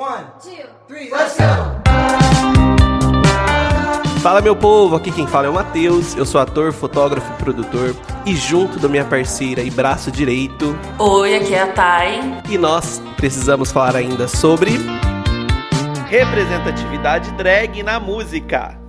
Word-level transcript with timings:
One, 0.00 0.24
two, 0.42 0.64
three, 0.88 1.10
let's 1.10 1.36
go! 1.36 1.44
Fala 4.22 4.40
meu 4.40 4.56
povo, 4.56 4.96
aqui 4.96 5.12
quem 5.12 5.26
fala 5.26 5.46
é 5.46 5.50
o 5.50 5.52
Matheus, 5.52 6.16
eu 6.16 6.24
sou 6.24 6.40
ator, 6.40 6.72
fotógrafo, 6.72 7.30
produtor 7.34 7.94
e 8.24 8.34
junto 8.34 8.78
da 8.78 8.88
minha 8.88 9.04
parceira 9.04 9.60
e 9.60 9.70
braço 9.70 10.10
direito. 10.10 10.74
Oi, 10.98 11.36
aqui 11.36 11.52
é 11.52 11.60
a 11.60 11.72
Thay. 11.74 12.40
E 12.48 12.56
nós 12.56 13.02
precisamos 13.18 13.70
falar 13.70 13.94
ainda 13.94 14.26
sobre 14.26 14.70
representatividade 16.08 17.30
drag 17.32 17.82
na 17.82 18.00
música. 18.00 18.79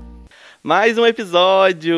Mais 0.63 0.95
um 0.95 1.07
episódio! 1.07 1.97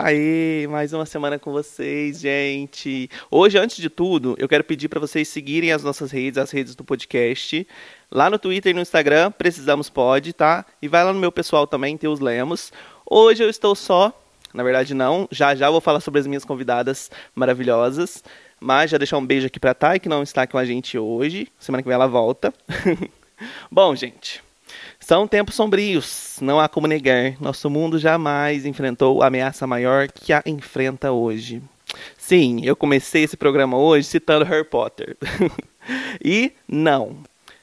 Aê, 0.00 0.68
mais 0.68 0.92
uma 0.92 1.04
semana 1.04 1.36
com 1.36 1.50
vocês, 1.50 2.20
gente. 2.20 3.10
Hoje, 3.28 3.58
antes 3.58 3.78
de 3.78 3.90
tudo, 3.90 4.36
eu 4.38 4.48
quero 4.48 4.62
pedir 4.62 4.88
para 4.88 5.00
vocês 5.00 5.26
seguirem 5.26 5.72
as 5.72 5.82
nossas 5.82 6.12
redes, 6.12 6.38
as 6.38 6.52
redes 6.52 6.76
do 6.76 6.84
podcast. 6.84 7.66
Lá 8.12 8.30
no 8.30 8.38
Twitter 8.38 8.70
e 8.70 8.72
no 8.72 8.80
Instagram, 8.80 9.32
Precisamos 9.32 9.90
Pode, 9.90 10.32
tá? 10.32 10.64
E 10.80 10.86
vai 10.86 11.02
lá 11.02 11.12
no 11.12 11.18
meu 11.18 11.32
pessoal 11.32 11.66
também, 11.66 11.96
Teus 11.96 12.20
Lemos. 12.20 12.72
Hoje 13.04 13.42
eu 13.42 13.50
estou 13.50 13.74
só, 13.74 14.16
na 14.54 14.62
verdade 14.62 14.94
não, 14.94 15.26
já 15.32 15.56
já 15.56 15.68
vou 15.68 15.80
falar 15.80 15.98
sobre 15.98 16.20
as 16.20 16.26
minhas 16.28 16.44
convidadas 16.44 17.10
maravilhosas. 17.34 18.22
Mas 18.60 18.92
já 18.92 18.96
deixar 18.96 19.18
um 19.18 19.26
beijo 19.26 19.48
aqui 19.48 19.58
pra 19.58 19.74
Thay, 19.74 19.98
que 19.98 20.08
não 20.08 20.22
está 20.22 20.46
com 20.46 20.56
a 20.56 20.64
gente 20.64 20.96
hoje. 20.96 21.48
Semana 21.58 21.82
que 21.82 21.88
vem 21.88 21.96
ela 21.96 22.06
volta. 22.06 22.54
Bom, 23.68 23.96
gente, 23.96 24.40
são 25.04 25.28
tempos 25.28 25.54
sombrios, 25.54 26.38
não 26.40 26.58
há 26.58 26.66
como 26.66 26.86
negar. 26.86 27.34
Nosso 27.38 27.68
mundo 27.68 27.98
jamais 27.98 28.64
enfrentou 28.64 29.22
a 29.22 29.26
ameaça 29.26 29.66
maior 29.66 30.08
que 30.08 30.32
a 30.32 30.42
enfrenta 30.46 31.12
hoje. 31.12 31.62
Sim, 32.16 32.62
eu 32.64 32.74
comecei 32.74 33.22
esse 33.22 33.36
programa 33.36 33.76
hoje 33.76 34.08
citando 34.08 34.46
Harry 34.46 34.64
Potter. 34.64 35.14
e 36.24 36.52
não, 36.66 37.18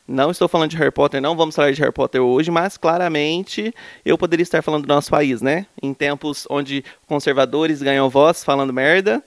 não 0.07 0.29
estou 0.29 0.47
falando 0.47 0.69
de 0.69 0.77
Harry 0.77 0.91
Potter, 0.91 1.19
não 1.19 1.35
vamos 1.35 1.55
falar 1.55 1.71
de 1.71 1.81
Harry 1.81 1.91
Potter 1.91 2.21
hoje, 2.21 2.51
mas 2.51 2.77
claramente 2.77 3.73
eu 4.05 4.19
poderia 4.19 4.43
estar 4.43 4.61
falando 4.61 4.85
do 4.85 4.93
nosso 4.93 5.09
país, 5.09 5.41
né? 5.41 5.65
Em 5.81 5.95
tempos 5.95 6.45
onde 6.47 6.85
conservadores 7.07 7.81
ganham 7.81 8.07
voz 8.07 8.43
falando 8.43 8.71
merda. 8.71 9.23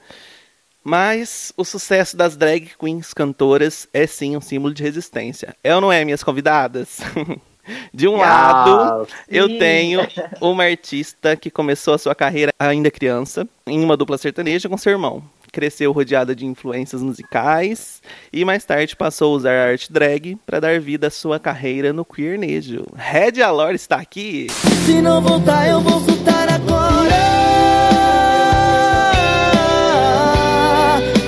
Mas 0.85 1.53
o 1.57 1.65
sucesso 1.65 2.17
das 2.17 2.37
drag 2.37 2.71
queens 2.79 3.13
cantoras 3.13 3.89
é 3.93 4.07
sim 4.07 4.37
um 4.37 4.41
símbolo 4.41 4.73
de 4.73 4.85
resistência. 4.85 5.57
É 5.65 5.75
ou 5.75 5.81
não 5.81 5.91
é, 5.91 6.05
minhas 6.05 6.23
convidadas? 6.23 7.01
De 7.93 8.09
um 8.09 8.17
lado, 8.17 9.07
eu 9.29 9.59
tenho 9.59 10.01
uma 10.41 10.65
artista 10.65 11.37
que 11.37 11.51
começou 11.51 11.95
a 11.95 11.99
sua 11.99 12.15
carreira 12.15 12.53
ainda 12.59 12.91
criança, 12.91 13.47
em 13.67 13.83
uma 13.83 13.97
dupla 13.97 14.19
sertaneja 14.19 14.69
com 14.69 14.77
seu 14.77 14.93
irmão. 14.93 15.23
Cresceu 15.53 15.93
rodeada 15.93 16.35
de 16.35 16.45
influências 16.45 17.01
musicais 17.01 18.03
e 18.33 18.45
mais 18.45 18.65
tarde 18.65 18.97
passou 18.97 19.33
a 19.33 19.37
usar 19.37 19.55
a 19.55 19.71
arte 19.71 19.93
drag 19.93 20.37
para 20.45 20.59
dar 20.59 20.81
vida 20.81 21.07
à 21.07 21.11
sua 21.11 21.39
carreira 21.39 21.93
no 21.93 22.05
queernejo. 22.05 22.85
Red 22.97 23.41
Alor 23.41 23.73
está 23.73 23.97
aqui. 23.97 24.49
Se 24.85 25.01
não 25.01 25.23
voltar, 25.23 25.69
eu 25.69 25.81
vou 25.81 26.01
voltar 26.01 26.49
agora. 26.49 27.15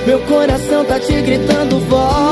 Meu 0.05 0.19
coração 0.21 0.85
tá 0.85 0.99
te 0.99 1.21
gritando 1.21 1.79
volta. 1.81 2.26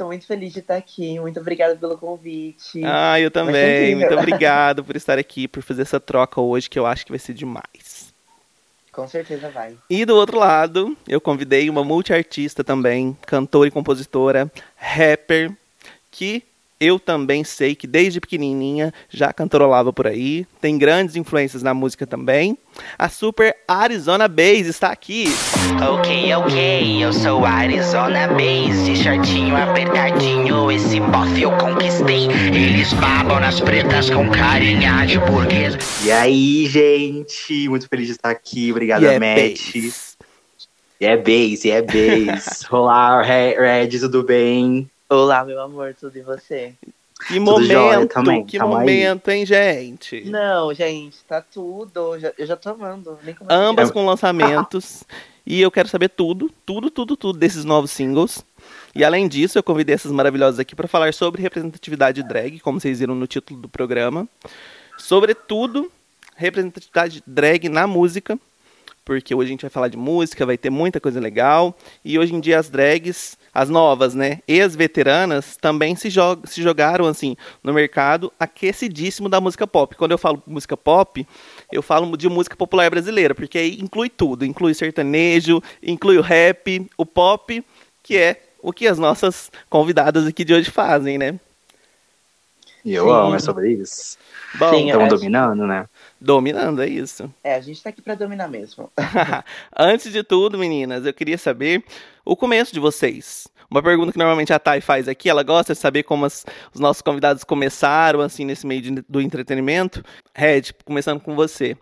Estou 0.00 0.08
muito 0.08 0.26
feliz 0.26 0.50
de 0.54 0.60
estar 0.60 0.76
aqui. 0.76 1.20
Muito 1.20 1.38
obrigada 1.38 1.76
pelo 1.76 1.98
convite. 1.98 2.80
Ah, 2.86 3.20
eu 3.20 3.30
também. 3.30 3.94
Muito 3.94 4.14
obrigado 4.16 4.82
por 4.82 4.96
estar 4.96 5.18
aqui, 5.18 5.46
por 5.46 5.62
fazer 5.62 5.82
essa 5.82 6.00
troca 6.00 6.40
hoje, 6.40 6.70
que 6.70 6.78
eu 6.78 6.86
acho 6.86 7.04
que 7.04 7.12
vai 7.12 7.18
ser 7.18 7.34
demais. 7.34 8.14
Com 8.90 9.06
certeza 9.06 9.50
vai. 9.50 9.76
E 9.90 10.06
do 10.06 10.16
outro 10.16 10.38
lado, 10.38 10.96
eu 11.06 11.20
convidei 11.20 11.68
uma 11.68 11.84
multiartista 11.84 12.64
também, 12.64 13.14
cantora 13.26 13.68
e 13.68 13.70
compositora, 13.70 14.50
rapper, 14.74 15.52
que 16.10 16.44
eu 16.80 16.98
também 16.98 17.44
sei 17.44 17.74
que 17.74 17.86
desde 17.86 18.20
pequenininha 18.20 18.92
já 19.10 19.34
cantorolava 19.34 19.92
por 19.92 20.06
aí, 20.06 20.46
tem 20.62 20.78
grandes 20.78 21.14
influências 21.14 21.62
na 21.62 21.74
música 21.74 22.06
também. 22.06 22.56
A 22.98 23.10
Super 23.10 23.54
Arizona 23.68 24.26
Bass 24.26 24.66
está 24.66 24.88
aqui. 24.88 25.26
Ok, 25.92 26.34
ok, 26.34 27.04
eu 27.04 27.12
sou 27.12 27.44
Arizona 27.44 28.26
Bass, 28.28 28.86
de 28.86 28.96
shortinho 28.96 29.54
apertadinho, 29.54 30.70
esse 30.72 30.98
bofe 31.00 31.42
eu 31.42 31.52
conquistei. 31.58 32.28
Eles 32.46 32.94
babam 32.94 33.38
nas 33.38 33.60
pretas 33.60 34.08
com 34.08 34.30
carinha 34.30 35.04
de 35.04 35.18
burguesa. 35.18 35.76
E 36.02 36.10
aí, 36.10 36.66
gente, 36.66 37.68
muito 37.68 37.86
feliz 37.88 38.06
de 38.06 38.12
estar 38.12 38.30
aqui, 38.30 38.70
obrigado, 38.70 39.02
yeah, 39.02 39.20
Matt. 39.20 39.74
Bass. 39.74 40.16
E 40.98 41.04
é 41.04 41.16
Bass, 41.16 41.64
e 41.64 41.70
é 41.70 41.82
Bass. 41.82 42.64
Olá, 42.72 43.20
Red, 43.20 43.98
tudo 44.00 44.22
bem? 44.22 44.90
Olá, 45.12 45.44
meu 45.44 45.60
amor, 45.60 45.92
tudo 45.98 46.16
e 46.16 46.22
você? 46.22 46.72
Que 47.26 47.34
tudo 47.34 47.40
momento, 47.40 48.14
também, 48.14 48.46
que 48.46 48.60
momento, 48.60 49.28
aí. 49.28 49.38
hein, 49.38 49.44
gente? 49.44 50.24
Não, 50.30 50.72
gente, 50.72 51.16
tá 51.24 51.42
tudo. 51.42 52.16
Já, 52.20 52.32
eu 52.38 52.46
já 52.46 52.56
tô 52.56 52.70
amando. 52.70 53.18
Ambas 53.48 53.90
com 53.90 54.06
lançamentos. 54.06 55.02
e 55.44 55.60
eu 55.60 55.68
quero 55.68 55.88
saber 55.88 56.10
tudo, 56.10 56.48
tudo, 56.64 56.92
tudo, 56.92 57.16
tudo 57.16 57.36
desses 57.36 57.64
novos 57.64 57.90
singles. 57.90 58.44
E 58.94 59.04
além 59.04 59.26
disso, 59.26 59.58
eu 59.58 59.64
convidei 59.64 59.96
essas 59.96 60.12
maravilhosas 60.12 60.60
aqui 60.60 60.76
para 60.76 60.86
falar 60.86 61.12
sobre 61.12 61.42
representatividade 61.42 62.22
drag, 62.22 62.60
como 62.60 62.80
vocês 62.80 63.00
viram 63.00 63.16
no 63.16 63.26
título 63.26 63.60
do 63.60 63.68
programa. 63.68 64.28
Sobretudo, 64.96 65.90
representatividade 66.36 67.20
drag 67.26 67.68
na 67.68 67.84
música, 67.84 68.38
porque 69.04 69.34
hoje 69.34 69.48
a 69.48 69.52
gente 69.52 69.62
vai 69.62 69.70
falar 69.70 69.88
de 69.88 69.96
música, 69.96 70.46
vai 70.46 70.56
ter 70.56 70.70
muita 70.70 71.00
coisa 71.00 71.18
legal. 71.18 71.76
E 72.04 72.18
hoje 72.18 72.34
em 72.34 72.40
dia 72.40 72.58
as 72.58 72.70
drags, 72.70 73.36
as 73.52 73.68
novas, 73.68 74.14
né, 74.14 74.40
e 74.46 74.60
as 74.60 74.76
veteranas 74.76 75.56
também 75.56 75.96
se, 75.96 76.08
jog 76.08 76.48
se 76.48 76.62
jogaram 76.62 77.06
assim 77.06 77.36
no 77.62 77.72
mercado 77.72 78.32
aquecidíssimo 78.38 79.28
da 79.28 79.40
música 79.40 79.66
pop. 79.66 79.96
Quando 79.96 80.12
eu 80.12 80.18
falo 80.18 80.42
música 80.46 80.76
pop, 80.76 81.26
eu 81.72 81.82
falo 81.82 82.16
de 82.16 82.28
música 82.28 82.56
popular 82.56 82.90
brasileira, 82.90 83.34
porque 83.34 83.58
aí 83.58 83.78
inclui 83.80 84.08
tudo, 84.08 84.44
inclui 84.44 84.74
sertanejo, 84.74 85.62
inclui 85.82 86.18
o 86.18 86.22
rap, 86.22 86.88
o 86.96 87.04
pop, 87.04 87.64
que 88.02 88.16
é 88.16 88.42
o 88.62 88.72
que 88.72 88.86
as 88.86 88.98
nossas 88.98 89.50
convidadas 89.68 90.26
aqui 90.26 90.44
de 90.44 90.54
hoje 90.54 90.70
fazem, 90.70 91.18
né? 91.18 91.38
E 92.84 92.94
eu 92.94 93.04
Sim. 93.04 93.12
amo, 93.12 93.34
é 93.34 93.38
sobre 93.38 93.72
isso. 93.72 94.16
Bom, 94.54 94.74
estamos 94.74 95.08
dominando, 95.08 95.66
né? 95.66 95.86
Dominando, 96.20 96.82
é 96.82 96.86
isso. 96.86 97.32
É, 97.42 97.54
a 97.54 97.60
gente 97.60 97.82
tá 97.82 97.90
aqui 97.90 98.02
pra 98.02 98.14
dominar 98.14 98.48
mesmo. 98.48 98.90
Antes 99.76 100.12
de 100.12 100.22
tudo, 100.22 100.58
meninas, 100.58 101.06
eu 101.06 101.14
queria 101.14 101.38
saber 101.38 101.82
o 102.24 102.36
começo 102.36 102.72
de 102.72 102.80
vocês. 102.80 103.48
Uma 103.70 103.82
pergunta 103.82 104.12
que 104.12 104.18
normalmente 104.18 104.52
a 104.52 104.58
Thay 104.58 104.80
faz 104.80 105.08
aqui, 105.08 105.30
ela 105.30 105.44
gosta 105.44 105.72
de 105.72 105.78
saber 105.78 106.02
como 106.02 106.26
as, 106.26 106.44
os 106.74 106.80
nossos 106.80 107.00
convidados 107.00 107.44
começaram, 107.44 108.20
assim, 108.20 108.44
nesse 108.44 108.66
meio 108.66 108.82
de, 108.82 109.04
do 109.08 109.20
entretenimento. 109.20 110.04
Red, 110.34 110.72
começando 110.84 111.20
com 111.20 111.36
você. 111.36 111.76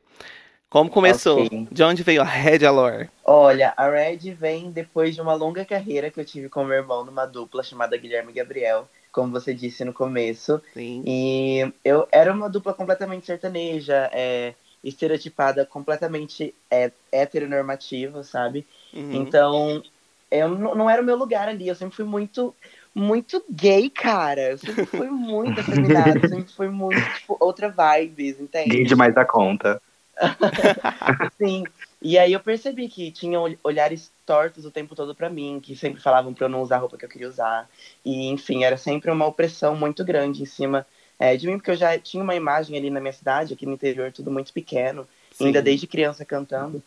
Como 0.69 0.91
começou? 0.91 1.45
Okay. 1.45 1.67
De 1.73 1.83
onde 1.83 2.03
veio 2.03 2.21
a 2.21 2.27
Red 2.27 2.65
Alor? 2.67 3.09
Olha, 3.25 3.73
a 3.75 3.89
Red 3.89 4.35
vem 4.35 4.71
depois 4.71 5.15
de 5.15 5.21
uma 5.23 5.33
longa 5.33 5.65
carreira 5.65 6.11
que 6.11 6.21
eu 6.21 6.25
tive 6.27 6.51
com 6.51 6.63
meu 6.63 6.77
irmão 6.77 7.07
numa 7.07 7.25
dupla 7.25 7.63
chamada 7.63 7.97
Guilherme 7.97 8.35
Gabriel 8.35 8.87
como 9.13 9.33
você 9.33 9.55
disse 9.55 9.85
no 9.85 9.93
começo. 9.93 10.61
Sim. 10.75 11.03
E 11.07 11.73
eu 11.85 12.07
era 12.13 12.33
uma 12.33 12.49
dupla 12.49 12.75
completamente 12.75 13.27
sertaneja, 13.27 14.09
é, 14.13 14.55
estereotipada, 14.83 15.67
completamente 15.67 16.55
é, 16.71 16.91
heteronormativa, 17.13 18.23
sabe? 18.23 18.67
Uhum. 18.93 19.13
Então, 19.13 19.83
eu 20.31 20.49
não 20.49 20.89
era 20.89 21.03
o 21.03 21.05
meu 21.05 21.17
lugar 21.17 21.49
ali, 21.49 21.69
eu 21.69 21.75
sempre 21.75 21.97
fui 21.97 22.05
muito 22.05 22.55
muito 22.95 23.45
gay, 23.51 23.89
cara. 23.89 24.51
Eu 24.51 24.59
sempre 24.59 24.87
fui 24.87 25.09
muito 25.09 25.61
afeminada, 25.61 26.29
sempre 26.29 26.53
fui 26.53 26.69
muito, 26.69 27.01
tipo, 27.15 27.37
outra 27.39 27.69
vibes, 27.69 28.41
entende? 28.41 28.71
Gay 28.71 28.85
demais 28.85 29.15
da 29.15 29.25
conta. 29.25 29.81
Sim. 31.39 31.65
E 32.01 32.17
aí 32.17 32.33
eu 32.33 32.41
percebi 32.41 32.89
que 32.89 33.11
tinham 33.11 33.57
olhares 33.65 34.11
tortos 34.25 34.65
o 34.65 34.71
tempo 34.71 34.95
todo 34.95 35.15
para 35.15 35.29
mim, 35.29 35.61
que 35.61 35.75
sempre 35.75 36.01
falavam 36.01 36.33
para 36.33 36.45
eu 36.45 36.49
não 36.49 36.63
usar 36.63 36.77
a 36.77 36.79
roupa 36.79 36.97
que 36.97 37.05
eu 37.05 37.09
queria 37.09 37.29
usar. 37.29 37.69
E, 38.05 38.29
enfim, 38.29 38.63
era 38.63 38.77
sempre 38.77 39.11
uma 39.11 39.27
opressão 39.27 39.75
muito 39.75 40.05
grande 40.05 40.43
em 40.43 40.47
cima 40.47 40.87
é, 41.19 41.37
de 41.37 41.47
mim, 41.47 41.57
porque 41.57 41.73
eu 41.73 41.77
já 41.77 41.99
tinha 41.99 42.23
uma 42.23 42.37
imagem 42.37 42.79
ali 42.79 42.89
na 42.91 43.01
minha 43.01 43.13
cidade, 43.13 43.53
aqui 43.53 43.67
no 43.67 43.73
interior, 43.73 44.13
tudo 44.13 44.31
muito 44.31 44.53
pequeno, 44.53 45.07
Sim. 45.33 45.47
ainda 45.47 45.61
desde 45.61 45.89
criança 45.89 46.25
cantando. 46.25 46.81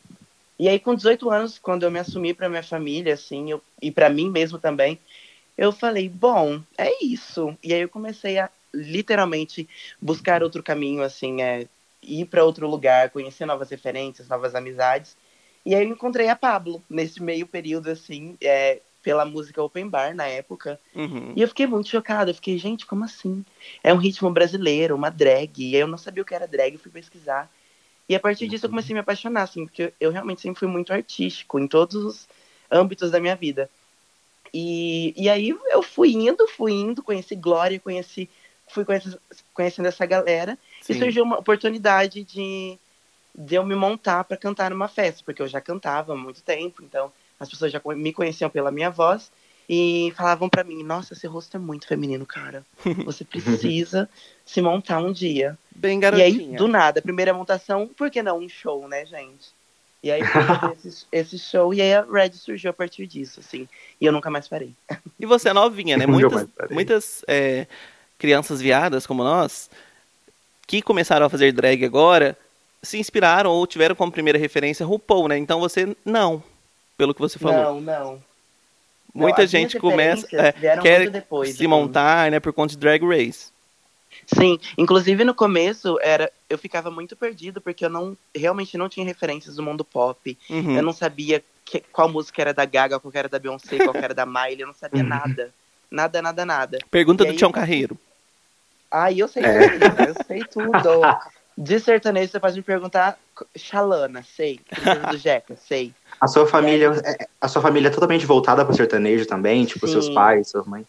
E 0.57 0.69
aí, 0.69 0.79
com 0.79 0.95
18 0.95 1.29
anos, 1.29 1.59
quando 1.59 1.83
eu 1.83 1.91
me 1.91 1.99
assumi 1.99 2.33
para 2.33 2.47
minha 2.47 2.63
família, 2.63 3.15
assim, 3.15 3.51
eu, 3.51 3.61
e 3.81 3.91
para 3.91 4.09
mim 4.09 4.29
mesmo 4.29 4.57
também, 4.59 4.97
eu 5.57 5.71
falei, 5.71 6.07
bom, 6.07 6.61
é 6.77 7.03
isso. 7.03 7.57
E 7.61 7.73
aí 7.73 7.81
eu 7.81 7.89
comecei 7.89 8.37
a 8.37 8.49
literalmente 8.73 9.67
buscar 10.01 10.41
outro 10.41 10.63
caminho, 10.63 11.03
assim, 11.03 11.41
é, 11.41 11.67
ir 12.01 12.25
para 12.25 12.43
outro 12.43 12.67
lugar, 12.67 13.09
conhecer 13.09 13.45
novas 13.45 13.69
referências, 13.69 14.27
novas 14.27 14.55
amizades. 14.55 15.15
E 15.65 15.75
aí 15.75 15.83
eu 15.85 15.89
encontrei 15.89 16.27
a 16.27 16.35
Pablo 16.35 16.83
nesse 16.89 17.21
meio 17.21 17.45
período, 17.45 17.89
assim, 17.89 18.35
é, 18.41 18.79
pela 19.03 19.25
música 19.25 19.61
Open 19.61 19.87
Bar 19.87 20.15
na 20.15 20.25
época. 20.25 20.79
Uhum. 20.95 21.33
E 21.35 21.41
eu 21.41 21.47
fiquei 21.47 21.67
muito 21.67 21.89
chocada. 21.89 22.31
Eu 22.31 22.35
fiquei, 22.35 22.57
gente, 22.57 22.85
como 22.85 23.03
assim? 23.03 23.45
É 23.83 23.93
um 23.93 23.97
ritmo 23.97 24.29
brasileiro, 24.31 24.95
uma 24.95 25.09
drag. 25.09 25.59
E 25.59 25.75
eu 25.75 25.87
não 25.87 25.97
sabia 25.97 26.23
o 26.23 26.25
que 26.25 26.33
era 26.33 26.47
drag, 26.47 26.77
fui 26.77 26.91
pesquisar. 26.91 27.51
E 28.09 28.15
a 28.15 28.19
partir 28.19 28.47
disso 28.47 28.65
eu 28.65 28.69
comecei 28.69 28.93
a 28.93 28.95
me 28.95 28.99
apaixonar, 28.99 29.43
assim, 29.43 29.65
porque 29.65 29.93
eu 29.99 30.11
realmente 30.11 30.41
sempre 30.41 30.59
fui 30.59 30.67
muito 30.67 30.91
artístico 30.91 31.59
em 31.59 31.67
todos 31.67 31.95
os 31.95 32.27
âmbitos 32.69 33.11
da 33.11 33.19
minha 33.19 33.35
vida. 33.35 33.69
E, 34.53 35.13
e 35.15 35.29
aí 35.29 35.55
eu 35.69 35.81
fui 35.81 36.11
indo, 36.11 36.45
fui 36.47 36.73
indo, 36.73 37.01
conheci 37.01 37.35
Glória, 37.35 37.79
conheci, 37.79 38.29
fui 38.67 38.83
conhecendo, 38.83 39.19
conhecendo 39.53 39.87
essa 39.87 40.05
galera. 40.05 40.57
Sim. 40.81 40.93
E 40.93 40.99
surgiu 40.99 41.23
uma 41.23 41.39
oportunidade 41.39 42.23
de, 42.23 42.77
de 43.33 43.55
eu 43.55 43.65
me 43.65 43.75
montar 43.75 44.23
para 44.23 44.37
cantar 44.37 44.71
numa 44.71 44.87
festa, 44.87 45.21
porque 45.23 45.41
eu 45.41 45.47
já 45.47 45.61
cantava 45.61 46.13
há 46.13 46.17
muito 46.17 46.41
tempo, 46.41 46.83
então 46.83 47.11
as 47.39 47.49
pessoas 47.49 47.71
já 47.71 47.81
me 47.95 48.13
conheciam 48.13 48.49
pela 48.49 48.71
minha 48.71 48.89
voz 48.89 49.31
e 49.69 50.11
falavam 50.17 50.49
para 50.49 50.63
mim: 50.63 50.83
Nossa, 50.83 51.13
esse 51.13 51.25
rosto 51.25 51.55
é 51.55 51.59
muito 51.59 51.87
feminino, 51.87 52.25
cara. 52.25 52.65
Você 53.05 53.23
precisa 53.23 54.09
se 54.45 54.61
montar 54.61 54.99
um 54.99 55.11
dia. 55.11 55.57
Bem 55.73 55.99
garotinha. 55.99 56.27
E 56.27 56.49
aí, 56.49 56.55
do 56.55 56.67
nada, 56.67 56.99
a 56.99 57.03
primeira 57.03 57.33
montação, 57.33 57.87
por 57.87 58.11
que 58.11 58.21
não 58.21 58.39
um 58.39 58.49
show, 58.49 58.87
né, 58.87 59.05
gente? 59.05 59.49
E 60.03 60.11
aí 60.11 60.21
esse, 60.83 61.05
esse, 61.11 61.39
show 61.39 61.73
e 61.73 61.81
aí 61.81 61.93
a 61.93 62.01
Red 62.01 62.33
surgiu 62.33 62.71
a 62.71 62.73
partir 62.73 63.05
disso, 63.05 63.39
assim. 63.39 63.67
E 63.99 64.05
eu 64.05 64.11
nunca 64.11 64.29
mais 64.29 64.47
parei. 64.47 64.73
E 65.19 65.25
você 65.25 65.49
é 65.49 65.53
novinha, 65.53 65.95
né? 65.95 66.05
Muitas, 66.07 66.47
muitas 66.69 67.25
é, 67.27 67.67
crianças 68.17 68.59
viadas 68.59 69.05
como 69.05 69.23
nós, 69.23 69.69
que 70.71 70.81
começaram 70.81 71.25
a 71.25 71.29
fazer 71.29 71.51
drag 71.51 71.83
agora, 71.83 72.37
se 72.81 72.97
inspiraram 72.97 73.51
ou 73.51 73.67
tiveram 73.67 73.93
como 73.93 74.09
primeira 74.09 74.39
referência 74.39 74.85
RuPaul, 74.85 75.27
né? 75.27 75.37
Então 75.37 75.59
você 75.59 75.97
não, 76.05 76.41
pelo 76.97 77.13
que 77.13 77.19
você 77.19 77.37
falou. 77.37 77.75
Não, 77.75 77.81
não. 77.81 78.23
Muita 79.13 79.41
não, 79.41 79.47
gente 79.49 79.77
começa 79.77 80.25
é, 80.31 80.53
quer 80.77 81.09
depois, 81.09 81.49
se 81.49 81.55
assim. 81.55 81.67
montar, 81.67 82.31
né, 82.31 82.39
por 82.39 82.53
conta 82.53 82.71
de 82.71 82.77
Drag 82.77 83.03
Race. 83.05 83.51
Sim, 84.25 84.57
inclusive 84.77 85.25
no 85.25 85.35
começo 85.35 85.99
era 86.01 86.31
eu 86.49 86.57
ficava 86.57 86.89
muito 86.89 87.17
perdido 87.17 87.59
porque 87.59 87.83
eu 87.83 87.89
não 87.89 88.15
realmente 88.33 88.77
não 88.77 88.87
tinha 88.87 89.05
referências 89.05 89.57
do 89.57 89.63
mundo 89.63 89.83
pop. 89.83 90.37
Uhum. 90.49 90.77
Eu 90.77 90.83
não 90.83 90.93
sabia 90.93 91.43
que, 91.65 91.83
qual 91.91 92.07
música 92.07 92.41
era 92.41 92.53
da 92.53 92.63
Gaga, 92.63 92.97
qual 92.97 93.11
era 93.13 93.27
da 93.27 93.39
Beyoncé, 93.39 93.77
qual 93.83 93.93
era 93.93 94.13
da 94.13 94.25
Miley, 94.25 94.61
eu 94.61 94.67
não 94.67 94.73
sabia 94.73 95.03
uhum. 95.03 95.09
nada. 95.09 95.53
Nada, 95.91 96.21
nada, 96.21 96.45
nada. 96.45 96.79
Pergunta 96.89 97.23
e 97.23 97.27
do 97.27 97.31
aí, 97.31 97.37
Tião 97.37 97.51
Carreiro. 97.51 97.97
Ah, 98.91 99.11
eu 99.11 99.27
sei 99.27 99.43
é. 99.43 99.69
tudo, 99.69 100.03
eu 100.03 100.15
sei 100.27 100.43
tudo. 100.43 101.01
De 101.57 101.79
sertanejo, 101.79 102.31
você 102.31 102.39
pode 102.39 102.55
me 102.57 102.63
perguntar 102.63 103.17
Xalana, 103.55 104.23
sei. 104.23 104.59
do 105.09 105.17
Jeca, 105.17 105.55
sei. 105.55 105.93
A 106.19 106.27
sua 106.27 106.47
família, 106.47 106.91
é, 107.03 107.27
a 107.39 107.47
sua 107.47 107.61
família 107.61 107.87
é 107.87 107.91
totalmente 107.91 108.25
voltada 108.25 108.63
para 108.63 108.73
o 108.73 108.75
sertanejo 108.75 109.25
também? 109.25 109.65
Tipo, 109.65 109.85
Sim. 109.87 109.93
seus 109.93 110.09
pais, 110.09 110.49
sua 110.49 110.63
mãe? 110.63 110.85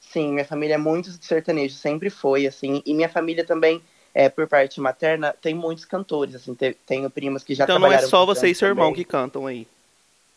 Sim, 0.00 0.32
minha 0.32 0.44
família 0.44 0.74
é 0.74 0.78
muito 0.78 1.10
sertanejo, 1.24 1.74
sempre 1.74 2.10
foi, 2.10 2.46
assim. 2.46 2.82
E 2.84 2.92
minha 2.92 3.08
família 3.08 3.44
também, 3.44 3.80
é, 4.14 4.28
por 4.28 4.46
parte 4.46 4.80
materna, 4.80 5.34
tem 5.40 5.54
muitos 5.54 5.84
cantores, 5.84 6.34
assim. 6.34 6.54
Tenho 6.86 7.08
primas 7.08 7.42
que 7.42 7.54
já 7.54 7.64
então 7.64 7.76
trabalharam... 7.76 8.06
Então 8.06 8.18
não 8.18 8.22
é 8.22 8.26
só 8.26 8.26
você 8.26 8.48
e 8.48 8.54
seu 8.54 8.68
irmão 8.68 8.90
também. 8.90 9.04
que 9.04 9.10
cantam 9.10 9.46
aí? 9.46 9.66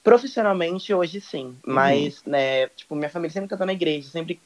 Profissionalmente, 0.03 0.93
hoje 0.93 1.19
sim. 1.19 1.47
Uhum. 1.65 1.73
Mas, 1.73 2.23
né, 2.25 2.67
tipo, 2.69 2.95
minha 2.95 3.09
família 3.09 3.33
sempre 3.33 3.49
cantou 3.49 3.67
na 3.67 3.73
igreja. 3.73 4.09
Sempre... 4.09 4.39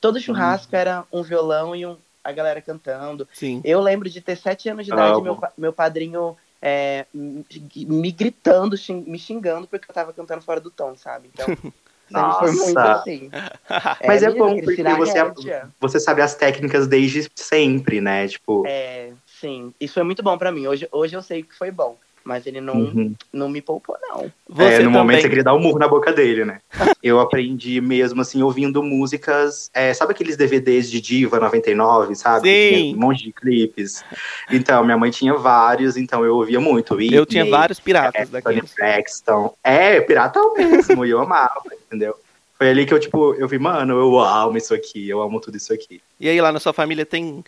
Todo 0.00 0.20
churrasco 0.20 0.74
uhum. 0.74 0.80
era 0.80 1.04
um 1.12 1.22
violão 1.22 1.74
e 1.74 1.86
um, 1.86 1.96
a 2.22 2.32
galera 2.32 2.60
cantando. 2.60 3.26
Sim. 3.32 3.60
Eu 3.64 3.80
lembro 3.80 4.08
de 4.08 4.20
ter 4.20 4.36
sete 4.36 4.68
anos 4.68 4.84
de 4.84 4.92
idade, 4.92 5.18
ah, 5.18 5.22
meu, 5.22 5.38
meu 5.56 5.72
padrinho 5.72 6.36
é, 6.60 7.06
me 7.12 8.12
gritando, 8.12 8.76
me 9.06 9.18
xingando 9.18 9.66
porque 9.66 9.90
eu 9.90 9.94
tava 9.94 10.12
cantando 10.12 10.42
fora 10.42 10.60
do 10.60 10.70
tom, 10.70 10.96
sabe? 10.96 11.30
Então... 11.32 11.46
Nossa. 12.10 12.40
Foi 12.40 12.52
muito 12.52 12.78
assim. 12.78 13.30
Mas 14.04 14.22
é, 14.22 14.26
é 14.26 14.34
bom, 14.34 14.60
porque 14.60 14.82
você, 14.82 15.18
é, 15.18 15.64
você 15.78 16.00
sabe 16.00 16.20
as 16.20 16.34
técnicas 16.34 16.88
desde 16.88 17.30
sempre, 17.36 18.00
né? 18.00 18.26
Tipo. 18.26 18.64
É, 18.66 19.12
sim. 19.24 19.72
Isso 19.80 19.94
foi 19.94 20.02
muito 20.02 20.22
bom 20.22 20.36
para 20.36 20.50
mim. 20.50 20.66
Hoje, 20.66 20.88
hoje 20.90 21.16
eu 21.16 21.22
sei 21.22 21.44
que 21.44 21.54
foi 21.54 21.70
bom. 21.70 21.96
Mas 22.30 22.46
ele 22.46 22.60
não, 22.60 22.74
uhum. 22.74 23.12
não 23.32 23.48
me 23.48 23.60
poupou, 23.60 23.96
não. 24.00 24.30
Você 24.48 24.62
é, 24.62 24.78
no 24.78 24.84
também... 24.84 24.92
momento 24.92 25.22
você 25.22 25.28
queria 25.28 25.42
dar 25.42 25.52
um 25.52 25.58
murro 25.58 25.80
na 25.80 25.88
boca 25.88 26.12
dele, 26.12 26.44
né? 26.44 26.60
eu 27.02 27.18
aprendi 27.18 27.80
mesmo, 27.80 28.20
assim, 28.20 28.40
ouvindo 28.40 28.84
músicas. 28.84 29.68
É, 29.74 29.92
sabe 29.92 30.12
aqueles 30.12 30.36
DVDs 30.36 30.88
de 30.88 31.00
Diva 31.00 31.40
99, 31.40 32.14
sabe? 32.14 32.48
Sim. 32.48 32.94
um 32.94 33.00
monte 33.00 33.24
de 33.24 33.32
clipes. 33.32 34.04
Então, 34.48 34.84
minha 34.84 34.96
mãe 34.96 35.10
tinha 35.10 35.34
vários, 35.34 35.96
então 35.96 36.24
eu 36.24 36.36
ouvia 36.36 36.60
muito. 36.60 36.94
Whitney, 36.94 37.18
eu 37.18 37.26
tinha 37.26 37.44
vários 37.44 37.80
piratas 37.80 38.28
é, 38.28 38.30
daqueles. 38.30 38.74
Braxton. 38.74 39.52
É, 39.64 40.00
pirata 40.00 40.38
mesmo, 40.56 41.04
e 41.04 41.10
eu 41.10 41.18
amava, 41.18 41.64
entendeu? 41.84 42.14
Foi 42.60 42.68
ali 42.68 42.84
que 42.84 42.92
eu, 42.92 43.00
tipo, 43.00 43.34
eu 43.36 43.48
vi, 43.48 43.58
mano, 43.58 43.98
eu 43.98 44.20
amo 44.20 44.58
isso 44.58 44.74
aqui, 44.74 45.08
eu 45.08 45.22
amo 45.22 45.40
tudo 45.40 45.56
isso 45.56 45.72
aqui. 45.72 46.00
E 46.20 46.28
aí, 46.28 46.38
lá 46.42 46.52
na 46.52 46.60
sua 46.60 46.74
família 46.74 47.06
tem, 47.06 47.42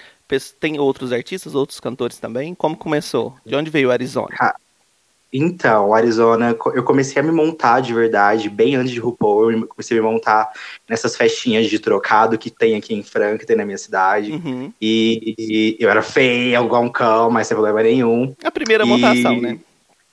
tem 0.59 0.81
outros 0.81 1.13
artistas, 1.13 1.55
outros 1.55 1.79
cantores 1.79 2.19
também? 2.19 2.55
Como 2.55 2.75
começou? 2.75 3.37
De 3.45 3.55
onde 3.55 3.71
veio 3.71 3.91
o 3.91 3.93
Arizona? 3.93 4.35
Então, 5.33 5.95
Arizona, 5.95 6.55
eu 6.75 6.83
comecei 6.83 7.21
a 7.21 7.25
me 7.25 7.33
montar 7.33 7.81
de 7.81 7.95
verdade, 7.95 8.51
bem 8.51 8.77
antes 8.77 8.93
de 8.93 9.01
RuPaul, 9.01 9.51
eu 9.51 9.67
comecei 9.67 9.99
a 9.99 10.03
me 10.03 10.07
montar 10.07 10.53
nessas 10.87 11.17
festinhas 11.17 11.71
de 11.71 11.79
trocado 11.79 12.37
que 12.37 12.51
tem 12.51 12.77
aqui 12.77 12.93
em 12.93 13.03
Franca, 13.03 13.39
que 13.39 13.47
tem 13.47 13.57
na 13.57 13.65
minha 13.65 13.79
cidade. 13.79 14.33
Uhum. 14.33 14.71
E, 14.79 15.35
e, 15.39 15.77
eu 15.81 15.89
era 15.89 16.03
feia, 16.03 16.61
igual 16.61 16.83
um 16.83 16.91
cão, 16.91 17.31
mas 17.31 17.47
sem 17.47 17.55
problema 17.55 17.83
nenhum. 17.83 18.35
A 18.45 18.51
primeira 18.51 18.85
e... 18.85 18.87
montação, 18.87 19.41
né? 19.41 19.59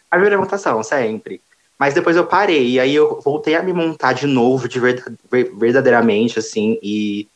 A 0.10 0.16
primeira 0.16 0.38
montação, 0.38 0.82
sempre. 0.84 1.42
Mas 1.78 1.94
depois 1.94 2.16
eu 2.16 2.26
parei, 2.26 2.72
e 2.72 2.80
aí 2.80 2.96
eu 2.96 3.20
voltei 3.22 3.56
a 3.56 3.64
me 3.64 3.74
montar 3.74 4.14
de 4.14 4.26
novo, 4.26 4.70
de 4.70 4.80
verdade, 4.80 5.18
verdadeiramente, 5.54 6.40
assim, 6.40 6.80
e 6.82 7.28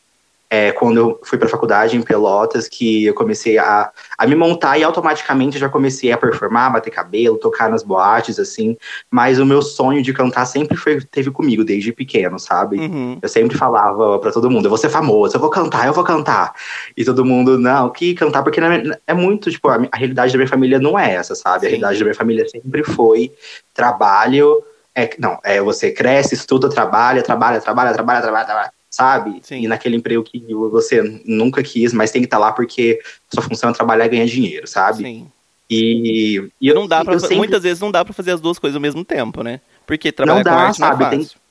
é, 0.53 0.71
quando 0.71 0.97
eu 0.97 1.19
fui 1.23 1.35
para 1.35 1.47
a 1.47 1.49
faculdade 1.49 1.97
em 1.97 2.01
Pelotas, 2.03 2.67
que 2.67 3.05
eu 3.05 3.15
comecei 3.15 3.57
a, 3.57 3.91
a 4.15 4.27
me 4.27 4.35
montar 4.35 4.77
e 4.77 4.83
automaticamente 4.83 5.57
já 5.57 5.67
comecei 5.67 6.11
a 6.11 6.17
performar, 6.17 6.71
bater 6.71 6.91
cabelo, 6.91 7.39
tocar 7.39 7.71
nas 7.71 7.81
boates, 7.81 8.37
assim. 8.37 8.77
Mas 9.09 9.39
o 9.39 9.47
meu 9.47 9.63
sonho 9.63 10.03
de 10.03 10.13
cantar 10.13 10.45
sempre 10.45 10.77
foi, 10.77 11.01
teve 11.01 11.31
comigo 11.31 11.63
desde 11.63 11.91
pequeno, 11.91 12.37
sabe? 12.37 12.77
Uhum. 12.77 13.17
Eu 13.19 13.27
sempre 13.29 13.57
falava 13.57 14.19
para 14.19 14.31
todo 14.31 14.47
mundo: 14.47 14.65
eu 14.65 14.69
vou 14.69 14.77
ser 14.77 14.89
famoso, 14.89 15.35
eu 15.35 15.39
vou 15.39 15.49
cantar, 15.49 15.87
eu 15.87 15.93
vou 15.93 16.03
cantar. 16.03 16.53
E 16.95 17.03
todo 17.03 17.25
mundo, 17.25 17.57
não, 17.57 17.89
que 17.89 18.13
cantar, 18.13 18.43
porque 18.43 18.59
é 19.07 19.13
muito, 19.15 19.49
tipo, 19.49 19.69
a, 19.69 19.81
a 19.91 19.97
realidade 19.97 20.33
da 20.33 20.37
minha 20.37 20.47
família 20.47 20.77
não 20.77 20.99
é 20.99 21.15
essa, 21.15 21.33
sabe? 21.33 21.61
Sim. 21.61 21.65
A 21.65 21.69
realidade 21.69 21.97
da 21.97 22.05
minha 22.05 22.15
família 22.15 22.47
sempre 22.47 22.83
foi 22.83 23.31
trabalho. 23.73 24.63
É, 24.93 25.09
não, 25.17 25.39
é 25.43 25.59
você 25.59 25.91
cresce, 25.91 26.35
estuda, 26.35 26.69
trabalha, 26.69 27.23
trabalha, 27.23 27.59
trabalha, 27.59 27.91
trabalha, 27.91 28.21
trabalha, 28.21 28.45
trabalha 28.45 28.82
sabe? 28.93 29.39
Sim. 29.41 29.63
E 29.63 29.67
naquele 29.67 29.95
emprego 29.95 30.23
que 30.23 30.39
você 30.69 31.01
nunca 31.25 31.63
quis, 31.63 31.91
mas 31.91 32.11
tem 32.11 32.21
que 32.21 32.27
estar 32.27 32.37
tá 32.37 32.45
lá 32.45 32.51
porque 32.51 33.01
sua 33.33 33.41
função 33.41 33.71
é 33.71 33.73
trabalhar 33.73 34.05
e 34.05 34.09
ganhar 34.09 34.25
dinheiro, 34.27 34.67
sabe? 34.67 35.03
Sim. 35.03 35.27
E, 35.67 36.47
e 36.61 36.71
não 36.71 36.87
dá 36.87 37.03
para 37.03 37.17
sempre... 37.17 37.37
muitas 37.37 37.63
vezes 37.63 37.79
não 37.79 37.89
dá 37.89 38.05
para 38.05 38.13
fazer 38.13 38.29
as 38.29 38.39
duas 38.39 38.59
coisas 38.59 38.75
ao 38.75 38.81
mesmo 38.81 39.03
tempo, 39.03 39.41
né? 39.41 39.61
Porque 39.87 40.11
trabalhar 40.11 40.37
não 40.37 40.43
dá, 40.43 40.51
com 40.51 40.59
arte 40.59 40.77
sabe? 40.77 41.01
não 41.01 41.07
é 41.07 41.11
fácil. 41.15 41.29
Tem... 41.29 41.43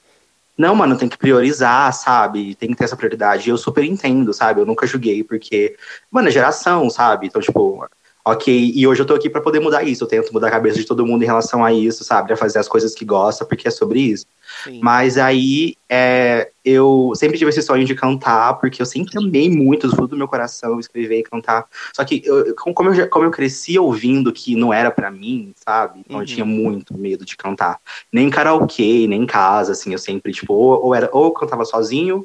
Não, 0.56 0.74
mano, 0.76 0.96
tem 0.96 1.08
que 1.08 1.18
priorizar, 1.18 1.92
sabe? 1.92 2.54
Tem 2.54 2.70
que 2.70 2.76
ter 2.76 2.84
essa 2.84 2.96
prioridade. 2.96 3.48
E 3.48 3.50
eu 3.50 3.58
super 3.58 3.82
entendo, 3.82 4.32
sabe? 4.32 4.60
Eu 4.60 4.66
nunca 4.66 4.86
julguei, 4.86 5.24
porque, 5.24 5.74
mano, 6.12 6.28
é 6.28 6.30
geração, 6.30 6.88
sabe? 6.88 7.26
Então, 7.26 7.42
tipo, 7.42 7.84
ok, 8.24 8.72
e 8.74 8.86
hoje 8.86 9.02
eu 9.02 9.06
tô 9.06 9.14
aqui 9.14 9.28
para 9.28 9.40
poder 9.40 9.60
mudar 9.60 9.82
isso. 9.82 10.04
Eu 10.04 10.08
tento 10.08 10.32
mudar 10.32 10.48
a 10.48 10.50
cabeça 10.50 10.78
de 10.78 10.84
todo 10.84 11.06
mundo 11.06 11.22
em 11.22 11.26
relação 11.26 11.64
a 11.64 11.72
isso, 11.72 12.04
sabe? 12.04 12.32
A 12.32 12.36
fazer 12.36 12.58
as 12.58 12.68
coisas 12.68 12.94
que 12.94 13.04
gosta, 13.04 13.44
porque 13.44 13.66
é 13.66 13.70
sobre 13.70 14.00
isso. 14.00 14.26
Sim. 14.64 14.80
Mas 14.82 15.18
aí 15.18 15.76
é, 15.88 16.50
eu 16.64 17.12
sempre 17.16 17.36
tive 17.38 17.50
esse 17.50 17.62
sonho 17.62 17.84
de 17.84 17.94
cantar, 17.94 18.54
porque 18.54 18.80
eu 18.80 18.86
sempre 18.86 19.18
amei 19.18 19.50
muito, 19.50 19.88
do 19.88 19.96
fundo 19.96 20.08
do 20.08 20.16
meu 20.16 20.28
coração, 20.28 20.78
escrever 20.78 21.18
e 21.18 21.22
cantar. 21.22 21.66
Só 21.94 22.04
que 22.04 22.22
eu, 22.24 22.54
como, 22.54 22.94
eu, 22.94 23.08
como 23.08 23.24
eu 23.24 23.30
cresci 23.30 23.78
ouvindo 23.78 24.32
que 24.32 24.54
não 24.54 24.72
era 24.72 24.90
para 24.90 25.10
mim, 25.10 25.52
sabe? 25.56 26.00
Então 26.00 26.16
uhum. 26.16 26.22
eu 26.22 26.26
tinha 26.26 26.44
muito 26.44 26.96
medo 26.96 27.24
de 27.24 27.36
cantar. 27.36 27.78
Nem 28.12 28.28
em 28.28 28.30
karaokê, 28.30 29.06
nem 29.08 29.22
em 29.22 29.26
casa, 29.26 29.72
assim, 29.72 29.92
eu 29.92 29.98
sempre, 29.98 30.32
tipo, 30.32 30.54
ou, 30.54 30.86
ou, 30.86 30.94
era, 30.94 31.08
ou 31.12 31.32
cantava 31.32 31.64
sozinho, 31.64 32.24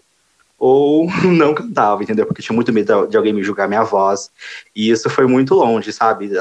ou 0.58 1.08
não 1.24 1.54
cantava, 1.54 2.04
entendeu? 2.04 2.26
Porque 2.26 2.42
eu 2.42 2.46
tinha 2.46 2.56
muito 2.56 2.74
medo 2.74 3.08
de 3.08 3.18
alguém 3.18 3.34
me 3.34 3.44
julgar 3.44 3.68
minha 3.68 3.84
voz. 3.84 4.32
E 4.76 4.90
isso 4.90 5.10
foi 5.10 5.28
muito 5.28 5.54
longe, 5.54 5.92
sabe? 5.94 6.32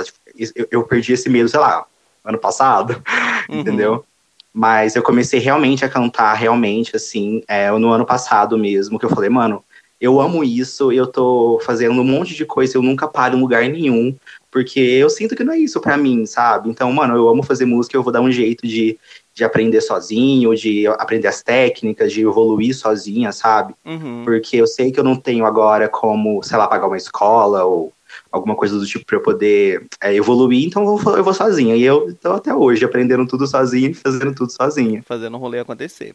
Eu, 0.55 0.69
eu 0.71 0.85
perdi 0.85 1.13
esse 1.13 1.29
medo, 1.29 1.49
sei 1.49 1.61
lá, 1.61 1.85
ano 2.25 2.39
passado, 2.39 3.03
uhum. 3.49 3.61
entendeu? 3.61 4.05
Mas 4.53 4.97
eu 4.97 5.03
comecei 5.03 5.39
realmente 5.39 5.85
a 5.85 5.89
cantar, 5.89 6.33
realmente, 6.33 6.97
assim, 6.97 7.43
é, 7.47 7.71
no 7.73 7.91
ano 7.91 8.07
passado 8.07 8.57
mesmo, 8.57 8.99
que 8.99 9.05
eu 9.05 9.11
falei, 9.11 9.29
mano, 9.29 9.63
eu 10.01 10.21
amo 10.21 10.45
isso, 10.45 10.93
eu 10.93 11.07
tô 11.07 11.61
fazendo 11.65 12.01
um 12.01 12.05
monte 12.05 12.35
de 12.35 12.45
coisa, 12.45 12.77
eu 12.77 12.83
nunca 12.83 13.09
paro 13.09 13.37
em 13.37 13.41
lugar 13.41 13.67
nenhum, 13.69 14.15
porque 14.51 14.81
eu 14.81 15.09
sinto 15.09 15.35
que 15.35 15.45
não 15.45 15.55
é 15.55 15.59
isso 15.59 15.81
para 15.81 15.97
mim, 15.97 16.27
sabe? 16.27 16.69
Então, 16.69 16.93
mano, 16.93 17.17
eu 17.17 17.29
amo 17.29 17.43
fazer 17.43 17.65
música, 17.65 17.97
eu 17.97 18.03
vou 18.03 18.13
dar 18.13 18.21
um 18.21 18.31
jeito 18.31 18.67
de, 18.67 18.99
de 19.35 19.45
aprender 19.45 19.81
sozinho, 19.81 20.55
de 20.55 20.87
aprender 20.87 21.29
as 21.29 21.43
técnicas, 21.43 22.13
de 22.13 22.23
evoluir 22.23 22.75
sozinha, 22.75 23.33
sabe? 23.33 23.75
Uhum. 23.85 24.23
Porque 24.25 24.57
eu 24.57 24.67
sei 24.67 24.93
que 24.93 25.01
eu 25.01 25.05
não 25.05 25.17
tenho 25.17 25.47
agora 25.47 25.89
como, 25.89 26.43
sei 26.43 26.59
lá, 26.59 26.67
pagar 26.69 26.87
uma 26.87 26.97
escola 26.97 27.65
ou 27.65 27.93
alguma 28.31 28.55
coisa 28.55 28.79
do 28.79 28.87
tipo 28.87 29.05
para 29.05 29.17
eu 29.17 29.23
poder 29.23 29.87
é, 30.01 30.15
evoluir, 30.15 30.67
então 30.67 30.85
eu 30.85 30.97
vou, 30.97 31.17
eu 31.17 31.25
vou 31.25 31.35
sozinha. 31.35 31.75
E 31.75 31.83
eu 31.83 32.11
estou 32.11 32.33
até 32.33 32.55
hoje 32.55 32.85
aprendendo 32.85 33.27
tudo 33.27 33.47
sozinho 33.47 33.91
e 33.91 33.95
fazendo 33.95 34.35
tudo 34.35 34.53
sozinha. 34.53 35.03
Fazendo 35.03 35.37
o 35.37 35.41
rolê 35.41 35.59
acontecer. 35.59 36.15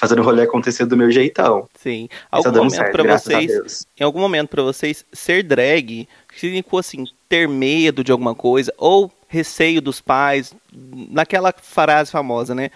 Fazendo 0.00 0.20
o 0.20 0.24
rolê 0.24 0.42
acontecer 0.44 0.86
do 0.86 0.96
meu 0.96 1.10
jeitão. 1.10 1.68
Sim. 1.78 2.08
Tá 2.08 2.38
Algum 2.38 2.50
momento 2.56 2.74
certo, 2.74 2.92
pra 2.92 3.18
vocês, 3.18 3.86
em 3.98 4.02
algum 4.02 4.18
momento 4.20 4.48
pra 4.48 4.62
vocês 4.62 5.04
ser 5.12 5.42
drag 5.42 6.08
significou 6.34 6.78
assim 6.78 7.04
ter 7.28 7.46
medo 7.46 8.02
de 8.02 8.10
alguma 8.10 8.34
coisa 8.34 8.72
ou 8.78 9.12
receio 9.28 9.82
dos 9.82 10.00
pais 10.00 10.54
naquela 10.72 11.52
frase 11.52 12.10
famosa, 12.10 12.54
né? 12.54 12.70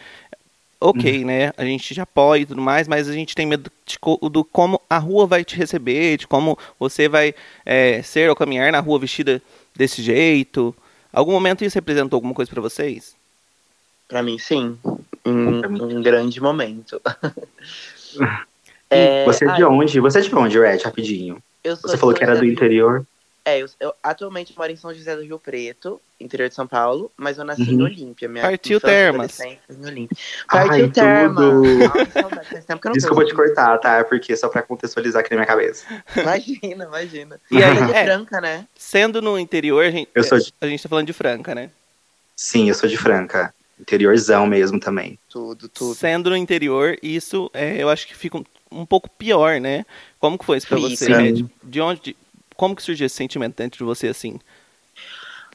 Ok, 0.81 1.21
Uhum. 1.21 1.25
né? 1.27 1.51
A 1.57 1.65
gente 1.65 1.95
já 1.95 2.03
apoia 2.03 2.43
e 2.43 2.47
tudo 2.47 2.61
mais, 2.61 2.87
mas 2.87 3.09
a 3.09 3.13
gente 3.15 3.35
tem 3.35 3.47
medo 3.47 3.73
de 3.87 3.99
co- 3.99 4.19
do 4.29 4.45
como 4.45 4.79
a 4.91 4.99
rua 4.99 5.27
vai 5.27 5.43
te 5.43 5.57
receber, 5.57 6.19
de 6.19 6.27
como 6.27 6.59
você 6.79 7.09
vai 7.09 7.35
é, 7.65 8.03
ser 8.03 8.29
ou 8.29 8.37
caminhar 8.37 8.71
na 8.71 8.81
rua 8.81 8.99
vestida 8.99 9.41
desse 9.75 10.03
jeito. 10.03 10.75
Algum 11.11 11.33
momento 11.33 11.65
isso 11.65 11.77
representou 11.77 12.19
alguma 12.19 12.35
coisa 12.35 12.51
pra 12.51 12.61
vocês? 12.61 13.15
Pra 14.07 14.23
mim, 14.23 14.39
sim. 14.39 14.77
Um, 15.27 15.61
Pra 15.61 15.69
mim. 15.69 15.81
um 15.83 16.03
grande 16.03 16.41
momento. 16.41 17.01
É, 18.91 19.25
Você 19.25 19.45
é 19.45 19.49
ai, 19.49 19.57
de 19.57 19.65
onde? 19.65 19.99
Você 19.99 20.19
é 20.19 20.23
de 20.23 20.35
onde, 20.35 20.59
Red? 20.59 20.79
Rapidinho. 20.85 21.43
eu 21.65 21.75
sou 21.75 21.91
Você 21.91 21.97
falou 21.97 22.15
que 22.15 22.23
era 22.23 22.37
do 22.37 22.43
Rio- 22.43 22.53
interior. 22.53 23.05
É, 23.45 23.59
eu, 23.59 23.67
eu 23.81 23.93
atualmente 24.03 24.55
moro 24.57 24.71
em 24.73 24.77
São 24.77 24.95
José 24.95 25.15
do 25.17 25.23
Rio 25.23 25.39
Preto, 25.39 26.01
interior 26.21 26.49
de 26.49 26.55
São 26.55 26.67
Paulo, 26.67 27.11
mas 27.17 27.37
eu 27.37 27.45
nasci 27.45 27.63
Uhum. 27.63 27.73
em 27.73 27.83
Olímpia. 27.83 28.29
Minha 28.29 28.43
Partiu 28.43 28.81
Termas. 28.81 29.39
em 29.41 29.59
Olímpia. 29.85 30.17
Ai, 30.49 30.69
Partiu 30.69 30.91
Termas. 30.93 31.45
Ai, 32.83 32.93
Desculpa 32.93 33.25
te 33.25 33.35
cortar, 33.35 33.77
tá? 33.79 34.05
Porque 34.05 34.35
só 34.37 34.49
pra 34.49 34.63
contextualizar 34.63 35.21
aqui 35.21 35.31
na 35.31 35.39
minha 35.39 35.47
cabeça. 35.47 35.85
Imagina, 36.17 36.85
imagina. 36.85 37.41
E 37.51 37.57
aí, 37.63 37.77
é 37.79 37.85
de 37.87 37.93
é. 37.93 38.05
Franca, 38.05 38.41
né? 38.41 38.67
Sendo 38.77 39.21
no 39.21 39.39
interior, 39.39 39.85
a 39.85 39.91
gente, 39.91 40.09
Eu 40.15 40.23
sou 40.25 40.39
de... 40.39 40.55
a 40.61 40.67
gente 40.67 40.83
tá 40.83 40.89
falando 40.89 41.07
de 41.07 41.13
Franca, 41.13 41.55
né? 41.55 41.71
Sim, 42.37 42.69
eu 42.69 42.75
sou 42.75 42.89
de 42.89 42.97
Franca. 42.97 43.53
Interiorzão 43.79 44.47
mesmo 44.47 44.79
também. 44.79 45.19
Tudo, 45.29 45.69
tudo. 45.69 45.95
Sendo 45.95 46.31
no 46.31 46.37
interior, 46.37 46.97
isso 47.03 47.51
é, 47.53 47.83
eu 47.83 47.89
acho 47.89 48.07
que 48.07 48.15
fica 48.15 48.39
um, 48.39 48.45
um 48.71 48.87
pouco 48.87 49.09
pior, 49.11 49.61
né? 49.61 49.85
Como 50.19 50.39
que 50.39 50.45
foi 50.45 50.59
isso 50.59 50.69
pra 50.69 50.79
Fica. 50.79 50.91
você, 50.91 51.13
Red? 51.13 51.45
De 51.63 51.81
onde, 51.81 52.17
como 52.57 52.77
que 52.77 52.83
surgiu 52.83 53.07
esse 53.07 53.17
sentimento 53.17 53.57
dentro 53.57 53.79
de 53.79 53.85
você, 53.85 54.09
assim? 54.09 54.39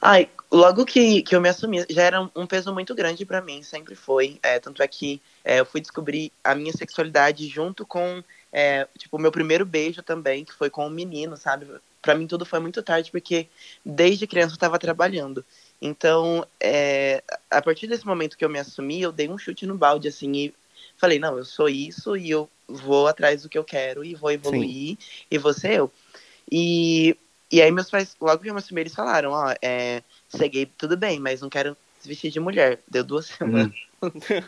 Ai, 0.02 0.28
logo 0.50 0.84
que, 0.86 1.22
que 1.22 1.36
eu 1.36 1.40
me 1.40 1.48
assumi, 1.48 1.84
já 1.88 2.02
era 2.02 2.22
um, 2.34 2.46
peso 2.46 2.72
muito 2.72 2.94
grande 2.94 3.24
pra 3.24 3.42
mim, 3.42 3.62
sempre 3.62 3.94
foi. 3.94 4.38
É, 4.42 4.58
tanto 4.58 4.82
é 4.82 4.88
que 4.88 5.20
é, 5.44 5.60
eu 5.60 5.66
fui 5.66 5.80
descobrir 5.80 6.32
a 6.42 6.54
minha 6.54 6.72
sexualidade 6.72 7.46
junto 7.48 7.84
com, 7.84 8.22
é, 8.52 8.88
tipo, 8.98 9.16
o 9.16 9.20
meu 9.20 9.30
primeiro 9.30 9.66
beijo 9.66 10.02
também, 10.02 10.44
que 10.44 10.54
foi 10.54 10.70
com 10.70 10.86
um 10.86 10.90
menino, 10.90 11.36
sabe? 11.36 11.66
Pra 12.00 12.14
mim 12.14 12.26
tudo 12.26 12.46
foi 12.46 12.60
muito 12.60 12.82
tarde, 12.82 13.10
porque 13.10 13.46
desde 13.84 14.26
criança 14.26 14.54
eu 14.54 14.58
tava 14.58 14.78
trabalhando. 14.78 15.44
Então, 15.80 16.46
é, 16.60 17.22
a 17.50 17.62
partir 17.62 17.86
desse 17.86 18.06
momento 18.06 18.36
que 18.36 18.44
eu 18.44 18.50
me 18.50 18.58
assumi, 18.58 19.00
eu 19.00 19.12
dei 19.12 19.28
um 19.28 19.38
chute 19.38 19.64
no 19.64 19.76
balde, 19.76 20.08
assim, 20.08 20.32
e 20.32 20.54
falei, 20.96 21.18
não, 21.18 21.38
eu 21.38 21.44
sou 21.44 21.68
isso 21.68 22.16
e 22.16 22.30
eu 22.30 22.48
vou 22.68 23.06
atrás 23.06 23.42
do 23.42 23.48
que 23.48 23.56
eu 23.56 23.64
quero 23.64 24.04
e 24.04 24.14
vou 24.14 24.30
evoluir 24.30 24.98
e 25.30 25.38
vou 25.38 25.54
ser 25.54 25.72
eu. 25.72 25.90
E, 26.50 27.16
e 27.50 27.62
aí 27.62 27.70
meus 27.72 27.90
pais, 27.90 28.14
logo 28.20 28.42
que 28.42 28.50
eu 28.50 28.54
me 28.54 28.60
assumi, 28.60 28.82
eles 28.82 28.94
falaram, 28.94 29.30
ó, 29.30 29.54
é, 29.62 30.02
ser 30.28 30.48
gay 30.48 30.66
tudo 30.66 30.96
bem, 30.96 31.18
mas 31.18 31.40
não 31.40 31.48
quero 31.48 31.76
se 31.98 32.08
vestir 32.08 32.30
de 32.30 32.40
mulher. 32.40 32.80
Deu 32.88 33.02
duas 33.02 33.26
semanas. 33.26 33.72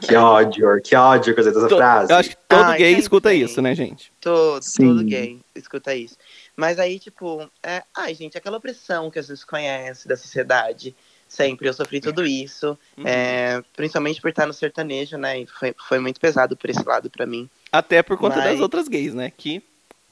Que 0.01 0.15
ódio, 0.17 0.81
que 0.83 0.97
ódio 0.97 1.35
que 1.35 1.41
eu 1.41 1.45
sei 1.45 1.53
dessa 1.53 1.69
To- 1.69 1.77
frase. 1.77 2.11
Eu 2.11 2.17
acho 2.17 2.31
que 2.31 2.37
todo 2.49 2.65
Ai, 2.65 2.79
gay 2.79 2.95
escuta 2.95 3.29
tem. 3.29 3.43
isso, 3.43 3.61
né, 3.61 3.75
gente? 3.75 4.11
Todo, 4.19 4.63
Sim. 4.63 4.87
todo 4.87 5.05
gay 5.05 5.39
escuta 5.55 5.95
isso. 5.95 6.17
Mas 6.57 6.79
aí, 6.79 6.99
tipo, 6.99 7.47
é, 7.63 7.83
ai, 7.95 8.15
gente, 8.15 8.39
aquela 8.39 8.57
opressão 8.57 9.11
que 9.11 9.19
a 9.19 9.23
gente 9.23 9.45
conhece 9.45 10.09
da 10.09 10.17
sociedade. 10.17 10.97
Sempre, 11.33 11.67
eu 11.67 11.73
sofri 11.73 11.99
tudo 11.99 12.27
isso. 12.27 12.79
Uhum. 12.97 13.05
é, 13.07 13.63
principalmente 13.75 14.21
por 14.21 14.29
estar 14.29 14.47
no 14.47 14.53
sertanejo, 14.53 15.17
né? 15.17 15.41
E 15.41 15.47
foi, 15.47 15.75
foi 15.89 15.99
muito 15.99 16.21
pesado 16.21 16.55
por 16.55 16.69
esse 16.69 16.85
lado 16.87 17.09
pra 17.09 17.25
mim. 17.25 17.49
Até 17.73 18.03
por 18.03 18.19
conta 18.19 18.37
Mas- 18.37 18.45
das 18.51 18.61
outras 18.61 18.87
gays, 18.87 19.15
né? 19.15 19.33
Que 19.35 19.63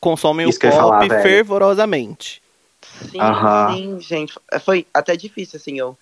consomem 0.00 0.48
Isso 0.48 0.58
o 0.58 0.62
pop 0.62 0.74
falar, 0.74 1.06
fervorosamente. 1.22 2.40
Sim, 3.10 3.20
Aham. 3.20 3.74
sim, 3.74 4.00
gente. 4.00 4.34
Foi 4.64 4.86
até 4.94 5.14
difícil, 5.14 5.58
assim, 5.58 5.78
eu 5.78 5.96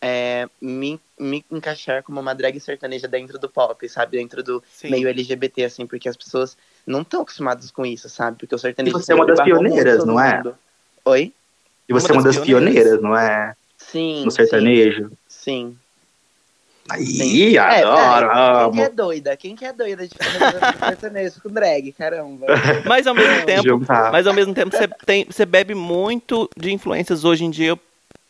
é, 0.00 0.48
me, 0.60 0.98
me 1.20 1.44
encaixar 1.50 2.02
como 2.02 2.18
uma 2.18 2.34
drag 2.34 2.58
sertaneja 2.58 3.06
dentro 3.06 3.38
do 3.38 3.50
pop, 3.50 3.86
sabe? 3.88 4.16
Dentro 4.16 4.42
do 4.42 4.62
Sim. 4.72 4.90
meio 4.90 5.08
LGBT, 5.08 5.64
assim, 5.64 5.86
porque 5.86 6.08
as 6.08 6.16
pessoas 6.16 6.56
não 6.86 7.02
estão 7.02 7.20
acostumadas 7.20 7.70
com 7.70 7.84
isso, 7.84 8.08
sabe? 8.08 8.38
Porque 8.38 8.54
o 8.54 8.58
sertanejo. 8.58 8.96
E 8.96 9.02
você 9.02 9.12
é 9.12 9.14
uma 9.14 9.26
das 9.26 9.42
pioneiras, 9.42 10.04
não 10.06 10.18
é? 10.18 10.36
mundo. 10.38 10.56
Oi? 11.04 11.32
E 11.86 11.92
você 11.92 12.06
Uma 12.06 12.12
é 12.12 12.16
uma 12.18 12.24
das 12.24 12.36
das 12.36 12.44
pioneiras. 12.46 12.74
pioneiras, 12.82 13.02
não 13.02 13.14
é? 13.14 13.54
Sim. 13.94 14.24
No 14.24 14.30
sertanejo. 14.32 15.12
Sim. 15.28 15.76
Aí, 16.90 17.06
sim. 17.06 17.56
adoro, 17.56 18.26
é, 18.26 18.64
Quem 18.64 18.72
que 18.72 18.80
é 18.80 18.88
doida? 18.90 19.36
Quem 19.36 19.56
que 19.56 19.64
é 19.64 19.72
doida 19.72 20.08
de 20.08 20.14
fazer 20.16 20.78
sertanejo 20.88 21.40
com 21.40 21.48
drag? 21.48 21.92
Caramba. 21.92 22.46
Mas 22.84 23.06
ao 23.06 23.14
mesmo 23.14 23.46
tempo, 23.46 23.62
Juntar. 23.62 24.10
mas 24.10 24.26
ao 24.26 24.34
mesmo 24.34 24.52
tempo 24.52 24.76
você 24.76 24.88
tem, 25.06 25.24
você 25.24 25.46
bebe 25.46 25.74
muito 25.74 26.50
de 26.56 26.72
influências 26.72 27.24
hoje 27.24 27.44
em 27.44 27.50
dia 27.50 27.78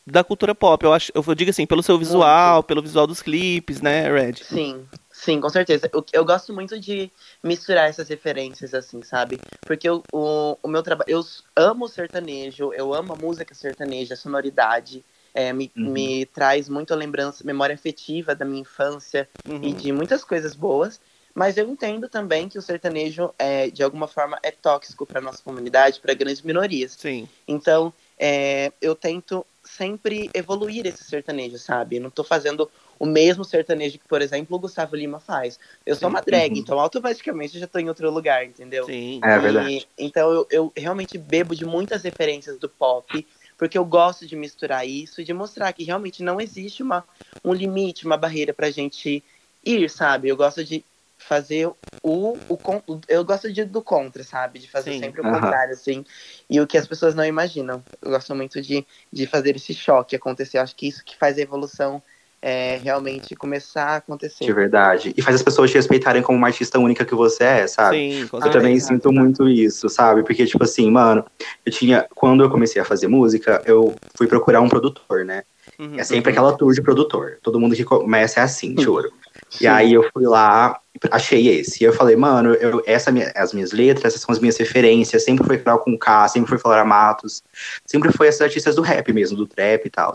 da 0.06 0.22
cultura 0.22 0.54
pop. 0.54 0.84
Eu 0.84 0.92
acho, 0.92 1.10
eu 1.14 1.34
digo 1.34 1.50
assim, 1.50 1.66
pelo 1.66 1.82
seu 1.82 1.98
visual, 1.98 2.62
pelo 2.62 2.82
visual 2.82 3.06
dos 3.06 3.22
clipes, 3.22 3.80
né, 3.80 4.12
Red? 4.12 4.34
Sim, 4.44 4.86
sim, 5.10 5.40
com 5.40 5.48
certeza. 5.48 5.88
Eu, 5.92 6.04
eu 6.12 6.24
gosto 6.24 6.52
muito 6.52 6.78
de 6.78 7.10
misturar 7.42 7.88
essas 7.88 8.08
referências, 8.08 8.74
assim, 8.74 9.02
sabe? 9.02 9.40
Porque 9.62 9.88
eu, 9.88 10.02
o, 10.12 10.58
o 10.62 10.68
meu 10.68 10.82
trabalho. 10.82 11.10
Eu 11.10 11.24
amo 11.56 11.88
sertanejo, 11.88 12.70
eu 12.74 12.92
amo 12.92 13.14
a 13.14 13.16
música 13.16 13.54
sertaneja, 13.54 14.12
a 14.14 14.18
sonoridade. 14.18 15.02
É, 15.34 15.52
me, 15.52 15.70
Uhum. 15.76 15.90
me 15.90 16.26
traz 16.26 16.68
muita 16.68 16.94
lembrança, 16.94 17.44
memória 17.44 17.74
afetiva 17.74 18.34
da 18.34 18.44
minha 18.44 18.60
infância 18.62 19.28
e 19.44 19.50
Uhum. 19.50 19.74
de 19.74 19.92
muitas 19.92 20.24
coisas 20.24 20.54
boas. 20.54 21.00
Mas 21.34 21.56
eu 21.56 21.68
entendo 21.68 22.08
também 22.08 22.48
que 22.48 22.56
o 22.56 22.62
sertanejo, 22.62 23.34
é, 23.36 23.68
de 23.68 23.82
alguma 23.82 24.06
forma, 24.06 24.38
é 24.40 24.52
tóxico 24.52 25.04
para 25.04 25.20
nossa 25.20 25.42
comunidade, 25.42 25.98
para 26.00 26.14
grandes 26.14 26.42
minorias. 26.42 26.92
Sim. 26.96 27.28
Então, 27.48 27.92
é, 28.16 28.72
eu 28.80 28.94
tento 28.94 29.44
sempre 29.64 30.30
evoluir 30.32 30.86
esse 30.86 31.02
sertanejo, 31.02 31.58
sabe? 31.58 31.98
Não 31.98 32.08
tô 32.10 32.22
fazendo 32.22 32.70
o 33.00 33.04
mesmo 33.06 33.44
sertanejo 33.44 33.98
que, 33.98 34.06
por 34.06 34.22
exemplo, 34.22 34.56
o 34.56 34.60
Gustavo 34.60 34.94
Lima 34.94 35.18
faz. 35.18 35.58
Eu 35.84 35.96
sou 35.96 36.08
uma 36.08 36.20
drag, 36.22 36.52
Uhum. 36.52 36.58
então 36.58 36.78
automaticamente 36.78 37.54
eu 37.56 37.60
já 37.60 37.66
tô 37.66 37.80
em 37.80 37.88
outro 37.88 38.08
lugar, 38.12 38.44
entendeu? 38.44 38.86
Sim. 38.86 39.20
É 39.24 39.36
E, 39.36 39.40
verdade. 39.40 39.88
então 39.98 40.30
eu, 40.30 40.46
eu 40.50 40.72
realmente 40.76 41.18
bebo 41.18 41.56
de 41.56 41.64
muitas 41.64 42.04
referências 42.04 42.58
do 42.58 42.68
pop, 42.68 43.26
porque 43.64 43.78
eu 43.78 43.84
gosto 43.86 44.26
de 44.26 44.36
misturar 44.36 44.86
isso 44.86 45.22
e 45.22 45.24
de 45.24 45.32
mostrar 45.32 45.72
que 45.72 45.84
realmente 45.84 46.22
não 46.22 46.38
existe 46.38 46.82
uma, 46.82 47.02
um 47.42 47.54
limite, 47.54 48.04
uma 48.04 48.18
barreira 48.18 48.52
pra 48.52 48.70
gente 48.70 49.24
ir, 49.64 49.88
sabe? 49.88 50.28
Eu 50.28 50.36
gosto 50.36 50.62
de 50.62 50.84
fazer 51.16 51.68
o, 52.02 52.38
o 52.46 52.58
con- 52.58 52.82
eu 53.08 53.24
gosto 53.24 53.50
de, 53.50 53.64
do 53.64 53.80
contra, 53.80 54.22
sabe? 54.22 54.58
De 54.58 54.68
fazer 54.68 54.92
Sim. 54.92 54.98
sempre 55.00 55.22
o 55.22 55.24
contrário, 55.24 55.72
assim, 55.72 56.04
e 56.50 56.60
o 56.60 56.66
que 56.66 56.76
as 56.76 56.86
pessoas 56.86 57.14
não 57.14 57.24
imaginam. 57.24 57.82
Eu 58.02 58.10
gosto 58.10 58.34
muito 58.34 58.60
de, 58.60 58.86
de 59.10 59.26
fazer 59.26 59.56
esse 59.56 59.72
choque 59.72 60.14
acontecer. 60.14 60.58
Eu 60.58 60.62
acho 60.62 60.76
que 60.76 60.86
isso 60.86 61.02
que 61.02 61.16
faz 61.16 61.38
a 61.38 61.40
evolução 61.40 62.02
é, 62.46 62.76
realmente 62.76 63.34
começar 63.34 63.84
a 63.86 63.96
acontecer. 63.96 64.44
De 64.44 64.52
verdade. 64.52 65.14
E 65.16 65.22
faz 65.22 65.34
as 65.36 65.42
pessoas 65.42 65.70
te 65.70 65.78
respeitarem 65.78 66.20
como 66.20 66.36
uma 66.36 66.48
artista 66.48 66.78
única 66.78 67.02
que 67.02 67.14
você 67.14 67.42
é, 67.42 67.66
sabe? 67.66 68.20
Sim, 68.20 68.28
com 68.28 68.36
Eu 68.36 68.50
também 68.50 68.78
sinto 68.78 69.10
muito 69.10 69.48
isso, 69.48 69.88
sabe? 69.88 70.22
Porque, 70.22 70.44
tipo 70.44 70.62
assim, 70.62 70.90
mano, 70.90 71.24
eu 71.64 71.72
tinha. 71.72 72.06
Quando 72.14 72.44
eu 72.44 72.50
comecei 72.50 72.82
a 72.82 72.84
fazer 72.84 73.08
música, 73.08 73.62
eu 73.64 73.94
fui 74.14 74.26
procurar 74.26 74.60
um 74.60 74.68
produtor, 74.68 75.24
né? 75.24 75.42
Uhum. 75.78 75.98
É 75.98 76.04
sempre 76.04 76.32
aquela 76.32 76.52
tour 76.52 76.74
de 76.74 76.82
produtor. 76.82 77.38
Todo 77.42 77.58
mundo 77.58 77.74
que 77.74 77.82
começa 77.82 78.40
é 78.40 78.42
assim, 78.42 78.74
juro. 78.78 79.10
E 79.54 79.58
Sim. 79.58 79.66
aí 79.68 79.92
eu 79.92 80.08
fui 80.12 80.24
lá, 80.26 80.80
achei 81.12 81.46
esse. 81.48 81.82
E 81.82 81.86
eu 81.86 81.92
falei, 81.92 82.16
mano, 82.16 82.54
eu, 82.54 82.82
essa 82.86 83.12
minha- 83.12 83.30
as 83.36 83.52
minhas 83.52 83.70
letras, 83.72 84.06
essas 84.06 84.20
são 84.20 84.32
as 84.32 84.40
minhas 84.40 84.56
referências. 84.56 85.24
Sempre 85.24 85.46
foi 85.46 85.58
Carol 85.58 85.78
com 85.78 85.96
K, 85.96 86.26
sempre 86.28 86.48
foi 86.48 86.58
Flora 86.58 86.84
Matos. 86.84 87.42
Sempre 87.86 88.10
foi 88.12 88.26
essas 88.26 88.40
artistas 88.40 88.74
do 88.74 88.82
rap 88.82 89.12
mesmo, 89.12 89.36
do 89.36 89.46
trap 89.46 89.86
e 89.86 89.90
tal. 89.90 90.12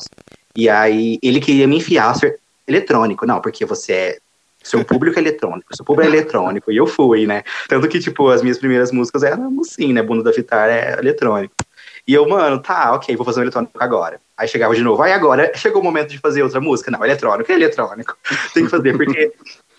E 0.60 0.68
aí 0.68 1.18
ele 1.24 1.40
queria 1.40 1.66
me 1.66 1.78
enfiar 1.78 2.14
eletrônico. 2.68 3.26
Não, 3.26 3.40
porque 3.40 3.66
você 3.66 3.94
é. 3.94 4.18
Seu 4.62 4.84
público 4.84 5.18
é 5.18 5.22
eletrônico, 5.22 5.74
seu 5.74 5.86
público 5.86 6.12
é 6.12 6.14
eletrônico. 6.14 6.70
E 6.70 6.76
eu 6.76 6.86
fui, 6.86 7.26
né? 7.26 7.44
Tanto 7.70 7.88
que, 7.88 7.98
tipo, 7.98 8.28
as 8.28 8.42
minhas 8.42 8.58
primeiras 8.58 8.92
músicas 8.92 9.24
eram 9.24 9.58
assim, 9.62 9.94
né? 9.94 10.04
Bunda 10.04 10.22
da 10.22 10.34
Fitar 10.34 10.70
é 10.70 11.00
eletrônico. 11.00 11.56
E 12.06 12.14
eu, 12.14 12.28
mano, 12.28 12.60
tá, 12.60 12.94
ok, 12.94 13.16
vou 13.16 13.26
fazer 13.26 13.40
um 13.40 13.44
eletrônico 13.44 13.72
agora. 13.82 14.20
Aí 14.38 14.50
chegava 14.50 14.76
de 14.76 14.82
novo, 14.82 15.02
aí 15.02 15.14
agora 15.14 15.50
chegou 15.56 15.82
o 15.82 15.84
momento 15.84 16.10
de 16.10 16.18
fazer 16.18 16.44
outra 16.44 16.60
música. 16.60 16.92
Não, 16.92 17.04
eletrônico 17.06 17.50
é 17.50 17.56
eletrônico. 17.56 18.18
Tem 18.54 18.66
que 18.66 18.70
fazer, 18.70 18.98
porque 18.98 19.32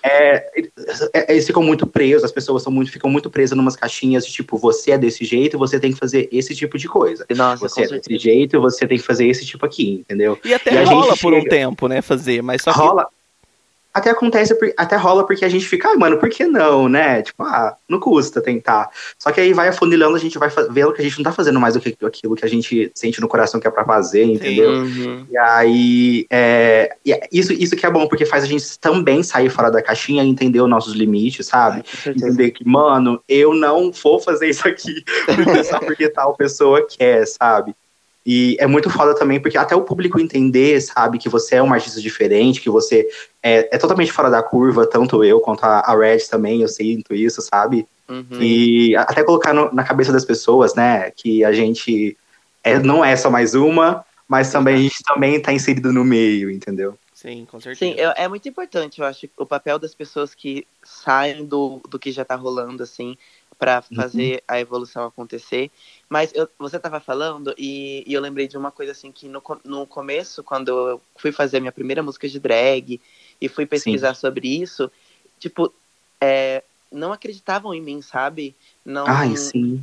é, 0.03 0.47
é- 1.15 1.33
eles 1.33 1.47
ficam 1.47 1.63
muito 1.63 1.87
presos, 1.87 2.25
as 2.25 2.33
pessoas 2.33 2.63
são 2.63 2.73
muito, 2.73 2.91
ficam 2.91 3.11
muito 3.11 3.29
presas 3.31 3.57
numas 3.57 3.77
caixinhas 3.77 4.25
de 4.27 4.33
tipo, 4.33 4.57
você 4.57 4.93
é 4.93 4.99
desse 4.99 5.25
jeito, 5.25 5.59
você 5.59 5.79
tem 5.79 5.93
que 5.93 5.99
fazer 5.99 6.29
esse 6.33 6.55
tipo 6.55 6.79
de 6.79 6.89
coisa. 6.89 7.27
Nossa, 7.37 7.69
Você 7.69 7.81
é 7.81 7.83
desse 7.85 7.95
certeza. 7.95 8.19
jeito, 8.21 8.61
você 8.61 8.87
tem 8.87 8.99
que 8.99 9.05
fazer 9.05 9.27
esse 9.27 9.45
tipo 9.45 9.65
aqui, 9.67 10.01
entendeu? 10.01 10.39
E 10.45 10.55
até 10.55 10.73
E 10.75 10.79
a 10.79 10.85
rola 10.85 11.11
gente 11.13 11.21
por 11.21 11.33
um 11.35 11.39
chega- 11.39 11.51
tempo, 11.51 11.89
né, 11.89 12.01
fazer, 12.03 12.43
mas 12.43 12.63
só 12.63 12.73
que 12.73 12.79
Rola. 12.79 13.07
Até 13.93 14.11
acontece, 14.11 14.57
até 14.77 14.97
rola 14.97 15.27
porque 15.27 15.45
a 15.45 15.49
gente 15.49 15.67
fica, 15.67 15.89
ah, 15.89 15.97
mano, 15.97 16.19
por 16.19 16.29
que 16.29 16.45
não, 16.47 16.89
né? 16.89 17.23
Tipo, 17.23 17.43
ah, 17.43 17.77
não 17.89 17.99
custa 17.99 18.41
tentar. 18.41 18.89
Só 19.19 19.33
que 19.33 19.41
aí 19.41 19.53
vai 19.53 19.69
afunilando, 19.69 20.17
a 20.17 20.21
gente 20.21 20.39
vai 20.39 20.49
vendo 20.71 20.93
que 20.93 21.01
a 21.01 21.05
gente 21.05 21.19
não 21.19 21.25
tá 21.25 21.33
fazendo 21.33 21.59
mais 21.59 21.75
do 21.75 21.81
que 21.81 21.97
aquilo 22.05 22.37
que 22.37 22.45
a 22.45 22.49
gente 22.49 22.91
sente 22.95 23.21
no 23.21 23.29
coração 23.29 23.59
que 23.59 23.67
é 23.67 23.71
pra 23.71 23.85
fazer, 23.85 24.25
entendeu? 24.25 24.71
Uhum. 24.71 25.27
E 25.31 25.37
aí, 25.37 26.27
é, 26.31 26.97
isso, 27.33 27.53
isso 27.53 27.75
que 27.75 27.85
é 27.85 27.91
bom, 27.91 28.07
porque 28.07 28.25
faz 28.25 28.45
a 28.45 28.47
gente 28.47 28.79
também 28.79 29.23
sair 29.23 29.51
fora 29.51 29.71
da 29.71 29.83
caixinha 29.83 30.23
e 30.23 30.29
entender 30.29 30.61
os 30.61 30.71
nossos 30.71 30.95
limites, 30.95 31.47
sabe? 31.47 31.83
entender 32.07 32.53
que, 32.53 32.67
mano, 32.67 33.23
eu 33.29 33.55
não 33.55 33.91
vou 33.91 34.21
fazer 34.21 34.49
isso 34.49 34.67
aqui 34.69 35.05
só 35.69 35.79
porque 35.81 36.09
tal 36.09 36.35
pessoa 36.37 36.87
quer, 36.87 37.27
sabe? 37.27 37.75
E 38.25 38.57
é 38.61 38.67
muito 38.67 38.91
foda 38.91 39.15
também, 39.15 39.41
porque 39.41 39.57
até 39.57 39.75
o 39.75 39.83
público 39.83 40.21
entender, 40.21 40.81
sabe, 40.81 41.19
que 41.19 41.29
você 41.29 41.57
é 41.57 41.63
um 41.63 41.73
artista 41.73 42.01
diferente, 42.01 42.61
que 42.61 42.69
você 42.69 43.09
é, 43.43 43.75
é 43.75 43.79
totalmente 43.79 44.13
fora 44.13 44.29
da 44.29 44.43
curva, 44.43 44.87
tanto 44.87 45.25
eu 45.25 45.41
quanto 45.41 45.65
a, 45.65 45.81
a 45.81 45.97
Red 45.97 46.21
também, 46.31 46.61
eu 46.61 46.69
sinto 46.69 47.15
isso, 47.15 47.41
sabe? 47.41 47.87
Uhum. 48.09 48.41
E 48.41 48.95
até 48.97 49.23
colocar 49.23 49.55
no, 49.55 49.73
na 49.73 49.85
cabeça 49.85 50.13
das 50.13 50.25
pessoas, 50.25 50.75
né, 50.75 51.11
que 51.13 51.45
a 51.45 51.53
gente 51.53 52.17
é, 52.63 52.79
não 52.79 53.05
é 53.05 53.17
só 53.17 53.31
mais 53.31 53.55
uma, 53.55 54.05
mas 54.29 54.53
também 54.53 54.75
a 54.75 54.79
gente 54.79 55.03
também 55.03 55.41
tá 55.41 55.53
inserido 55.53 55.93
no 55.93 56.05
meio, 56.05 56.51
entendeu? 56.51 56.99
Sim, 57.15 57.47
com 57.51 57.61
certeza. 57.61 57.93
Sim, 57.93 58.01
é, 58.01 58.25
é 58.25 58.29
muito 58.29 58.49
importante, 58.49 59.01
eu 59.01 59.07
acho, 59.07 59.29
o 59.37 59.47
papel 59.47 59.79
das 59.79 59.95
pessoas 59.95 60.35
que 60.35 60.67
saem 60.83 61.45
do, 61.45 61.81
do 61.89 61.99
que 61.99 62.11
já 62.13 62.25
tá 62.25 62.35
rolando, 62.35 62.83
assim, 62.83 63.17
para 63.61 63.85
uhum. 63.91 63.97
fazer 63.97 64.33
uhum. 64.33 64.41
a 64.49 64.61
evolução 64.61 65.05
acontecer. 65.05 65.71
Mas 66.09 66.33
eu, 66.35 66.49
você 66.59 66.79
estava 66.79 66.99
falando 66.99 67.55
e, 67.59 68.03
e, 68.07 68.15
eu 68.15 68.21
lembrei 68.23 68.49
de 68.49 68.57
uma 68.57 68.71
coisa 68.71 68.93
assim 68.93 69.13
que 69.13 69.29
no, 69.29 69.43
no 69.63 69.87
começo, 69.87 70.43
quando 70.43 70.71
eu 70.89 71.01
fui 71.17 71.31
fazer 71.31 71.59
a 71.59 71.61
minha 71.61 71.71
primeira 71.71 72.03
música 72.03 72.27
de 72.27 72.41
drag 72.41 72.99
e 73.39 73.49
fui 73.49 73.67
pesquisar 73.67 74.15
sim. 74.15 74.21
sobre 74.23 74.49
isso, 74.49 74.91
tipo, 75.39 75.73
é, 76.19 76.65
não 76.91 77.13
acreditavam 77.13 77.75
em 77.75 77.83
mim, 77.83 78.01
sabe? 78.01 78.57
Não 78.85 79.05
Ai, 79.07 79.35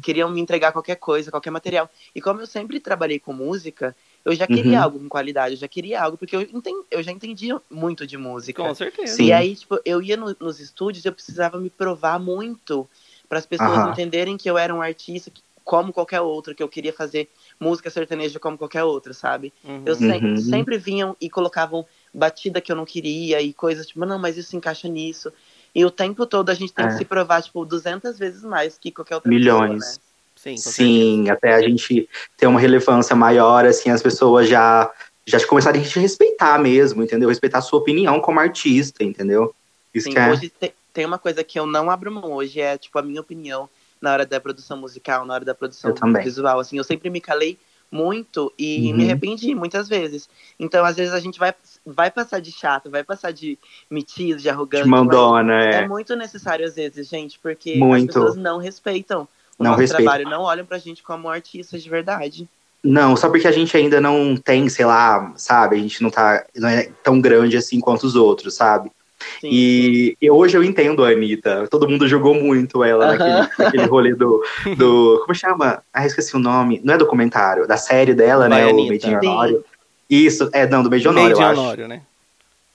queriam 0.02 0.30
me 0.30 0.42
entregar 0.42 0.72
qualquer 0.72 0.96
coisa, 0.96 1.30
qualquer 1.30 1.52
material. 1.52 1.90
E 2.16 2.20
como 2.20 2.42
eu 2.42 2.48
sempre 2.48 2.80
trabalhei 2.80 3.20
com 3.20 3.32
música, 3.32 3.96
eu 4.26 4.34
já 4.36 4.48
queria 4.48 4.80
uhum. 4.80 4.84
algo 4.84 5.00
com 5.00 5.08
qualidade, 5.08 5.54
eu 5.54 5.60
já 5.60 5.68
queria 5.68 6.02
algo, 6.02 6.18
porque 6.18 6.36
eu, 6.36 6.42
entendi, 6.42 6.84
eu 6.92 7.04
já 7.04 7.12
entendia 7.12 7.62
muito 7.70 8.08
de 8.08 8.18
música. 8.18 8.64
Com 8.64 8.74
certeza. 8.74 9.16
Sim. 9.16 9.26
E 9.26 9.34
aí, 9.34 9.56
tipo, 9.56 9.80
eu 9.86 10.02
ia 10.02 10.18
no, 10.18 10.36
nos 10.40 10.60
estúdios 10.60 11.06
e 11.06 11.08
eu 11.08 11.14
precisava 11.14 11.60
me 11.60 11.70
provar 11.70 12.20
muito 12.20 12.90
para 13.28 13.40
as 13.40 13.46
pessoas 13.46 13.78
uhum. 13.78 13.92
entenderem 13.92 14.38
que 14.38 14.50
eu 14.50 14.58
era 14.58 14.74
um 14.74 14.82
artista 14.82 15.32
como 15.64 15.92
qualquer 15.92 16.22
outro, 16.22 16.56
que 16.56 16.64
eu 16.64 16.70
queria 16.70 16.94
fazer 16.94 17.28
música 17.60 17.90
sertaneja 17.90 18.40
como 18.40 18.58
qualquer 18.58 18.84
outra, 18.84 19.14
sabe? 19.14 19.52
Uhum. 19.66 19.84
Eu 19.86 19.96
se 19.96 20.06
uhum. 20.06 20.38
sempre 20.38 20.78
vinham 20.78 21.16
e 21.20 21.30
colocavam 21.30 21.86
batida 22.14 22.62
que 22.62 22.72
eu 22.72 22.76
não 22.76 22.86
queria 22.86 23.42
e 23.42 23.52
coisas 23.54 23.88
tipo, 23.88 24.06
não, 24.06 24.18
mas 24.18 24.38
isso 24.38 24.52
se 24.52 24.56
encaixa 24.56 24.88
nisso. 24.88 25.32
E 25.76 25.84
o 25.84 25.92
tempo 25.92 26.26
todo 26.26 26.50
a 26.50 26.54
gente 26.54 26.74
tem 26.74 26.86
é. 26.86 26.88
que 26.88 26.96
se 26.96 27.04
provar, 27.06 27.42
tipo, 27.44 27.66
200 27.66 28.18
vezes 28.18 28.44
mais 28.44 28.78
que 28.78 28.92
qualquer 28.92 29.16
outra 29.16 29.30
Milhões. 29.30 29.84
pessoa, 29.84 29.94
né? 29.94 30.08
Sim, 30.38 30.58
Sim 30.58 31.30
até 31.30 31.54
a 31.54 31.62
gente 31.62 32.08
ter 32.38 32.48
uma 32.48 32.60
relevância 32.60 33.16
maior, 33.16 33.66
assim, 33.66 33.90
as 33.90 34.02
pessoas 34.02 34.48
já, 34.48 34.90
já 35.26 35.46
começarem 35.46 35.82
a 35.82 35.86
te 35.86 36.00
respeitar 36.00 36.58
mesmo, 36.60 37.04
entendeu? 37.04 37.28
Respeitar 37.28 37.58
a 37.58 37.62
sua 37.62 37.80
opinião 37.80 38.22
como 38.22 38.40
artista, 38.40 39.04
entendeu? 39.04 39.54
Isso 39.94 40.06
Sim, 40.06 40.14
que 40.14 40.20
é... 40.20 40.32
hoje 40.32 40.54
tem 40.98 41.06
uma 41.06 41.20
coisa 41.20 41.44
que 41.44 41.60
eu 41.60 41.68
não 41.68 41.92
abro 41.92 42.12
mão 42.12 42.34
hoje, 42.34 42.60
é 42.60 42.76
tipo 42.76 42.98
a 42.98 43.04
minha 43.04 43.22
opinião 43.22 43.70
na 44.02 44.12
hora 44.12 44.26
da 44.26 44.42
produção 44.42 44.78
musical, 44.78 45.28
na 45.28 45.36
hora 45.36 45.46
da 45.46 45.54
produção 45.54 45.94
visual. 46.24 46.60
Assim, 46.60 46.76
eu 46.76 46.84
sempre 46.84 47.08
me 47.12 47.22
calei 47.22 47.56
muito 47.92 48.52
e 48.58 48.90
uhum. 48.90 48.98
me 48.98 49.04
arrependi 49.04 49.54
muitas 49.54 49.88
vezes. 49.88 50.28
Então, 50.60 50.84
às 50.84 50.96
vezes, 50.96 51.14
a 51.14 51.20
gente 51.20 51.38
vai, 51.38 51.54
vai 51.86 52.10
passar 52.10 52.42
de 52.42 52.52
chato, 52.52 52.90
vai 52.90 53.04
passar 53.04 53.32
de 53.32 53.60
metido, 53.92 54.42
de 54.42 54.50
arrogante. 54.50 54.86
De 54.86 54.90
mandona, 54.90 55.66
é. 55.66 55.84
É 55.84 55.88
muito 55.88 56.16
necessário, 56.16 56.66
às 56.66 56.74
vezes, 56.74 57.08
gente, 57.08 57.38
porque 57.38 57.76
muito. 57.76 58.10
as 58.10 58.16
pessoas 58.16 58.36
não 58.36 58.58
respeitam 58.58 59.28
o 59.60 59.64
não 59.64 59.72
nosso 59.72 59.82
respeito. 59.82 60.04
trabalho, 60.04 60.28
não 60.28 60.42
olham 60.42 60.66
pra 60.66 60.80
gente 60.80 61.04
como 61.04 61.30
artistas 61.30 61.84
de 61.84 61.90
verdade. 61.92 62.50
Não, 62.84 63.16
só 63.16 63.30
porque 63.30 63.48
a 63.48 63.52
gente 63.52 63.78
ainda 63.78 64.02
não 64.02 64.36
tem, 64.36 64.68
sei 64.68 64.86
lá, 64.86 65.32
sabe? 65.36 65.76
A 65.76 65.80
gente 65.80 66.02
não 66.02 66.10
tá. 66.10 66.44
Não 66.56 66.68
é 66.68 66.90
tão 67.04 67.22
grande 67.22 67.56
assim 67.56 67.80
quanto 67.80 68.08
os 68.08 68.16
outros, 68.16 68.56
sabe? 68.56 68.92
Sim, 69.42 69.50
e, 69.52 70.18
e, 70.22 70.30
hoje 70.30 70.58
eu 70.58 70.64
entendo 70.64 71.04
a 71.04 71.10
Anitta. 71.10 71.68
Todo 71.70 71.90
mundo 71.90 72.08
jogou 72.08 72.36
muito 72.36 72.84
ela 72.84 73.16
naquele, 73.16 73.64
naquele 73.64 73.86
rolê 73.86 74.14
do, 74.14 74.44
do. 74.78 75.20
Como 75.22 75.36
chama? 75.36 75.84
Ah, 75.94 76.06
esqueci 76.06 76.36
o 76.36 76.40
nome. 76.40 76.82
Não 76.84 76.94
é 76.94 76.98
documentário, 76.98 77.68
da 77.68 77.78
série 77.78 78.14
dela, 78.14 78.48
Vai, 78.48 78.64
né? 78.64 78.70
Anitta. 78.70 79.08
O 79.08 79.12
Made 79.12 79.26
in 79.26 79.30
Honório. 79.30 79.66
Isso, 80.10 80.50
é, 80.54 80.68
não, 80.68 80.84
do 80.84 80.90
Made 80.90 81.06
in 81.06 81.10
Honório, 81.10 81.36
eu 81.36 81.42
acho. 81.42 81.62
Honório, 81.62 81.88
né? 81.88 82.02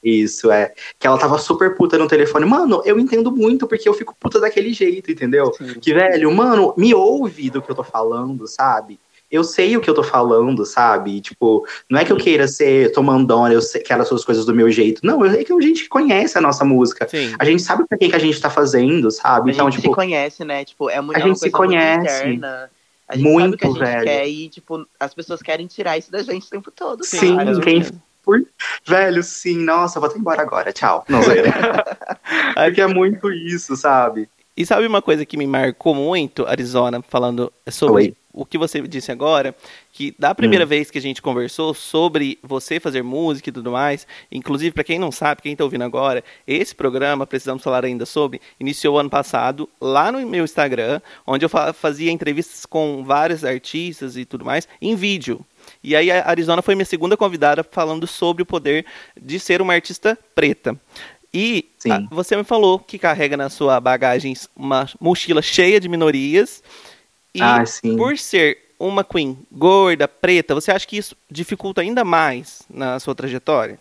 Isso, 0.03 0.51
é. 0.51 0.73
Que 0.99 1.07
ela 1.07 1.17
tava 1.17 1.39
super 1.39 1.77
puta 1.77 1.97
no 1.97 2.09
telefone. 2.09 2.45
Mano, 2.45 2.83
eu 2.85 2.99
entendo 2.99 3.31
muito 3.31 3.69
porque 3.69 3.89
eu 3.89 3.95
fico 3.95 4.17
puta 4.19 4.41
daquele 4.41 4.73
jeito, 4.73 5.13
entendeu? 5.13 5.53
Sim. 5.57 5.75
Que, 5.75 5.95
velho, 5.95 6.33
mano, 6.35 6.75
me 6.77 6.93
ouve 6.93 7.51
do 7.51 7.63
que 7.63 7.71
eu 7.71 7.75
tô 7.75 7.85
falando, 7.85 8.49
sabe? 8.49 8.99
Eu 9.33 9.43
sei 9.43 9.75
o 9.77 9.81
que 9.81 9.89
eu 9.89 9.95
tô 9.95 10.03
falando, 10.03 10.67
sabe? 10.67 11.19
Tipo, 11.23 11.67
não 11.89 11.99
é 11.99 12.05
que 12.05 12.13
eu 12.13 12.19
queira 12.19 12.47
ser 12.47 12.93
tomandona, 12.93 13.55
eu 13.55 13.63
sei, 13.63 13.81
quero 13.81 14.03
as 14.03 14.09
suas 14.09 14.27
coisas 14.27 14.45
do 14.45 14.55
meu 14.55 14.71
jeito. 14.71 15.01
Não, 15.03 15.25
é 15.25 15.43
que 15.43 15.51
a 15.51 15.61
gente 15.61 15.89
conhece 15.89 16.37
a 16.37 16.41
nossa 16.41 16.67
música. 16.67 17.09
Sim. 17.09 17.35
A 17.39 17.45
gente 17.47 17.63
sabe 17.63 17.87
pra 17.89 17.97
quem 17.97 18.11
que 18.11 18.17
a 18.17 18.19
gente 18.19 18.39
tá 18.39 18.51
fazendo, 18.51 19.11
sabe? 19.11 19.51
A 19.51 19.55
então, 19.55 19.71
gente 19.71 19.81
tipo, 19.81 19.93
se 19.93 19.97
conhece, 19.97 20.45
né? 20.45 20.67
Tipo, 20.67 20.91
é 20.91 21.01
muito 21.01 21.17
A 21.17 21.21
gente 21.21 21.39
se 21.39 21.51
conhece. 21.51 22.27
Muito 22.27 22.47
a 23.09 23.17
gente 23.17 23.25
muito, 23.25 23.41
sabe 23.41 23.55
o 23.55 23.59
que 23.59 23.65
a 23.65 23.69
gente 23.69 23.79
velho. 23.79 24.05
quer 24.05 24.29
e, 24.29 24.49
tipo, 24.49 24.87
as 25.01 25.15
pessoas 25.15 25.43
querem 25.43 25.67
tirar 25.67 25.97
isso 25.97 26.13
da 26.13 26.23
gente 26.23 26.47
o 26.47 26.51
tempo 26.51 26.71
todo. 26.71 27.03
Sim, 27.03 27.37
cara. 27.37 27.61
quem. 27.61 27.83
Por... 28.23 28.47
Velho, 28.87 29.23
sim, 29.23 29.59
nossa, 29.59 29.99
vou 29.99 30.09
até 30.09 30.19
embora 30.19 30.43
agora, 30.43 30.73
tchau. 30.73 31.05
Não, 31.09 31.21
Porque 32.55 32.81
é 32.81 32.87
muito 32.87 33.33
isso, 33.33 33.77
sabe? 33.77 34.29
E 34.57 34.65
sabe 34.67 34.87
uma 34.87 35.03
coisa 35.03 35.25
que 35.25 35.37
me 35.37 35.47
marcou 35.47 35.95
muito, 35.95 36.47
Arizona, 36.47 37.03
falando 37.03 37.53
sobre 37.69 37.95
Oi. 37.95 38.17
O 38.33 38.47
que 38.47 38.57
você 38.57 38.81
disse 38.83 39.13
agora, 39.13 39.55
que 39.93 40.15
da 40.19 40.35
primeira 40.35 40.65
hum. 40.65 40.69
vez 40.69 40.91
que 40.91 40.99
a 40.99 41.03
gente 41.03 41.21
conversou 41.21 41.75
sobre 41.75 42.39
você 42.43 42.81
fazer 42.81 43.03
música 43.03 43.51
e 43.51 43.53
tudo 43.53 43.71
mais, 43.71 44.07
inclusive 44.31 44.73
para 44.73 44.85
quem 44.85 44.99
não 44.99 45.13
sabe, 45.13 45.43
quem 45.43 45.53
está 45.53 45.65
ouvindo 45.65 45.85
agora, 45.85 46.25
esse 46.47 46.75
programa, 46.75 47.27
precisamos 47.27 47.63
falar 47.63 47.85
ainda 47.85 48.07
sobre, 48.07 48.41
iniciou 48.59 48.99
ano 48.99 49.11
passado 49.11 49.69
lá 49.81 50.11
no 50.11 50.27
meu 50.27 50.45
Instagram, 50.45 51.01
onde 51.27 51.45
eu 51.45 51.51
fazia 51.75 52.11
entrevistas 52.11 52.65
com 52.65 53.05
vários 53.05 53.45
artistas 53.45 54.17
e 54.17 54.25
tudo 54.25 54.45
mais, 54.45 54.67
em 54.81 54.95
vídeo. 54.95 55.45
E 55.83 55.95
aí 55.95 56.11
a 56.11 56.29
Arizona 56.29 56.63
foi 56.63 56.75
minha 56.75 56.85
segunda 56.85 57.17
convidada 57.17 57.63
falando 57.63 58.07
sobre 58.07 58.43
o 58.43 58.47
poder 58.47 58.85
de 59.21 59.39
ser 59.39 59.61
uma 59.61 59.75
artista 59.75 60.19
preta. 60.35 60.79
E 61.35 61.67
a, 61.89 62.01
você 62.11 62.37
me 62.37 62.45
falou 62.45 62.79
que 62.79 62.99
carrega 62.99 63.37
na 63.37 63.49
sua 63.49 63.81
bagagem 63.81 64.35
uma 64.55 64.87
mochila 65.01 65.41
cheia 65.41 65.81
de 65.81 65.89
minorias. 65.89 66.63
E 67.35 67.41
ah, 67.41 67.65
por 67.97 68.19
ser 68.19 68.59
uma 68.79 69.05
queen 69.05 69.39
gorda, 69.51 70.09
preta, 70.09 70.55
você 70.55 70.71
acha 70.71 70.87
que 70.87 70.97
isso 70.97 71.17
dificulta 71.31 71.81
ainda 71.81 72.05
mais 72.05 72.63
na 72.69 72.99
sua 72.99 73.15
trajetória? 73.15 73.79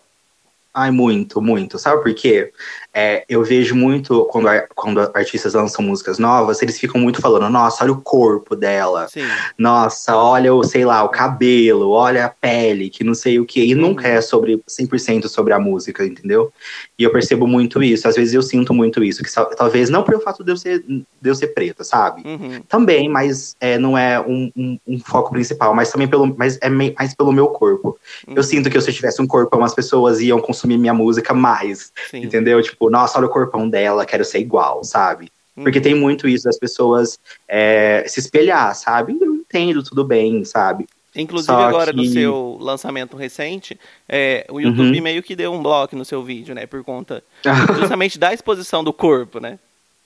Ai, 0.74 0.90
muito, 0.90 1.42
muito. 1.42 1.78
Sabe 1.78 2.02
por 2.02 2.14
quê? 2.14 2.50
É, 2.94 3.24
eu 3.28 3.42
vejo 3.44 3.74
muito 3.74 4.24
quando, 4.26 4.48
quando 4.74 5.00
artistas 5.14 5.52
lançam 5.52 5.84
músicas 5.84 6.18
novas, 6.18 6.62
eles 6.62 6.78
ficam 6.78 7.00
muito 7.00 7.20
falando, 7.20 7.50
nossa, 7.50 7.84
olha 7.84 7.92
o 7.92 8.00
corpo 8.00 8.56
dela. 8.56 9.06
Sim. 9.08 9.22
Nossa, 9.58 10.16
olha 10.16 10.54
o, 10.54 10.62
sei 10.62 10.84
lá, 10.84 11.02
o 11.04 11.10
cabelo, 11.10 11.90
olha 11.90 12.26
a 12.26 12.28
pele, 12.28 12.88
que 12.88 13.04
não 13.04 13.14
sei 13.14 13.38
o 13.38 13.44
quê. 13.44 13.64
E 13.64 13.74
nunca 13.74 14.08
é 14.08 14.20
sobre 14.22 14.62
100% 14.68 15.28
sobre 15.28 15.52
a 15.52 15.58
música, 15.58 16.06
entendeu? 16.06 16.50
E 16.98 17.04
eu 17.04 17.12
percebo 17.12 17.46
muito 17.46 17.82
isso. 17.82 18.08
Às 18.08 18.16
vezes 18.16 18.32
eu 18.32 18.42
sinto 18.42 18.72
muito 18.72 19.04
isso. 19.04 19.22
Que 19.22 19.30
talvez 19.56 19.90
não 19.90 20.02
pelo 20.02 20.20
fato 20.20 20.42
de 20.42 20.52
eu 20.52 20.56
ser, 20.56 20.82
de 20.86 21.04
eu 21.22 21.34
ser 21.34 21.48
preta, 21.48 21.84
sabe? 21.84 22.22
Uhum. 22.26 22.62
Também, 22.68 23.08
mas 23.08 23.56
é, 23.60 23.78
não 23.78 23.96
é 23.96 24.20
um, 24.20 24.50
um, 24.56 24.78
um, 24.86 24.98
foco 24.98 25.32
principal. 25.32 25.74
Mas 25.74 25.90
também 25.90 26.08
pelo, 26.08 26.34
mas 26.36 26.58
é 26.62 26.68
mais 26.68 27.14
pelo 27.14 27.32
meu 27.32 27.48
corpo. 27.48 27.98
Uhum. 28.26 28.34
Eu 28.36 28.42
sinto 28.42 28.70
que 28.70 28.80
se 28.80 28.90
eu 28.90 28.94
tivesse 28.94 29.20
um 29.20 29.26
corpo, 29.26 29.56
umas 29.56 29.74
pessoas 29.74 30.20
iam 30.20 30.40
consumir 30.40 30.61
consumir 30.62 30.78
minha 30.78 30.94
música 30.94 31.34
mais. 31.34 31.92
Sim. 32.10 32.22
Entendeu? 32.22 32.62
Tipo, 32.62 32.88
nossa, 32.88 33.18
olha 33.18 33.26
o 33.26 33.30
corpão 33.30 33.68
dela, 33.68 34.06
quero 34.06 34.24
ser 34.24 34.38
igual, 34.38 34.84
sabe? 34.84 35.30
Uhum. 35.56 35.64
Porque 35.64 35.80
tem 35.80 35.94
muito 35.94 36.28
isso 36.28 36.44
das 36.44 36.58
pessoas 36.58 37.18
é, 37.48 38.04
se 38.06 38.20
espelhar, 38.20 38.74
sabe? 38.74 39.18
Eu 39.20 39.34
entendo, 39.34 39.82
tudo 39.82 40.04
bem, 40.04 40.44
sabe? 40.44 40.86
Inclusive 41.14 41.52
Só 41.52 41.60
agora 41.60 41.92
que... 41.92 41.96
no 41.96 42.04
seu 42.06 42.56
lançamento 42.58 43.16
recente, 43.16 43.78
é, 44.08 44.46
o 44.48 44.60
YouTube 44.60 44.96
uhum. 44.96 45.02
meio 45.02 45.22
que 45.22 45.36
deu 45.36 45.52
um 45.52 45.62
bloco 45.62 45.94
no 45.94 46.04
seu 46.04 46.22
vídeo, 46.22 46.54
né? 46.54 46.66
Por 46.66 46.82
conta 46.82 47.22
justamente 47.78 48.18
da 48.18 48.32
exposição 48.32 48.82
do 48.82 48.92
corpo, 48.92 49.38
né? 49.38 49.58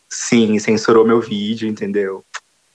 Sim, 0.09 0.59
censurou 0.59 1.07
meu 1.07 1.21
vídeo, 1.21 1.69
entendeu? 1.69 2.25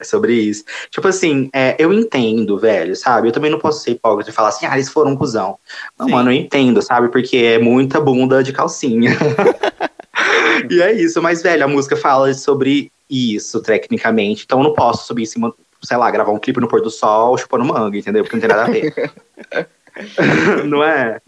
É 0.01 0.03
sobre 0.03 0.33
isso. 0.33 0.63
Tipo 0.89 1.07
assim, 1.07 1.47
é, 1.53 1.75
eu 1.77 1.93
entendo, 1.93 2.57
velho, 2.57 2.95
sabe? 2.95 3.27
Eu 3.27 3.31
também 3.31 3.51
não 3.51 3.59
posso 3.59 3.83
ser 3.83 3.91
hipócrita 3.91 4.31
e 4.31 4.33
falar 4.33 4.49
assim, 4.49 4.65
ah, 4.65 4.73
eles 4.73 4.89
foram 4.89 5.11
um 5.11 5.15
cuzão. 5.15 5.59
Não, 5.97 6.07
Sim. 6.07 6.11
mano, 6.13 6.31
eu 6.31 6.35
entendo, 6.35 6.81
sabe? 6.81 7.09
Porque 7.09 7.37
é 7.37 7.59
muita 7.59 8.01
bunda 8.01 8.43
de 8.43 8.51
calcinha. 8.51 9.11
e 10.69 10.81
é 10.81 10.91
isso, 10.93 11.21
mas, 11.21 11.43
velho, 11.43 11.63
a 11.63 11.67
música 11.67 11.95
fala 11.95 12.33
sobre 12.33 12.91
isso, 13.07 13.61
tecnicamente. 13.61 14.43
Então 14.43 14.57
eu 14.57 14.63
não 14.63 14.73
posso 14.73 15.05
subir 15.05 15.21
em 15.21 15.27
cima, 15.27 15.53
sei 15.83 15.97
lá, 15.97 16.09
gravar 16.09 16.31
um 16.31 16.39
clipe 16.39 16.59
no 16.59 16.67
pôr 16.67 16.81
do 16.81 16.89
sol 16.89 17.37
chupando 17.37 17.63
manga, 17.63 17.95
entendeu? 17.95 18.23
Porque 18.23 18.37
não 18.37 18.41
tem 18.41 18.49
nada 18.49 18.63
a 18.63 18.71
ver. 18.71 19.13
não 20.65 20.83
é? 20.83 21.19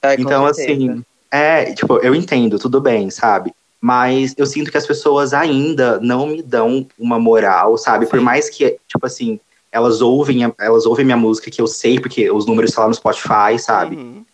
é 0.00 0.14
então, 0.18 0.46
assim, 0.46 1.04
É, 1.30 1.74
tipo, 1.74 1.98
eu 1.98 2.14
entendo, 2.14 2.58
tudo 2.58 2.80
bem, 2.80 3.10
sabe? 3.10 3.52
Mas 3.86 4.34
eu 4.38 4.46
sinto 4.46 4.70
que 4.70 4.78
as 4.78 4.86
pessoas 4.86 5.34
ainda 5.34 6.00
não 6.00 6.26
me 6.28 6.40
dão 6.40 6.86
uma 6.98 7.18
moral, 7.18 7.76
sabe? 7.76 8.06
Por 8.06 8.18
mais 8.18 8.48
que, 8.48 8.78
tipo 8.88 9.04
assim, 9.04 9.38
elas 9.70 10.00
ouvem, 10.00 10.50
elas 10.58 10.86
ouvem 10.86 11.04
minha 11.04 11.18
música, 11.18 11.50
que 11.50 11.60
eu 11.60 11.66
sei, 11.66 12.00
porque 12.00 12.30
os 12.30 12.46
números 12.46 12.70
estão 12.70 12.84
lá 12.84 12.88
no 12.88 12.94
Spotify, 12.94 13.58
sabe? 13.58 13.96
Uhum. 13.96 14.24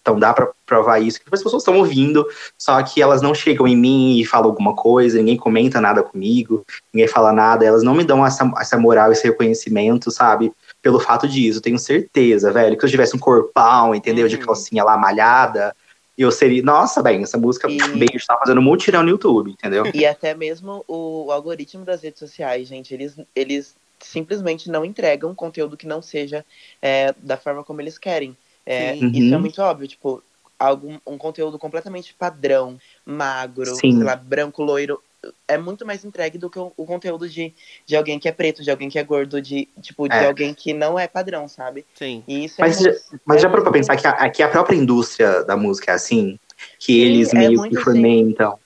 Então 0.00 0.18
dá 0.18 0.32
pra 0.32 0.48
provar 0.64 1.00
isso. 1.00 1.20
Que 1.20 1.26
as 1.30 1.42
pessoas 1.42 1.62
estão 1.62 1.76
ouvindo, 1.76 2.26
só 2.56 2.82
que 2.82 3.02
elas 3.02 3.20
não 3.20 3.34
chegam 3.34 3.68
em 3.68 3.76
mim 3.76 4.18
e 4.18 4.24
falam 4.24 4.48
alguma 4.48 4.74
coisa, 4.74 5.18
ninguém 5.18 5.36
comenta 5.36 5.78
nada 5.78 6.02
comigo, 6.02 6.64
ninguém 6.94 7.06
fala 7.06 7.30
nada, 7.30 7.66
elas 7.66 7.82
não 7.82 7.94
me 7.94 8.04
dão 8.04 8.24
essa, 8.24 8.50
essa 8.58 8.78
moral, 8.78 9.12
esse 9.12 9.24
reconhecimento, 9.24 10.10
sabe? 10.10 10.50
Pelo 10.80 10.98
fato 10.98 11.28
disso, 11.28 11.58
eu 11.58 11.62
tenho 11.62 11.78
certeza, 11.78 12.50
velho, 12.50 12.74
que 12.74 12.80
se 12.80 12.86
eu 12.86 12.90
tivesse 12.90 13.14
um 13.14 13.18
corpão, 13.18 13.94
entendeu? 13.94 14.26
De 14.28 14.36
Uhum. 14.36 14.46
calcinha 14.46 14.82
lá 14.82 14.96
malhada, 14.96 15.76
eu 16.16 16.30
seria, 16.30 16.62
nossa, 16.62 17.02
bem, 17.02 17.22
essa 17.22 17.38
música, 17.38 17.68
E- 17.70 17.78
beijo, 17.96 18.26
tá 18.26 18.36
fazendo 18.38 18.60
mutirão 18.62 19.02
no 19.02 19.08
YouTube, 19.10 19.50
entendeu? 19.50 19.84
E 19.94 20.04
até 20.06 20.34
mesmo 20.34 20.84
o 20.86 21.30
algoritmo 21.30 21.84
das 21.84 22.02
redes 22.02 22.18
sociais, 22.18 22.68
gente, 22.68 22.92
eles, 22.92 23.16
eles 23.34 23.74
simplesmente 23.98 24.70
não 24.70 24.84
entregam 24.84 25.34
conteúdo 25.34 25.76
que 25.76 25.86
não 25.86 26.02
seja 26.02 26.44
é, 26.80 27.14
da 27.18 27.36
forma 27.36 27.64
como 27.64 27.80
eles 27.80 27.98
querem. 27.98 28.36
É, 28.66 28.94
Sim. 28.96 29.10
Isso 29.14 29.32
é 29.32 29.36
Uhum. 29.36 29.40
muito 29.40 29.60
óbvio, 29.62 29.88
tipo, 29.88 30.22
algum, 30.58 30.98
um 31.06 31.18
conteúdo 31.18 31.58
completamente 31.58 32.14
padrão, 32.14 32.78
magro, 33.04 33.74
Sim. 33.74 33.92
sei 33.92 34.04
lá, 34.04 34.14
branco, 34.16 34.62
loiro, 34.62 35.02
é 35.46 35.56
muito 35.58 35.86
mais 35.86 36.04
entregue 36.04 36.38
do 36.38 36.50
que 36.50 36.58
o, 36.58 36.72
o 36.76 36.84
conteúdo 36.86 37.28
de, 37.28 37.54
de 37.86 37.96
alguém 37.96 38.18
que 38.18 38.28
é 38.28 38.32
preto, 38.32 38.62
de 38.62 38.70
alguém 38.70 38.88
que 38.88 38.98
é 38.98 39.04
gordo, 39.04 39.40
de, 39.40 39.68
tipo, 39.80 40.08
de 40.08 40.16
É. 40.16 40.24
alguém 40.26 40.52
que 40.54 40.72
não 40.72 40.98
é 40.98 41.06
padrão, 41.06 41.46
sabe? 41.48 41.84
Sim. 41.94 42.22
E 42.26 42.44
isso 42.44 42.60
é 42.60 42.64
Mas, 42.64 42.80
muito- 42.80 43.20
mas 43.24 43.36
é 43.38 43.40
já 43.40 43.48
parou 43.48 43.62
pra 43.64 43.72
pensar 43.72 43.96
que 43.96 44.06
a, 44.06 44.30
que 44.30 44.42
a 44.42 44.48
própria 44.48 44.76
indústria 44.76 45.44
da 45.44 45.56
música 45.56 45.92
é 45.92 45.94
assim? 45.94 46.38
Que 46.78 46.92
Sim, 46.92 47.00
eles 47.00 47.32
é 47.32 47.38
meio 47.38 47.62
que 47.62 47.76
assim. 47.76 47.84
fomentam. 47.84 48.58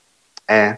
É, 0.47 0.77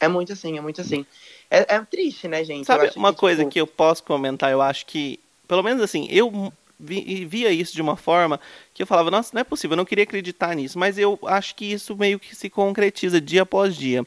É 0.00 0.08
muito 0.08 0.32
assim, 0.32 0.58
é 0.58 0.60
muito 0.60 0.80
assim. 0.80 1.06
É, 1.50 1.76
é 1.76 1.80
triste, 1.84 2.26
né, 2.26 2.44
gente? 2.44 2.66
Sabe 2.66 2.90
uma 2.96 3.12
coisa 3.12 3.42
tipo, 3.42 3.50
que 3.52 3.60
eu 3.60 3.66
posso 3.66 4.02
comentar? 4.02 4.50
Eu 4.50 4.60
acho 4.60 4.84
que, 4.86 5.20
pelo 5.46 5.62
menos 5.62 5.80
assim, 5.82 6.08
eu 6.10 6.52
vi- 6.78 7.24
via 7.24 7.50
isso 7.52 7.72
de 7.74 7.80
uma 7.80 7.96
forma 7.96 8.40
que 8.74 8.82
eu 8.82 8.86
falava, 8.86 9.10
nossa, 9.10 9.30
não 9.32 9.40
é 9.40 9.44
possível, 9.44 9.74
eu 9.74 9.76
não 9.76 9.84
queria 9.84 10.04
acreditar 10.04 10.54
nisso, 10.56 10.78
mas 10.78 10.98
eu 10.98 11.18
acho 11.24 11.54
que 11.54 11.64
isso 11.66 11.96
meio 11.96 12.18
que 12.18 12.34
se 12.34 12.50
concretiza 12.50 13.20
dia 13.20 13.42
após 13.42 13.76
dia. 13.76 14.04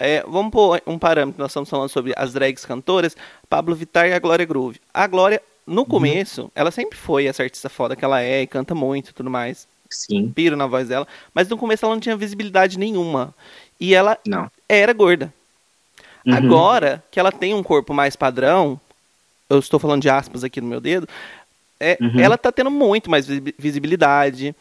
É, 0.00 0.22
vamos 0.26 0.52
pôr 0.52 0.80
um 0.86 0.98
parâmetro, 0.98 1.40
nós 1.42 1.50
estamos 1.50 1.68
falando 1.68 1.88
sobre 1.88 2.12
as 2.16 2.32
drags 2.32 2.64
cantoras, 2.64 3.16
Pablo 3.50 3.74
Vittar 3.74 4.06
e 4.08 4.12
a 4.12 4.18
Glória 4.18 4.44
Groove. 4.46 4.80
A 4.94 5.06
Glória, 5.06 5.42
no 5.66 5.84
começo, 5.84 6.50
ela 6.54 6.70
sempre 6.70 6.96
foi 6.96 7.26
essa 7.26 7.42
artista 7.42 7.68
foda 7.68 7.96
que 7.96 8.04
ela 8.04 8.22
é, 8.22 8.42
e 8.42 8.46
canta 8.46 8.74
muito 8.74 9.10
e 9.10 9.12
tudo 9.12 9.28
mais, 9.28 9.66
sim, 9.90 10.30
piro 10.30 10.56
na 10.56 10.66
voz 10.66 10.88
dela, 10.88 11.06
mas 11.34 11.48
no 11.48 11.58
começo 11.58 11.84
ela 11.84 11.94
não 11.94 12.00
tinha 12.00 12.16
visibilidade 12.16 12.78
nenhuma. 12.78 13.34
E 13.80 13.94
ela 13.94 14.16
não. 14.26 14.50
era 14.68 14.92
gorda. 14.92 15.32
Uhum. 16.26 16.34
Agora 16.34 17.02
que 17.10 17.18
ela 17.18 17.32
tem 17.32 17.54
um 17.54 17.62
corpo 17.62 17.92
mais 17.92 18.14
padrão, 18.16 18.80
eu 19.50 19.58
estou 19.58 19.80
falando 19.80 20.02
de 20.02 20.10
aspas 20.10 20.44
aqui 20.44 20.60
no 20.60 20.66
meu 20.68 20.80
dedo, 20.80 21.08
é, 21.80 21.96
Uhum. 22.00 22.20
ela 22.20 22.36
tá 22.38 22.50
tendo 22.52 22.70
muito 22.70 23.10
mais 23.10 23.26
visi- 23.26 23.54
visibilidade, 23.58 24.54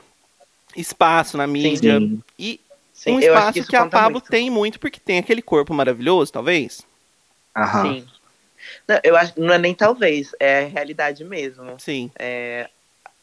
espaço 0.76 1.36
na 1.38 1.45
mídia. 1.47 2.00
Sim. 2.00 2.21
E 2.38 2.60
sim, 2.97 3.12
um 3.12 3.19
eu 3.19 3.33
acho 3.33 3.39
espaço 3.39 3.60
isso 3.60 3.69
que, 3.69 3.75
a 3.75 3.86
Pablo 3.88 4.13
muito. 4.13 4.29
tem 4.29 4.49
muito, 4.49 4.79
porque 4.79 4.99
tem 4.99 5.19
aquele 5.19 5.41
corpo 5.41 5.73
maravilhoso, 5.73 6.33
talvez. 6.33 6.81
Aham. 7.55 7.83
Sim. 7.83 8.07
Não, 8.88 8.99
eu 9.03 9.15
acho 9.15 9.33
não 9.38 9.53
é 9.53 9.57
nem 9.57 9.73
talvez, 9.73 10.31
é 10.39 10.65
realidade 10.65 11.23
mesmo. 11.23 11.79
Sim. 11.79 12.12
É, 12.17 12.69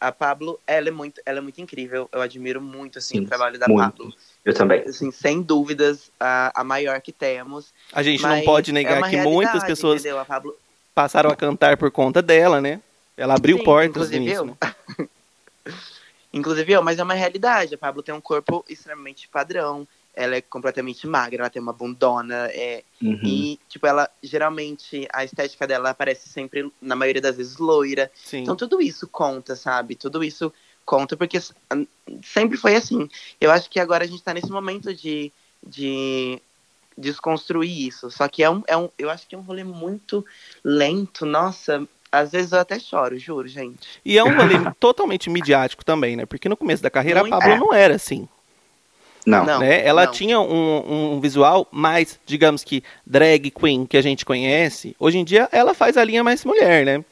a 0.01 0.13
Pablo, 0.13 0.61
ela 0.67 0.89
é 0.89 0.91
muito, 0.91 1.21
ela 1.25 1.39
é 1.39 1.41
muito 1.41 1.61
incrível. 1.61 2.09
Eu 2.13 2.21
admiro 2.21 2.61
muito 2.61 2.99
assim 2.99 3.19
Sim, 3.19 3.25
o 3.25 3.27
trabalho 3.27 3.59
da 3.59 3.67
muito. 3.69 3.99
Pablo. 3.99 4.15
Eu 4.45 4.55
também. 4.55 4.83
Assim, 4.83 5.11
sem 5.11 5.43
dúvidas, 5.43 6.11
a, 6.21 6.61
a 6.61 6.65
maior 6.65 7.01
que 7.01 7.13
temos. 7.13 7.73
A 7.93 8.03
gente 8.03 8.23
não 8.23 8.43
pode 8.43 8.71
é 8.71 8.75
negar 8.75 8.99
uma 8.99 9.09
que 9.09 9.17
muitas 9.17 9.65
pessoas 9.65 10.01
entendeu? 10.01 10.19
A 10.19 10.25
Pablo, 10.25 10.57
passaram 10.95 11.31
a 11.31 11.37
cantar 11.37 11.77
por 11.77 11.91
conta 11.91 12.21
dela, 12.23 12.61
né? 12.61 12.81
Ela 13.17 13.35
abriu 13.35 13.59
Sim, 13.59 13.65
portas 13.65 13.91
inclusive 13.91 14.21
nisso. 14.21 14.41
eu. 14.41 14.47
né? 14.47 15.09
inclusive 16.35 16.79
mas 16.81 16.99
é 16.99 17.03
uma 17.03 17.15
realidade. 17.15 17.75
A 17.75 17.79
Pablo 17.79 18.03
tem 18.03 18.15
um 18.15 18.21
corpo 18.21 18.65
extremamente 18.69 19.29
padrão. 19.29 19.87
Ela 20.17 20.37
é 20.37 20.41
completamente 20.41 21.07
magra, 21.09 21.43
ela 21.43 21.51
tem 21.51 21.61
uma 21.61 21.73
bundona, 21.73 22.49
é, 22.53 22.85
Uhum. 23.03 23.19
e, 23.25 23.59
tipo, 23.69 23.85
ela, 23.85 24.09
geralmente, 24.23 25.09
a 25.13 25.25
estética 25.25 25.67
dela 25.67 25.91
aparece 25.91 26.29
sempre, 26.29 26.71
na 26.81 26.95
maioria 26.95 27.21
das 27.21 27.37
vezes, 27.37 27.57
loira. 27.57 28.11
Sim. 28.15 28.43
Então 28.43 28.55
tudo 28.55 28.81
isso 28.81 29.09
conta, 29.09 29.57
sabe? 29.57 29.97
Tudo 29.97 30.23
isso 30.23 30.53
conta 30.85 31.17
porque 31.17 31.41
sempre 32.23 32.57
foi 32.57 32.77
assim. 32.77 33.09
Eu 33.41 33.51
acho 33.51 33.69
que 33.69 33.81
agora 33.81 34.05
a 34.05 34.07
gente 34.07 34.23
tá 34.23 34.33
nesse 34.33 34.51
momento 34.51 34.95
de, 34.95 35.33
de 35.67 36.41
desconstruir 36.97 37.89
isso. 37.89 38.11
Só 38.11 38.29
que 38.29 38.43
é 38.43 38.51
um, 38.51 38.63
é 38.67 38.77
um. 38.77 38.89
Eu 38.99 39.11
acho 39.11 39.27
que 39.27 39.35
é 39.35 39.39
um 39.39 39.43
rolê 39.43 39.65
muito 39.65 40.25
lento. 40.63 41.27
Nossa, 41.27 41.87
às 42.21 42.31
vezes 42.33 42.53
eu 42.53 42.59
até 42.61 42.79
choro, 42.79 43.19
juro, 43.19 43.47
gente. 43.49 44.01
E 44.05 44.17
é 44.19 44.25
um 44.25 44.35
rolê 44.37 44.55
totalmente 44.81 45.29
midiático 45.31 45.85
também, 45.85 46.17
né? 46.17 46.27
Porque 46.27 46.49
no 46.49 46.57
começo 46.57 46.83
da 46.83 46.91
carreira 46.91 47.21
Muito. 47.21 47.35
a 47.35 47.39
Pablo 47.39 47.55
É. 47.55 47.59
não 47.59 47.73
era 47.75 47.95
assim. 47.95 48.29
Não. 49.27 49.45
Não. 49.45 49.59
né? 49.59 49.85
Ela 49.87 50.05
não. 50.07 50.13
tinha 50.13 50.39
um, 50.39 51.15
um 51.15 51.21
visual 51.21 51.67
mais, 51.71 52.21
digamos 52.27 52.63
que, 52.63 52.83
drag 53.07 53.51
queen 53.51 53.87
que 53.87 53.97
a 53.97 54.03
gente 54.03 54.25
conhece. 54.25 54.95
Hoje 54.99 55.19
em 55.19 55.25
dia 55.25 55.49
ela 55.51 55.73
faz 55.75 55.97
a 55.97 56.05
linha 56.05 56.23
mais 56.23 56.45
mulher, 56.45 56.85
né? 56.85 57.05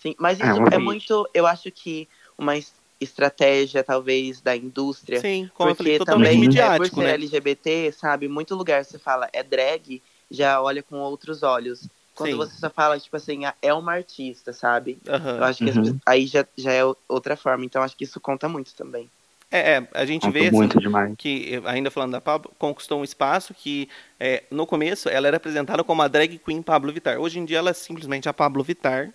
Sim, 0.00 0.14
mas 0.18 0.40
É, 0.40 0.50
isso 0.50 0.62
é 0.62 0.70
vez. 0.70 0.82
muito. 0.82 1.28
Eu 1.32 1.46
acho 1.46 1.70
que 1.70 2.08
uma 2.36 2.56
es- 2.56 2.72
estratégia, 3.00 3.84
talvez, 3.84 4.40
da 4.40 4.56
indústria. 4.56 5.20
Sim, 5.20 5.48
Porque 5.56 5.98
também, 6.04 6.30
é, 6.30 6.34
por 6.34 6.40
midiático, 6.40 6.96
ser 6.96 7.04
né? 7.06 7.12
LGBT, 7.14 7.92
sabe, 7.92 8.26
muito 8.28 8.54
lugar 8.56 8.84
você 8.84 8.98
fala 8.98 9.28
é 9.32 9.42
drag, 9.44 10.02
já 10.30 10.60
olha 10.60 10.82
com 10.82 10.96
outros 10.96 11.42
olhos. 11.44 11.86
Quando 12.22 12.50
Sim. 12.50 12.54
você 12.54 12.58
só 12.60 12.70
fala, 12.70 12.98
tipo 12.98 13.16
assim, 13.16 13.44
ah, 13.44 13.54
é 13.60 13.72
uma 13.72 13.92
artista, 13.92 14.52
sabe? 14.52 14.98
Eu 15.04 15.14
Aham. 15.14 15.44
acho 15.44 15.58
que 15.64 15.70
Uhum. 15.70 15.98
aí 16.06 16.26
já, 16.26 16.46
já 16.56 16.72
é 16.72 16.82
outra 17.08 17.36
forma, 17.36 17.64
então 17.64 17.82
acho 17.82 17.96
que 17.96 18.04
isso 18.04 18.20
conta 18.20 18.48
muito 18.48 18.74
também. 18.74 19.10
É, 19.50 19.74
é, 19.74 19.88
a 19.92 20.06
gente 20.06 20.22
Conta 20.22 20.32
vê 20.32 20.48
assim, 20.48 21.14
que, 21.18 21.60
ainda 21.66 21.90
falando 21.90 22.12
da 22.12 22.22
Pablo, 22.22 22.50
conquistou 22.58 23.00
um 23.00 23.04
espaço 23.04 23.52
que, 23.52 23.86
é, 24.18 24.44
no 24.50 24.66
começo, 24.66 25.10
ela 25.10 25.28
era 25.28 25.36
apresentada 25.36 25.84
como 25.84 26.00
a 26.00 26.08
drag 26.08 26.38
queen 26.38 26.62
Pablo 26.62 26.90
Vittar. 26.90 27.18
Hoje 27.18 27.38
em 27.38 27.44
dia, 27.44 27.58
ela 27.58 27.68
é 27.70 27.74
simplesmente 27.74 28.28
a 28.28 28.32
Pablo 28.32 28.64
Vittar. 28.64 29.12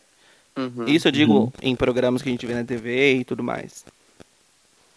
Uhum. 0.55 0.85
Isso 0.85 1.07
eu 1.07 1.11
digo 1.11 1.33
Uhum. 1.33 1.51
em 1.61 1.75
programas 1.75 2.21
que 2.21 2.29
a 2.29 2.31
gente 2.31 2.45
vê 2.45 2.53
na 2.53 2.63
TV 2.63 3.15
e 3.15 3.25
tudo 3.25 3.43
mais. 3.43 3.83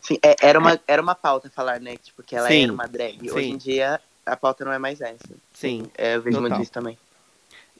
Sim, 0.02 0.18
é- 0.22 0.36
era, 0.42 0.58
uma, 0.58 0.78
era 0.86 1.00
uma 1.00 1.14
pauta 1.14 1.48
falar, 1.50 1.80
né? 1.80 1.96
Tipo, 1.96 2.22
que 2.22 2.36
ela 2.36 2.48
Sim, 2.48 2.64
era 2.64 2.72
uma 2.72 2.86
drag. 2.86 3.30
Hoje 3.30 3.46
sim. 3.46 3.52
em 3.52 3.56
dia, 3.56 4.00
a 4.26 4.36
pauta 4.36 4.64
não 4.64 4.72
é 4.72 4.78
mais 4.78 5.00
essa. 5.00 5.28
Sim, 5.54 5.90
é, 5.96 6.16
eu 6.16 6.22
vejo 6.22 6.36
total. 6.36 6.50
muito 6.50 6.62
isso 6.62 6.72
também. 6.72 6.98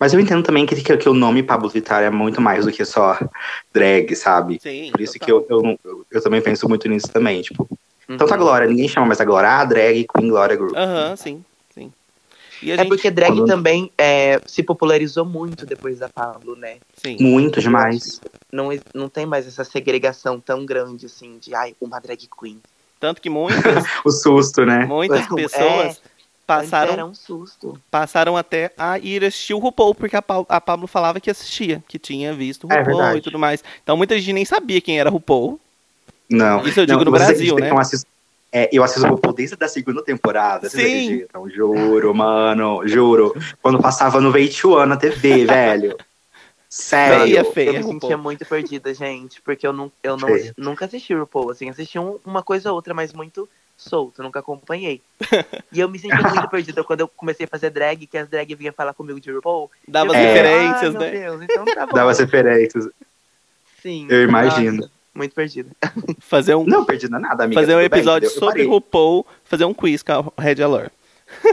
Mas 0.00 0.14
eu 0.14 0.18
entendo 0.18 0.42
também 0.42 0.64
que, 0.64 0.74
que, 0.76 0.96
que 0.96 1.08
o 1.10 1.12
nome 1.14 1.42
Pablo 1.42 1.68
Vittar 1.68 2.02
é 2.02 2.08
muito 2.08 2.40
mais 2.40 2.64
do 2.64 2.72
que 2.72 2.82
só 2.86 3.18
drag, 3.72 4.16
sabe? 4.16 4.58
Sim. 4.60 4.90
Por 4.90 5.00
isso 5.02 5.12
total. 5.18 5.26
que 5.42 5.52
eu, 5.52 5.62
eu, 5.62 5.78
eu, 5.84 6.06
eu 6.10 6.22
também 6.22 6.40
penso 6.40 6.66
muito 6.66 6.88
nisso 6.88 7.08
também. 7.12 7.42
Tipo, 7.42 7.68
Uhum. 8.08 8.16
tanto 8.16 8.34
a 8.34 8.36
Glória, 8.36 8.66
ninguém 8.66 8.88
chama 8.88 9.06
mais 9.06 9.20
a 9.20 9.24
Glória, 9.24 9.48
ah, 9.48 9.64
drag, 9.64 10.04
Queen 10.12 10.28
Glória 10.30 10.56
Group. 10.56 10.74
Aham, 10.74 11.14
sim, 11.16 11.44
sim. 11.72 11.92
E 12.60 12.72
a 12.72 12.74
É 12.74 12.78
gente... 12.78 12.88
porque 12.88 13.08
drag 13.08 13.30
quando- 13.36 13.46
também 13.46 13.92
é, 13.96 14.40
se 14.46 14.64
popularizou 14.64 15.24
muito 15.24 15.64
depois 15.64 15.98
da 16.00 16.08
Pablo, 16.08 16.56
né? 16.56 16.78
Sim. 16.94 17.16
Muito 17.20 17.60
demais. 17.60 18.20
Não, 18.50 18.70
não 18.92 19.08
tem 19.08 19.26
mais 19.26 19.46
essa 19.46 19.62
segregação 19.62 20.40
tão 20.40 20.66
grande, 20.66 21.06
assim, 21.06 21.38
de, 21.38 21.54
ai, 21.54 21.76
uma 21.80 22.00
drag 22.00 22.26
queen. 22.40 22.58
Tanto 22.98 23.20
que 23.22 23.30
muitas, 23.30 23.84
O 24.04 24.10
susto, 24.10 24.64
né? 24.66 24.86
muitas 24.86 25.24
É, 25.26 25.34
pessoas 25.34 26.00
passaram 26.56 26.92
Era 26.92 27.04
um 27.06 27.14
susto. 27.14 27.80
passaram 27.90 28.36
até 28.36 28.72
a 28.76 28.98
ir 28.98 29.24
assistir 29.24 29.54
o 29.54 29.58
RuPaul, 29.58 29.94
porque 29.94 30.16
a, 30.16 30.22
Pa- 30.22 30.44
a 30.48 30.60
Pablo 30.60 30.86
falava 30.86 31.20
que 31.20 31.30
assistia, 31.30 31.82
que 31.88 31.98
tinha 31.98 32.32
visto 32.32 32.66
o 32.66 32.72
É 32.72 32.78
RuPaul 32.78 32.96
verdade. 32.96 33.18
e 33.18 33.22
tudo 33.22 33.38
mais. 33.38 33.62
Então 33.82 33.96
muita 33.96 34.18
gente 34.18 34.32
nem 34.32 34.44
sabia 34.44 34.80
quem 34.80 34.98
era 34.98 35.10
RuPaul. 35.10 35.60
Não. 36.28 36.66
Isso 36.66 36.80
eu 36.80 36.86
digo 36.86 36.98
não, 36.98 37.04
no 37.06 37.10
vocês 37.10 37.28
Brasil, 37.28 37.56
né? 37.56 37.70
Eu 37.70 37.78
assisto, 37.78 38.06
é, 38.52 38.68
eu 38.72 38.82
assisto 38.84 39.06
o 39.06 39.10
RuPaul 39.10 39.34
desde 39.34 39.56
a 39.60 39.68
segunda 39.68 40.02
temporada. 40.02 40.68
Vocês 40.68 40.82
Sim. 40.90 41.04
acreditam? 41.06 41.50
Juro, 41.50 42.14
mano. 42.14 42.86
Juro. 42.86 43.34
Quando 43.62 43.80
passava 43.80 44.20
no 44.20 44.32
VH1 44.32 44.84
na 44.86 44.96
TV, 44.96 45.44
velho. 45.46 45.96
Sério. 46.68 47.20
Feia, 47.24 47.38
eu 47.40 47.52
feia, 47.52 47.72
me 47.72 47.78
RuPaul. 47.78 48.00
sentia 48.00 48.16
muito 48.16 48.46
perdida, 48.46 48.94
gente, 48.94 49.42
porque 49.42 49.66
eu, 49.66 49.72
não, 49.72 49.90
eu 50.04 50.16
não, 50.16 50.28
Feia. 50.28 50.54
nunca 50.56 50.84
assisti 50.84 51.12
RuPaul, 51.14 51.50
assim, 51.50 51.68
assisti 51.68 51.98
um- 51.98 52.18
uma 52.24 52.44
coisa 52.44 52.70
ou 52.70 52.76
outra, 52.76 52.94
mas 52.94 53.12
muito 53.12 53.48
solto, 53.80 54.22
nunca 54.22 54.40
acompanhei. 54.40 55.00
e 55.72 55.80
eu 55.80 55.88
me 55.88 55.98
sentia 55.98 56.20
muito 56.20 56.48
perdida 56.48 56.84
quando 56.84 57.00
eu 57.00 57.08
comecei 57.08 57.44
a 57.44 57.48
fazer 57.48 57.70
drag, 57.70 58.06
que 58.06 58.18
as 58.18 58.28
drag 58.28 58.54
vinham 58.54 58.72
falar 58.72 58.92
comigo 58.92 59.20
de 59.20 59.30
RuPaul. 59.32 59.70
Dava 59.88 60.12
as 60.12 60.18
É. 60.18 60.26
fiquei, 60.26 60.42
referências, 60.42 60.96
ah, 60.96 60.98
né? 60.98 61.10
Meu 61.10 61.20
Deus, 61.20 61.42
então 61.42 61.64
tá 61.64 61.86
bom. 61.86 61.94
Dava 61.94 62.10
as 62.10 62.18
referências. 62.18 62.88
Sim. 63.82 64.06
Eu 64.10 64.24
imagino. 64.24 64.76
Nossa, 64.78 64.90
muito 65.14 65.34
perdida. 65.34 65.70
Fazer 66.20 66.54
um, 66.54 66.64
Não, 66.64 66.84
perdida 66.84 67.18
nada, 67.18 67.44
amiga. 67.44 67.60
fazer 67.60 67.74
um 67.74 67.78
bem, 67.78 67.86
episódio? 67.86 68.26
Eu 68.26 68.30
sobre. 68.30 68.64
RuPaul, 68.64 69.26
fazer 69.44 69.64
um 69.64 69.74
quiz 69.74 70.02
com 70.02 70.12
a 70.36 70.42
Red 70.42 70.62
Alert. 70.62 70.92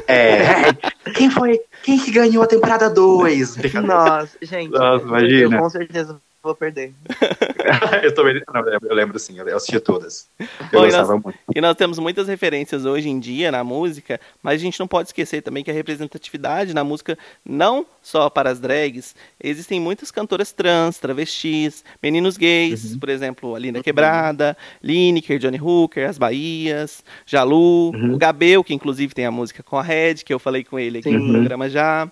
É. 0.08 0.74
Quem 1.16 1.30
foi? 1.30 1.60
Quem 1.84 2.00
que 2.00 2.12
ganhou 2.12 2.44
a 2.44 2.48
temporada 2.48 2.90
2? 2.90 3.56
Nossa, 3.84 4.38
gente, 4.42 4.72
Nossa, 4.72 5.06
imagina. 5.06 5.56
eu 5.56 5.62
com 5.62 5.70
certeza 5.70 6.20
vou 6.48 6.56
perder. 6.56 6.94
eu, 8.04 8.14
tô, 8.14 8.24
não, 8.24 8.68
eu 8.90 8.96
lembro 8.96 9.18
sim, 9.20 9.38
eu 9.38 9.56
assisti 9.56 9.80
todas. 9.80 10.30
Eu 10.40 10.48
Bom, 10.72 10.80
e 10.80 10.86
gostava 10.86 11.14
nós- 11.14 11.24
muito. 11.24 11.40
E 11.56 11.62
nós 11.62 11.76
temos 11.76 12.00
muitas 12.00 12.28
referências 12.28 12.86
hoje 12.86 13.10
em 13.10 13.20
dia 13.20 13.52
na 13.52 13.64
música, 13.64 14.20
mas 14.42 14.56
a 14.56 14.64
gente 14.64 14.80
não 14.80 14.88
pode 14.88 15.10
esquecer 15.10 15.42
também 15.42 15.64
que 15.64 15.72
a 15.72 15.74
representatividade 15.74 16.74
na 16.74 16.84
música, 16.84 17.18
não 17.46 17.86
só 18.02 18.30
para 18.30 18.50
as 18.50 18.60
drags, 18.60 19.16
existem 19.44 19.80
muitas 19.80 20.10
cantoras 20.12 20.52
trans, 20.52 20.98
travestis, 20.98 21.84
meninos 22.02 22.38
gays, 22.38 22.96
por 22.96 23.10
exemplo, 23.10 23.56
a 23.56 23.60
Linda 23.60 23.84
Quebrada, 23.84 24.58
Lineker, 24.82 25.38
Johnny 25.40 25.60
Hooker, 25.62 26.10
As 26.10 26.18
Bahias, 26.18 27.04
Jalu, 27.26 27.92
Uhum. 27.94 28.14
o 28.14 28.18
Gabel, 28.18 28.64
que 28.64 28.74
inclusive 28.74 29.14
tem 29.14 29.26
a 29.26 29.32
música 29.32 29.62
com 29.62 29.78
a 29.78 29.82
Red, 29.84 30.16
que 30.26 30.34
eu 30.34 30.40
falei 30.40 30.64
com 30.64 30.80
ele 30.80 31.00
aqui 31.00 31.10
no 31.12 31.20
Sim. 31.26 31.32
programa 31.34 31.70
já. 31.70 32.10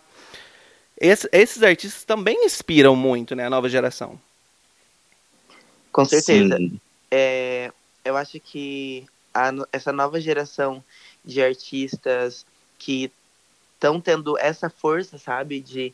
Esse- 1.00 1.30
esses 1.32 1.62
artistas 1.62 2.04
também 2.04 2.45
inspiram 2.45 2.95
muito 2.95 3.36
né, 3.36 3.45
a 3.45 3.50
nova 3.50 3.67
geração. 3.69 4.19
Com 5.95 6.03
certeza. 6.03 6.58
É, 7.10 7.71
eu 8.03 8.17
acho 8.17 8.38
que 8.41 9.05
a 9.34 9.49
essa 9.71 9.93
nova 9.93 10.19
geração 10.19 10.84
de 11.23 11.41
artistas 11.41 12.45
que 12.77 13.10
estão 13.75 14.01
tendo 14.01 14.38
essa 14.38 14.69
força, 14.69 15.17
sabe, 15.17 15.62
de, 15.62 15.93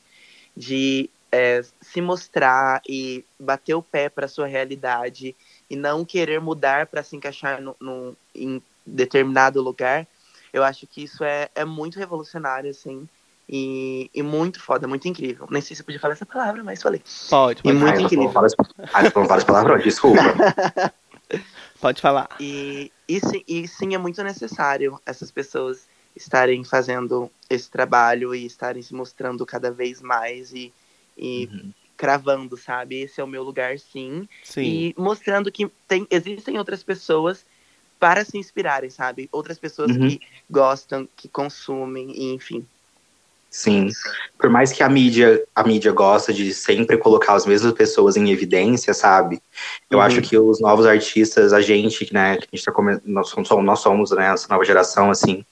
de 0.58 1.08
é, 1.32 1.64
se 1.80 2.02
mostrar 2.02 2.82
e 2.90 3.24
bater 3.40 3.76
o 3.76 3.84
pé 3.84 4.10
para 4.10 4.28
sua 4.28 4.48
realidade 4.48 5.36
e 5.70 5.76
não 5.76 6.04
querer 6.04 6.42
mudar 6.42 6.88
para 6.88 7.04
se 7.04 7.16
encaixar 7.16 7.62
no, 7.62 7.76
no- 7.80 8.18
em 8.34 8.60
determinado 8.84 9.62
lugar, 9.62 10.08
eu 10.52 10.64
acho 10.64 10.88
que 10.88 11.04
isso 11.04 11.24
é, 11.24 11.48
é 11.54 11.64
muito 11.64 12.00
revolucionário, 12.00 12.72
assim, 12.72 13.08
e, 13.52 14.10
e 14.14 14.24
muito 14.24 14.62
foda, 14.62 14.88
muito 14.88 15.08
incrível. 15.10 15.46
Nem 15.52 15.62
sei 15.62 15.76
se 15.76 15.82
eu 15.82 15.86
podia 15.86 16.00
falar 16.00 16.14
essa 16.14 16.26
palavra, 16.26 16.64
mas 16.64 16.82
falei. 16.82 17.02
Pode, 17.30 17.60
E 17.60 17.64
pode, 17.64 17.76
muito 17.78 17.90
Ai, 17.96 17.98
nós 18.00 18.06
incrível. 18.06 18.32
falamos 18.32 18.56
várias- 19.28 19.44
palavrões, 19.44 19.84
desculpa. 19.84 20.22
pode 21.82 22.02
falar. 22.02 22.30
E, 22.40 22.92
e, 23.08 23.20
sim, 23.20 23.44
e 23.48 23.68
sim, 23.68 23.94
é 23.94 23.98
muito 23.98 24.24
necessário 24.24 25.00
essas 25.06 25.30
pessoas 25.32 25.86
estarem 26.16 26.64
fazendo 26.64 27.30
esse 27.50 27.70
trabalho 27.70 28.34
e 28.34 28.46
estarem 28.46 28.82
se 28.82 28.94
mostrando 28.94 29.46
cada 29.46 29.70
vez 29.72 30.02
mais 30.02 30.54
e, 30.54 30.74
e 31.18 31.50
Uhum. 31.52 31.72
cravando, 31.98 32.56
sabe? 32.58 33.02
Esse 33.02 33.20
é 33.20 33.24
o 33.24 33.28
meu 33.28 33.44
lugar, 33.44 33.78
sim. 33.80 34.28
Sim. 34.44 34.62
E 34.62 34.96
mostrando 34.98 35.52
que 35.52 35.70
tem, 35.88 36.08
existem 36.10 36.58
outras 36.58 36.84
pessoas 36.84 37.46
para 38.00 38.24
se 38.26 38.38
inspirarem, 38.38 38.90
sabe? 38.90 39.30
Outras 39.32 39.60
pessoas 39.60 39.92
Uhum. 39.92 40.08
que 40.08 40.22
gostam, 40.50 41.08
que 41.16 41.28
consumem, 41.30 42.12
e, 42.12 42.34
enfim. 42.34 42.66
Sim. 43.52 43.90
Por 44.40 44.50
mais 44.50 44.72
que 44.72 44.82
a 44.82 44.88
mídia, 44.88 45.44
a 45.54 45.62
mídia 45.62 45.92
gosta 45.92 46.32
de 46.34 46.54
sempre 46.54 46.98
colocar 46.98 47.34
as 47.34 47.46
mesmas 47.46 47.74
pessoas 47.74 48.16
em 48.16 48.32
evidência, 48.32 48.94
sabe? 48.94 49.42
Eu 49.90 49.98
Uhum. 49.98 50.04
acho 50.06 50.22
que 50.22 50.38
os 50.38 50.62
novos 50.62 50.86
artistas, 50.86 51.52
a 51.52 51.60
gente, 51.60 52.12
né, 52.14 52.38
que 52.38 52.48
a 52.52 52.56
gente 52.56 52.66
tá 52.66 52.72
come... 52.72 52.98
nós 53.04 53.28
somos, 53.28 53.50
nós 53.66 53.80
somos, 53.82 54.12
né, 54.12 54.32
essa 54.34 54.48
nova 54.50 54.64
geração, 54.64 55.12
assim. 55.12 55.46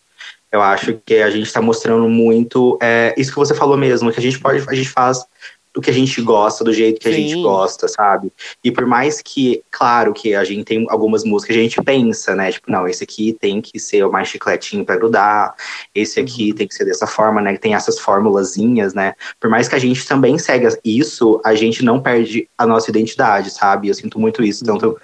Eu 0.50 0.62
acho 0.62 1.00
que 1.06 1.18
a 1.18 1.30
gente 1.30 1.52
tá 1.52 1.62
mostrando 1.62 2.08
muito 2.10 2.80
é, 2.82 3.14
isso 3.18 3.32
que 3.32 3.38
você 3.38 3.54
falou 3.54 3.78
mesmo, 3.78 4.12
que 4.12 4.20
a 4.20 4.24
gente 4.24 4.40
pode, 4.40 4.64
a 4.68 4.74
gente 4.74 4.90
faz 4.90 5.26
do 5.74 5.82
que 5.82 5.90
a 5.90 5.94
gente 5.94 6.22
gosta, 6.22 6.64
do 6.64 6.74
jeito 6.74 7.00
que 7.00 7.08
a 7.08 7.14
Sim. 7.14 7.28
gente 7.28 7.42
gosta, 7.42 7.88
sabe? 7.88 8.32
E 8.64 8.72
por 8.72 8.86
mais 8.86 9.22
que, 9.22 9.62
claro, 9.70 10.14
que 10.14 10.34
a 10.34 10.44
gente 10.44 10.64
tem 10.64 10.86
algumas 10.90 11.24
músicas 11.24 11.56
que 11.56 11.60
a 11.60 11.64
gente 11.64 11.82
pensa, 11.82 12.36
né? 12.36 12.52
Tipo, 12.52 12.72
não, 12.72 12.88
esse 12.88 13.04
aqui 13.04 13.34
tem 13.40 13.62
que 13.62 13.80
ser 13.80 14.04
o 14.04 14.12
mais 14.12 14.28
chicletinho 14.28 14.84
pra 14.84 14.98
grudar, 14.98 15.54
esse 15.94 16.20
aqui 16.20 16.54
tem 16.54 16.68
que 16.68 16.74
ser 16.74 16.86
dessa 16.86 17.06
forma, 17.06 17.42
né? 17.42 17.54
Que 17.54 17.60
tem 17.60 17.76
essas 17.76 18.00
formulazinhas, 18.00 18.94
né? 18.94 19.14
Por 19.40 19.50
mais 19.50 19.68
que 19.68 19.76
a 19.76 19.80
gente 19.80 20.08
também 20.08 20.38
segue 20.38 20.68
isso, 20.84 21.40
a 21.46 21.54
gente 21.54 21.84
não 21.84 22.02
perde 22.02 22.50
a 22.58 22.66
nossa 22.66 22.90
identidade, 22.90 23.52
sabe? 23.52 23.88
Eu 23.90 23.94
sinto 23.94 24.20
muito 24.20 24.44
isso, 24.44 24.66
tanto 24.66 25.00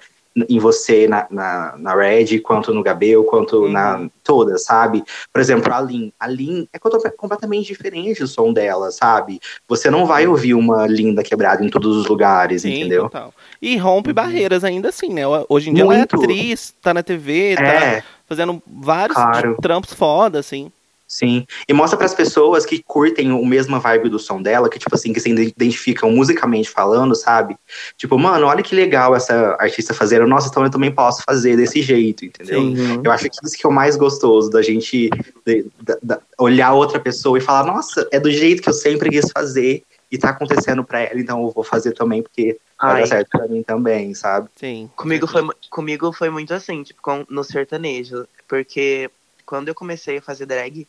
em 0.48 0.58
você, 0.58 1.08
na, 1.08 1.26
na, 1.30 1.74
na 1.78 1.94
Red, 1.94 2.40
quanto 2.40 2.72
no 2.74 2.82
Gabel, 2.82 3.24
quanto 3.24 3.62
Uhum. 3.62 3.68
na 3.72 4.08
todas, 4.22 4.64
sabe? 4.64 5.02
Por 5.32 5.40
exemplo, 5.40 5.72
a 5.72 5.80
Lin. 5.80 6.12
A 6.18 6.26
Lin 6.26 6.68
é 6.72 6.78
completamente 6.78 7.66
diferente 7.66 8.22
o 8.22 8.26
som 8.26 8.52
dela, 8.52 8.90
sabe? 8.90 9.38
Você 9.68 9.88
não 9.88 10.04
vai 10.04 10.26
ouvir 10.26 10.52
uma 10.54 10.86
linda 10.86 11.22
quebrada 11.22 11.64
em 11.64 11.68
todos 11.70 11.96
os 11.96 12.06
lugares, 12.06 12.62
Sim, 12.62 12.80
entendeu? 12.80 13.04
total. 13.04 13.32
E 13.62 13.76
rompe 13.76 14.12
barreiras 14.12 14.64
ainda 14.64 14.88
assim, 14.90 15.08
né? 15.08 15.22
Hoje 15.48 15.70
em 15.70 15.74
dia 15.74 15.84
ela 15.84 15.94
é 15.94 15.98
Muito. 15.98 16.16
atriz, 16.20 16.74
tá 16.82 16.92
na 16.92 17.02
TV, 17.02 17.56
tá 17.56 17.62
É, 17.62 18.02
fazendo 18.26 18.60
vários 18.66 19.16
Claro. 19.16 19.56
trampos 19.62 19.92
foda, 19.94 20.38
assim. 20.40 20.70
Sim. 21.16 21.46
E 21.68 21.72
mostra 21.72 21.98
pras 21.98 22.14
pessoas 22.14 22.66
que 22.66 22.82
curtem 22.82 23.32
o 23.32 23.44
mesmo 23.44 23.78
vibe 23.80 24.08
do 24.08 24.18
som 24.18 24.40
dela, 24.42 24.68
que, 24.68 24.78
tipo 24.78 24.94
assim, 24.94 25.12
que 25.12 25.20
se 25.20 25.30
identificam 25.30 26.10
musicalmente 26.10 26.68
falando, 26.70 27.14
sabe? 27.14 27.56
Tipo, 27.96 28.18
mano, 28.18 28.46
olha 28.46 28.62
que 28.62 28.74
legal 28.74 29.14
essa 29.14 29.56
artista 29.58 29.94
fazendo. 29.94 30.26
Nossa, 30.26 30.48
então 30.48 30.64
eu 30.64 30.70
também 30.70 30.92
posso 30.92 31.22
fazer 31.26 31.56
desse 31.56 31.82
jeito, 31.82 32.24
entendeu? 32.24 32.60
Sim. 32.60 33.00
Eu 33.02 33.10
acho 33.10 33.28
que 33.28 33.36
isso 33.44 33.56
que 33.56 33.66
é 33.66 33.68
o 33.68 33.72
mais 33.72 33.96
gostoso, 33.96 34.50
da 34.50 34.62
gente 34.62 35.10
de- 35.46 35.66
da- 35.82 35.98
da- 36.02 36.20
olhar 36.38 36.72
outra 36.72 37.00
pessoa 37.00 37.38
e 37.38 37.40
falar, 37.40 37.64
nossa, 37.64 38.06
é 38.12 38.20
do 38.20 38.30
jeito 38.30 38.62
que 38.62 38.68
eu 38.68 38.72
sempre 38.74 39.10
quis 39.10 39.30
fazer 39.32 39.82
e 40.10 40.18
tá 40.18 40.30
acontecendo 40.30 40.84
pra 40.84 41.00
ela, 41.00 41.18
então 41.18 41.42
eu 41.42 41.50
vou 41.50 41.64
fazer 41.64 41.92
também, 41.92 42.22
porque 42.22 42.56
vai 42.80 42.94
Ai, 42.94 43.00
dar 43.00 43.06
certo 43.08 43.28
pra 43.30 43.48
mim 43.48 43.62
também, 43.62 44.14
sabe? 44.14 44.48
Sim. 44.56 44.88
Comigo 44.94 45.26
foi, 45.26 45.42
comigo 45.70 46.12
foi 46.12 46.30
muito 46.30 46.52
assim, 46.54 46.82
tipo, 46.82 47.00
com- 47.02 47.24
no 47.28 47.42
sertanejo. 47.42 48.26
Porque 48.46 49.10
quando 49.44 49.68
eu 49.68 49.74
comecei 49.74 50.18
a 50.18 50.22
fazer 50.22 50.46
drag, 50.46 50.86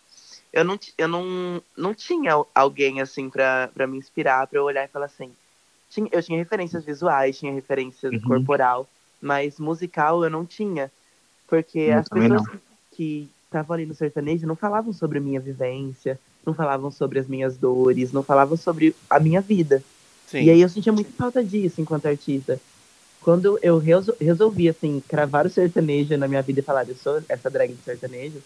eu 0.54 0.64
não, 0.64 0.80
eu 0.98 1.08
não, 1.08 1.62
não 1.78 1.94
tinha 1.94 2.34
al- 2.34 2.50
alguém 2.54 3.02
assim 3.02 3.30
pra, 3.30 3.70
pra 3.74 3.88
me 3.88 3.98
inspirar, 3.98 4.48
pra 4.48 4.60
eu 4.60 4.64
olhar 4.64 4.86
e 4.86 4.88
falar 4.88 5.06
assim. 5.06 5.32
Tinha, 5.90 6.10
eu 6.12 6.22
tinha 6.22 6.38
referências 6.38 6.84
visuais, 6.84 7.38
tinha 7.38 7.54
referências 7.54 8.14
Uhum. 8.14 8.22
corporal, 8.22 8.88
mas 9.22 9.60
musical 9.60 10.24
eu 10.24 10.30
não 10.30 10.46
tinha. 10.46 10.92
Porque 11.48 11.80
Eu 11.80 12.00
as 12.00 12.10
pessoas 12.10 12.44
que 12.92 13.30
estavam 13.46 13.74
ali 13.76 13.86
no 13.86 13.94
sertanejo 13.96 14.46
não 14.46 14.56
falavam 14.56 14.92
sobre 14.92 15.20
minha 15.20 15.40
vivência, 15.40 16.20
não 16.46 16.54
falavam 16.54 16.92
sobre 16.92 17.20
as 17.20 17.28
minhas 17.28 17.58
dores, 17.58 18.12
não 18.12 18.24
falavam 18.24 18.58
sobre 18.58 18.96
a 19.10 19.20
minha 19.20 19.40
vida. 19.42 19.82
Sim. 20.28 20.44
E 20.44 20.50
aí 20.50 20.62
eu 20.62 20.68
sentia 20.68 20.92
muita 20.92 21.12
falta 21.12 21.44
disso 21.44 21.80
enquanto 21.80 22.06
artista. 22.08 22.60
Quando 23.22 23.58
eu 23.62 23.78
resol- 23.78 24.16
resolvi, 24.20 24.70
assim, 24.70 25.02
cravar 25.08 25.46
o 25.46 25.50
sertanejo 25.50 26.18
na 26.18 26.28
minha 26.28 26.42
vida 26.42 26.60
e 26.60 26.64
falar, 26.64 26.88
eu 26.88 26.96
sou 26.96 27.22
essa 27.30 27.50
drag 27.50 27.74
de 27.74 27.82
sertanejo, 27.84 28.42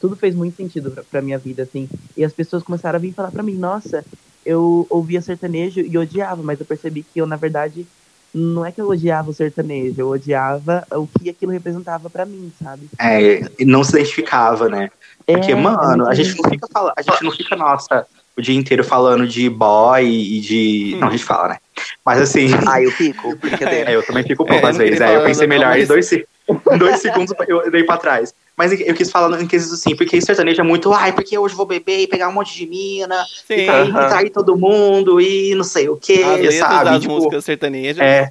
tudo 0.00 0.16
fez 0.16 0.34
muito 0.34 0.56
sentido 0.56 0.90
pra, 0.90 1.02
pra 1.04 1.22
minha 1.22 1.38
vida, 1.38 1.62
assim. 1.62 1.88
E 2.16 2.24
as 2.24 2.32
pessoas 2.32 2.62
começaram 2.62 2.96
a 2.96 3.00
vir 3.00 3.12
falar 3.12 3.30
pra 3.30 3.42
mim, 3.42 3.54
nossa, 3.54 4.04
eu 4.44 4.86
ouvia 4.88 5.20
sertanejo 5.20 5.80
e 5.80 5.96
odiava, 5.98 6.42
mas 6.42 6.58
eu 6.58 6.66
percebi 6.66 7.02
que 7.02 7.20
eu, 7.20 7.26
na 7.26 7.36
verdade, 7.36 7.86
não 8.32 8.64
é 8.64 8.72
que 8.72 8.80
eu 8.80 8.88
odiava 8.88 9.30
o 9.30 9.34
sertanejo, 9.34 10.00
eu 10.00 10.08
odiava 10.08 10.86
o 10.92 11.06
que 11.06 11.30
aquilo 11.30 11.52
representava 11.52 12.08
pra 12.08 12.24
mim, 12.24 12.50
sabe? 12.62 12.82
É, 12.98 13.42
e 13.58 13.64
não 13.64 13.82
se 13.84 13.92
identificava, 13.92 14.68
né? 14.68 14.88
Porque, 15.26 15.52
É, 15.52 15.54
mano, 15.54 16.06
é 16.06 16.10
a 16.10 16.14
gente 16.14 16.36
não 16.40 16.48
fica 16.48 16.66
falando, 16.72 16.92
a 16.96 17.02
gente 17.02 17.22
não 17.24 17.32
fica, 17.32 17.56
nossa, 17.56 18.06
o 18.36 18.40
dia 18.40 18.56
inteiro 18.56 18.82
falando 18.84 19.26
de 19.26 19.48
boy 19.50 20.04
e 20.06 20.40
de. 20.40 20.92
Hum. 20.94 21.00
Não, 21.00 21.08
a 21.08 21.10
gente 21.10 21.24
fala, 21.24 21.48
né? 21.48 21.56
Mas 22.04 22.20
assim. 22.20 22.48
Ah, 22.66 22.82
eu 22.82 22.90
fico, 22.92 23.36
brincadeira. 23.36 23.90
É, 23.90 23.96
eu 23.96 24.02
também 24.02 24.22
fico 24.22 24.44
um 24.44 24.46
É, 24.46 24.50
pouco 24.50 24.66
eu 24.66 24.70
às 24.70 24.76
vezes. 24.76 25.00
É, 25.00 25.16
eu 25.16 25.24
pensei 25.24 25.46
melhor 25.46 25.70
não, 25.70 25.76
em 25.82 25.86
dois, 25.86 26.10
dois 26.78 27.00
segundos 27.00 27.34
eu 27.46 27.70
dei 27.70 27.84
pra 27.84 27.96
trás. 27.96 28.34
Mas 28.60 28.78
eu 28.78 28.94
quis 28.94 29.10
falar 29.10 29.40
em 29.40 29.46
quesito 29.46 29.72
assim, 29.72 29.96
porque 29.96 30.20
sertanejo 30.20 30.60
é 30.60 30.64
muito, 30.64 30.92
ai, 30.92 31.14
porque 31.14 31.38
hoje 31.38 31.54
eu 31.54 31.56
vou 31.56 31.64
beber 31.64 32.00
e 32.00 32.06
pegar 32.06 32.28
um 32.28 32.32
monte 32.32 32.54
de 32.54 32.66
mina, 32.66 33.24
Sim. 33.48 33.54
e 33.54 33.64
trair, 33.64 33.90
Aham. 33.90 34.04
e 34.04 34.08
trair 34.10 34.30
todo 34.30 34.54
mundo, 34.54 35.18
e 35.18 35.54
não 35.54 35.64
sei 35.64 35.88
o 35.88 35.96
que, 35.96 36.22
sabe? 36.58 36.84
das 36.84 37.00
Tipo, 37.00 37.14
músicas 37.14 37.42
sertanejas. 37.42 37.98
é, 38.04 38.28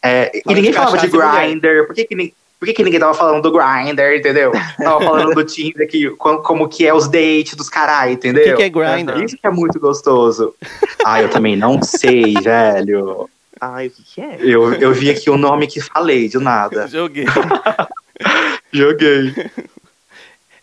é, 0.00 0.30
e 0.48 0.54
ninguém 0.54 0.72
falava 0.72 0.96
de 0.96 1.08
grinder, 1.08 1.86
por 1.88 1.94
que, 1.96 2.04
que, 2.04 2.14
ni- 2.14 2.32
por 2.60 2.66
que, 2.66 2.72
que 2.74 2.84
ninguém 2.84 3.00
tava 3.00 3.14
falando 3.14 3.42
do 3.42 3.50
grinder, 3.50 4.16
entendeu? 4.16 4.52
Tava 4.78 5.04
falando 5.04 5.34
do 5.34 5.42
Tinder, 5.44 5.88
que, 5.88 6.08
como, 6.10 6.38
como 6.42 6.68
que 6.68 6.86
é 6.86 6.94
os 6.94 7.08
dates 7.08 7.54
dos 7.56 7.68
carai, 7.68 8.10
O 8.10 8.12
entendeu? 8.12 8.44
que, 8.44 8.54
que 8.56 8.62
é 8.62 8.68
Grindr? 8.68 9.24
Isso 9.24 9.36
que 9.36 9.46
é 9.46 9.50
muito 9.50 9.80
gostoso. 9.80 10.54
Ah, 11.04 11.20
eu 11.20 11.28
também 11.28 11.56
não 11.56 11.82
sei, 11.82 12.34
velho. 12.40 13.28
Ai, 13.60 13.88
o 13.88 13.90
que 13.90 14.02
que 14.04 14.20
é? 14.20 14.36
Eu, 14.40 14.72
eu 14.74 14.92
vi 14.92 15.10
aqui 15.10 15.28
o 15.30 15.36
nome 15.36 15.66
que 15.66 15.80
falei, 15.80 16.28
de 16.28 16.38
nada. 16.38 16.86
Joguei. 16.88 17.26
Joguei. 18.76 19.32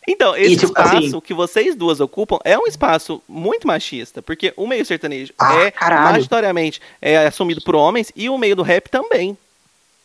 Então, 0.05 0.35
esse 0.35 0.57
tipo, 0.57 0.65
espaço 0.65 0.97
assim- 0.97 1.19
que 1.21 1.33
vocês 1.33 1.77
duas 1.77 2.01
ocupam 2.01 2.37
é 2.43 2.57
um 2.59 2.67
espaço 2.67 3.23
muito 3.25 3.65
machista, 3.65 4.21
porque 4.21 4.53
o 4.57 4.67
meio 4.67 4.85
sertanejo 4.85 5.31
Ah, 5.39 5.55
é, 5.61 5.71
caralho. 5.71 6.03
majoritariamente, 6.03 6.81
é 7.01 7.25
assumido 7.25 7.61
por 7.61 7.73
homens 7.73 8.11
e 8.13 8.29
o 8.29 8.37
meio 8.37 8.53
do 8.53 8.63
rap 8.63 8.89
também. 8.89 9.37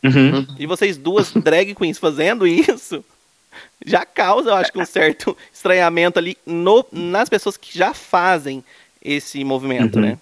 Uhum. 0.01 0.47
E 0.57 0.65
vocês 0.65 0.95
duas 0.95 1.33
drag 1.35 1.75
queens 1.75 1.97
fazendo 1.97 2.47
isso 2.47 3.03
já 3.85 4.05
causa, 4.05 4.51
eu 4.51 4.55
acho 4.55 4.71
que 4.71 4.79
um 4.79 4.85
certo 4.85 5.35
estranhamento 5.53 6.17
ali 6.17 6.37
no, 6.45 6.85
nas 6.93 7.27
pessoas 7.27 7.57
que 7.57 7.77
já 7.77 7.93
fazem 7.93 8.63
esse 9.03 9.43
movimento, 9.43 9.97
Uhum. 9.97 10.01
né? 10.03 10.17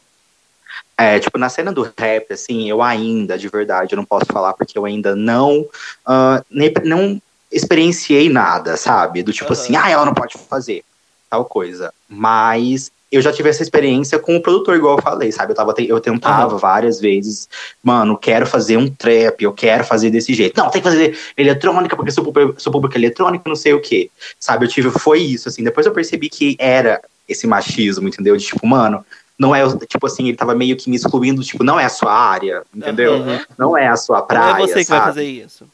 É, 0.97 1.19
tipo, 1.19 1.38
na 1.38 1.50
cena 1.50 1.71
do 1.71 1.88
rap, 1.95 2.34
assim, 2.34 2.67
eu 2.67 2.82
ainda, 2.82 3.38
de 3.38 3.47
verdade, 3.47 3.93
eu 3.93 3.97
não 3.97 4.06
posso 4.06 4.26
falar 4.26 4.54
porque 4.54 4.76
eu 4.76 4.86
ainda 4.86 5.15
não, 5.15 5.67
ah, 6.04 6.43
nem, 6.50 6.73
não 6.84 7.21
experienciei 7.52 8.30
nada, 8.30 8.78
sabe? 8.78 9.24
Do 9.24 9.32
tipo 9.34 9.52
Aham. 9.52 9.62
assim, 9.62 9.76
ah, 9.76 9.90
ela 9.90 10.06
não 10.06 10.14
pode 10.14 10.38
fazer 10.38 10.84
tal 11.30 11.46
coisa. 11.46 11.94
Mas 12.08 12.92
eu 13.12 13.22
já 13.22 13.32
tive 13.32 13.50
essa 13.50 13.64
experiência 13.64 14.20
com 14.20 14.36
o 14.36 14.42
produtor, 14.42 14.76
igual 14.76 14.98
eu 14.98 15.02
falei, 15.02 15.32
sabe? 15.32 15.52
Eu, 15.52 15.56
tava, 15.56 15.74
eu 15.78 16.00
tentava 16.00 16.54
uhum. 16.54 16.60
várias 16.60 17.00
vezes, 17.00 17.48
mano, 17.82 18.18
quero 18.18 18.46
fazer 18.46 18.78
um 18.78 18.90
trap, 18.90 19.42
eu 19.42 19.54
quero 19.54 19.84
fazer 19.84 20.10
desse 20.10 20.34
jeito. 20.34 20.58
Não, 20.58 20.70
tem 20.70 20.82
que 20.82 20.90
fazer 20.90 21.18
eletrônica, 21.38 21.96
porque 21.96 22.12
sou 22.12 22.24
público, 22.24 22.62
sou 22.62 22.72
público 22.72 22.98
eletrônico, 22.98 23.48
não 23.48 23.56
sei 23.56 23.74
o 23.74 23.82
quê. 23.82 24.10
Sabe? 24.40 24.66
Eu 24.66 24.70
tive, 24.70 24.90
foi 24.92 25.20
isso, 25.20 25.48
assim. 25.48 25.64
Depois 25.64 25.86
eu 25.86 25.94
percebi 25.94 26.30
que 26.30 26.58
era 26.60 27.02
esse 27.28 27.48
machismo, 27.48 28.08
entendeu? 28.08 28.36
De 28.36 28.46
tipo, 28.46 28.66
mano, 28.68 29.06
não 29.40 29.56
é, 29.56 29.64
tipo 29.86 30.06
assim, 30.06 30.28
ele 30.28 30.38
tava 30.38 30.54
meio 30.54 30.76
que 30.76 30.90
me 30.90 30.98
excluindo, 30.98 31.44
tipo, 31.44 31.64
não 31.64 31.80
é 31.80 31.86
a 31.86 31.90
sua 31.90 32.12
área, 32.12 32.64
entendeu? 32.76 33.14
Uhum. 33.14 33.40
Não 33.58 33.78
é 33.78 33.88
a 33.88 33.96
sua 33.96 34.22
praia. 34.22 34.54
Não 34.54 34.58
é 34.58 34.68
você 34.68 34.80
que 34.80 34.86
sabe? 34.86 35.00
vai 35.00 35.08
fazer 35.08 35.26
isso. 35.26 35.66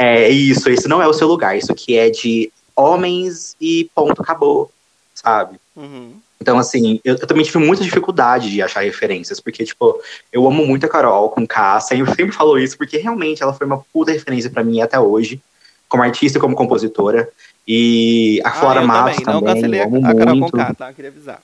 É 0.00 0.28
isso, 0.28 0.70
esse 0.70 0.86
não 0.86 1.02
é 1.02 1.08
o 1.08 1.12
seu 1.12 1.26
lugar. 1.26 1.58
Isso 1.58 1.72
aqui 1.72 1.98
é 1.98 2.08
de 2.08 2.52
homens 2.76 3.56
e 3.60 3.90
ponto, 3.92 4.22
acabou, 4.22 4.70
sabe? 5.12 5.58
Uhum. 5.74 6.12
Então, 6.40 6.56
assim, 6.56 7.00
eu, 7.04 7.16
eu, 7.16 7.26
também 7.26 7.42
tive 7.42 7.58
muita 7.58 7.82
dificuldade 7.82 8.48
de 8.48 8.62
achar 8.62 8.84
referências, 8.84 9.40
porque, 9.40 9.64
tipo, 9.64 10.00
eu 10.32 10.46
amo 10.46 10.64
muito 10.64 10.86
a 10.86 10.88
Carol 10.88 11.30
com 11.30 11.44
K, 11.44 11.80
sempre, 11.80 12.14
sempre 12.14 12.32
falo 12.32 12.56
isso, 12.56 12.78
porque 12.78 12.96
realmente 12.96 13.42
ela 13.42 13.52
foi 13.52 13.66
uma 13.66 13.84
puta 13.92 14.12
referência 14.12 14.48
para 14.48 14.62
mim 14.62 14.80
até 14.80 15.00
hoje, 15.00 15.40
como 15.88 16.04
artista 16.04 16.38
e 16.38 16.40
como 16.40 16.54
compositora. 16.54 17.28
E 17.66 18.40
a 18.44 18.52
Flora 18.52 18.80
ah, 18.80 18.86
Matos 18.86 19.16
também, 19.16 19.34
não 19.34 19.42
cancelei 19.42 19.80
a, 19.80 19.84
a 19.84 20.14
Carol 20.14 20.36
muito. 20.36 20.52
com 20.52 20.58
K, 20.58 20.74
tá? 20.74 20.92
Queria 20.92 21.10
avisar. 21.10 21.42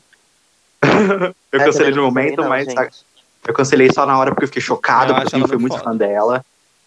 eu 1.51 1.59
cancelei 1.59 1.91
no 1.91 2.03
momento, 2.05 2.43
não, 2.43 2.49
mas 2.49 2.67
gente. 2.67 3.05
eu 3.49 3.53
cancelei 3.53 3.91
só 3.93 4.07
na 4.07 4.17
hora 4.17 4.31
porque 4.31 4.45
eu 4.45 4.49
fiquei 4.49 4.63
chocado, 4.63 5.13
eu 5.13 5.17
porque 5.17 5.37
eu 5.37 5.49
fui 5.49 5.59
muito 5.59 5.73
foda. 5.73 5.85
fã 5.85 5.97
dela. 5.97 6.45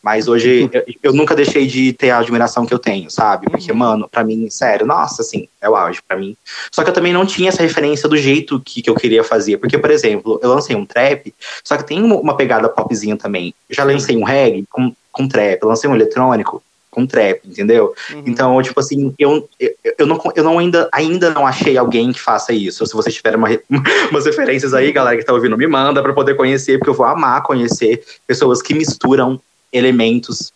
Mas 0.08 0.30
hoje 0.30 0.70
eu, 0.72 0.86
eu, 1.04 1.14
nunca 1.14 1.36
deixei 1.36 1.68
de 1.68 1.92
ter 1.92 2.12
a 2.12 2.20
admiração 2.20 2.66
que 2.66 2.74
eu 2.74 2.80
tenho, 2.80 3.12
sabe? 3.12 3.46
Porque, 3.52 3.74
uhum. 3.74 3.78
mano, 3.78 4.08
pra 4.08 4.24
mim, 4.24 4.50
sério, 4.50 4.86
nossa, 4.86 5.22
assim, 5.22 5.50
é 5.60 5.70
o 5.70 5.76
auge 5.76 6.02
pra 6.08 6.16
mim. 6.16 6.34
Só 6.72 6.82
que 6.82 6.90
eu 6.90 6.94
também 6.94 7.12
não 7.12 7.26
tinha 7.26 7.50
essa 7.50 7.62
referência 7.62 8.08
do 8.08 8.16
jeito 8.16 8.58
que, 8.62 8.82
que 8.82 8.90
eu 8.90 8.96
queria 8.96 9.22
fazer. 9.22 9.58
Porque, 9.58 9.78
por 9.78 9.92
exemplo, 9.92 10.40
eu 10.42 10.50
lancei 10.50 10.78
um 10.78 10.86
trap, 10.86 11.36
só 11.62 11.76
que 11.76 11.84
tem 11.84 12.02
uma 12.02 12.38
pegada 12.38 12.70
popzinha 12.70 13.18
também. 13.18 13.54
Eu 13.70 13.76
já 13.76 13.84
lancei 13.84 14.16
um 14.16 14.24
reggae 14.24 14.64
com, 14.70 14.94
com 15.12 15.28
trap, 15.28 15.62
eu 15.62 15.68
lancei 15.68 15.90
um 15.90 15.96
eletrônico 15.96 16.64
com 16.90 17.06
trap, 17.06 17.42
entendeu? 17.44 17.94
Uhum. 18.14 18.24
Então, 18.28 18.62
tipo 18.62 18.80
assim, 18.80 19.14
eu, 19.20 19.46
eu, 19.60 19.72
eu, 20.00 20.08
não, 20.08 20.22
eu 20.34 20.44
não 20.46 20.58
ainda, 20.58 20.88
ainda 20.94 21.32
não 21.32 21.46
achei 21.46 21.78
alguém 21.78 22.14
que 22.14 22.22
faça 22.22 22.54
isso. 22.54 22.86
Se 22.86 22.94
vocês 22.94 23.14
tiverem 23.14 23.38
uma, 23.38 23.50
umas 24.10 24.26
referências 24.26 24.74
aí, 24.74 24.90
galera 24.94 25.18
que 25.18 25.26
tá 25.26 25.34
ouvindo, 25.34 25.58
me 25.58 25.68
manda 25.68 26.02
para 26.02 26.14
poder 26.14 26.36
conhecer, 26.36 26.78
porque 26.78 26.92
eu 26.92 26.94
vou 26.94 27.06
amar 27.06 27.44
conhecer 27.44 28.06
pessoas 28.26 28.62
que 28.62 28.74
misturam 28.74 29.38
elementos 29.72 30.54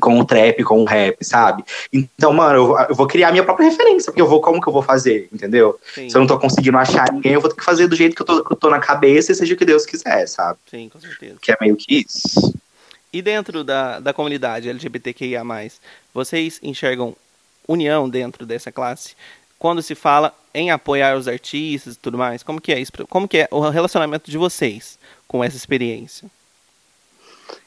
com 0.00 0.18
o 0.18 0.24
trap, 0.24 0.62
com 0.64 0.82
o 0.82 0.84
rap, 0.84 1.24
sabe? 1.24 1.64
Então, 1.92 2.32
mano, 2.32 2.58
eu, 2.58 2.86
eu, 2.90 2.94
vou 2.94 3.06
criar 3.06 3.30
minha 3.30 3.44
própria 3.44 3.70
referência, 3.70 4.10
porque 4.10 4.20
eu 4.20 4.28
vou, 4.28 4.40
como 4.40 4.60
que 4.60 4.68
eu 4.68 4.72
vou 4.72 4.82
fazer, 4.82 5.28
entendeu? 5.32 5.78
Sim. 5.94 6.10
Se 6.10 6.16
eu 6.16 6.20
não 6.20 6.26
tô 6.26 6.38
conseguindo 6.38 6.76
achar 6.76 7.12
ninguém, 7.12 7.32
eu 7.32 7.40
vou 7.40 7.48
ter 7.48 7.56
que 7.56 7.64
fazer 7.64 7.86
do 7.86 7.96
jeito 7.96 8.14
que 8.16 8.22
eu 8.22 8.26
tô, 8.26 8.44
que 8.44 8.52
eu 8.52 8.56
tô 8.56 8.70
na 8.70 8.80
cabeça 8.80 9.32
e 9.32 9.34
seja 9.34 9.54
o 9.54 9.56
que 9.56 9.64
Deus 9.64 9.86
quiser, 9.86 10.26
sabe? 10.26 10.58
Sim, 10.70 10.88
com 10.88 11.00
certeza. 11.00 11.36
Que 11.40 11.52
é 11.52 11.56
meio 11.60 11.76
que 11.76 12.04
isso. 12.06 12.54
E 13.12 13.22
dentro 13.22 13.62
da, 13.62 14.00
da 14.00 14.12
comunidade 14.12 14.68
LGBTQIA+, 14.68 15.42
vocês 16.12 16.58
enxergam 16.62 17.14
união 17.66 18.08
dentro 18.08 18.44
dessa 18.44 18.72
classe? 18.72 19.14
Quando 19.58 19.80
se 19.80 19.94
fala 19.94 20.34
em 20.52 20.70
apoiar 20.70 21.16
os 21.16 21.28
artistas 21.28 21.94
e 21.94 21.98
tudo 21.98 22.18
mais, 22.18 22.42
como 22.42 22.60
que 22.60 22.72
é 22.72 22.80
isso? 22.80 22.92
Como 23.08 23.28
que 23.28 23.38
é 23.38 23.48
o 23.50 23.60
relacionamento 23.70 24.30
de 24.30 24.36
vocês 24.36 24.98
com 25.28 25.42
essa 25.42 25.56
experiência? 25.56 26.28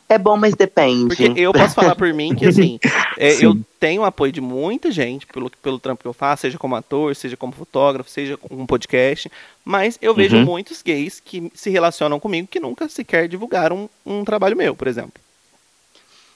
É 0.10 0.18
bom, 0.18 0.38
mas 0.38 0.56
depende. 0.56 1.08
Porque 1.08 1.34
eu 1.36 1.52
posso 1.52 1.76
falar 1.76 1.96
por 1.96 2.14
mim 2.14 2.34
que, 2.34 2.46
assim, 2.46 2.80
é, 3.18 3.44
eu 3.44 3.60
tenho 3.78 4.06
apoio 4.06 4.32
de 4.32 4.40
muita 4.40 4.90
gente 4.90 5.26
pelo, 5.28 5.50
pelo 5.50 5.80
trampo 5.80 6.02
que 6.02 6.08
eu 6.08 6.14
faço, 6.14 6.44
seja 6.44 6.58
como 6.58 6.76
ator, 6.76 7.14
seja 7.14 7.36
como 7.36 7.52
fotógrafo, 7.52 8.10
seja 8.10 8.38
com 8.38 8.56
um 8.56 8.66
podcast, 8.66 9.30
mas 9.66 9.98
eu 10.02 10.14
vejo 10.14 10.38
uhum. 10.38 10.46
muitos 10.46 10.82
gays 10.82 11.20
que 11.20 11.52
se 11.54 11.70
relacionam 11.70 12.20
comigo 12.20 12.48
que 12.48 12.60
nunca 12.60 12.88
sequer 12.88 13.28
divulgaram 13.28 13.90
um, 14.06 14.20
um 14.20 14.24
trabalho 14.24 14.56
meu, 14.56 14.74
por 14.74 14.88
exemplo. 14.88 15.22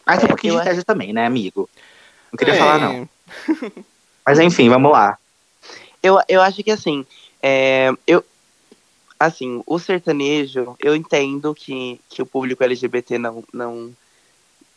Mas 0.06 0.18
tem 0.18 0.26
um 0.26 0.30
pouquinho 0.30 0.56
de 0.56 0.62
inveja 0.62 0.84
também, 0.84 1.14
né, 1.14 1.26
amigo? 1.26 1.70
Não 2.32 2.38
queria 2.38 2.56
é. 2.56 2.58
falar, 2.58 2.80
não. 2.80 3.08
mas 4.26 4.40
enfim, 4.40 4.68
vamos 4.68 4.92
lá. 4.92 5.18
Eu, 6.04 6.20
eu 6.28 6.42
acho 6.42 6.62
que, 6.62 6.72
assim, 6.72 7.06
é, 7.42 7.92
eu, 8.06 8.24
assim, 9.26 9.62
o 9.68 9.78
sertanejo, 9.78 10.76
eu 10.80 10.96
entendo 10.96 11.54
que, 11.54 12.02
que 12.10 12.24
o 12.24 12.26
público 12.26 12.64
LGBT 12.64 13.20
não, 13.20 13.44
não, 13.54 13.96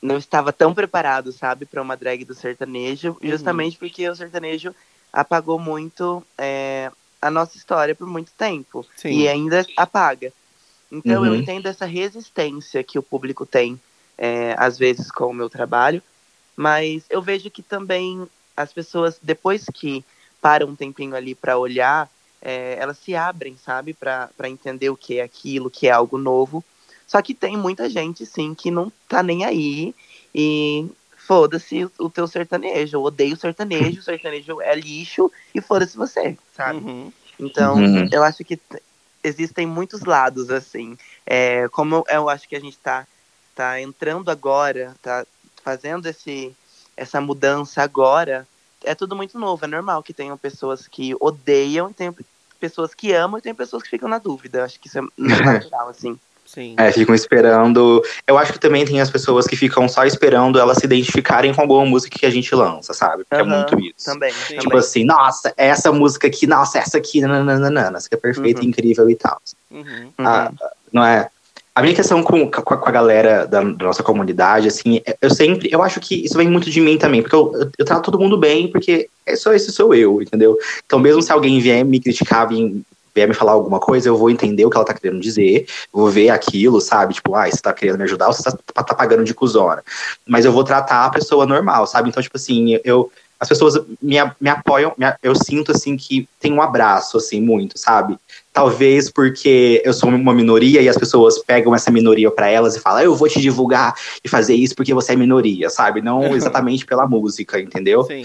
não 0.02 0.18
estava 0.18 0.52
tão 0.52 0.74
preparado, 0.74 1.32
sabe, 1.32 1.64
para 1.64 1.80
uma 1.80 1.96
drag 1.96 2.26
do 2.26 2.34
sertanejo, 2.34 3.16
uhum. 3.22 3.30
justamente 3.30 3.78
porque 3.78 4.06
o 4.06 4.14
sertanejo 4.14 4.74
apagou 5.10 5.58
muito 5.58 6.22
é, 6.36 6.92
a 7.22 7.30
nossa 7.30 7.56
história 7.56 7.94
por 7.94 8.06
muito 8.06 8.32
tempo. 8.36 8.86
Sim. 8.96 9.12
E 9.12 9.28
ainda 9.28 9.64
apaga. 9.78 10.30
Então 10.92 11.22
uhum. 11.22 11.28
eu 11.28 11.36
entendo 11.36 11.66
essa 11.66 11.86
resistência 11.86 12.84
que 12.84 12.98
o 12.98 13.02
público 13.02 13.46
tem, 13.46 13.80
é, 14.18 14.54
às 14.58 14.76
vezes, 14.76 15.10
com 15.10 15.26
o 15.28 15.34
meu 15.34 15.48
trabalho, 15.48 16.02
mas 16.54 17.04
eu 17.08 17.22
vejo 17.22 17.50
que 17.50 17.62
também 17.62 18.28
as 18.54 18.74
pessoas, 18.74 19.18
depois 19.22 19.64
que 19.72 20.04
param 20.38 20.68
um 20.68 20.76
tempinho 20.76 21.16
ali 21.16 21.34
para 21.34 21.56
olhar 21.56 22.10
é, 22.44 22.76
elas 22.78 22.98
se 22.98 23.16
abrem, 23.16 23.56
sabe, 23.56 23.94
para 23.94 24.30
entender 24.44 24.90
o 24.90 24.96
que 24.96 25.18
é 25.18 25.22
aquilo, 25.22 25.70
que 25.70 25.88
é 25.88 25.90
algo 25.90 26.18
novo. 26.18 26.62
Só 27.06 27.22
que 27.22 27.32
tem 27.32 27.56
muita 27.56 27.88
gente, 27.88 28.26
sim, 28.26 28.54
que 28.54 28.70
não 28.70 28.92
tá 29.08 29.22
nem 29.22 29.44
aí 29.44 29.94
e 30.34 30.86
foda-se 31.16 31.88
o 31.98 32.10
teu 32.10 32.28
sertanejo. 32.28 32.98
Eu 32.98 33.02
odeio 33.02 33.36
sertanejo, 33.36 33.98
o 34.00 34.02
sertanejo 34.02 34.60
é 34.60 34.74
lixo 34.74 35.32
e 35.54 35.60
foda-se 35.60 35.96
você, 35.96 36.36
sabe? 36.54 36.78
Uhum. 36.78 37.12
Então, 37.40 37.76
uhum. 37.76 38.08
eu 38.12 38.22
acho 38.22 38.44
que 38.44 38.60
existem 39.22 39.66
muitos 39.66 40.02
lados, 40.02 40.50
assim. 40.50 40.98
É, 41.24 41.66
como 41.68 42.04
eu 42.08 42.28
acho 42.28 42.46
que 42.46 42.56
a 42.56 42.60
gente 42.60 42.76
tá, 42.78 43.06
tá 43.54 43.80
entrando 43.80 44.30
agora, 44.30 44.94
tá 45.00 45.26
fazendo 45.62 46.06
esse, 46.06 46.54
essa 46.94 47.20
mudança 47.20 47.82
agora, 47.82 48.46
é 48.84 48.94
tudo 48.94 49.16
muito 49.16 49.38
novo. 49.38 49.64
É 49.64 49.68
normal 49.68 50.02
que 50.02 50.12
tenham 50.12 50.36
pessoas 50.36 50.86
que 50.86 51.14
odeiam 51.18 51.90
e 51.90 51.94
tenham 51.94 52.14
pessoas 52.68 52.94
que 52.94 53.12
amam 53.12 53.38
e 53.38 53.42
tem 53.42 53.54
pessoas 53.54 53.82
que 53.82 53.90
ficam 53.90 54.08
na 54.08 54.18
dúvida. 54.18 54.64
Acho 54.64 54.80
que 54.80 54.88
isso 54.88 54.98
é 54.98 55.02
natural, 55.18 55.88
assim. 55.88 56.18
Sim. 56.46 56.74
É, 56.78 56.92
ficam 56.92 57.14
esperando. 57.14 58.02
Eu 58.26 58.38
acho 58.38 58.52
que 58.52 58.60
também 58.60 58.84
tem 58.84 59.00
as 59.00 59.10
pessoas 59.10 59.46
que 59.46 59.56
ficam 59.56 59.88
só 59.88 60.04
esperando 60.04 60.58
elas 60.58 60.78
se 60.78 60.84
identificarem 60.84 61.52
com 61.52 61.62
alguma 61.62 61.84
música 61.84 62.18
que 62.18 62.26
a 62.26 62.30
gente 62.30 62.54
lança, 62.54 62.94
sabe? 62.94 63.24
Porque 63.24 63.42
uhum, 63.42 63.52
é 63.52 63.56
muito 63.56 63.80
isso. 63.80 64.04
Também. 64.04 64.32
Tipo 64.32 64.62
também. 64.62 64.78
assim, 64.78 65.04
nossa, 65.04 65.52
essa 65.56 65.90
música 65.90 66.28
aqui, 66.28 66.46
nossa, 66.46 66.78
essa 66.78 66.98
aqui, 66.98 67.20
nananana, 67.20 67.98
essa 67.98 68.08
que 68.08 68.14
é 68.14 68.18
perfeita, 68.18 68.60
uhum. 68.60 68.68
incrível 68.68 69.10
e 69.10 69.16
tal. 69.16 69.40
Uhum. 69.70 70.12
Ah, 70.18 70.52
não 70.92 71.04
é? 71.04 71.28
A 71.74 71.82
minha 71.82 71.94
questão 71.94 72.22
com, 72.22 72.48
com, 72.48 72.74
a, 72.74 72.90
galera 72.90 73.46
da, 73.48 73.60
da, 73.60 73.84
nossa 73.84 74.02
comunidade, 74.02 74.68
assim, 74.68 75.00
é, 75.04 75.16
eu 75.20 75.28
sempre, 75.28 75.68
eu 75.72 75.82
acho 75.82 75.98
que 75.98 76.24
isso 76.24 76.36
vem 76.36 76.48
muito 76.48 76.70
de 76.70 76.80
mim 76.80 76.96
também, 76.96 77.20
porque 77.20 77.34
eu, 77.34 77.52
eu, 77.52 77.70
eu 77.76 77.84
trato 77.84 78.04
todo 78.04 78.18
mundo 78.18 78.38
bem, 78.38 78.68
porque 78.68 79.08
é 79.26 79.34
só 79.34 79.52
esse 79.52 79.72
sou 79.72 79.92
eu, 79.92 80.22
entendeu? 80.22 80.56
Então, 80.86 81.00
mesmo 81.00 81.20
se 81.20 81.32
alguém 81.32 81.58
vier 81.58 81.84
me 81.84 81.98
criticar, 81.98 82.48
vier, 82.48 82.70
vier 83.12 83.26
me 83.26 83.34
falar 83.34 83.52
alguma 83.52 83.80
coisa, 83.80 84.08
eu 84.08 84.16
vou 84.16 84.30
entender 84.30 84.64
o 84.64 84.70
que 84.70 84.76
ela 84.76 84.86
tá 84.86 84.94
querendo 84.94 85.20
dizer, 85.20 85.66
vou 85.92 86.08
ver 86.08 86.30
aquilo, 86.30 86.80
sabe? 86.80 87.14
Tipo, 87.14 87.34
ah, 87.34 87.50
você 87.50 87.60
tá 87.60 87.72
querendo 87.72 87.98
me 87.98 88.04
ajudar 88.04 88.28
ou 88.28 88.32
você 88.32 88.44
tá, 88.72 88.84
tá 88.84 88.94
pagando 88.94 89.24
de 89.24 89.34
cuzona. 89.34 89.82
Mas 90.24 90.44
eu 90.44 90.52
vou 90.52 90.62
tratar 90.62 91.04
a 91.04 91.10
pessoa 91.10 91.44
normal, 91.44 91.88
sabe? 91.88 92.08
Então, 92.08 92.22
tipo 92.22 92.36
assim, 92.36 92.78
eu 92.84 93.10
as 93.38 93.48
pessoas 93.48 93.74
me, 94.00 94.16
me 94.40 94.48
apoiam, 94.48 94.94
me, 94.96 95.06
eu 95.22 95.34
sinto 95.34 95.72
assim 95.72 95.96
que 95.96 96.28
tem 96.40 96.52
um 96.52 96.62
abraço, 96.62 97.16
assim, 97.16 97.40
muito, 97.40 97.78
sabe? 97.78 98.16
Talvez 98.54 99.10
porque 99.10 99.82
eu 99.84 99.92
sou 99.92 100.08
uma 100.08 100.32
minoria 100.32 100.80
e 100.80 100.88
as 100.88 100.96
pessoas 100.96 101.40
pegam 101.40 101.74
essa 101.74 101.90
minoria 101.90 102.30
para 102.30 102.48
elas 102.48 102.76
e 102.76 102.80
falam, 102.80 103.02
eu 103.02 103.16
vou 103.16 103.28
te 103.28 103.40
divulgar 103.40 103.92
e 104.22 104.28
fazer 104.28 104.54
isso 104.54 104.76
porque 104.76 104.94
você 104.94 105.14
é 105.14 105.16
minoria, 105.16 105.68
sabe? 105.68 106.00
Não 106.00 106.22
exatamente 106.36 106.86
pela 106.86 107.04
música, 107.04 107.58
entendeu? 107.58 108.04
Sim. 108.04 108.24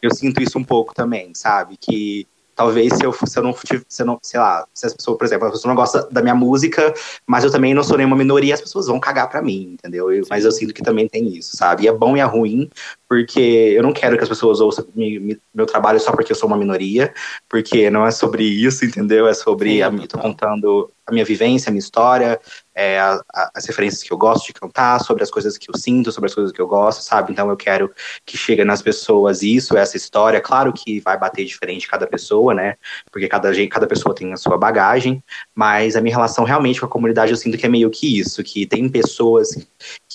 Eu 0.00 0.14
sinto 0.14 0.42
isso 0.42 0.58
um 0.58 0.64
pouco 0.64 0.94
também, 0.94 1.34
sabe? 1.34 1.76
Que 1.78 2.26
talvez 2.56 2.94
se 2.94 3.04
eu, 3.04 3.12
se 3.12 3.38
eu 3.38 3.42
não 3.42 3.54
se 3.54 4.02
eu 4.02 4.06
não, 4.06 4.18
sei 4.22 4.40
lá, 4.40 4.66
se 4.74 4.86
as 4.86 4.94
pessoas, 4.94 5.18
por 5.18 5.24
exemplo, 5.26 5.46
a 5.46 5.50
pessoa 5.52 5.70
não 5.70 5.76
gosta 5.76 6.08
da 6.10 6.22
minha 6.22 6.34
música, 6.34 6.92
mas 7.26 7.44
eu 7.44 7.52
também 7.52 7.74
não 7.74 7.84
sou 7.84 7.98
nenhuma 7.98 8.16
minoria, 8.16 8.54
as 8.54 8.60
pessoas 8.60 8.86
vão 8.86 8.98
cagar 8.98 9.28
pra 9.28 9.42
mim, 9.42 9.74
entendeu? 9.74 10.10
Eu, 10.10 10.24
mas 10.30 10.44
eu 10.44 10.50
sinto 10.50 10.72
que 10.72 10.82
também 10.82 11.06
tem 11.06 11.28
isso, 11.28 11.56
sabe? 11.56 11.84
E 11.84 11.88
é 11.88 11.92
bom 11.92 12.16
e 12.16 12.20
é 12.20 12.24
ruim, 12.24 12.68
porque 13.06 13.40
eu 13.40 13.82
não 13.82 13.92
quero 13.92 14.16
que 14.16 14.22
as 14.22 14.28
pessoas 14.28 14.60
ouçam 14.60 14.86
me, 14.94 15.20
me, 15.20 15.38
meu 15.54 15.66
trabalho 15.66 16.00
só 16.00 16.10
porque 16.10 16.32
eu 16.32 16.36
sou 16.36 16.48
uma 16.48 16.56
minoria, 16.56 17.12
porque 17.48 17.90
não 17.90 18.06
é 18.06 18.10
sobre 18.10 18.42
isso, 18.42 18.84
entendeu? 18.84 19.28
É 19.28 19.34
sobre, 19.34 19.76
Sim, 19.76 19.82
a, 19.82 19.88
eu 19.88 20.08
tô 20.08 20.18
contando 20.18 20.90
a 21.06 21.12
minha 21.12 21.24
vivência, 21.24 21.68
a 21.68 21.72
minha 21.72 21.80
história, 21.80 22.40
é, 22.74 22.98
a, 22.98 23.20
a, 23.32 23.50
as 23.54 23.64
referências 23.64 24.02
que 24.02 24.12
eu 24.12 24.18
gosto 24.18 24.46
de 24.46 24.52
cantar, 24.52 25.00
sobre 25.00 25.22
as 25.22 25.30
coisas 25.30 25.56
que 25.56 25.70
eu 25.70 25.78
sinto, 25.78 26.10
sobre 26.12 26.28
as 26.28 26.34
coisas 26.34 26.52
que 26.52 26.60
eu 26.60 26.66
gosto, 26.66 27.02
sabe? 27.02 27.32
Então 27.32 27.48
eu 27.48 27.56
quero 27.56 27.92
que 28.24 28.36
chegue 28.36 28.64
nas 28.64 28.82
pessoas 28.82 29.42
isso, 29.42 29.76
essa 29.76 29.96
história. 29.96 30.40
Claro 30.40 30.72
que 30.72 31.00
vai 31.00 31.18
bater 31.18 31.44
diferente 31.44 31.88
cada 31.88 32.06
pessoa, 32.06 32.52
né? 32.52 32.76
Porque 33.10 33.28
cada, 33.28 33.50
cada 33.68 33.86
pessoa 33.86 34.14
tem 34.14 34.32
a 34.32 34.36
sua 34.36 34.58
bagagem, 34.58 35.22
mas 35.54 35.96
a 35.96 36.00
minha 36.00 36.14
relação 36.14 36.44
realmente 36.44 36.80
com 36.80 36.86
a 36.86 36.90
comunidade 36.90 37.30
eu 37.30 37.36
sinto 37.36 37.56
que 37.56 37.66
é 37.66 37.68
meio 37.68 37.90
que 37.90 38.18
isso, 38.18 38.42
que 38.42 38.66
tem 38.66 38.88
pessoas 38.88 39.56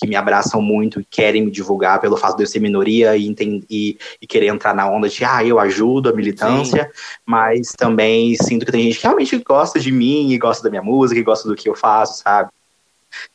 que 0.02 0.08
me 0.08 0.16
abraçam 0.16 0.60
muito 0.60 1.00
e 1.00 1.04
querem 1.04 1.44
me 1.44 1.50
divulgar 1.50 2.00
pelo 2.00 2.16
fato 2.16 2.36
de 2.36 2.42
eu 2.42 2.46
ser 2.46 2.58
minoria 2.58 3.16
e, 3.16 3.32
e, 3.70 3.96
e 4.20 4.26
querer 4.26 4.48
entrar 4.48 4.74
na 4.74 4.90
onda 4.90 5.08
de, 5.08 5.24
ah, 5.24 5.44
eu 5.44 5.60
ajudo 5.60 6.08
a 6.08 6.12
militância, 6.12 6.84
Sim. 6.84 7.20
mas 7.24 7.72
também 7.78 8.34
sinto 8.34 8.66
que 8.66 8.72
tem 8.72 8.82
gente 8.82 8.96
que 8.96 9.04
realmente 9.04 9.38
gosta 9.38 9.78
de 9.78 9.92
mim 9.92 10.32
e 10.32 10.38
gosta 10.38 10.64
da 10.64 10.70
minha 10.70 10.82
música 10.82 11.20
e 11.20 11.22
gosta 11.22 11.48
do 11.48 11.54
que 11.54 11.68
eu 11.68 11.76
faço, 11.76 12.20
sabe? 12.20 12.50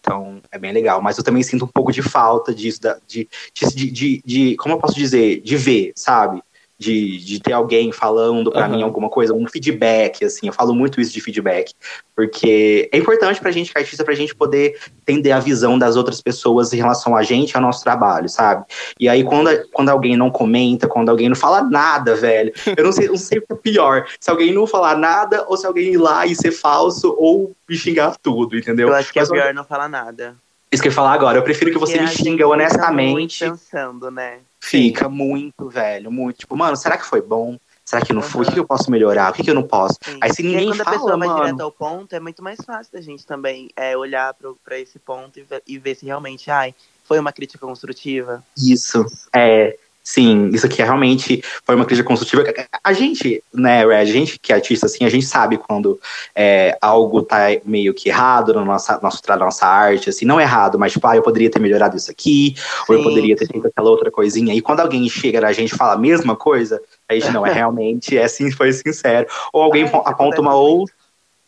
Então, 0.02 0.42
é 0.52 0.60
bem 0.60 0.74
legal. 0.74 1.02
Mas 1.02 1.18
eu 1.18 1.24
também 1.24 1.42
sinto 1.42 1.64
um 1.64 1.70
pouco 1.70 1.92
de 1.92 2.02
falta 2.02 2.54
disso, 2.54 2.82
de, 3.08 3.30
de, 3.54 3.92
de, 3.92 4.24
de 4.26 4.56
como 4.58 4.76
eu 4.76 4.80
posso 4.80 4.96
dizer, 4.96 5.40
de 5.40 5.56
ver, 5.56 5.94
sabe? 5.96 6.42
De, 6.78 7.18
de 7.18 7.40
ter 7.40 7.54
alguém 7.54 7.92
falando 7.92 8.52
para 8.52 8.68
uhum. 8.68 8.76
mim 8.76 8.84
alguma 8.84 9.10
coisa, 9.10 9.34
um 9.34 9.48
feedback, 9.48 10.24
assim, 10.24 10.48
eu 10.48 10.54
falo 10.54 10.76
muito 10.76 11.02
isso 11.02 11.12
de 11.12 11.20
feedback, 11.20 11.74
porque 12.16 12.88
é 12.92 12.98
importante 12.98 13.40
pra 13.40 13.52
gente, 13.52 13.72
que 13.72 13.78
é 13.78 13.82
artista, 13.82 14.04
pra 14.04 14.14
gente 14.14 14.36
poder 14.36 14.78
entender 15.02 15.32
a 15.32 15.40
visão 15.40 15.78
das 15.78 15.96
outras 15.96 16.22
pessoas 16.22 16.72
em 16.74 16.78
relação 16.78 17.16
a 17.16 17.24
gente 17.24 17.52
e 17.52 17.56
ao 17.56 17.62
nosso 17.62 17.84
trabalho, 17.84 18.30
sabe? 18.30 18.66
E 19.00 19.10
aí, 19.10 19.24
quando, 19.24 19.50
quando 19.72 19.90
alguém 19.90 20.16
não 20.16 20.30
comenta, 20.30 20.88
quando 20.88 21.10
alguém 21.10 21.30
não 21.30 21.36
fala 21.36 21.62
nada, 21.62 22.16
velho, 22.16 22.54
eu 22.78 22.84
não 22.84 22.92
sei, 22.92 23.08
não 23.08 23.18
sei 23.18 23.40
o 23.40 23.42
que 23.42 23.54
é 23.54 23.56
pior, 23.56 24.08
se 24.20 24.30
alguém 24.30 24.54
não 24.54 24.68
falar 24.68 24.98
nada, 24.98 25.46
ou 25.48 25.58
se 25.58 25.66
alguém 25.66 25.94
ir 25.94 25.98
lá 25.98 26.28
e 26.28 26.36
ser 26.36 26.52
falso, 26.52 27.16
ou 27.18 27.56
me 27.68 27.76
xingar 27.76 28.16
tudo, 28.22 28.56
entendeu? 28.58 28.90
Eu 28.90 28.96
acho 28.96 29.12
que 29.12 29.20
é 29.20 29.24
Mas, 29.24 29.32
é 29.32 29.34
pior 29.34 29.54
não 29.54 29.64
falar 29.64 29.90
nada. 29.90 30.36
Isso 30.72 30.84
que 30.84 30.90
eu 30.90 30.92
ia 30.92 30.96
falar 30.96 31.14
agora, 31.14 31.38
eu 31.38 31.44
prefiro 31.44 31.72
que 31.72 31.78
você 31.78 32.00
me 32.00 32.08
xinga 32.08 32.46
honestamente. 32.48 33.46
pensando, 33.46 34.12
né? 34.12 34.40
Fica 34.70 35.08
muito, 35.08 35.70
velho, 35.70 36.12
muito. 36.12 36.40
Tipo, 36.40 36.58
mano, 36.58 36.76
será 36.76 36.98
que 36.98 37.06
foi 37.06 37.22
bom? 37.22 37.58
Será 37.86 38.06
que 38.06 38.12
não 38.12 38.22
foi? 38.22 38.46
O 38.46 38.52
que 38.52 38.60
eu 38.60 38.68
posso 38.68 38.92
melhorar? 38.92 39.32
O 39.32 39.34
que, 39.34 39.50
eu 39.50 39.56
não 39.56 39.64
posso? 39.64 39.98
Sim. 40.04 40.20
Aí 40.20 40.34
se 40.34 40.44
ninguém 40.44 40.68
quando 40.68 40.84
fala, 40.84 40.90
a 40.90 41.00
pessoa 41.00 41.18
mano... 41.18 41.34
vai 41.34 41.46
direto 41.46 41.62
ao 41.62 41.72
ponto, 41.72 42.14
é 42.14 42.20
muito 42.20 42.44
mais 42.44 42.60
fácil 42.60 42.92
da 42.92 43.00
gente 43.00 43.26
também 43.26 43.70
é, 43.78 43.96
olhar 43.96 44.34
pro, 44.34 44.58
pra 44.62 44.78
esse 44.78 45.00
ponto 45.00 45.40
e 45.40 45.44
ver, 45.44 45.64
e 45.66 45.78
ver 45.80 45.96
se 45.96 46.06
realmente, 46.06 46.52
ai, 46.52 46.76
foi 47.06 47.18
uma 47.18 47.32
crítica 47.32 47.66
construtiva. 47.66 48.44
Isso, 48.58 49.06
é... 49.34 49.78
Sim, 50.08 50.52
isso 50.54 50.66
aqui 50.66 50.82
é 50.82 50.86
realmente 50.86 51.44
foi 51.66 51.76
uma 51.76 51.84
crítica 51.84 52.08
construtiva. 52.08 52.42
A 52.82 52.94
gente, 52.94 53.44
né, 53.54 53.86
Red, 53.86 53.96
a 53.96 54.06
gente 54.06 54.40
que 54.40 54.54
é 54.54 54.56
artista, 54.56 54.86
assim, 54.86 55.04
a 55.04 55.10
gente 55.10 55.26
sabe 55.26 55.58
quando 55.58 56.00
é, 56.34 56.78
algo 56.82 57.22
tá 57.22 57.48
meio 57.66 57.94
que 57.94 58.08
errado 58.08 58.54
na 58.54 58.64
nossa, 58.64 58.98
nossa, 59.04 59.20
na 59.28 59.36
nossa 59.36 59.68
arte, 59.68 60.10
assim, 60.10 60.24
não 60.24 60.40
errado, 60.40 60.80
mas 60.80 60.94
tipo, 60.94 61.06
ah, 61.06 61.18
eu 61.18 61.22
poderia 61.22 61.52
ter 61.52 61.60
melhorado 61.60 61.98
isso 61.98 62.10
aqui, 62.10 62.56
sim, 62.56 62.84
ou 62.88 62.96
eu 62.96 63.04
poderia 63.04 63.36
ter 63.36 63.48
feito 63.48 63.68
aquela 63.68 63.90
outra 63.90 64.10
coisinha. 64.10 64.56
E 64.56 64.62
quando 64.62 64.80
alguém 64.80 65.10
chega 65.10 65.42
na 65.42 65.52
gente 65.52 65.74
e 65.74 65.78
fala 65.78 65.96
a 65.96 65.98
mesma 65.98 66.38
coisa, 66.38 66.82
a 67.10 67.14
gente 67.14 67.30
não 67.32 67.46
é 67.46 67.52
realmente, 67.52 68.18
é 68.18 68.24
assim, 68.24 68.50
foi 68.50 68.72
sincero. 68.72 69.28
Ou 69.52 69.62
alguém 69.62 69.84
ah, 69.88 70.04
aponta 70.06 70.40
uma 70.40 70.56
outra. 70.56 70.96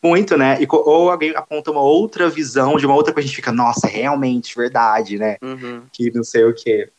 Muito, 0.03 0.37
né? 0.37 0.57
E, 0.61 0.67
ou 0.69 1.09
alguém 1.09 1.33
aponta 1.33 1.71
uma 1.71 1.81
outra 1.81 2.29
visão 2.29 2.75
de 2.75 2.85
uma 2.85 2.95
outra 2.95 3.13
coisa, 3.13 3.25
a 3.25 3.27
gente 3.27 3.35
fica, 3.37 3.53
nossa, 3.53 3.87
realmente, 3.87 4.53
verdade, 4.53 5.17
né? 5.17 5.37
Uhum. 5.41 5.83
Que 5.93 6.11
não 6.11 6.25
sei 6.25 6.43
o 6.43 6.53
quê. 6.53 6.89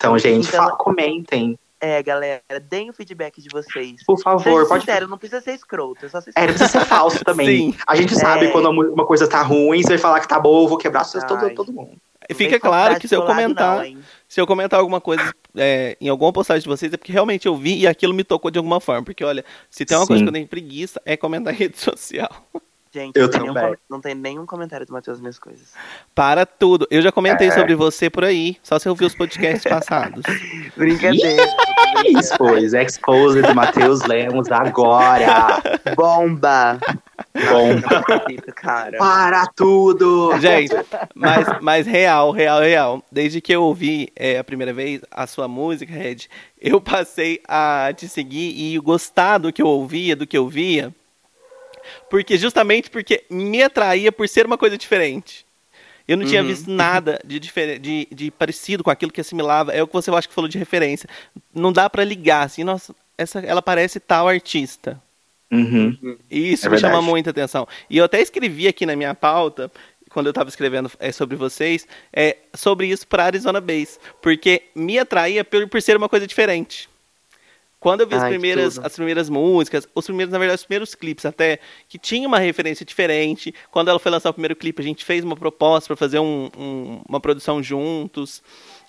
Então, 0.00 0.18
gente, 0.18 0.48
então, 0.48 0.64
fala, 0.64 0.76
comentem. 0.76 1.58
É, 1.78 2.02
galera, 2.02 2.42
deem 2.68 2.88
o 2.88 2.92
feedback 2.92 3.40
de 3.40 3.48
vocês. 3.50 4.02
Por 4.04 4.18
favor, 4.18 4.66
pode. 4.66 4.84
Sincero, 4.84 5.06
não 5.06 5.18
precisa 5.18 5.42
ser 5.42 5.52
escroto. 5.52 6.06
É, 6.06 6.08
só 6.08 6.20
ser 6.20 6.32
é, 6.34 6.40
não 6.40 6.54
precisa 6.54 6.68
ser 6.68 6.86
falso 6.86 7.22
também. 7.24 7.72
Sim. 7.72 7.78
A 7.86 7.94
gente 7.96 8.14
sabe 8.14 8.46
é... 8.46 8.50
quando 8.50 8.70
uma 8.70 9.06
coisa 9.06 9.28
tá 9.28 9.42
ruim, 9.42 9.82
você 9.82 9.90
vai 9.90 9.98
falar 9.98 10.20
que 10.20 10.28
tá 10.28 10.38
boa, 10.38 10.64
eu 10.64 10.68
vou 10.68 10.78
quebrar 10.78 11.04
vocês 11.04 11.22
todo, 11.24 11.54
todo 11.54 11.72
mundo. 11.72 11.92
Fica 12.34 12.60
claro 12.60 12.98
que 12.98 13.08
se 13.08 13.14
eu 13.14 13.24
comentar, 13.24 13.84
não, 13.84 14.02
se 14.28 14.40
eu 14.40 14.46
comentar 14.46 14.78
alguma 14.78 15.00
coisa 15.00 15.34
é, 15.56 15.96
em 16.00 16.08
alguma 16.08 16.32
postagem 16.32 16.62
de 16.62 16.68
vocês, 16.68 16.92
é 16.92 16.96
porque 16.96 17.12
realmente 17.12 17.46
eu 17.46 17.56
vi 17.56 17.80
e 17.80 17.86
aquilo 17.86 18.14
me 18.14 18.24
tocou 18.24 18.50
de 18.50 18.58
alguma 18.58 18.80
forma. 18.80 19.02
Porque, 19.02 19.24
olha, 19.24 19.44
se 19.68 19.84
tem 19.84 19.96
uma 19.96 20.04
Sim. 20.04 20.08
coisa 20.08 20.22
que 20.22 20.28
eu 20.28 20.32
tenho 20.32 20.46
preguiça, 20.46 21.00
é 21.04 21.16
comentar 21.16 21.52
em 21.52 21.56
rede 21.56 21.76
social. 21.80 22.30
Gente, 22.92 23.16
eu 23.16 23.28
não, 23.28 23.54
tem 23.54 23.76
não 23.88 24.00
tem 24.00 24.14
nenhum 24.16 24.44
comentário 24.44 24.84
do 24.84 24.92
Matheus 24.92 25.20
minhas 25.20 25.38
coisas. 25.38 25.72
Para 26.12 26.44
tudo. 26.44 26.88
Eu 26.90 27.00
já 27.00 27.12
comentei 27.12 27.46
é. 27.46 27.52
sobre 27.52 27.76
você 27.76 28.10
por 28.10 28.24
aí. 28.24 28.56
Só 28.64 28.80
se 28.80 28.88
eu 28.88 28.90
ouvir 28.90 29.04
os 29.04 29.14
podcasts 29.14 29.62
passados. 29.70 30.22
Brincadeira. 30.76 31.46
Pois, 32.38 32.72
Exposed 32.72 33.42
do 33.42 33.54
Matheus 33.54 34.02
Lemos 34.02 34.50
agora. 34.50 35.60
Bomba. 35.94 36.78
Bomba. 37.34 38.04
Cara. 38.54 38.96
Para 38.96 39.46
tudo. 39.54 40.36
Gente, 40.38 40.74
mas, 41.14 41.46
mas 41.60 41.86
real, 41.86 42.30
real, 42.30 42.60
real. 42.60 43.04
Desde 43.10 43.40
que 43.40 43.52
eu 43.52 43.62
ouvi 43.62 44.08
é, 44.16 44.38
a 44.38 44.44
primeira 44.44 44.72
vez 44.72 45.02
a 45.10 45.26
sua 45.26 45.46
música, 45.46 45.92
Red, 45.92 46.28
eu 46.58 46.80
passei 46.80 47.40
a 47.46 47.92
te 47.94 48.08
seguir 48.08 48.54
e 48.56 48.78
gostar 48.78 49.38
do 49.38 49.52
que 49.52 49.60
eu 49.60 49.66
ouvia, 49.66 50.16
do 50.16 50.26
que 50.26 50.38
eu 50.38 50.48
via 50.48 50.94
porque 52.08 52.36
justamente 52.36 52.90
porque 52.90 53.24
me 53.30 53.62
atraía 53.62 54.10
por 54.10 54.28
ser 54.28 54.46
uma 54.46 54.58
coisa 54.58 54.76
diferente. 54.76 55.46
Eu 56.10 56.16
não 56.16 56.24
uhum. 56.24 56.30
tinha 56.30 56.42
visto 56.42 56.68
nada 56.68 57.20
de, 57.24 57.38
de, 57.38 58.08
de, 58.10 58.30
parecido 58.32 58.82
com 58.82 58.90
aquilo 58.90 59.12
que 59.12 59.20
assimilava. 59.20 59.70
É 59.70 59.80
o 59.80 59.86
que 59.86 59.92
você 59.92 60.10
acha 60.10 60.26
que 60.26 60.34
falou 60.34 60.48
de 60.48 60.58
referência. 60.58 61.08
Não 61.54 61.72
dá 61.72 61.88
para 61.88 62.02
ligar 62.02 62.44
assim, 62.44 62.64
nossa, 62.64 62.92
essa, 63.16 63.38
ela 63.38 63.62
parece 63.62 64.00
tal 64.00 64.26
artista. 64.26 65.00
Uhum. 65.52 66.18
Isso 66.28 66.66
é 66.66 66.68
me 66.68 66.74
verdade. 66.74 66.80
chama 66.80 67.00
muita 67.00 67.30
atenção. 67.30 67.68
E 67.88 67.96
eu 67.96 68.04
até 68.04 68.20
escrevi 68.20 68.66
aqui 68.66 68.84
na 68.84 68.96
minha 68.96 69.14
pauta, 69.14 69.70
quando 70.10 70.26
eu 70.26 70.30
estava 70.30 70.48
escrevendo 70.48 70.90
é, 70.98 71.12
sobre 71.12 71.36
vocês, 71.36 71.86
é, 72.12 72.38
sobre 72.54 72.88
isso 72.88 73.06
para 73.06 73.26
Arizona 73.26 73.60
Base. 73.60 73.96
Porque 74.20 74.64
me 74.74 74.98
atraía 74.98 75.44
por, 75.44 75.68
por 75.68 75.80
ser 75.80 75.96
uma 75.96 76.08
coisa 76.08 76.26
diferente. 76.26 76.89
Quando 77.80 78.02
eu 78.02 78.06
vi 78.06 78.14
as, 78.14 78.24
primeiras, 78.24 78.78
as 78.78 78.94
primeiras 78.94 79.30
músicas, 79.30 79.88
os 79.94 80.04
primeiros, 80.04 80.30
na 80.30 80.38
verdade, 80.38 80.60
os 80.60 80.66
primeiros 80.66 80.94
clipes 80.94 81.24
até, 81.24 81.58
que 81.88 81.98
tinha 81.98 82.28
uma 82.28 82.38
referência 82.38 82.84
diferente. 82.84 83.54
Quando 83.70 83.88
ela 83.88 83.98
foi 83.98 84.12
lançar 84.12 84.28
o 84.28 84.34
primeiro 84.34 84.54
clipe, 84.54 84.82
a 84.82 84.84
gente 84.84 85.02
fez 85.02 85.24
uma 85.24 85.34
proposta 85.34 85.88
para 85.88 85.96
fazer 85.96 86.18
um, 86.18 86.50
um, 86.58 87.00
uma 87.08 87.18
produção 87.18 87.62
juntos. 87.62 88.42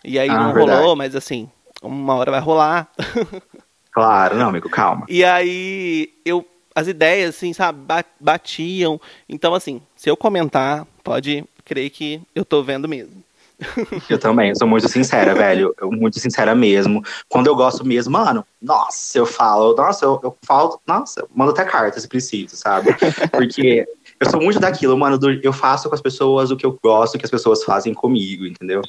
E 0.04 0.20
aí 0.20 0.30
ah, 0.30 0.38
não 0.38 0.54
verdade. 0.54 0.78
rolou, 0.78 0.96
mas 0.98 1.16
assim, 1.16 1.50
uma 1.82 2.16
hora 2.16 2.32
vai 2.32 2.42
rolar. 2.42 2.92
Claro, 3.94 4.38
não, 4.38 4.48
amigo, 4.48 4.70
calma. 4.70 5.06
E 5.10 5.22
aí 5.22 6.14
eu 6.24 6.48
as 6.74 6.88
ideias, 6.88 7.36
assim, 7.36 7.52
sabe, 7.52 7.80
batiam. 8.20 9.00
Então, 9.28 9.54
assim, 9.54 9.82
se 9.96 10.10
eu 10.10 10.16
comentar, 10.16 10.88
pode 11.04 11.44
crer 11.66 11.90
que 11.90 12.22
eu 12.34 12.46
tô 12.46 12.64
vendo 12.64 12.88
mesmo. 12.88 13.22
Eu 14.10 14.18
também, 14.18 14.54
sou 14.56 14.68
muito 14.68 14.88
sincera, 14.88 15.34
velho. 15.34 15.74
Eu, 15.80 15.92
muito 15.92 16.20
sincera 16.20 16.56
mesmo. 16.56 17.04
Quando 17.30 17.48
eu 17.48 17.56
gosto 17.56 17.86
mesmo, 17.86 18.14
mano, 18.14 18.46
nossa, 18.62 19.18
eu 19.18 19.26
falo, 19.26 19.76
nossa, 19.76 20.06
eu, 20.06 20.20
eu 20.24 20.38
falo, 20.44 20.80
nossa, 20.86 21.22
eu 21.22 21.30
mando 21.34 21.52
até 21.52 21.64
carta 21.64 22.00
se 22.00 22.08
preciso, 22.08 22.56
sabe? 22.56 22.90
Porque 23.32 23.86
eu 24.20 24.30
sou 24.30 24.42
muito 24.42 24.60
daquilo, 24.60 24.98
mano, 24.98 25.18
do, 25.18 25.32
eu 25.32 25.54
faço 25.54 25.90
com 25.90 25.96
as 25.96 26.02
pessoas 26.02 26.52
o 26.52 26.58
que 26.58 26.66
eu 26.66 26.78
gosto 26.84 27.18
que 27.18 27.26
as 27.26 27.32
pessoas 27.32 27.64
fazem 27.64 27.94
comigo, 27.94 28.46
entendeu? 28.46 28.82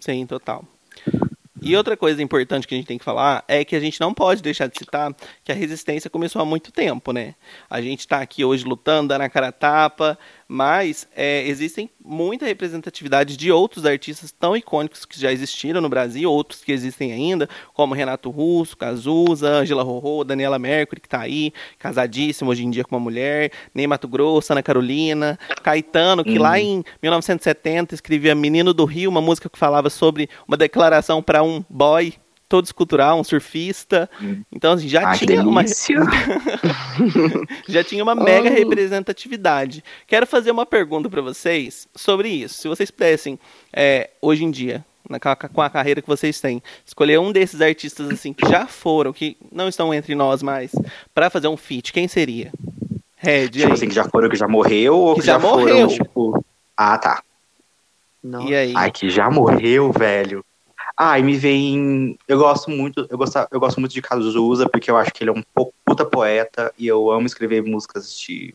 Sim, 0.00 0.26
total. 0.26 0.64
E 1.60 1.76
outra 1.76 1.96
coisa 1.96 2.22
importante 2.22 2.66
que 2.66 2.74
a 2.74 2.78
gente 2.78 2.86
tem 2.86 2.98
que 2.98 3.04
falar 3.04 3.44
é 3.48 3.64
que 3.64 3.74
a 3.74 3.80
gente 3.80 4.00
não 4.00 4.14
pode 4.14 4.40
deixar 4.42 4.68
de 4.68 4.78
citar 4.78 5.14
que 5.42 5.50
a 5.50 5.54
resistência 5.54 6.08
começou 6.08 6.40
há 6.40 6.44
muito 6.44 6.70
tempo, 6.70 7.12
né? 7.12 7.34
A 7.68 7.80
gente 7.80 8.00
está 8.00 8.20
aqui 8.20 8.44
hoje 8.44 8.64
lutando, 8.64 9.08
dando 9.08 9.22
a 9.22 9.28
cara 9.28 9.48
a 9.48 9.52
tapa, 9.52 10.18
mas 10.48 11.06
é, 11.14 11.46
existem 11.46 11.90
muita 12.02 12.46
representatividade 12.46 13.36
de 13.36 13.52
outros 13.52 13.84
artistas 13.84 14.32
tão 14.32 14.56
icônicos 14.56 15.04
que 15.04 15.20
já 15.20 15.30
existiram 15.30 15.82
no 15.82 15.90
Brasil, 15.90 16.32
outros 16.32 16.64
que 16.64 16.72
existem 16.72 17.12
ainda, 17.12 17.46
como 17.74 17.94
Renato 17.94 18.30
Russo, 18.30 18.74
Cazuza, 18.74 19.46
Angela 19.46 19.82
Rorô, 19.82 20.24
Daniela 20.24 20.58
Mercury, 20.58 21.02
que 21.02 21.06
está 21.06 21.20
aí, 21.20 21.52
casadíssima 21.78 22.50
hoje 22.50 22.64
em 22.64 22.70
dia 22.70 22.82
com 22.82 22.96
uma 22.96 23.00
mulher, 23.00 23.52
Ney 23.74 23.86
Mato 23.86 24.08
Grosso, 24.08 24.50
Ana 24.50 24.62
Carolina, 24.62 25.38
Caetano, 25.62 26.24
que 26.24 26.38
lá 26.38 26.58
em 26.58 26.82
1970 27.02 27.94
escrevia 27.94 28.34
Menino 28.34 28.72
do 28.72 28.86
Rio, 28.86 29.10
uma 29.10 29.20
música 29.20 29.50
que 29.50 29.58
falava 29.58 29.90
sobre 29.90 30.30
uma 30.46 30.56
declaração 30.56 31.22
para 31.22 31.42
um 31.42 31.62
boy 31.68 32.14
todo 32.48 32.64
escultural, 32.64 33.20
um 33.20 33.24
surfista. 33.24 34.08
Hum. 34.20 34.42
Então, 34.50 34.72
assim, 34.72 34.88
já 34.88 35.14
tinha 35.14 35.42
uma 35.42 35.64
já 37.68 37.84
tinha 37.84 38.02
uma 38.02 38.14
mega 38.14 38.48
oh. 38.50 38.52
representatividade. 38.52 39.84
Quero 40.06 40.26
fazer 40.26 40.50
uma 40.50 40.64
pergunta 40.64 41.10
para 41.10 41.20
vocês 41.20 41.86
sobre 41.94 42.28
isso. 42.28 42.62
Se 42.62 42.68
vocês 42.68 42.90
pudessem, 42.90 43.38
é, 43.72 44.10
hoje 44.22 44.44
em 44.44 44.50
dia, 44.50 44.84
na, 45.08 45.18
com 45.20 45.60
a 45.60 45.70
carreira 45.70 46.00
que 46.00 46.08
vocês 46.08 46.40
têm, 46.40 46.62
escolher 46.84 47.18
um 47.18 47.32
desses 47.32 47.60
artistas 47.60 48.10
assim 48.10 48.32
que 48.32 48.48
já 48.48 48.66
foram, 48.66 49.12
que 49.12 49.36
não 49.52 49.68
estão 49.68 49.92
entre 49.92 50.14
nós 50.14 50.42
mais, 50.42 50.72
para 51.14 51.30
fazer 51.30 51.48
um 51.48 51.56
feat, 51.56 51.92
quem 51.92 52.08
seria? 52.08 52.52
Red, 53.16 53.48
tipo 53.48 53.66
aí. 53.66 53.72
assim, 53.72 53.88
que 53.88 53.94
já 53.94 54.04
foram, 54.04 54.28
que 54.28 54.36
já 54.36 54.46
morreu, 54.46 54.96
ou 54.96 55.14
que, 55.14 55.20
que 55.20 55.26
já, 55.26 55.34
já 55.34 55.38
morreu. 55.38 55.66
foram, 55.66 55.88
tipo... 55.88 56.44
Ah, 56.76 56.96
tá. 56.96 57.22
Não. 58.22 58.48
E 58.48 58.54
aí? 58.54 58.72
Ai, 58.76 58.90
que 58.90 59.10
já 59.10 59.30
morreu, 59.30 59.92
velho. 59.92 60.44
Ah, 61.00 61.16
e 61.16 61.22
me 61.22 61.36
vem. 61.36 62.18
Eu 62.26 62.38
gosto 62.38 62.68
muito, 62.68 63.06
eu 63.08 63.16
gosto, 63.16 63.38
eu 63.52 63.60
gosto 63.60 63.78
muito 63.78 63.92
de 63.92 64.02
Cazuza, 64.02 64.68
porque 64.68 64.90
eu 64.90 64.96
acho 64.96 65.12
que 65.12 65.22
ele 65.22 65.30
é 65.30 65.32
um 65.32 65.44
puta 65.84 66.04
poeta 66.04 66.74
e 66.76 66.88
eu 66.88 67.08
amo 67.12 67.24
escrever 67.24 67.62
músicas 67.62 68.18
de 68.18 68.52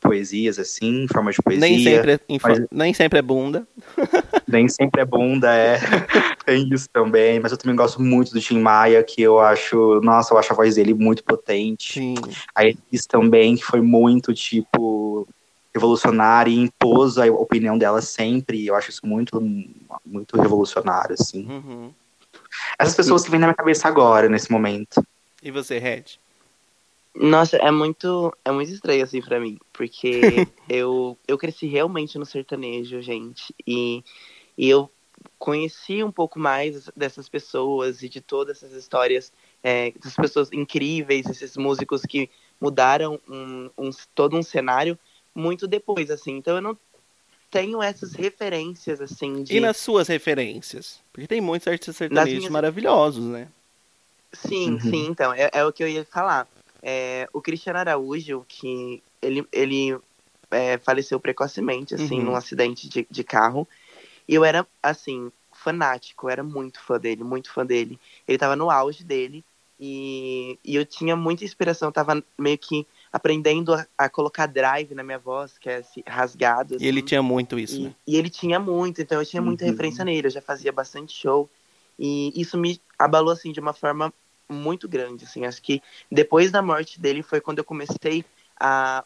poesias, 0.00 0.58
assim, 0.58 1.04
em 1.04 1.06
forma 1.06 1.30
de 1.30 1.40
poesia. 1.40 1.60
Nem 1.60 1.78
sempre 1.84 2.12
é, 2.12 2.20
mas... 2.42 2.66
nem 2.72 2.92
sempre 2.92 3.18
é 3.20 3.22
bunda. 3.22 3.68
Nem 4.48 4.66
sempre 4.66 5.00
é 5.00 5.04
bunda, 5.04 5.54
é. 5.54 5.78
Tem 6.44 6.68
isso 6.74 6.88
também. 6.92 7.38
Mas 7.38 7.52
eu 7.52 7.58
também 7.58 7.76
gosto 7.76 8.02
muito 8.02 8.32
do 8.32 8.40
Tim 8.40 8.58
Maia, 8.58 9.00
que 9.04 9.22
eu 9.22 9.38
acho. 9.38 10.00
Nossa, 10.02 10.34
eu 10.34 10.38
acho 10.38 10.52
a 10.52 10.56
voz 10.56 10.74
dele 10.74 10.92
muito 10.92 11.22
potente. 11.22 11.92
Sim. 11.92 12.14
Aí 12.52 12.76
isso 12.90 13.06
também, 13.06 13.54
que 13.54 13.62
foi 13.62 13.80
muito, 13.80 14.34
tipo 14.34 15.28
revolucionária 15.74 16.50
e 16.50 16.58
impôs 16.58 17.18
a 17.18 17.26
opinião 17.26 17.78
dela 17.78 18.02
sempre. 18.02 18.66
Eu 18.66 18.74
acho 18.74 18.90
isso 18.90 19.06
muito, 19.06 19.40
muito 20.04 20.40
revolucionário, 20.40 21.14
assim. 21.18 21.46
Uhum. 21.48 21.92
Essas 22.78 22.94
pessoas 22.94 23.24
que 23.24 23.30
vêm 23.30 23.40
na 23.40 23.46
minha 23.46 23.56
cabeça 23.56 23.88
agora, 23.88 24.28
nesse 24.28 24.50
momento. 24.50 25.04
E 25.42 25.50
você, 25.50 25.78
Red? 25.78 26.04
Nossa, 27.14 27.56
é 27.56 27.70
muito, 27.70 28.34
é 28.44 28.52
muito 28.52 28.72
estranho 28.72 29.02
assim 29.02 29.20
pra 29.20 29.40
mim, 29.40 29.58
porque 29.72 30.46
eu, 30.68 31.18
eu 31.26 31.36
cresci 31.36 31.66
realmente 31.66 32.16
no 32.18 32.24
sertanejo, 32.24 33.02
gente, 33.02 33.52
e, 33.66 34.04
e 34.56 34.70
eu 34.70 34.88
conheci 35.38 36.04
um 36.04 36.12
pouco 36.12 36.38
mais 36.38 36.88
dessas 36.96 37.28
pessoas 37.28 38.02
e 38.02 38.08
de 38.08 38.20
todas 38.20 38.62
essas 38.62 38.72
histórias, 38.72 39.32
é, 39.62 39.90
dessas 39.90 40.14
pessoas 40.14 40.52
incríveis, 40.52 41.26
esses 41.26 41.56
músicos 41.56 42.02
que 42.02 42.30
mudaram 42.60 43.18
um, 43.28 43.70
um, 43.76 43.90
todo 44.14 44.36
um 44.36 44.42
cenário 44.42 44.98
muito 45.34 45.66
depois, 45.66 46.10
assim. 46.10 46.36
Então 46.36 46.56
eu 46.56 46.62
não 46.62 46.76
tenho 47.50 47.82
essas 47.82 48.14
referências, 48.14 49.00
assim, 49.00 49.42
de... 49.42 49.56
E 49.56 49.60
nas 49.60 49.76
suas 49.76 50.08
referências? 50.08 51.00
Porque 51.12 51.26
tem 51.26 51.40
muitos 51.40 51.66
artistas 51.66 51.96
sertanejos 51.96 52.34
minhas- 52.38 52.52
maravilhosos, 52.52 53.24
né? 53.24 53.48
Sim, 54.32 54.72
Uhum. 54.72 54.80
sim, 54.80 55.06
então, 55.06 55.32
é, 55.34 55.50
é 55.52 55.64
o 55.64 55.72
que 55.72 55.82
eu 55.82 55.88
ia 55.88 56.04
falar. 56.04 56.46
É, 56.82 57.28
o 57.32 57.40
Cristiano 57.40 57.78
Araújo, 57.78 58.44
que 58.48 59.02
ele, 59.20 59.44
ele 59.52 59.98
é, 60.50 60.78
faleceu 60.78 61.18
precocemente, 61.18 61.94
assim, 61.94 62.18
Uhum. 62.20 62.26
num 62.26 62.36
acidente 62.36 62.88
de, 62.88 63.06
de 63.10 63.24
carro. 63.24 63.66
E 64.28 64.34
eu 64.34 64.44
era, 64.44 64.66
assim, 64.82 65.32
fanático, 65.52 66.26
eu 66.26 66.30
era 66.30 66.42
muito 66.44 66.80
fã 66.80 66.98
dele, 66.98 67.24
muito 67.24 67.52
fã 67.52 67.66
dele. 67.66 67.98
Ele 68.26 68.38
tava 68.38 68.54
no 68.54 68.70
auge 68.70 69.02
dele 69.04 69.44
e, 69.78 70.58
e 70.64 70.76
eu 70.76 70.86
tinha 70.86 71.16
muita 71.16 71.44
inspiração, 71.44 71.90
tava 71.90 72.22
meio 72.38 72.56
que 72.56 72.86
aprendendo 73.12 73.74
a, 73.74 73.86
a 73.98 74.08
colocar 74.08 74.46
drive 74.46 74.94
na 74.94 75.02
minha 75.02 75.18
voz, 75.18 75.58
que 75.58 75.68
é 75.68 75.76
assim, 75.76 76.02
rasgado. 76.06 76.76
E 76.80 76.86
ele 76.86 77.00
assim. 77.00 77.06
tinha 77.06 77.22
muito 77.22 77.58
isso, 77.58 77.80
E, 77.80 77.84
né? 77.84 77.94
e 78.06 78.16
ele 78.16 78.30
tinha 78.30 78.58
muito, 78.58 79.00
então 79.02 79.18
eu 79.20 79.26
tinha 79.26 79.42
muita 79.42 79.64
Uhum. 79.64 79.70
referência 79.70 80.04
nele, 80.04 80.26
eu 80.28 80.30
já 80.30 80.40
fazia 80.40 80.72
bastante 80.72 81.12
show. 81.12 81.48
E 81.98 82.32
isso 82.40 82.56
me 82.56 82.80
abalou, 82.98 83.32
assim, 83.32 83.52
de 83.52 83.60
uma 83.60 83.72
forma 83.72 84.12
muito 84.48 84.88
grande, 84.88 85.24
assim. 85.24 85.44
Acho 85.44 85.60
que 85.60 85.82
depois 86.10 86.50
da 86.50 86.62
morte 86.62 87.00
dele 87.00 87.22
foi 87.22 87.40
quando 87.40 87.58
eu 87.58 87.64
comecei 87.64 88.24
a 88.58 89.04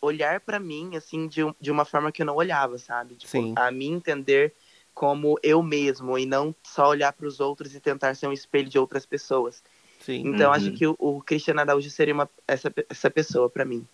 olhar 0.00 0.40
pra 0.40 0.60
mim, 0.60 0.96
assim, 0.96 1.26
de, 1.26 1.42
um- 1.42 1.54
de 1.60 1.70
uma 1.70 1.84
forma 1.84 2.12
que 2.12 2.20
eu 2.22 2.26
não 2.26 2.36
olhava, 2.36 2.76
sabe? 2.78 3.14
Tipo, 3.14 3.30
Sim. 3.30 3.52
a 3.56 3.70
me 3.70 3.86
entender 3.86 4.52
como 4.94 5.38
eu 5.42 5.62
mesmo 5.62 6.16
e 6.18 6.26
não 6.26 6.54
só 6.62 6.88
olhar 6.88 7.12
para 7.12 7.26
os 7.26 7.40
outros 7.40 7.74
e 7.74 7.80
tentar 7.80 8.14
ser 8.14 8.26
um 8.28 8.32
espelho 8.32 8.68
de 8.68 8.78
outras 8.78 9.04
pessoas. 9.06 9.62
Sim. 10.04 10.22
Então 10.26 10.48
Uhum. 10.50 10.56
acho 10.56 10.72
que 10.72 10.86
o, 10.86 10.94
o 10.98 11.20
Cristiano 11.22 11.60
Araújo 11.60 11.88
seria 11.90 12.14
uma, 12.14 12.28
essa, 12.46 12.72
essa 12.90 13.10
pessoa 13.10 13.48
pra 13.48 13.64
mim. 13.64 13.86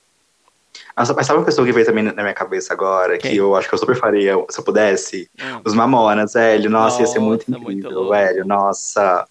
Mas 0.97 1.11
mas 1.11 1.27
sabe 1.27 1.39
uma 1.39 1.45
pessoa 1.45 1.67
que 1.67 1.73
veio 1.73 1.87
também 1.87 2.05
na 2.05 2.23
minha 2.23 2.35
cabeça 2.35 2.73
agora, 2.73 3.19
Quem? 3.19 3.33
que 3.33 3.37
eu 3.37 3.55
acho 3.57 3.69
que 3.69 3.75
eu 3.75 3.79
super 3.79 3.97
faria 3.97 4.35
se 4.49 4.61
eu 4.61 4.65
pudesse? 4.65 5.31
Hum. 5.41 5.61
Os 5.65 5.75
Mamonas, 5.75 6.35
velho. 6.35 6.71
Nossa, 6.71 7.01
ia 7.01 7.07
ser 7.07 7.19
muito 7.19 7.51
Nossa, 7.51 7.63
muito 7.63 7.79
incrível, 7.79 7.91
louco. 7.93 8.11
velho. 8.11 8.45
Nossa, 8.45 9.27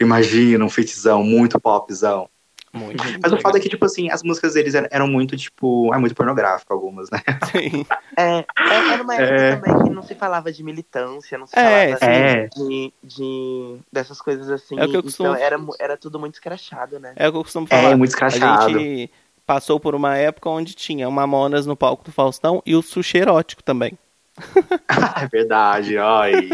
imagina 0.00 0.64
um 0.64 0.70
fitzão 0.70 1.22
muito 1.22 1.60
popzão. 1.60 2.28
Muito. 2.84 3.02
Mas 3.22 3.32
o 3.32 3.40
fato 3.40 3.56
é 3.56 3.60
que, 3.60 3.68
tipo 3.68 3.84
assim, 3.84 4.10
as 4.10 4.22
músicas 4.22 4.54
deles 4.54 4.74
eram, 4.74 4.88
eram 4.90 5.08
muito, 5.08 5.36
tipo, 5.36 5.92
é 5.94 5.98
muito 5.98 6.14
pornográfico 6.14 6.72
algumas, 6.72 7.08
né? 7.10 7.20
Sim. 7.50 7.86
É, 8.16 8.38
é- 8.40 8.92
era 8.92 9.02
uma 9.02 9.14
época 9.14 9.34
É. 9.34 9.56
também 9.56 9.82
que 9.84 9.90
não 9.90 10.02
se 10.02 10.14
falava 10.14 10.52
de 10.52 10.62
militância, 10.62 11.36
não 11.38 11.46
se 11.46 11.58
É, 11.58 11.96
falava 11.96 12.14
é. 12.14 12.46
de, 12.48 12.92
de 13.02 13.76
dessas 13.92 14.20
coisas 14.20 14.50
assim. 14.50 14.78
É 14.78 14.84
o 14.84 14.88
que 14.90 14.96
eu 14.96 15.02
costumo- 15.02 15.30
Então 15.30 15.40
era, 15.42 15.58
era 15.80 15.96
tudo 15.96 16.18
muito 16.20 16.34
escrachado, 16.34 16.98
né? 16.98 17.12
É 17.16 17.28
o 17.28 17.32
que 17.32 17.38
eu 17.38 17.42
costumo 17.44 17.66
falar. 17.66 17.90
É, 17.90 17.94
muito 17.94 18.10
A 18.10 18.14
escrachado. 18.14 18.78
gente 18.78 19.10
passou 19.46 19.78
por 19.78 19.94
uma 19.94 20.16
época 20.16 20.50
onde 20.50 20.74
tinha 20.74 21.08
o 21.08 21.12
Mamonas 21.12 21.66
no 21.66 21.76
palco 21.76 22.04
do 22.04 22.12
Faustão 22.12 22.62
e 22.66 22.74
o 22.74 22.82
sushi 22.82 23.18
erótico 23.18 23.62
também. 23.62 23.96
é 25.22 25.26
verdade, 25.28 25.96
ai. 25.98 26.48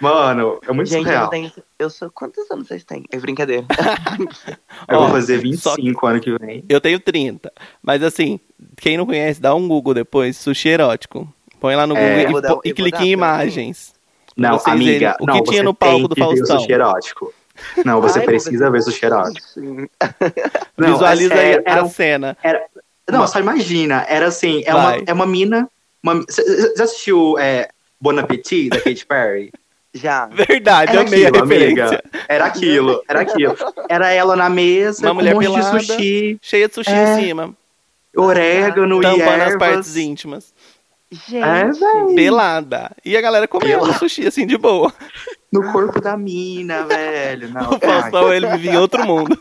Mano, 0.00 0.58
é 0.66 0.72
muito 0.72 0.88
Gente, 0.88 1.00
eu, 1.00 1.04
surreal. 1.04 1.22
não 1.24 1.30
tenho, 1.30 1.52
eu 1.78 1.90
sou. 1.90 2.10
Quantos 2.10 2.50
anos 2.50 2.66
vocês 2.68 2.82
têm? 2.84 3.04
É 3.12 3.18
brincadeira. 3.18 3.64
Eu 4.88 4.96
Ó, 4.98 5.00
vou 5.02 5.10
fazer 5.10 5.36
só 5.56 5.74
25 5.74 6.06
ano 6.06 6.20
que 6.20 6.38
vem. 6.38 6.64
Eu 6.68 6.80
tenho 6.80 6.98
30. 6.98 7.52
Mas 7.82 8.02
assim, 8.02 8.40
quem 8.76 8.96
não 8.96 9.06
conhece, 9.06 9.40
dá 9.40 9.54
um 9.54 9.68
Google 9.68 9.94
depois, 9.94 10.36
sushi 10.36 10.68
erótico. 10.70 11.32
Põe 11.60 11.76
lá 11.76 11.86
no 11.86 11.96
É. 11.96 12.24
Google 12.24 12.32
Eu 12.32 12.38
e, 12.38 12.42
dar- 12.42 12.48
eu 12.54 12.60
e 12.64 12.72
clique 12.72 12.98
dar 12.98 13.04
em 13.04 13.10
imagens. 13.10 13.92
Não, 14.36 14.58
vocês 14.58 14.74
amiga, 14.74 14.90
verem 14.92 15.14
o 15.20 15.26
não, 15.26 15.34
que 15.42 15.50
tinha 15.50 15.62
no 15.62 15.74
palco 15.74 16.08
do 16.08 16.14
que 16.14 16.20
Faustão. 16.22 16.58
sushi 16.60 16.72
erótico. 16.72 17.34
Não, 17.84 18.00
você 18.00 18.20
Ai, 18.20 18.24
precisa 18.24 18.70
ver 18.70 18.80
sushi 18.80 19.04
erótico. 19.04 19.46
Visualiza 20.78 21.34
é 21.34 21.56
aí 21.56 21.62
era 21.66 21.82
a 21.82 21.88
cena. 21.88 22.36
Não, 23.10 23.26
só 23.26 23.38
imagina. 23.40 24.06
Era 24.08 24.28
assim, 24.28 24.62
é, 24.64 24.74
uma, 24.74 24.94
é 25.06 25.12
uma 25.12 25.26
mina. 25.26 25.68
Uma, 26.02 26.14
você 26.22 26.74
já 26.76 26.84
assistiu 26.84 27.38
é, 27.38 27.68
Bon 28.00 28.16
Appetit, 28.18 28.70
da 28.70 28.80
Katy 28.80 29.06
Perry? 29.06 29.52
Já. 29.92 30.26
Verdade, 30.26 30.92
Era 30.92 31.00
amei 31.00 31.24
a 31.24 31.28
aquilo, 31.30 31.44
referência. 31.44 31.84
amiga. 31.84 32.02
Era 32.28 32.44
aquilo, 32.44 33.02
era 33.08 33.20
aquilo. 33.22 33.56
Era 33.88 34.10
ela 34.12 34.36
na 34.36 34.48
mesa, 34.48 35.02
Uma 35.02 35.10
com 35.10 35.14
mulher 35.16 35.32
um 35.34 35.40
monte 35.40 35.46
pelada. 35.52 35.78
de 35.80 35.86
sushi, 35.86 36.38
Cheia 36.40 36.68
de 36.68 36.74
sushi 36.74 36.90
É. 36.92 37.18
em 37.18 37.24
cima, 37.24 37.54
orégano 38.16 38.98
e 38.98 39.02
tampando 39.02 39.22
as 39.24 39.40
ervas. 39.40 39.56
partes 39.58 39.96
íntimas. 39.96 40.54
Gente. 41.10 41.42
É. 41.82 42.14
Pelada. 42.14 42.92
E 43.04 43.16
a 43.16 43.20
galera 43.20 43.48
comendo 43.48 43.80
Pelada. 43.80 43.98
sushi 43.98 44.28
assim 44.28 44.46
de 44.46 44.56
boa. 44.56 44.92
No 45.52 45.72
corpo 45.72 46.00
da 46.00 46.16
mina, 46.16 46.84
velho. 46.84 47.48
Não, 47.50 47.70
O 47.74 47.80
Faustão, 47.80 48.32
ele 48.32 48.46
vivia 48.46 48.74
em 48.74 48.76
outro 48.76 49.04
mundo. 49.04 49.36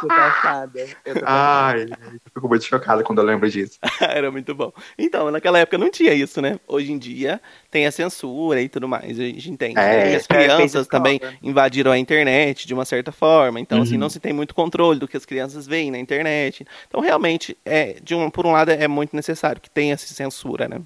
Tô 0.00 0.08
passada. 0.08 0.80
Eu 1.04 1.14
tô 1.14 1.20
passada. 1.20 1.78
Ai, 1.78 1.82
eu 2.14 2.20
fico 2.34 2.48
muito 2.48 2.64
chocada 2.64 3.02
quando 3.04 3.18
eu 3.20 3.24
lembro 3.24 3.48
disso. 3.50 3.78
Era 4.00 4.30
muito 4.30 4.54
bom. 4.54 4.72
Então, 4.98 5.30
naquela 5.30 5.58
época 5.58 5.78
não 5.78 5.90
tinha 5.90 6.12
isso, 6.14 6.40
né? 6.40 6.58
Hoje 6.66 6.90
em 6.92 6.98
dia 6.98 7.40
tem 7.70 7.86
a 7.86 7.92
censura 7.92 8.60
e 8.60 8.68
tudo 8.68 8.88
mais, 8.88 9.18
a 9.18 9.22
gente 9.22 9.50
entende. 9.50 9.78
É. 9.78 10.12
E 10.12 10.16
as 10.16 10.24
É, 10.24 10.26
crianças 10.26 10.82
escola. 10.82 10.86
também 11.02 11.20
invadiram 11.42 11.90
a 11.92 11.98
internet 11.98 12.66
de 12.66 12.74
uma 12.74 12.84
certa 12.84 13.12
forma. 13.12 13.60
Então, 13.60 13.80
assim, 13.82 13.94
Uhum. 13.94 14.00
não 14.00 14.10
se 14.10 14.18
tem 14.20 14.32
muito 14.32 14.54
controle 14.54 14.98
do 14.98 15.06
que 15.08 15.16
as 15.16 15.24
crianças 15.24 15.66
veem 15.66 15.90
na 15.90 15.98
internet. 15.98 16.66
Então, 16.88 17.00
realmente, 17.00 17.56
é, 17.64 17.96
de 18.02 18.14
um, 18.14 18.28
por 18.30 18.44
um 18.46 18.52
lado, 18.52 18.70
é 18.70 18.88
muito 18.88 19.14
necessário 19.14 19.60
que 19.60 19.70
tenha 19.70 19.94
essa 19.94 20.12
censura, 20.12 20.68
né? 20.68 20.80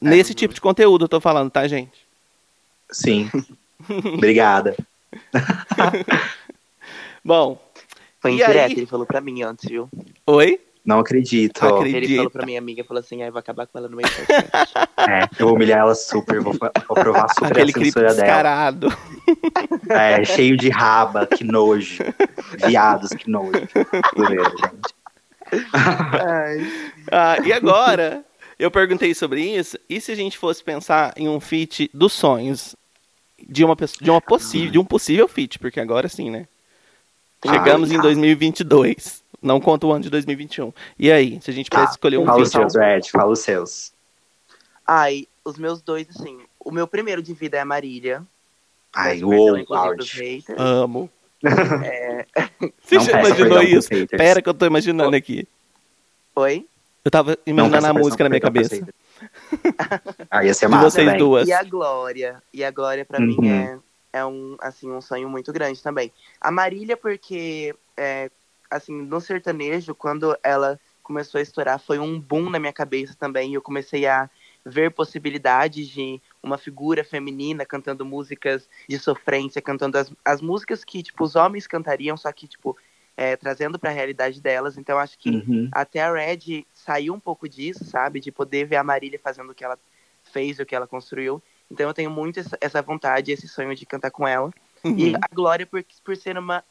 Nesse 0.00 0.32
tipo 0.34 0.54
de 0.54 0.60
conteúdo 0.60 1.04
eu 1.06 1.08
tô 1.08 1.20
falando, 1.20 1.50
tá, 1.50 1.66
gente? 1.66 1.90
Sim. 2.90 3.28
Obrigada. 4.14 4.76
Bom, 7.24 7.58
Foi 8.20 8.32
indireto, 8.32 8.70
aí? 8.72 8.78
ele 8.78 8.86
falou 8.86 9.06
pra 9.06 9.20
mim 9.20 9.42
antes, 9.42 9.68
viu? 9.68 9.88
oi? 10.26 10.60
Não 10.84 11.00
acredito. 11.00 11.62
Acredito. 11.66 11.96
Ele 12.04 12.16
falou 12.16 12.30
pra 12.30 12.46
minha 12.46 12.58
amiga, 12.58 12.82
falou 12.82 13.00
assim, 13.00 13.22
ai, 13.22 13.30
vou 13.30 13.38
acabar 13.38 13.66
com 13.66 13.76
ela 13.76 13.88
no 13.88 13.96
meio 13.96 14.08
do 14.08 14.14
podcast. 14.26 14.74
É, 15.08 15.22
eu 15.38 15.46
vou 15.46 15.54
humilhar 15.56 15.78
ela 15.80 15.94
super, 15.94 16.40
vou, 16.40 16.52
vou 16.54 16.94
provar 16.96 17.28
super 17.28 17.46
Aquele 17.52 17.70
a 17.70 17.74
censura 17.74 18.14
dela. 18.14 18.16
descarado. 18.16 18.88
É, 19.90 20.24
cheio 20.24 20.56
de 20.56 20.68
raba, 20.70 21.26
que 21.26 21.44
nojo. 21.44 22.02
Viados, 22.66 23.10
que 23.10 23.28
nojo. 23.30 23.52
Ah, 27.10 27.38
e 27.44 27.52
agora, 27.52 28.24
eu 28.58 28.70
perguntei 28.70 29.14
sobre 29.14 29.42
isso, 29.42 29.78
e 29.88 30.00
se 30.00 30.12
a 30.12 30.14
gente 30.14 30.36
fosse 30.38 30.62
pensar 30.62 31.12
em 31.16 31.28
um 31.28 31.40
feat 31.40 31.90
dos 31.92 32.12
sonhos? 32.12 32.74
De 33.48 33.64
uma, 33.64 33.76
pessoa- 33.76 34.02
de 34.02 34.10
uma 34.10 34.20
possível, 34.20 34.70
de 34.72 34.78
um 34.80 34.84
possível 34.84 35.28
feat, 35.28 35.58
porque 35.60 35.78
agora 35.78 36.08
sim, 36.08 36.28
né? 36.30 36.48
Chegamos 37.46 37.90
Ai, 37.90 37.96
em 37.96 38.00
2022. 38.00 39.22
Não 39.40 39.60
conta 39.60 39.86
o 39.86 39.92
ano 39.92 40.02
de 40.02 40.10
2021. 40.10 40.72
E 40.98 41.12
aí, 41.12 41.40
se 41.40 41.50
a 41.50 41.54
gente 41.54 41.70
Tá, 41.70 41.76
pudesse 41.78 41.92
escolher 41.94 42.18
um 42.18 42.26
Fala 42.26 42.42
os 42.42 42.50
feat? 42.52 42.72
seus, 42.72 42.84
Red, 42.84 43.02
fala 43.12 43.30
os 43.32 43.38
seus. 43.40 43.92
Ai, 44.86 45.26
os 45.44 45.56
meus 45.58 45.80
dois, 45.80 46.08
assim, 46.10 46.38
o 46.58 46.72
meu 46.72 46.86
primeiro 46.88 47.22
de 47.22 47.32
vida 47.34 47.56
é 47.56 47.60
a 47.60 47.64
Marília. 47.64 48.22
Ai, 48.94 49.22
uou. 49.22 49.56
Amo. 50.56 51.08
É, 51.84 52.26
Você 52.82 52.96
Não 52.96 53.04
já 53.04 53.20
imaginou 53.20 53.62
isso? 53.62 53.88
Pera 54.10 54.42
que 54.42 54.48
eu 54.48 54.54
tô 54.54 54.66
imaginando 54.66 55.14
aqui. 55.14 55.46
Oi? 56.34 56.66
Eu 57.04 57.10
tava 57.10 57.38
imaginando 57.46 57.86
a 57.86 57.94
música 57.94 58.24
na 58.24 58.30
minha 58.30 58.40
cabeça. 58.40 58.84
Ah, 60.30 60.44
ia 60.44 60.52
ser 60.52 60.66
De 60.68 60.72
massa, 60.72 60.90
vocês 60.90 61.06
velho. 61.06 61.18
duas. 61.18 61.48
E 61.48 61.52
a 61.52 61.62
Glória. 61.62 62.42
E 62.52 62.64
a 62.64 62.70
Glória, 62.72 63.04
pra 63.04 63.20
Uhum. 63.20 63.26
mim, 63.26 63.48
é, 63.48 63.78
é 64.12 64.24
um, 64.24 64.56
assim, 64.60 64.90
um 64.90 65.00
sonho 65.00 65.28
muito 65.28 65.52
grande 65.52 65.82
também. 65.82 66.12
A 66.40 66.50
Marília, 66.50 66.96
porque, 66.96 67.74
é, 67.96 68.30
assim, 68.70 68.92
no 69.02 69.20
sertanejo, 69.20 69.94
quando 69.94 70.36
ela 70.42 70.78
começou 71.02 71.38
a 71.38 71.42
estourar, 71.42 71.78
foi 71.78 71.98
um 71.98 72.20
boom 72.20 72.50
na 72.50 72.58
minha 72.58 72.72
cabeça 72.72 73.14
também. 73.18 73.54
Eu 73.54 73.62
comecei 73.62 74.06
a 74.06 74.28
ver 74.64 74.90
possibilidades 74.90 75.88
de 75.88 76.20
uma 76.42 76.58
figura 76.58 77.02
feminina 77.02 77.64
cantando 77.64 78.04
músicas 78.04 78.68
de 78.88 78.98
sofrência, 78.98 79.62
cantando 79.62 79.96
as, 79.96 80.12
as 80.24 80.42
músicas 80.42 80.84
que, 80.84 81.02
tipo, 81.02 81.24
os 81.24 81.34
homens 81.34 81.66
cantariam, 81.66 82.16
só 82.16 82.30
que, 82.30 82.46
tipo, 82.46 82.76
é, 83.16 83.36
trazendo 83.36 83.78
pra 83.78 83.90
realidade 83.90 84.40
delas. 84.40 84.76
Então, 84.76 84.98
acho 84.98 85.18
que 85.18 85.30
Uhum. 85.30 85.68
até 85.72 86.00
a 86.00 86.12
Red 86.12 86.66
saiu 86.74 87.14
um 87.14 87.20
pouco 87.20 87.48
disso, 87.48 87.84
sabe? 87.84 88.20
De 88.20 88.30
poder 88.30 88.66
ver 88.66 88.76
a 88.76 88.84
Marília 88.84 89.18
fazendo 89.18 89.50
o 89.50 89.54
que 89.54 89.64
ela 89.64 89.78
fez, 90.22 90.58
o 90.58 90.66
que 90.66 90.74
ela 90.74 90.86
construiu. 90.86 91.42
Então 91.70 91.88
eu 91.88 91.94
tenho 91.94 92.10
muito 92.10 92.40
essa, 92.40 92.56
essa 92.60 92.82
vontade, 92.82 93.30
esse 93.32 93.46
sonho 93.48 93.74
de 93.74 93.84
cantar 93.86 94.10
com 94.10 94.26
ela. 94.26 94.50
E 94.84 95.10
Uhum. 95.10 95.14
a 95.16 95.34
Glória 95.34 95.66
por, 95.66 95.84
por 96.04 96.16
ser 96.16 96.38
uma 96.38 96.62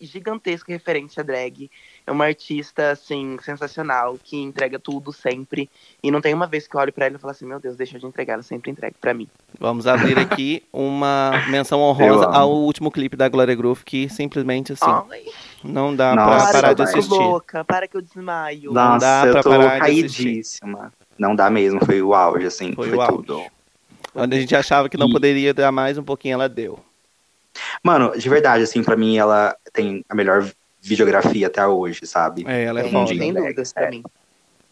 gigantesca 0.00 0.72
referência 0.72 1.24
drag. 1.24 1.68
É 2.06 2.12
uma 2.12 2.24
artista, 2.26 2.92
assim, 2.92 3.36
sensacional, 3.42 4.16
que 4.22 4.36
entrega 4.36 4.78
tudo 4.78 5.12
sempre. 5.12 5.68
E 6.02 6.10
não 6.10 6.20
tem 6.20 6.32
uma 6.32 6.46
vez 6.46 6.68
que 6.68 6.76
eu 6.76 6.80
olho 6.80 6.92
pra 6.92 7.06
ela 7.06 7.16
e 7.16 7.18
falo 7.18 7.32
assim, 7.32 7.44
meu 7.44 7.58
Deus, 7.58 7.76
deixa 7.76 7.98
de 7.98 8.06
entregar, 8.06 8.34
ela 8.34 8.42
sempre 8.42 8.70
entrega 8.70 8.94
pra 9.00 9.12
mim. 9.12 9.28
Vamos 9.58 9.86
abrir 9.88 10.16
aqui 10.18 10.62
uma 10.72 11.42
menção 11.48 11.80
honrosa 11.82 12.26
ao 12.26 12.52
último 12.52 12.90
clipe 12.92 13.16
da 13.16 13.28
Gloria 13.28 13.56
Groove, 13.56 13.84
que 13.84 14.08
simplesmente, 14.08 14.72
assim, 14.72 14.86
Ai, 15.10 15.24
não 15.64 15.94
dá 15.94 16.14
Nossa, 16.14 16.52
pra 16.52 16.52
parar 16.52 16.72
de 16.74 16.82
assistir. 16.82 17.12
louca, 17.18 17.64
para 17.64 17.88
que 17.88 17.96
eu 17.96 18.00
desmaio. 18.00 18.72
Não 18.72 18.92
Nossa, 18.92 18.98
dá 19.04 19.20
pra 19.22 19.40
eu 19.40 19.42
tô 19.42 19.50
parar 19.50 19.80
de 19.80 19.90
assistir. 19.90 20.24
caidíssima. 20.24 20.92
Não 21.18 21.34
dá 21.34 21.50
mesmo, 21.50 21.84
foi 21.84 22.00
o 22.00 22.14
auge, 22.14 22.46
assim. 22.46 22.72
Foi 22.72 22.90
Foi, 22.90 22.96
o 22.98 23.02
auge. 23.02 23.50
Onde 24.22 24.36
a 24.36 24.40
gente 24.40 24.54
achava 24.56 24.88
que 24.88 24.96
não 24.96 25.08
E- 25.08 25.12
poderia 25.12 25.54
dar 25.54 25.70
mais 25.72 25.96
um 25.98 26.02
pouquinho, 26.02 26.34
ela 26.34 26.48
deu. 26.48 26.78
Mano, 27.82 28.12
de 28.16 28.28
verdade, 28.28 28.62
assim, 28.64 28.82
pra 28.82 28.96
mim 28.96 29.16
ela 29.16 29.56
tem 29.72 30.04
a 30.08 30.14
melhor 30.14 30.48
videografia 30.80 31.46
até 31.48 31.66
hoje, 31.66 32.06
sabe? 32.06 32.44
É, 32.46 32.64
ela 32.64 32.80
é 32.80 32.84
Sem- 32.84 32.92
foda. 32.92 33.08
Sem 33.14 33.32
dúvidas 33.34 33.72
pra 33.72 33.84
é. 33.86 33.90
mim. 33.90 34.02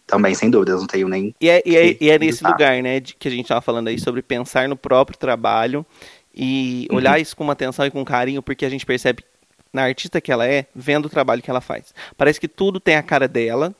Também, 0.06 0.34
sem 0.34 0.48
dúvidas, 0.50 0.80
não 0.80 0.86
tenho 0.86 1.08
nem. 1.08 1.34
E 1.40 1.48
é, 1.48 1.62
e 1.66 1.76
é, 1.76 1.96
e 2.00 2.10
é 2.10 2.18
nesse 2.18 2.44
lugar, 2.44 2.80
né, 2.82 3.00
de- 3.00 3.14
que 3.14 3.26
a 3.26 3.30
gente 3.30 3.48
tava 3.48 3.60
falando 3.60 3.88
aí 3.88 3.98
sobre 3.98 4.22
pensar 4.22 4.68
no 4.68 4.76
próprio 4.76 5.18
trabalho 5.18 5.84
e 6.32 6.86
Uhum. 6.90 6.96
olhar 6.98 7.18
isso 7.20 7.36
com 7.36 7.42
uma 7.42 7.54
atenção 7.54 7.84
e 7.84 7.90
com 7.90 8.04
carinho, 8.04 8.40
porque 8.42 8.64
a 8.64 8.68
gente 8.70 8.86
percebe 8.86 9.24
na 9.72 9.82
artista 9.82 10.20
que 10.20 10.30
ela 10.30 10.46
é, 10.46 10.66
vendo 10.74 11.06
o 11.06 11.10
trabalho 11.10 11.42
que 11.42 11.50
ela 11.50 11.60
faz. 11.60 11.92
Parece 12.16 12.38
que 12.40 12.46
tudo 12.46 12.78
tem 12.78 12.94
a 12.94 13.02
cara 13.02 13.26
dela, 13.26 13.74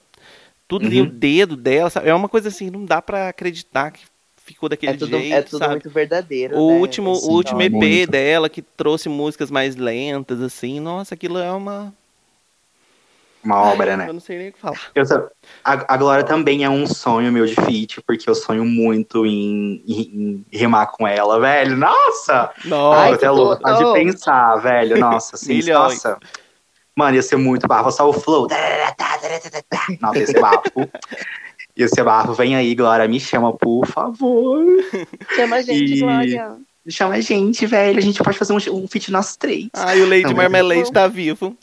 tudo 0.67 0.91
tem 0.91 1.01
o 1.01 1.05
Uhum. 1.05 1.11
dedo 1.11 1.57
dela, 1.57 1.89
sabe? 1.91 2.09
É 2.09 2.15
uma 2.15 2.29
coisa 2.29 2.49
assim, 2.49 2.71
não 2.71 2.85
dá 2.85 3.01
pra 3.01 3.29
acreditar 3.29 3.93
que 3.93 4.01
ficou 4.47 4.69
daquele 4.69 4.93
É 4.93 4.97
tudo, 4.97 5.11
jeito, 5.19 5.35
é 5.35 5.43
tudo 5.43 5.59
sabe? 5.59 5.73
muito 5.73 5.91
verdadeiro. 5.91 6.57
O 6.57 6.69
né? 6.69 6.79
último, 6.79 7.15
Sim, 7.17 7.27
o 7.29 7.33
último 7.33 7.63
EP 7.63 7.73
muito. 7.73 8.11
dela, 8.11 8.49
que 8.49 8.63
trouxe 8.63 9.09
músicas 9.09 9.51
mais 9.51 9.75
lentas, 9.77 10.41
assim, 10.41 10.79
nossa, 10.81 11.15
aquilo 11.15 11.39
é 11.39 11.51
uma. 11.51 11.93
Uma 13.43 13.61
obra, 13.63 13.97
né? 13.97 14.09
Eu 14.09 14.13
não 14.15 14.21
sei 14.21 14.39
nem 14.39 14.49
o 14.49 14.53
que 14.53 14.59
falar. 14.59 14.81
Só- 15.05 15.29
a, 15.65 15.95
a 15.95 15.97
Glória 15.97 16.25
também 16.25 16.65
é 16.65 16.71
um 16.71 16.87
sonho 16.87 17.31
meu 17.33 17.47
de 17.47 17.55
feat, 17.55 18.01
porque 18.03 18.29
eu 18.29 18.35
sonho 18.35 18.65
muito 18.65 19.25
em, 19.27 19.83
em- 19.87 20.45
em 20.53 20.59
rimar 20.59 20.91
com 20.91 21.07
ela, 21.07 21.39
velho. 21.41 21.77
Nossa! 21.77 22.53
Nossa, 22.65 23.01
Ai, 23.03 23.09
Tô 23.11 23.15
até 23.15 23.31
louco 23.31 23.63
tudo. 23.65 23.77
de 23.77 23.93
pensar, 23.93 24.57
velho. 24.57 24.97
Nossa, 24.99 25.37
assim, 25.37 25.63
nossa. 25.71 26.19
Mano, 26.97 27.15
ia 27.17 27.23
ser 27.23 27.37
muito 27.37 27.69
bafo. 27.69 27.91
Só 27.93 28.09
o 28.09 28.13
flow. 28.13 28.49
Nossa, 30.01 30.19
ia 30.19 30.27
ser 30.27 30.41
bafo. 30.41 30.91
Ia 31.77 31.89
ser 31.89 32.03
bafo. 32.05 32.33
Vem 32.33 32.57
aí, 32.57 32.75
Glória, 32.75 33.07
me 33.07 33.21
chama, 33.21 33.53
por 33.53 33.87
favor. 33.87 34.65
Chama 35.35 35.57
a 35.57 35.63
gente, 35.63 35.95
E- 35.95 36.01
Glória. 36.01 36.57
Chama 36.89 37.15
a 37.17 37.21
gente, 37.21 37.67
velho. 37.67 37.99
A 37.99 38.03
gente 38.03 38.23
pode 38.23 38.39
fazer 38.39 38.53
um, 38.53 38.57
um 38.75 38.87
feat 38.89 39.11
nós 39.11 39.37
três. 39.37 39.69
Ai, 39.75 40.01
o 40.01 40.09
Lady 40.09 40.23
Não, 40.25 40.35
Marmalade 40.35 40.91
tá 40.93 41.09
vivo. 41.09 41.57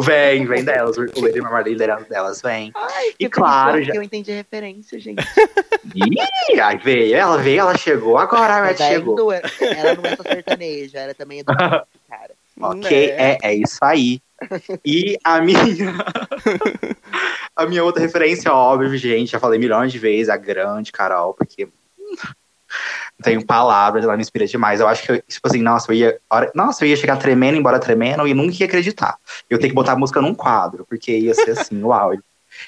Vem, 0.00 0.46
vem 0.46 0.64
delas. 0.64 0.96
O 0.96 1.02
Lady 1.20 1.40
Marmalade 1.40 1.82
era 1.82 1.96
delas, 1.96 2.40
vem. 2.40 2.70
Ai, 2.74 3.08
E 3.18 3.24
que 3.24 3.28
claro, 3.28 3.82
já- 3.82 3.90
que 3.92 3.98
eu 3.98 4.02
entendi 4.02 4.30
a 4.30 4.36
referência, 4.36 4.98
gente. 4.98 5.22
Ih, 5.94 6.60
aí 6.60 6.78
veio, 6.78 7.14
ela 7.16 7.36
veio, 7.38 7.60
ela 7.60 7.76
chegou, 7.76 8.16
agora 8.16 8.56
a 8.56 8.60
Mas 8.62 8.78
Red 8.78 8.84
aí 8.86 8.94
chegou. 8.94 9.32
é- 9.32 9.42
ela 9.76 9.94
não 9.96 10.04
é 10.04 10.16
só 10.16 10.22
sertaneja, 10.22 10.98
ela 11.00 11.14
também 11.14 11.40
é 11.40 11.42
do 11.42 11.52
cara. 12.08 12.30
Ok, 12.60 12.90
Né? 13.08 13.14
é, 13.32 13.38
é 13.42 13.54
isso 13.54 13.78
aí. 13.82 14.20
E 14.84 15.18
a 15.24 15.40
minha. 15.40 15.58
a 17.56 17.66
minha 17.66 17.84
outra 17.84 18.02
referência, 18.02 18.52
óbvio, 18.52 18.96
gente, 18.96 19.32
já 19.32 19.40
falei 19.40 19.58
milhões 19.58 19.92
de 19.92 19.98
vezes, 19.98 20.28
a 20.28 20.36
grande 20.36 20.92
Carol, 20.92 21.34
porque. 21.34 21.68
Não 23.18 23.24
tenho 23.24 23.44
palavras, 23.44 24.02
ela 24.02 24.16
me 24.16 24.22
inspira 24.22 24.46
demais. 24.46 24.80
Eu 24.80 24.88
acho 24.88 25.02
que, 25.02 25.12
eu, 25.12 25.22
tipo 25.22 25.46
assim, 25.46 25.62
nossa, 25.62 25.92
eu 25.92 25.96
ia. 25.96 26.20
Nossa, 26.54 26.84
eu 26.84 26.88
ia 26.88 26.96
chegar 26.96 27.16
tremendo, 27.16 27.58
embora 27.58 27.78
tremendo, 27.78 28.26
e 28.26 28.34
nunca 28.34 28.56
ia 28.60 28.66
acreditar. 28.66 29.16
Eu 29.48 29.58
tenho 29.58 29.70
que 29.70 29.74
botar 29.74 29.92
a 29.92 29.96
música 29.96 30.20
num 30.20 30.34
quadro, 30.34 30.86
porque 30.88 31.16
ia 31.16 31.34
ser 31.34 31.50
assim, 31.50 31.82
uau. 31.84 32.12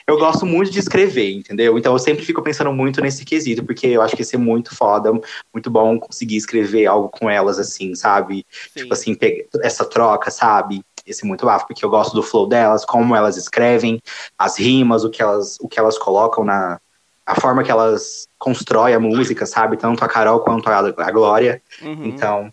Eu 0.07 0.19
gosto 0.19 0.47
muito 0.47 0.71
de 0.71 0.79
escrever, 0.79 1.33
entendeu? 1.33 1.79
Então 1.79 1.93
eu 1.93 1.99
sempre 1.99 2.25
fico 2.25 2.43
pensando 2.43 2.73
muito 2.73 3.01
nesse 3.01 3.25
quesito, 3.25 3.65
porque 3.65 3.87
eu 3.87 4.03
acho 4.03 4.17
que 4.17 4.23
ia 4.23 4.27
ser 4.27 4.39
muito 4.39 4.75
foda, 4.75 5.13
muito 5.53 5.71
bom 5.71 5.99
conseguir 5.99 6.37
escrever 6.37 6.87
algo 6.87 7.09
com 7.09 7.29
elas, 7.29 7.59
assim, 7.59 7.95
sabe? 7.95 8.47
Sim. 8.51 8.81
Tipo 8.81 8.95
assim, 8.95 9.17
essa 9.63 9.85
troca, 9.85 10.31
sabe? 10.31 10.83
Esse 11.07 11.27
muito 11.27 11.45
bafo, 11.45 11.67
porque 11.67 11.85
eu 11.85 11.91
gosto 11.91 12.15
do 12.15 12.23
flow 12.23 12.47
delas, 12.47 12.85
como 12.85 13.15
elas 13.15 13.37
escrevem, 13.37 14.01
as 14.39 14.59
rimas, 14.59 15.05
o 15.05 15.11
que 15.11 15.23
elas, 15.23 15.59
o 15.61 15.69
que 15.69 15.79
elas 15.79 15.99
colocam 15.99 16.45
na. 16.45 16.81
A 17.27 17.41
forma 17.41 17.65
que 17.65 17.71
elas 17.71 18.29
constroem 18.39 18.95
a 18.95 19.01
música, 19.01 19.47
sabe? 19.47 19.79
Tanto 19.79 20.05
a 20.05 20.09
Carol 20.09 20.41
quanto 20.41 20.69
a, 20.69 20.79
a 20.79 21.11
Glória. 21.11 21.63
Uhum. 21.81 22.05
Então, 22.05 22.53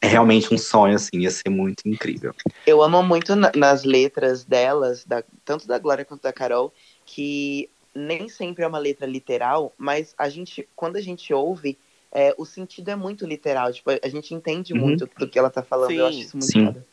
é 0.00 0.06
realmente 0.06 0.54
um 0.54 0.58
sonho, 0.58 0.94
assim, 0.94 1.18
ia 1.18 1.30
ser 1.32 1.48
muito 1.48 1.88
incrível. 1.88 2.32
Eu 2.64 2.80
amo 2.80 3.02
muito 3.02 3.34
na- 3.34 3.50
nas 3.56 3.82
letras 3.82 4.44
delas, 4.44 5.04
da- 5.04 5.24
tanto 5.44 5.66
da 5.66 5.80
Glória 5.80 6.04
quanto 6.04 6.22
da 6.22 6.32
Carol, 6.32 6.72
que 7.04 7.68
nem 7.92 8.28
sempre 8.28 8.62
é 8.62 8.68
uma 8.68 8.78
letra 8.78 9.04
literal, 9.06 9.72
mas 9.76 10.14
a 10.16 10.28
gente, 10.28 10.68
quando 10.76 10.94
a 10.94 11.00
gente 11.00 11.34
ouve, 11.34 11.76
é, 12.12 12.32
o 12.38 12.44
sentido 12.44 12.90
é 12.90 12.96
muito 12.96 13.26
literal. 13.26 13.72
Tipo, 13.72 13.90
a 14.00 14.08
gente 14.08 14.32
entende 14.32 14.72
Uhum. 14.72 14.78
muito 14.80 15.10
do 15.18 15.28
que 15.28 15.36
ela 15.38 15.50
tá 15.50 15.62
falando. 15.64 15.90
Eu 15.90 16.04
Sim. 16.04 16.08
acho 16.08 16.18
isso 16.20 16.36
muito 16.36 16.52
Sim. 16.52 16.84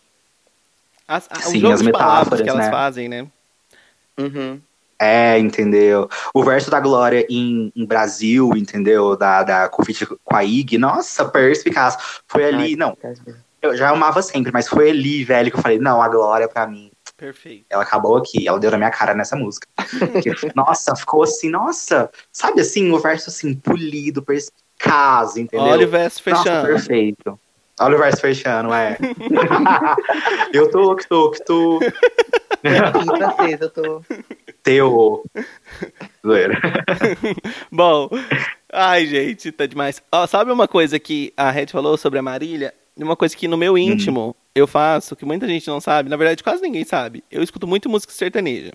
As, 1.08 1.28
a- 1.30 1.41
Sim, 1.41 1.58
o 1.58 1.62
jogo 1.62 1.74
as 1.74 1.82
metáforas, 1.82 2.41
que 2.41 2.49
elas 2.49 2.66
né? 2.66 2.72
fazem, 2.72 3.08
né? 3.08 3.28
Uhum. 4.18 4.62
É, 4.97 5.38
entendeu? 5.38 6.10
O 6.34 6.43
verso 6.43 6.72
da 6.72 6.80
Glória 6.80 7.26
em, 7.30 7.72
em 7.76 7.86
Brasil, 7.86 8.51
entendeu? 8.56 9.18
Da, 9.18 9.43
da 9.43 9.70
com, 9.70 9.84
feat 9.84 10.06
com 10.06 10.36
a 10.36 10.43
Ig, 10.43 10.78
nossa, 10.78 11.26
perspicaz. 11.26 11.97
Foi 12.28 12.45
ali, 12.45 12.64
Ai, 12.72 12.76
não, 12.76 12.97
eu 13.62 13.76
já 13.76 13.89
amava 13.89 14.22
sempre, 14.22 14.51
mas 14.53 14.68
foi 14.68 14.89
ali, 14.89 15.24
velho, 15.24 15.51
que 15.51 15.58
eu 15.58 15.62
falei, 15.62 15.80
não, 15.80 16.01
a 16.01 16.08
Glória 16.08 16.47
pra 16.47 16.66
mim. 16.66 16.91
Perfeito. 17.18 17.66
Ela 17.70 17.84
acabou 17.84 18.18
aqui, 18.18 18.47
ela 18.47 18.60
deu 18.60 18.72
na 18.72 18.78
minha 18.78 18.91
cara 18.91 19.14
nessa 19.14 19.36
música. 19.36 19.68
Nossa, 20.56 20.95
ficou 20.95 21.24
assim, 21.24 21.49
nossa, 21.49 22.10
sabe 22.32 22.62
assim, 22.62 22.91
o 22.91 22.99
verso 22.99 23.30
assim, 23.30 23.53
polido, 23.53 24.22
perspicaz, 24.22 25.36
entendeu? 25.38 25.66
Olha 25.66 25.86
o 25.86 25.89
verso 25.89 26.22
Nossa, 26.30 26.43
fechando. 26.43 26.68
perfeito. 26.68 27.39
Olha 27.80 27.96
o 27.96 28.00
verso 28.00 28.22
fechando, 28.22 28.74
é. 28.74 28.98
eu 30.54 30.70
tô, 30.72 30.96
que 30.96 31.08
tô, 31.08 31.32
que 31.32 31.44
tô. 31.44 31.80
Em 32.64 33.06
francês, 33.18 33.62
eu 33.62 33.70
tô. 33.70 34.02
Teu. 34.64 35.24
Zoeira. 36.26 36.60
Bom, 37.72 38.10
ai, 38.72 39.06
gente, 39.06 39.52
tá 39.52 39.66
demais. 39.66 40.02
Ó, 40.12 40.26
sabe 40.26 40.52
uma 40.52 40.68
coisa 40.68 40.98
que 41.00 41.34
a 41.36 41.52
Red 41.52 41.68
falou 41.68 41.98
sobre 41.98 42.18
a 42.20 42.22
Marília? 42.22 42.74
Uma 42.98 43.16
coisa 43.16 43.36
que 43.36 43.48
no 43.48 43.58
meu 43.58 43.78
íntimo 43.78 44.36
eu 44.56 44.66
faço, 44.66 45.16
que 45.16 45.26
muita 45.26 45.46
gente 45.48 45.68
não 45.68 45.82
sabe, 45.82 46.10
na 46.10 46.16
verdade 46.16 46.42
quase 46.42 46.62
ninguém 46.62 46.86
sabe. 46.86 47.24
Eu 47.30 47.44
escuto 47.44 47.68
muito 47.68 47.90
música 47.90 48.14
sertaneja. 48.14 48.72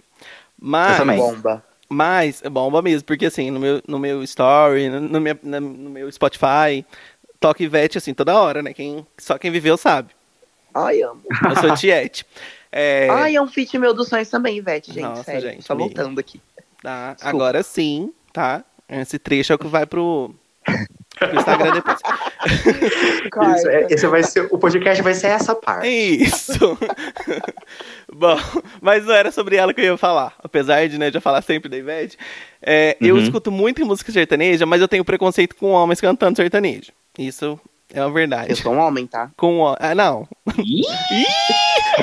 Mas, 0.61 0.93
Eu 0.93 0.99
também. 0.99 1.17
Bomba. 1.17 1.65
mas 1.89 2.43
é 2.45 2.51
bomba 2.51 2.83
mesmo, 2.83 3.07
porque 3.07 3.25
assim, 3.25 3.51
no 3.51 3.59
meu, 3.59 3.81
no 3.89 3.99
meu 3.99 4.23
story, 4.25 4.91
no, 4.91 5.01
no, 5.01 5.21
minha- 5.21 5.39
no 5.43 5.61
meu 5.91 6.13
Spotify, 6.13 6.85
toca 7.41 7.63
Ivete 7.63 7.99
assim 7.99 8.13
toda 8.15 8.39
hora, 8.39 8.63
né? 8.63 8.73
Quem, 8.75 9.05
só 9.19 9.39
quem 9.39 9.51
viveu 9.51 9.77
sabe. 9.77 10.11
Ai, 10.75 11.03
amo. 11.03 11.23
Eu 11.49 11.57
sou 11.57 11.75
Tiete. 11.75 12.25
É, 12.71 13.09
Ai, 13.11 13.35
é 13.35 13.43
um 13.43 13.49
feat 13.49 13.77
meu 13.79 13.93
dos 13.93 14.09
sonhos 14.09 14.29
também, 14.29 14.57
Ivete, 14.59 14.93
gente. 14.93 15.03
Nossa, 15.03 15.25
sério. 15.25 15.41
gente, 15.41 15.65
Só 15.65 15.75
me- 15.75 15.81
voltando 15.81 16.21
aqui. 16.21 16.41
tá, 16.83 17.15
Desculpa. 17.15 17.37
agora 17.37 17.63
sim, 17.65 18.13
tá? 18.33 18.63
Esse 18.89 19.19
trecho 19.19 19.53
é 19.53 19.57
o 19.57 19.59
que 19.59 19.67
vai 19.67 19.85
pro, 19.87 20.33
pro 21.19 21.37
Instagram 21.37 21.73
depois. 21.73 21.99
Isso, 23.57 23.69
é- 23.69 23.87
esse 23.91 24.07
vai 24.07 24.23
ser, 24.23 24.47
o 24.53 24.59
podcast 24.59 25.03
vai 25.03 25.15
ser 25.15 25.29
essa 25.29 25.55
parte. 25.55 25.89
Isso. 25.89 26.53
Bom, 28.13 28.37
mas 28.81 29.05
não 29.07 29.15
era 29.15 29.31
sobre 29.33 29.57
ela 29.57 29.73
que 29.75 29.81
eu 29.81 29.85
ia 29.85 29.97
falar. 29.97 30.35
Apesar 30.43 30.89
de 30.89 30.99
né, 30.99 31.11
já 31.11 31.21
falar 31.21 31.43
sempre 31.43 31.69
da 31.69 31.77
Ivete. 31.77 32.17
É, 32.63 32.97
Eu 33.01 33.17
Uhum. 33.17 33.23
escuto 33.23 33.51
muito 33.51 33.85
música 33.85 34.13
sertaneja, 34.13 34.67
mas 34.67 34.81
eu 34.81 34.89
tenho 34.89 35.05
preconceito 35.05 35.57
com 35.57 35.71
homens 35.71 36.01
cantando 36.01 36.37
sertanejo. 36.37 36.93
Isso 37.19 37.59
é 37.93 38.01
uma 38.01 38.09
Eu 38.09 38.13
verdade. 38.13 38.57
sou 38.57 38.73
um 38.73 38.79
homem, 38.79 39.07
tá? 39.07 39.31
Com 39.37 39.61
o... 39.61 39.77
Ah, 39.79 39.95
não. 39.95 40.27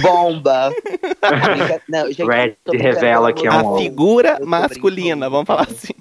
Bomba! 0.01 0.71
Não, 1.89 2.07
gente, 2.11 2.23
Red 2.25 2.55
revela 2.73 3.33
que 3.33 3.47
é 3.47 3.49
A 3.49 3.57
um 3.63 3.65
homem. 3.73 3.83
figura 3.89 4.37
Eu 4.39 4.45
masculina, 4.45 5.29
brincando. 5.29 5.31
vamos 5.31 5.47
falar 5.47 5.63
assim. 5.63 5.93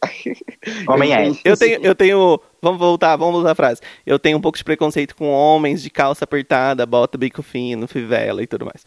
Homem 0.88 1.12
é. 1.14 1.30
Eu 1.44 1.56
tenho, 1.56 1.80
eu 1.82 1.94
tenho. 1.94 2.40
Vamos 2.62 2.78
voltar, 2.78 3.16
vamos 3.16 3.40
usar 3.40 3.52
a 3.52 3.54
frase. 3.54 3.80
Eu 4.06 4.18
tenho 4.18 4.38
um 4.38 4.40
pouco 4.40 4.56
de 4.58 4.64
preconceito 4.64 5.14
com 5.16 5.28
homens 5.30 5.82
de 5.82 5.90
calça 5.90 6.24
apertada, 6.24 6.86
bota 6.86 7.18
bico 7.18 7.42
fino, 7.42 7.86
fivela 7.88 8.42
e 8.42 8.46
tudo 8.46 8.64
mais. 8.66 8.84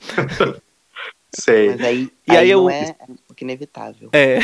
Sei. 1.33 1.69
Mas 1.71 1.81
aí, 1.81 2.09
E 2.27 2.35
aí 2.37 2.49
eu- 2.49 2.61
não 2.63 2.69
é, 2.69 2.83
é 2.89 3.03
um 3.09 3.15
pouco 3.27 3.41
inevitável. 3.43 4.09
É. 4.13 4.39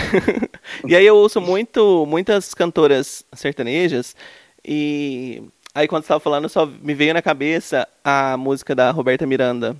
e 0.85 0.95
aí 0.95 1.05
eu 1.05 1.15
ouço 1.15 1.39
muito, 1.41 2.05
muitas 2.05 2.53
cantoras 2.53 3.25
sertanejas 3.33 4.15
e 4.67 5.43
aí 5.73 5.87
quando 5.87 6.03
você 6.03 6.09
tava 6.09 6.19
falando 6.19 6.49
só 6.49 6.65
me 6.65 6.93
veio 6.93 7.13
na 7.13 7.21
cabeça 7.21 7.87
a 8.03 8.35
música 8.37 8.75
da 8.75 8.91
Roberta 8.91 9.25
Miranda 9.25 9.75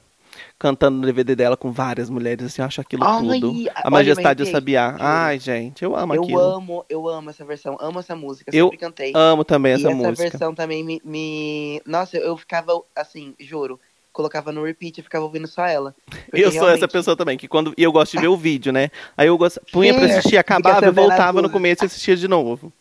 cantando 0.59 0.97
no 0.99 1.05
DVD 1.05 1.35
dela 1.35 1.57
com 1.57 1.71
várias 1.71 2.09
mulheres, 2.09 2.45
assim, 2.45 2.61
eu 2.61 2.65
acho 2.67 2.81
aquilo 2.81 3.03
Ai, 3.03 3.39
tudo. 3.39 3.55
A 3.75 3.89
Majestade 3.89 4.43
do 4.43 4.47
eu 4.47 4.51
Sabiá. 4.51 4.95
Ai, 4.99 5.39
gente, 5.39 5.83
eu 5.83 5.95
amo 5.95 6.13
eu 6.15 6.21
aquilo. 6.23 6.39
amo, 6.39 6.85
eu 6.89 7.07
amo 7.07 7.29
essa 7.29 7.43
versão, 7.45 7.77
amo 7.79 7.99
essa 7.99 8.15
música, 8.15 8.51
Eu 8.53 8.65
sempre 8.65 8.77
cantei. 8.77 9.11
Amo 9.15 9.43
também 9.43 9.73
essa 9.73 9.87
essa 9.87 9.95
música. 9.95 10.29
versão 10.29 10.53
também 10.53 10.83
me, 10.83 11.01
me- 11.03 11.81
Nossa, 11.85 12.17
eu 12.17 12.35
ficava 12.37 12.79
assim, 12.95 13.33
juro. 13.39 13.79
colocava 14.11 14.51
no 14.51 14.63
repeat 14.63 14.99
e 14.99 15.03
ficava 15.03 15.25
ouvindo 15.25 15.47
só 15.47 15.65
ela. 15.65 15.95
Eu 16.33 16.51
sou 16.51 16.69
essa 16.69 16.87
pessoa 16.87 17.15
também, 17.15 17.37
que 17.37 17.47
quando. 17.47 17.73
E 17.77 17.83
eu 17.83 17.91
gosto 17.91 18.13
de 18.13 18.21
ver 18.21 18.27
o 18.27 18.37
vídeo, 18.37 18.71
né? 18.71 18.89
Aí 19.15 19.27
eu 19.27 19.37
gosto, 19.37 19.61
punha 19.71 19.93
pra 19.93 20.05
assistir, 20.05 20.37
acabava, 20.37 20.85
eu 20.85 20.93
voltava 20.93 21.41
no 21.41 21.49
começo 21.49 21.83
e 21.83 21.85
assistia 21.85 22.15
de 22.15 22.27
novo. 22.27 22.71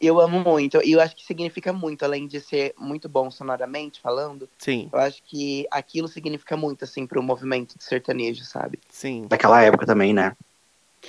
Eu 0.00 0.20
amo 0.20 0.40
muito. 0.40 0.80
E 0.84 0.92
eu 0.92 1.00
acho 1.00 1.14
que 1.16 1.24
significa 1.24 1.72
muito, 1.72 2.04
além 2.04 2.26
de 2.26 2.40
ser 2.40 2.74
muito 2.78 3.08
bom 3.08 3.30
sonoramente 3.30 4.00
falando, 4.00 4.48
Sim, 4.58 4.88
eu 4.92 4.98
acho 4.98 5.22
que 5.22 5.66
aquilo 5.70 6.08
significa 6.08 6.56
muito, 6.56 6.84
assim, 6.84 7.06
pro 7.06 7.22
movimento 7.22 7.78
de 7.78 7.84
sertanejo, 7.84 8.44
sabe? 8.44 8.78
sim. 8.90 9.26
Daquela 9.28 9.62
época 9.62 9.86
também, 9.86 10.12
né? 10.12 10.36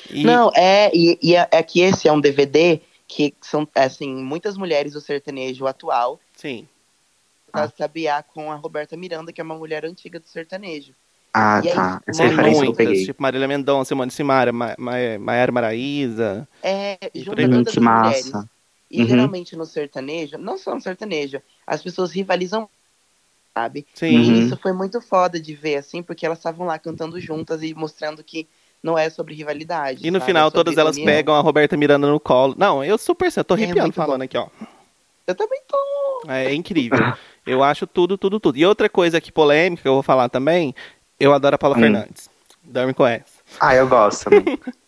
E, 0.10 0.24
Não, 0.24 0.52
é, 0.56 0.92
e, 0.94 1.18
e 1.22 1.36
é, 1.36 1.48
é 1.52 1.64
que 1.64 1.82
esse 1.82 2.08
é 2.08 2.12
um 2.12 2.22
DVD 2.22 2.82
que 3.08 3.34
são, 3.42 3.68
assim, 3.76 4.14
muitas 4.14 4.58
mulheres 4.58 4.94
do 4.94 5.02
sertanejo 5.02 5.68
atual 5.68 6.20
Sim. 6.36 6.68
Ah. 7.54 7.68
pra 7.68 7.78
sabiar 7.78 8.24
com 8.24 8.52
a 8.52 8.56
Roberta 8.56 8.98
Miranda, 8.98 9.32
que 9.32 9.40
é 9.40 9.44
uma 9.44 9.56
mulher 9.56 9.86
antiga 9.86 10.20
do 10.20 10.28
sertanejo. 10.28 10.94
Ah, 11.34 11.62
E 11.64 11.70
aí, 11.70 11.76
tá. 11.76 12.02
Essa 12.08 12.22
Tem 12.22 12.30
referência 12.30 12.60
eu 12.60 12.66
muitas, 12.66 12.88
peguei. 12.88 13.06
tipo 13.06 13.22
Marília 13.22 13.48
Mendonça, 13.48 13.90
Simone 13.90 14.12
Simara, 14.12 14.52
Ma 14.54 14.76
Ma 14.78 14.94
Maiara 15.20 15.52
Maraíza. 15.52 16.48
É, 16.64 16.98
junta 17.16 17.42
aí 17.42 17.48
Hum, 17.48 17.52
todas 17.52 17.74
que 17.74 17.80
as 17.80 17.86
massa. 17.86 18.28
mulheres. 18.28 18.55
E 18.96 19.02
Uhum. 19.02 19.08
geralmente 19.08 19.56
no 19.56 19.66
sertanejo, 19.66 20.38
não 20.38 20.58
só 20.58 20.74
no 20.74 20.82
sertanejo, 20.82 21.42
as 21.68 21.82
pessoas 21.84 22.12
rivalizam, 22.12 22.70
sabe? 23.54 23.86
Sim. 23.94 24.18
Uhum. 24.18 24.36
E 24.36 24.40
isso 24.40 24.58
foi 24.58 24.72
muito 24.74 25.02
foda 25.02 25.40
de 25.40 25.54
ver, 25.56 25.76
assim, 25.78 26.02
porque 26.02 26.26
elas 26.26 26.38
estavam 26.40 26.66
lá 26.68 26.80
cantando 26.80 27.20
juntas 27.20 27.62
e 27.64 27.74
mostrando 27.74 28.24
que 28.24 28.48
não 28.82 28.98
é 28.98 29.10
sobre 29.10 29.34
rivalidade. 29.34 30.00
E 30.06 30.12
no 30.12 30.20
sabe? 30.20 30.32
final 30.32 30.48
É 30.48 30.52
todas 30.52 30.78
elas 30.78 30.96
união. 30.96 31.12
pegam 31.14 31.36
a 31.36 31.40
Roberta 31.42 31.76
Miranda 31.76 32.08
no 32.08 32.20
colo. 32.20 32.56
Não, 32.58 32.84
eu 32.84 32.98
super, 32.98 33.32
eu 33.36 33.44
tô 33.44 33.54
É 33.56 33.58
arrepiando 33.58 33.82
muito 33.84 33.96
falando 33.96 34.20
bom. 34.20 34.26
aqui, 34.26 34.38
ó. 34.38 34.48
Eu 35.28 35.36
também 35.36 35.60
tô. 35.68 36.30
É 36.30 36.54
incrível. 36.54 37.00
Eu 37.46 37.64
acho 37.64 37.86
tudo, 37.88 38.18
tudo, 38.18 38.40
tudo. 38.40 38.58
E 38.58 38.66
outra 38.66 38.88
coisa 38.88 39.18
aqui 39.18 39.32
polêmica 39.32 39.82
que 39.82 39.88
eu 39.88 39.94
vou 39.96 40.04
falar 40.04 40.30
também, 40.30 40.74
eu 41.20 41.34
adoro 41.34 41.56
a 41.56 41.58
Paula 41.58 41.76
Hum. 41.78 41.82
Fernandes. 41.82 42.30
Dorme 42.64 42.94
com 42.94 43.06
essa. 43.06 43.42
Ah, 43.60 43.76
eu 43.76 43.88
gosto 43.88 44.26
também. 44.30 44.58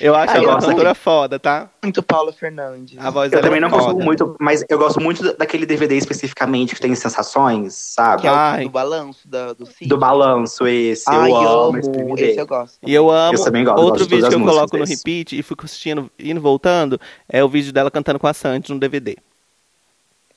Eu 0.00 0.14
acho 0.14 0.36
Ah, 0.36 0.40
uma 0.40 0.54
gosto 0.54 0.68
cantora 0.68 0.94
foda, 0.94 1.38
tá? 1.38 1.70
Muito 1.82 2.02
Paula 2.02 2.32
Fernandes. 2.32 2.98
A 2.98 3.10
voz 3.10 3.26
Eu 3.26 3.30
dela 3.40 3.42
também 3.42 3.58
é 3.58 3.60
não 3.60 3.70
foda. 3.70 3.82
consumo 3.84 4.04
muito, 4.04 4.36
mas 4.40 4.64
eu 4.68 4.78
gosto 4.78 5.00
muito 5.00 5.36
daquele 5.36 5.64
DVD 5.66 5.96
especificamente 5.96 6.74
que 6.74 6.80
tem 6.80 6.94
sensações, 6.94 7.74
sabe? 7.74 8.22
Que 8.22 8.28
é 8.28 8.30
o 8.30 8.34
Ai. 8.34 8.64
do 8.64 8.70
balanço 8.70 9.26
da, 9.28 9.52
do 9.52 9.66
Cid. 9.66 9.88
Do 9.88 9.96
balanço 9.98 10.66
esse. 10.66 11.04
Ai, 11.08 11.30
eu 11.30 11.36
eu 11.36 11.48
amo 11.64 11.78
esse 11.78 11.88
amo. 11.88 11.96
DVD. 11.98 12.30
Esse 12.30 12.40
eu 12.40 12.46
gosto. 12.46 12.78
E 12.82 12.94
eu 12.94 13.10
amo. 13.10 13.38
Eu 13.38 13.44
também 13.44 13.64
gosto, 13.64 13.78
Outro 13.78 13.90
gosto 14.00 14.08
de 14.08 14.14
vídeo 14.16 14.28
que 14.28 14.34
eu 14.34 14.40
coloco 14.40 14.76
no 14.76 14.84
desse. 14.84 14.96
repeat 14.96 15.38
e 15.38 15.42
fico 15.42 15.64
assistindo, 15.64 16.10
indo 16.18 16.38
e 16.38 16.42
voltando, 16.42 17.00
é 17.28 17.42
o 17.44 17.48
vídeo 17.48 17.72
dela 17.72 17.90
cantando 17.90 18.18
com 18.18 18.26
a 18.26 18.34
Sandy 18.34 18.72
no 18.72 18.78
DVD. 18.80 19.16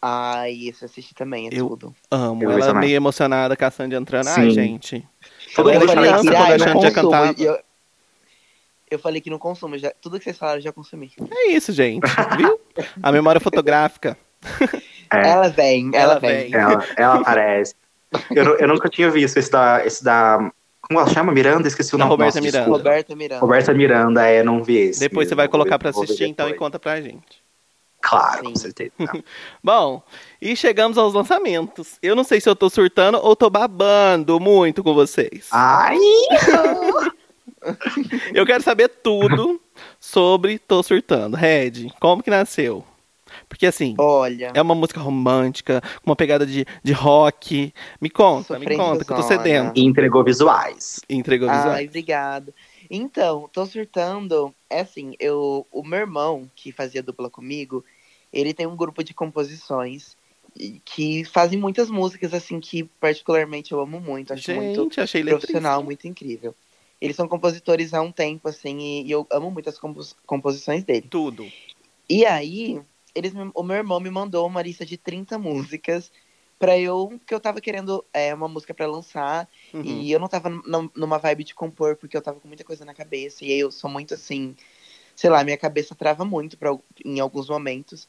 Ai, 0.02 0.68
esse 0.68 0.84
eu 0.84 0.86
assisti 0.86 1.16
também, 1.16 1.48
é 1.48 1.50
Eu- 1.52 1.70
tudo. 1.70 1.94
Amo. 2.12 2.44
Eu 2.44 2.52
ela 2.52 2.68
também. 2.68 2.82
meio 2.82 2.96
emocionada 2.96 3.58
com 3.58 3.66
a 3.66 3.72
Sandy 3.72 3.96
entrando. 3.96 4.28
Ai, 4.28 4.36
Sim. 4.36 4.50
gente. 4.52 5.08
Todo 5.56 5.70
Eu 5.72 5.80
mundo 5.80 5.84
era 5.90 5.94
falei 5.96 6.10
criança 6.12 6.30
que, 6.30 6.36
quando 6.38 6.52
a 6.54 6.60
Sandy 6.60 6.92
cantava. 6.92 7.36
e 7.38 7.44
Eu, 7.44 7.58
eu 8.90 9.00
falei 9.00 9.22
que 9.22 9.30
não 9.30 9.38
consumo. 9.38 9.78
Já, 9.78 9.92
tudo 10.02 10.18
que 10.18 10.24
vocês 10.24 10.38
falaram 10.38 10.60
eu 10.60 10.64
já 10.64 10.72
consumi. 10.72 11.12
É 11.32 11.50
isso, 11.52 11.72
gente. 11.72 12.02
Viu? 12.38 12.60
A 13.02 13.12
memória 13.12 13.42
fotográfica. 13.42 14.18
É. 15.14 15.30
Ela 15.30 15.50
vem, 15.50 15.90
ela, 15.94 16.12
Ela 16.14 16.20
vem. 16.20 16.52
vem. 16.52 16.54
ela, 16.56 16.86
ela 16.96 17.16
aparece. 17.16 17.76
Eu, 18.34 18.58
eu 18.58 18.68
nunca 18.68 18.90
tinha 18.90 19.10
visto 19.10 19.38
esse 19.38 19.52
da, 19.52 19.86
esse 19.86 20.04
da. 20.04 20.52
Como 20.82 21.00
ela 21.00 21.10
chama? 21.10 21.34
Miranda? 21.34 21.68
Esqueci 21.68 21.94
o 21.96 21.98
Da 21.98 22.06
nome. 22.06 22.12
Roberta 22.12 22.40
Nossa, 22.40 22.42
Miranda. 22.42 22.60
desculpa. 22.60 22.78
Roberta 22.90 23.16
Miranda. 23.16 23.42
Roberta 23.42 23.74
Miranda, 23.74 24.28
é, 24.28 24.44
não 24.44 24.64
vi 24.64 24.78
esse. 24.78 25.00
Depois 25.02 25.28
você 25.28 25.34
Eu 25.34 25.38
vai 25.38 25.48
colocar 25.50 25.78
ver 25.78 25.90
assistir, 25.90 26.26
então, 26.26 26.48
e 26.48 26.54
conta 26.54 26.80
pra 26.80 27.02
gente. 27.02 27.46
Claro, 28.00 28.44
com 28.44 28.50
Sim. 28.50 28.56
certeza. 28.56 28.92
Bom, 29.62 30.02
e 30.42 30.56
chegamos 30.56 30.98
aos 30.98 31.14
lançamentos. 31.14 31.98
Eu 32.02 32.16
não 32.16 32.24
sei 32.24 32.40
se 32.40 32.48
eu 32.48 32.56
tô 32.56 32.70
surtando 32.70 33.18
ou 33.22 33.36
tô 33.36 33.50
babando 33.50 34.40
muito 34.40 34.82
com 34.84 34.94
vocês. 34.94 35.48
Ai! 35.52 35.98
Eu 38.34 38.46
quero 38.46 38.64
saber 38.64 38.90
tudo 38.90 39.60
sobre 40.00 40.60
Tô 40.60 40.82
Surtando. 40.84 41.36
Red, 41.36 41.90
como 42.00 42.24
que 42.24 42.30
nasceu? 42.30 42.84
Porque 43.48 43.66
assim, 43.66 43.96
Olha, 43.98 44.52
é 44.54 44.62
uma 44.62 44.76
música 44.76 45.00
romântica, 45.00 45.82
com 46.02 46.10
uma 46.10 46.16
pegada 46.16 46.46
de, 46.46 46.66
de 46.84 46.94
rock. 46.94 47.74
Me 48.02 48.10
conta, 48.10 48.58
me 48.58 48.76
conta, 48.76 49.06
que 49.06 49.12
eu 49.12 49.18
tô 49.18 49.24
sedento. 49.24 49.74
E 49.76 49.86
entregou 49.86 50.24
visuais. 50.24 51.00
Entregou 51.10 51.50
visual. 51.50 51.72
ai, 51.72 51.86
obrigado. 51.86 52.54
Então, 52.90 53.50
tô 53.52 53.66
surtando. 53.66 54.54
É 54.70 54.82
assim, 54.82 55.14
eu, 55.20 55.66
o 55.72 55.84
meu 55.84 56.00
irmão, 56.00 56.50
que 56.56 56.72
fazia 56.72 57.04
dupla 57.04 57.30
comigo, 57.30 57.84
ele 58.32 58.54
tem 58.54 58.66
um 58.66 58.76
grupo 58.76 59.04
de 59.04 59.14
composições 59.14 60.16
que 60.84 61.24
fazem 61.26 61.60
muitas 61.60 61.90
músicas, 61.90 62.34
assim, 62.34 62.60
que 62.60 62.84
particularmente 63.00 63.72
eu 63.72 63.80
amo 63.80 64.00
muito. 64.00 64.34
Acho 64.34 64.52
muito 64.54 64.84
Gente, 64.84 65.00
achei 65.00 65.24
profissional, 65.24 65.82
letríssimo. 65.82 65.86
muito 65.86 66.08
incrível. 66.08 66.56
Eles 67.00 67.16
são 67.16 67.28
compositores 67.28 67.94
há 67.94 68.02
um 68.02 68.12
tempo, 68.12 68.48
assim, 68.50 68.78
e, 68.80 69.04
e 69.08 69.12
eu 69.12 69.28
amo 69.32 69.52
muito 69.52 69.70
as 69.70 69.78
compos- 69.78 70.16
composições 70.26 70.84
dele. 70.84 71.08
Tudo. 71.08 71.52
E 72.10 72.26
aí, 72.26 72.82
eles 73.14 73.34
me- 73.34 73.52
o 73.54 73.64
meu 73.64 73.76
irmão 73.76 74.00
me 74.00 74.10
mandou 74.10 74.48
uma 74.48 74.62
lista 74.62 74.86
de 74.86 74.98
30 74.98 75.38
músicas 75.38 76.12
pra 76.58 76.78
eu. 76.78 77.20
que 77.26 77.34
eu 77.34 77.40
tava 77.40 77.62
querendo 77.62 78.04
é, 78.14 78.34
uma 78.34 78.48
música 78.48 78.74
pra 78.74 78.88
lançar. 78.88 79.48
Uhum. 79.74 79.84
E 79.84 80.12
eu 80.12 80.20
não 80.20 80.28
tava 80.28 80.50
num- 80.50 80.90
numa 80.96 81.18
vibe 81.20 81.44
de 81.44 81.54
compor, 81.54 81.96
porque 81.96 82.18
eu 82.18 82.22
tava 82.22 82.40
com 82.40 82.48
muita 82.48 82.64
coisa 82.64 82.84
na 82.84 82.94
cabeça. 82.94 83.46
E 83.46 83.52
aí 83.52 83.60
eu 83.60 83.72
sou 83.72 83.90
muito 83.90 84.14
assim. 84.14 84.56
Sei 85.16 85.30
lá, 85.30 85.44
minha 85.44 85.58
cabeça 85.58 85.94
trava 85.96 86.26
muito 86.26 86.58
pra, 86.58 86.76
em 87.06 87.20
alguns 87.20 87.50
momentos. 87.50 88.08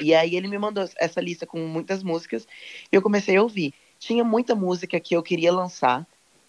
E 0.00 0.14
aí 0.14 0.36
ele 0.36 0.48
me 0.48 0.58
mandou 0.58 0.88
essa 0.96 1.20
lista 1.20 1.46
com 1.46 1.58
muitas 1.60 2.02
músicas. 2.02 2.46
E 2.90 2.96
eu 2.96 3.02
comecei 3.02 3.36
a 3.36 3.42
ouvir. 3.42 3.72
Tinha 3.98 4.24
muita 4.24 4.54
música 4.54 5.00
que 5.00 5.16
eu 5.16 5.22
queria 5.22 5.52
lançar 5.52 6.06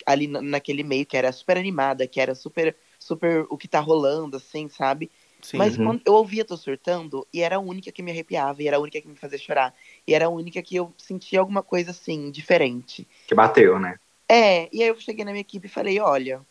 ali 0.08 0.28
na- 0.28 0.42
naquele 0.42 0.84
meio, 0.84 1.06
que 1.06 1.18
era 1.18 1.32
super 1.32 1.58
animada, 1.58 2.08
que 2.08 2.22
era 2.22 2.34
super, 2.36 2.76
super 3.00 3.46
o 3.50 3.58
que 3.58 3.68
tá 3.68 3.80
rolando, 3.82 4.38
assim, 4.38 4.70
sabe? 4.70 5.12
Sim. 5.42 5.58
Mas 5.60 5.78
Uhum. 5.78 5.86
quando 5.86 6.02
eu 6.06 6.14
ouvia 6.16 6.46
Tô 6.46 6.58
Surtando, 6.58 7.28
e 7.34 7.42
era 7.42 7.58
a 7.58 7.60
única 7.60 7.92
que 7.92 8.02
me 8.04 8.12
arrepiava, 8.12 8.64
e 8.64 8.68
era 8.68 8.78
a 8.78 8.80
única 8.80 9.02
que 9.02 9.08
me 9.08 9.16
fazia 9.16 9.38
chorar. 9.38 9.76
E 10.08 10.14
era 10.16 10.26
a 10.26 10.30
única 10.30 10.62
que 10.64 10.76
eu 10.76 10.94
sentia 10.98 11.40
alguma 11.40 11.64
coisa 11.64 11.92
assim, 11.92 12.32
diferente. 12.32 13.08
Que 13.28 13.36
bateu, 13.36 13.80
né? 13.80 14.00
É, 14.30 14.70
e 14.76 14.84
aí 14.84 14.90
eu 14.90 15.00
cheguei 15.00 15.24
na 15.24 15.32
minha 15.32 15.42
equipe 15.42 15.68
e 15.68 15.70
falei, 15.70 16.00
olha, 16.00 16.46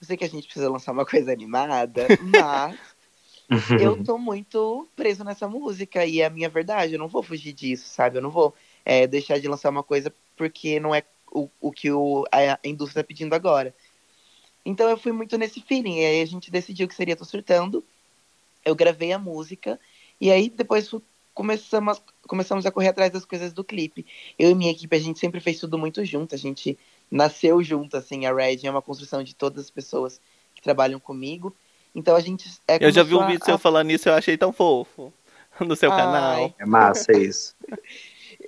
eu 0.00 0.06
sei 0.06 0.16
que 0.16 0.24
a 0.24 0.28
gente 0.28 0.44
precisa 0.44 0.70
lançar 0.70 0.92
uma 0.92 1.06
coisa 1.06 1.32
animada, 1.32 2.14
mas 2.18 2.78
eu 3.76 3.96
tô 3.96 4.18
muito 4.18 4.88
preso 4.96 5.24
nessa 5.24 5.48
música, 5.48 6.04
e 6.06 6.20
é 6.20 6.26
a 6.26 6.30
minha 6.30 6.48
verdade, 6.48 6.94
eu 6.94 6.98
não 6.98 7.08
vou 7.08 7.22
fugir 7.22 7.52
disso, 7.52 7.88
sabe? 7.88 8.18
Eu 8.18 8.22
não 8.22 8.30
vou 8.30 8.54
é, 8.84 9.06
deixar 9.06 9.38
de 9.40 9.48
lançar 9.48 9.70
uma 9.70 9.82
coisa 9.82 10.14
porque 10.36 10.80
não 10.80 10.94
é 10.94 11.02
o, 11.30 11.48
o 11.60 11.70
que 11.72 11.90
o, 11.90 12.24
a, 12.32 12.58
indústria 12.64 13.02
tá 13.02 13.06
pedindo 13.06 13.34
agora. 13.34 13.74
Então 14.64 14.88
eu 14.88 14.96
fui 14.96 15.12
muito 15.12 15.38
nesse 15.38 15.60
feeling, 15.60 15.98
e 16.00 16.04
aí 16.04 16.22
a 16.22 16.26
gente 16.26 16.50
decidiu 16.50 16.86
que 16.86 16.94
seria 16.94 17.16
Tô 17.16 17.24
Surtando, 17.24 17.84
eu 18.64 18.74
gravei 18.74 19.12
a 19.12 19.18
música, 19.18 19.80
e 20.20 20.30
aí 20.30 20.50
depois 20.50 20.90
começamos, 21.32 21.96
a- 21.96 22.02
começamos 22.28 22.66
a 22.66 22.70
correr 22.70 22.88
atrás 22.88 23.10
das 23.10 23.24
coisas 23.24 23.52
do 23.52 23.64
clipe. 23.64 24.04
Eu 24.38 24.50
e 24.50 24.54
minha 24.54 24.70
equipe, 24.70 24.94
a 24.94 25.00
gente 25.00 25.18
sempre 25.18 25.40
fez 25.40 25.58
tudo 25.58 25.78
muito 25.78 26.04
junto, 26.04 26.34
a 26.34 26.38
gente 26.38 26.78
nasceu 27.10 27.62
junto, 27.62 27.96
assim, 27.96 28.26
a 28.26 28.34
Red 28.34 28.58
é 28.64 28.70
uma 28.70 28.82
construção 28.82 29.22
de 29.22 29.34
todas 29.34 29.64
as 29.64 29.70
pessoas 29.70 30.20
que 30.54 30.60
trabalham 30.62 31.00
comigo. 31.00 31.54
Então 31.94 32.14
a 32.14 32.20
gente. 32.20 32.48
É, 32.68 32.76
Eu 32.84 32.90
já 32.92 33.02
vi 33.02 33.14
um 33.14 33.18
começou 33.18 33.22
a- 33.22 33.26
vídeo 33.32 33.44
seu 33.46 33.54
a- 33.54 33.58
falando 33.58 33.90
isso, 33.90 34.08
eu 34.08 34.14
achei 34.14 34.36
tão 34.36 34.52
fofo. 34.52 35.12
No 35.66 35.74
seu 35.74 35.90
Ai. 35.90 35.98
canal. 35.98 36.54
É 36.58 36.64
massa 36.64 37.12
isso. 37.12 37.56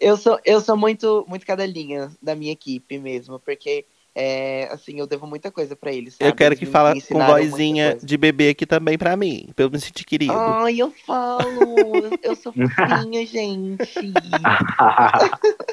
Eu 0.00 0.16
sou, 0.16 0.38
eu 0.44 0.60
sou 0.60 0.76
muito, 0.76 1.24
muito 1.28 1.46
cadelinha 1.46 2.10
da 2.20 2.34
minha 2.34 2.52
equipe 2.52 2.98
mesmo, 2.98 3.38
porque 3.38 3.84
é, 4.14 4.68
assim, 4.70 4.98
eu 4.98 5.06
devo 5.06 5.26
muita 5.26 5.50
coisa 5.50 5.74
pra 5.74 5.92
eles. 5.92 6.16
Eu 6.20 6.26
sabe? 6.28 6.38
quero 6.38 6.54
Eles 6.54 6.58
que 6.60 6.66
fala 6.66 6.94
com 7.00 7.18
vozinha 7.24 7.96
de 8.02 8.16
bebê 8.16 8.50
aqui 8.50 8.66
também 8.66 8.98
pra 8.98 9.16
mim, 9.16 9.48
pra 9.54 9.64
eu 9.64 9.70
me 9.70 9.80
sentir 9.80 10.04
querido. 10.04 10.34
Ai, 10.34 10.80
eu 10.80 10.92
falo, 11.06 12.18
eu 12.22 12.36
sou 12.36 12.52
fofinha, 12.52 13.24
gente. 13.26 14.12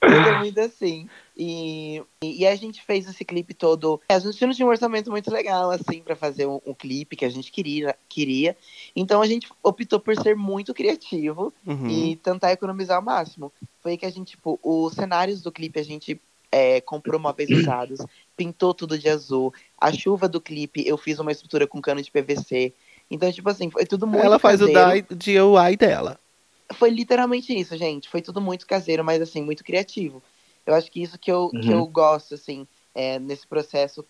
Eu 0.00 0.24
sou 0.24 0.38
muito 0.38 0.60
assim. 0.60 1.08
E, 1.38 2.02
e 2.20 2.44
a 2.44 2.56
gente 2.56 2.82
fez 2.82 3.08
esse 3.08 3.24
clipe 3.24 3.54
todo. 3.54 4.00
A 4.08 4.18
gente 4.18 4.44
não 4.44 4.52
tinha 4.52 4.66
um 4.66 4.70
orçamento 4.70 5.08
muito 5.08 5.30
legal, 5.30 5.70
assim, 5.70 6.02
pra 6.02 6.16
fazer 6.16 6.46
um, 6.46 6.60
um 6.66 6.74
clipe 6.74 7.14
que 7.14 7.24
a 7.24 7.28
gente 7.28 7.52
queria, 7.52 7.94
queria. 8.08 8.56
Então 8.96 9.22
a 9.22 9.26
gente 9.26 9.48
optou 9.62 10.00
por 10.00 10.16
ser 10.16 10.34
muito 10.34 10.74
criativo 10.74 11.52
Uhum. 11.64 11.88
e 11.88 12.16
tentar 12.16 12.50
economizar 12.50 12.96
ao 12.96 13.02
máximo. 13.02 13.52
Foi 13.80 13.96
que 13.96 14.04
a 14.04 14.10
gente, 14.10 14.32
tipo, 14.32 14.58
os 14.62 14.94
cenários 14.94 15.40
do 15.40 15.52
clipe 15.52 15.78
a 15.78 15.84
gente 15.84 16.20
é, 16.50 16.80
comprou 16.80 17.20
móveis 17.20 17.50
usados, 17.50 18.00
pintou 18.36 18.74
tudo 18.74 18.98
de 18.98 19.08
azul. 19.08 19.54
A 19.80 19.92
chuva 19.92 20.28
do 20.28 20.40
clipe 20.40 20.86
eu 20.86 20.98
fiz 20.98 21.20
uma 21.20 21.30
estrutura 21.30 21.68
com 21.68 21.80
cano 21.80 22.02
de 22.02 22.10
PVC. 22.10 22.72
Então, 23.08 23.30
tipo 23.30 23.48
assim, 23.48 23.70
foi 23.70 23.86
tudo 23.86 24.06
muito 24.06 24.24
Ela 24.24 24.40
faz 24.40 24.60
o 24.60 24.66
caseiro. 24.66 25.06
DI 25.14 25.34
DIY 25.34 25.76
dela. 25.76 26.18
Foi 26.74 26.90
literalmente 26.90 27.56
isso, 27.56 27.76
gente. 27.76 28.08
Foi 28.08 28.20
tudo 28.20 28.40
muito 28.40 28.66
caseiro, 28.66 29.04
mas 29.04 29.22
assim, 29.22 29.40
muito 29.40 29.62
criativo. 29.64 30.20
Eu 30.68 30.74
acho 30.74 30.90
que 30.90 31.02
isso 31.02 31.18
que 31.18 31.32
eu, 31.32 31.48
que 31.48 31.72
Uhum. 31.72 31.78
eu 31.80 31.86
gosto, 31.86 32.34
assim, 32.34 32.68
é, 32.94 33.18
nesse 33.18 33.46
processo, 33.46 34.04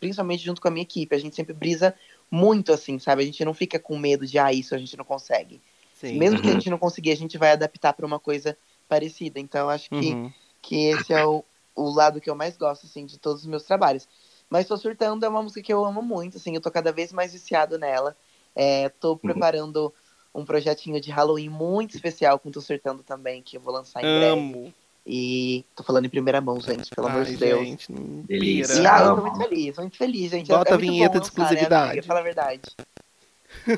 principalmente 0.00 0.42
junto 0.44 0.60
com 0.60 0.66
a 0.66 0.70
minha 0.70 0.82
equipe. 0.82 1.14
A 1.14 1.18
gente 1.18 1.36
sempre 1.36 1.54
brisa 1.54 1.94
muito, 2.28 2.72
assim, 2.72 2.98
sabe? 2.98 3.22
A 3.22 3.24
gente 3.24 3.44
não 3.44 3.54
fica 3.54 3.78
com 3.78 3.96
medo 3.96 4.26
de, 4.26 4.36
ah, 4.36 4.52
isso 4.52 4.74
a 4.74 4.78
gente 4.78 4.96
não 4.96 5.04
consegue. 5.04 5.62
Sim. 5.92 6.18
Mesmo 6.18 6.42
que 6.42 6.48
a 6.50 6.52
Uhum. 6.52 6.58
gente 6.58 6.70
não 6.70 6.78
conseguir, 6.78 7.12
a 7.12 7.16
gente 7.16 7.38
vai 7.38 7.52
adaptar 7.52 7.92
para 7.92 8.04
uma 8.04 8.18
coisa 8.18 8.58
parecida. 8.88 9.38
Então, 9.38 9.60
eu 9.60 9.70
acho 9.70 9.88
que 9.90 10.10
Uhum. 10.10 10.32
que 10.60 10.86
esse 10.86 11.12
é 11.12 11.24
o, 11.24 11.44
o 11.76 11.88
lado 11.88 12.20
que 12.20 12.28
eu 12.28 12.34
mais 12.34 12.56
gosto, 12.56 12.84
assim, 12.84 13.06
de 13.06 13.16
todos 13.16 13.42
os 13.42 13.46
meus 13.46 13.62
trabalhos. 13.62 14.08
Mas 14.50 14.66
Tô 14.66 14.76
Surtando 14.76 15.24
é 15.24 15.28
uma 15.28 15.40
música 15.42 15.62
que 15.62 15.72
eu 15.72 15.84
amo 15.84 16.02
muito, 16.02 16.36
assim, 16.36 16.52
eu 16.56 16.60
tô 16.60 16.70
cada 16.70 16.90
vez 16.90 17.12
mais 17.12 17.32
viciado 17.32 17.78
nela. 17.78 18.16
É, 18.56 18.88
tô 18.88 19.16
preparando 19.16 19.94
um 20.34 20.44
projetinho 20.44 21.00
de 21.00 21.12
Halloween 21.12 21.48
muito 21.48 21.94
especial 21.94 22.40
com 22.40 22.50
Tô 22.50 22.60
Surtando 22.60 23.04
também, 23.04 23.40
que 23.40 23.56
eu 23.56 23.60
vou 23.60 23.72
lançar 23.72 24.02
em 24.02 24.06
breve. 24.14 24.74
E 25.06 25.64
tô 25.74 25.82
falando 25.82 26.04
em 26.04 26.08
primeira 26.08 26.40
mão, 26.40 26.60
gente, 26.60 26.90
pelo 26.94 27.08
amor 27.08 27.24
de 27.24 27.36
Deus. 27.36 27.60
gente, 27.60 27.92
Delícia. 27.92 28.74
E 28.74 28.76
pira. 28.78 28.94
ah, 28.94 29.02
eu 29.04 29.16
tô 29.16 29.22
muito 29.22 29.38
feliz, 29.38 29.74
tô 29.74 29.80
muito 29.82 29.96
feliz, 29.96 30.30
gente. 30.30 30.48
Bota 30.48 30.70
é 30.70 30.74
a 30.74 30.76
vinheta 30.76 31.14
de 31.18 31.18
né, 31.20 31.26
exclusividade. 31.26 31.90
amiga? 31.90 32.02
Fala 32.06 32.20
a 32.20 32.22
verdade. 32.22 32.60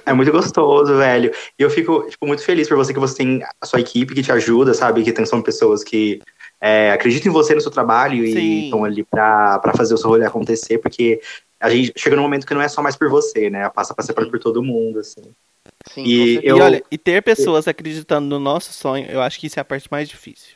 É 0.06 0.12
muito 0.12 0.30
gostoso, 0.30 0.96
velho. 0.98 1.32
E 1.58 1.62
eu 1.62 1.70
fico, 1.70 2.06
tipo, 2.08 2.26
muito 2.26 2.42
feliz 2.44 2.68
por 2.68 2.76
você 2.76 2.92
que 2.92 2.98
você 3.00 3.16
tem 3.16 3.42
a 3.60 3.66
sua 3.66 3.80
equipe 3.80 4.14
que 4.14 4.22
te 4.22 4.30
ajuda, 4.32 4.72
sabe? 4.74 5.02
Que 5.02 5.12
tem, 5.12 5.24
são 5.26 5.42
pessoas 5.42 5.82
que 5.82 6.20
é, 6.60 6.92
acreditam 6.92 7.30
em 7.30 7.32
você, 7.32 7.54
no 7.54 7.60
seu 7.60 7.70
trabalho 7.70 8.24
Sim. 8.26 8.38
e 8.38 8.64
estão 8.64 8.84
ali 8.84 9.02
pra, 9.02 9.58
pra 9.58 9.74
fazer 9.74 9.94
o 9.94 9.98
seu 9.98 10.08
rolê 10.10 10.24
acontecer, 10.24 10.78
porque 10.78 11.20
a 11.58 11.68
gente 11.70 11.92
chega 11.96 12.16
num 12.16 12.22
momento 12.22 12.46
que 12.46 12.54
não 12.54 12.60
é 12.62 12.68
só 12.68 12.82
mais 12.82 12.96
por 12.96 13.08
você, 13.10 13.50
né? 13.50 13.68
Passa 13.70 13.94
pra 13.94 14.04
ser 14.04 14.12
por 14.12 14.38
todo 14.38 14.62
mundo, 14.62 14.98
assim. 15.00 15.22
Sim, 15.92 16.04
E 16.04 16.36
eu- 16.42 16.56
E 16.58 16.60
olha, 16.60 16.84
e 16.90 16.96
ter 16.98 17.22
pessoas 17.22 17.66
acreditando 17.66 18.28
no 18.28 18.38
nosso 18.38 18.72
sonho, 18.72 19.06
eu 19.10 19.20
acho 19.20 19.40
que 19.40 19.46
isso 19.48 19.58
é 19.58 19.62
a 19.62 19.64
parte 19.64 19.88
mais 19.90 20.08
difícil. 20.08 20.54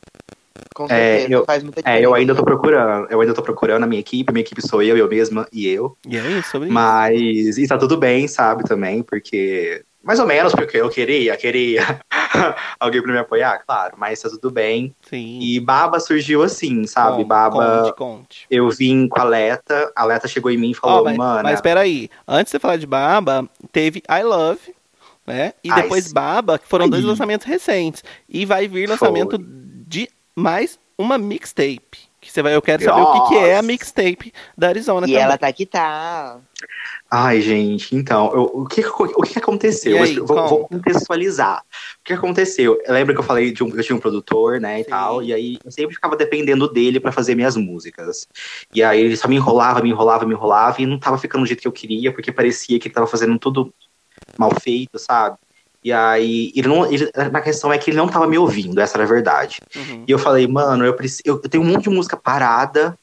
Com 0.74 0.84
É, 0.84 0.88
certeza, 1.20 1.32
eu- 1.32 1.44
faz 1.44 1.62
muita 1.62 1.80
É, 1.80 1.82
diferença. 1.82 2.04
eu 2.04 2.14
ainda 2.14 2.34
tô 2.34 2.44
procurando, 2.44 3.10
eu 3.10 3.20
ainda 3.20 3.34
tô 3.34 3.42
procurando 3.42 3.84
a 3.84 3.86
minha 3.86 4.00
equipe, 4.00 4.32
minha 4.32 4.42
equipe 4.42 4.60
sou 4.66 4.82
eu, 4.82 4.96
eu 4.96 5.08
mesma 5.08 5.46
e 5.52 5.66
eu. 5.68 5.96
E 6.06 6.16
é 6.16 6.26
isso, 6.30 6.50
sobre 6.50 6.68
isso. 6.68 6.74
Mas, 6.74 7.58
e 7.58 7.66
tá 7.66 7.76
tudo 7.78 7.96
bem, 7.96 8.26
sabe, 8.28 8.64
também, 8.64 9.02
porque. 9.02 9.82
Mais 10.02 10.20
ou 10.20 10.26
menos, 10.26 10.54
porque 10.54 10.76
eu 10.76 10.88
queria, 10.88 11.36
queria 11.36 11.82
alguém 12.78 13.02
pra 13.02 13.12
me 13.12 13.18
apoiar, 13.18 13.58
claro, 13.66 13.96
mas 13.98 14.20
tá 14.22 14.28
tudo 14.30 14.50
bem. 14.50 14.94
Sim. 15.02 15.40
E 15.42 15.58
Baba 15.60 15.98
surgiu 16.00 16.42
assim, 16.42 16.86
sabe? 16.86 17.16
Conte, 17.18 17.26
Baba, 17.28 17.82
Conte, 17.82 17.94
conte. 17.96 18.46
eu 18.50 18.70
vim 18.70 19.08
com 19.08 19.20
a 19.20 19.24
Leta, 19.24 19.92
a 19.94 20.04
Leta 20.04 20.28
chegou 20.28 20.50
em 20.50 20.56
mim 20.56 20.70
e 20.70 20.74
falou, 20.74 21.04
mas, 21.04 21.16
mano. 21.16 21.42
mas 21.42 21.60
peraí, 21.60 22.08
antes 22.26 22.44
de 22.44 22.50
você 22.52 22.58
falar 22.60 22.76
de 22.76 22.86
Baba, 22.86 23.46
teve 23.72 24.02
I 24.08 24.22
Love, 24.22 24.60
né? 25.26 25.52
E 25.62 25.70
Ai, 25.70 25.82
depois 25.82 26.04
sim. 26.06 26.14
Baba, 26.14 26.58
que 26.58 26.66
foram 26.68 26.88
dois 26.88 27.04
lançamentos 27.04 27.46
recentes. 27.46 28.02
E 28.28 28.46
vai 28.46 28.66
vir 28.68 28.88
lançamento 28.88 29.36
de 29.36 29.44
mais 30.38 30.78
uma 30.96 31.18
mixtape. 31.18 32.08
Que 32.20 32.32
você 32.32 32.42
vai, 32.42 32.54
eu 32.54 32.62
quero 32.62 32.82
saber 32.82 33.00
o 33.02 33.12
que, 33.12 33.28
que 33.28 33.36
é 33.36 33.52
a 33.52 33.56
Nossa. 33.56 33.68
mixtape 33.68 34.32
da 34.56 34.68
Arizona 34.68 35.06
E 35.06 35.10
também. 35.10 35.22
ela 35.22 35.38
tá 35.38 35.52
que 35.52 35.64
tá. 35.64 36.40
Ai, 37.08 37.40
gente, 37.40 37.94
então, 37.94 38.32
eu- 38.34 38.50
o, 38.54 38.66
que, 38.66 38.84
o 38.84 39.22
que 39.22 39.38
aconteceu? 39.38 40.02
Aí, 40.02 40.16
Eu 40.16 40.26
vou, 40.26 40.48
vou 40.48 40.68
contextualizar. 40.68 41.62
O 42.00 42.04
que 42.04 42.12
aconteceu? 42.12 42.76
Eu 42.84 42.92
lembro 42.92 43.14
que 43.14 43.20
eu 43.20 43.24
falei 43.24 43.52
de 43.52 43.62
um, 43.62 43.68
eu 43.68 43.82
tinha 43.84 43.94
um 43.94 44.00
produtor, 44.00 44.60
né, 44.60 44.80
e 44.80 44.84
Sim. 44.84 44.90
tal, 44.90 45.22
e 45.22 45.32
aí 45.32 45.58
eu 45.64 45.70
sempre 45.70 45.94
ficava 45.94 46.16
dependendo 46.16 46.68
dele 46.68 46.98
pra 46.98 47.12
fazer 47.12 47.36
minhas 47.36 47.56
músicas. 47.56 48.26
E 48.74 48.82
aí 48.82 49.00
ele 49.00 49.16
só 49.16 49.28
me 49.28 49.36
enrolava, 49.36 49.80
me 49.80 49.90
enrolava, 49.90 50.26
me 50.26 50.34
enrolava, 50.34 50.82
e 50.82 50.86
não 50.86 50.98
tava 50.98 51.18
ficando 51.18 51.42
do 51.44 51.46
jeito 51.46 51.60
que 51.62 51.68
eu 51.68 51.72
queria, 51.72 52.12
porque 52.12 52.32
parecia 52.32 52.80
que 52.80 52.88
ele 52.88 52.94
tava 52.94 53.06
fazendo 53.06 53.38
tudo 53.38 53.72
mal 54.36 54.50
feito, 54.60 54.98
sabe? 54.98 55.36
E 55.82 55.92
aí, 55.92 56.52
ele 56.54 56.68
não, 56.68 56.90
ele, 56.90 57.10
na 57.32 57.40
questão 57.40 57.72
é 57.72 57.78
que 57.78 57.90
ele 57.90 57.96
não 57.96 58.08
tava 58.08 58.26
me 58.26 58.36
ouvindo, 58.36 58.80
essa 58.80 58.96
era 58.96 59.04
a 59.04 59.06
verdade. 59.06 59.60
Uhum. 59.76 60.04
E 60.06 60.10
eu 60.10 60.18
falei, 60.18 60.46
mano, 60.46 60.84
eu, 60.84 60.94
preciso, 60.94 61.22
eu, 61.24 61.40
eu 61.42 61.48
tenho 61.48 61.62
um 61.62 61.66
monte 61.66 61.84
de 61.84 61.90
música 61.90 62.16
parada. 62.16 62.98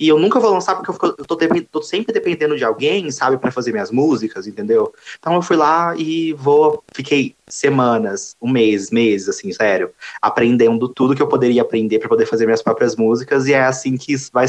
E 0.00 0.08
eu 0.08 0.18
nunca 0.18 0.40
vou 0.40 0.50
lançar 0.50 0.74
porque 0.76 0.90
eu, 0.90 0.94
fico- 0.94 1.14
eu 1.18 1.24
tô, 1.26 1.36
tô 1.70 1.82
sempre 1.82 2.12
dependendo 2.12 2.56
de 2.56 2.64
alguém, 2.64 3.10
sabe, 3.10 3.36
pra 3.36 3.50
fazer 3.50 3.70
minhas 3.72 3.90
músicas, 3.90 4.46
entendeu? 4.46 4.92
Então 5.18 5.34
eu 5.34 5.42
fui 5.42 5.56
lá 5.56 5.94
e 5.96 6.32
vou. 6.32 6.82
Fiquei 6.94 7.34
semanas, 7.50 8.36
um 8.40 8.50
mês, 8.50 8.90
meses, 8.90 9.28
assim, 9.28 9.52
sério, 9.52 9.90
aprendendo 10.20 10.88
tudo 10.88 11.14
que 11.14 11.22
eu 11.22 11.28
poderia 11.28 11.62
aprender 11.62 11.98
pra 11.98 12.08
poder 12.08 12.26
fazer 12.26 12.44
minhas 12.44 12.62
próprias 12.62 12.96
músicas. 12.96 13.46
E 13.46 13.52
é 13.52 13.62
assim 13.62 13.96
que, 13.96 14.14
vai, 14.32 14.46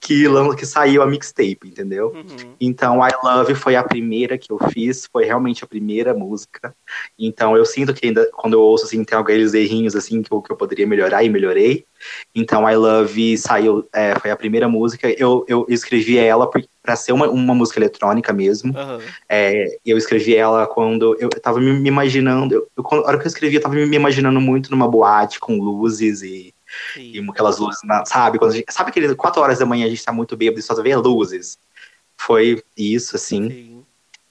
que, 0.00 0.24
que 0.56 0.66
saiu 0.66 1.02
a 1.02 1.06
mixtape, 1.06 1.60
entendeu? 1.64 2.12
Uhum. 2.14 2.54
Então, 2.60 3.06
I 3.06 3.10
Love 3.22 3.54
foi 3.54 3.76
a 3.76 3.82
primeira 3.82 4.38
que 4.38 4.50
eu 4.50 4.58
fiz, 4.70 5.08
foi 5.12 5.24
realmente 5.24 5.64
a 5.64 5.66
primeira 5.66 6.14
música. 6.14 6.74
Então, 7.18 7.56
eu 7.56 7.64
sinto 7.64 7.94
que 7.94 8.06
ainda, 8.06 8.28
quando 8.32 8.54
eu 8.54 8.60
ouço, 8.60 8.84
assim, 8.84 9.04
tem 9.04 9.18
aqueles 9.18 9.54
errinhos, 9.54 9.94
assim, 9.94 10.22
que 10.22 10.32
eu, 10.32 10.40
que 10.42 10.50
eu 10.50 10.56
poderia 10.56 10.86
melhorar 10.86 11.22
e 11.24 11.28
melhorei. 11.28 11.84
Então, 12.34 12.68
I 12.68 12.76
Love 12.76 13.38
saiu, 13.38 13.86
é, 13.92 14.18
foi 14.18 14.30
a 14.30 14.36
primeira 14.36 14.68
música. 14.68 15.10
Eu, 15.10 15.44
eu 15.48 15.66
escrevi 15.68 16.18
ela 16.18 16.48
por- 16.48 16.62
pra 16.88 16.96
ser 16.96 17.12
uma, 17.12 17.28
uma 17.28 17.54
música 17.54 17.78
eletrônica 17.78 18.32
mesmo. 18.32 18.74
Aham. 18.74 18.98
É, 19.28 19.76
eu 19.84 19.98
escrevi 19.98 20.34
ela 20.34 20.66
quando 20.66 21.14
eu 21.20 21.28
tava 21.28 21.60
me, 21.60 21.86
imaginando. 21.86 22.54
Eu, 22.54 22.66
a 22.82 22.96
hora 23.06 23.18
que 23.18 23.24
eu 23.24 23.28
escrevi, 23.28 23.56
eu 23.56 23.60
tava 23.60 23.74
me 23.74 23.94
imaginando 23.94 24.40
muito 24.40 24.70
numa 24.70 24.88
boate 24.88 25.38
com 25.38 25.58
luzes 25.58 26.22
e, 26.22 26.54
e 26.96 27.20
aquelas 27.28 27.58
luzes, 27.58 27.80
na- 27.84 28.06
sabe? 28.06 28.38
Quando 28.38 28.52
a 28.52 28.54
gente, 28.54 28.72
sabe 28.72 28.88
aquele 28.88 29.14
4 29.14 29.42
horas 29.42 29.58
da 29.58 29.66
manhã 29.66 29.84
a 29.84 29.90
gente 29.90 30.02
tá 30.02 30.12
muito 30.12 30.34
bêbado 30.34 30.58
e 30.60 30.62
só 30.62 30.74
vê 30.80 30.96
luzes? 30.96 31.58
Foi 32.16 32.62
isso, 32.74 33.16
assim. 33.16 33.50
Sim. 33.50 33.84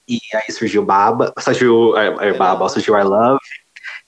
E 0.07 0.19
aí 0.33 0.51
surgiu 0.51 0.81
Baba, 0.83 1.31
surgiu 1.39 1.95
é, 1.95 2.29
é, 2.29 2.33
Baba, 2.33 2.67
surgiu 2.69 2.97
I 2.97 3.03
Love, 3.03 3.39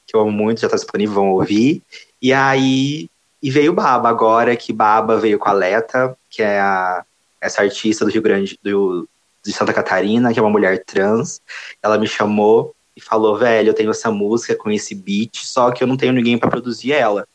que 0.07 0.15
eu 0.17 0.21
amo 0.21 0.31
muito, 0.31 0.61
já 0.61 0.67
tá 0.67 0.75
disponível, 0.75 1.13
vão 1.13 1.29
ouvir. 1.33 1.83
E 2.19 2.33
aí 2.33 3.11
e 3.43 3.51
veio 3.51 3.73
Baba 3.73 4.09
agora, 4.09 4.55
que 4.55 4.73
Baba 4.73 5.17
veio 5.17 5.37
com 5.37 5.49
a 5.49 5.53
Leta, 5.53 6.17
que 6.31 6.41
é 6.41 6.59
a, 6.59 7.05
essa 7.41 7.61
artista 7.61 8.05
do 8.05 8.11
Rio 8.11 8.21
Grande, 8.21 8.59
do, 8.61 9.07
de 9.43 9.53
Santa 9.53 9.73
Catarina, 9.73 10.33
que 10.33 10.39
é 10.39 10.41
uma 10.41 10.51
mulher 10.51 10.83
trans. 10.83 11.41
Ela 11.81 11.97
me 11.97 12.07
chamou 12.07 12.75
e 12.95 13.01
falou, 13.01 13.37
velho, 13.37 13.69
eu 13.69 13.73
tenho 13.73 13.91
essa 13.91 14.11
música 14.11 14.55
com 14.55 14.69
esse 14.69 14.93
beat, 14.93 15.37
só 15.37 15.71
que 15.71 15.81
eu 15.83 15.87
não 15.87 15.97
tenho 15.97 16.13
ninguém 16.13 16.37
pra 16.37 16.49
produzir 16.49 16.91
ela. 16.91 17.27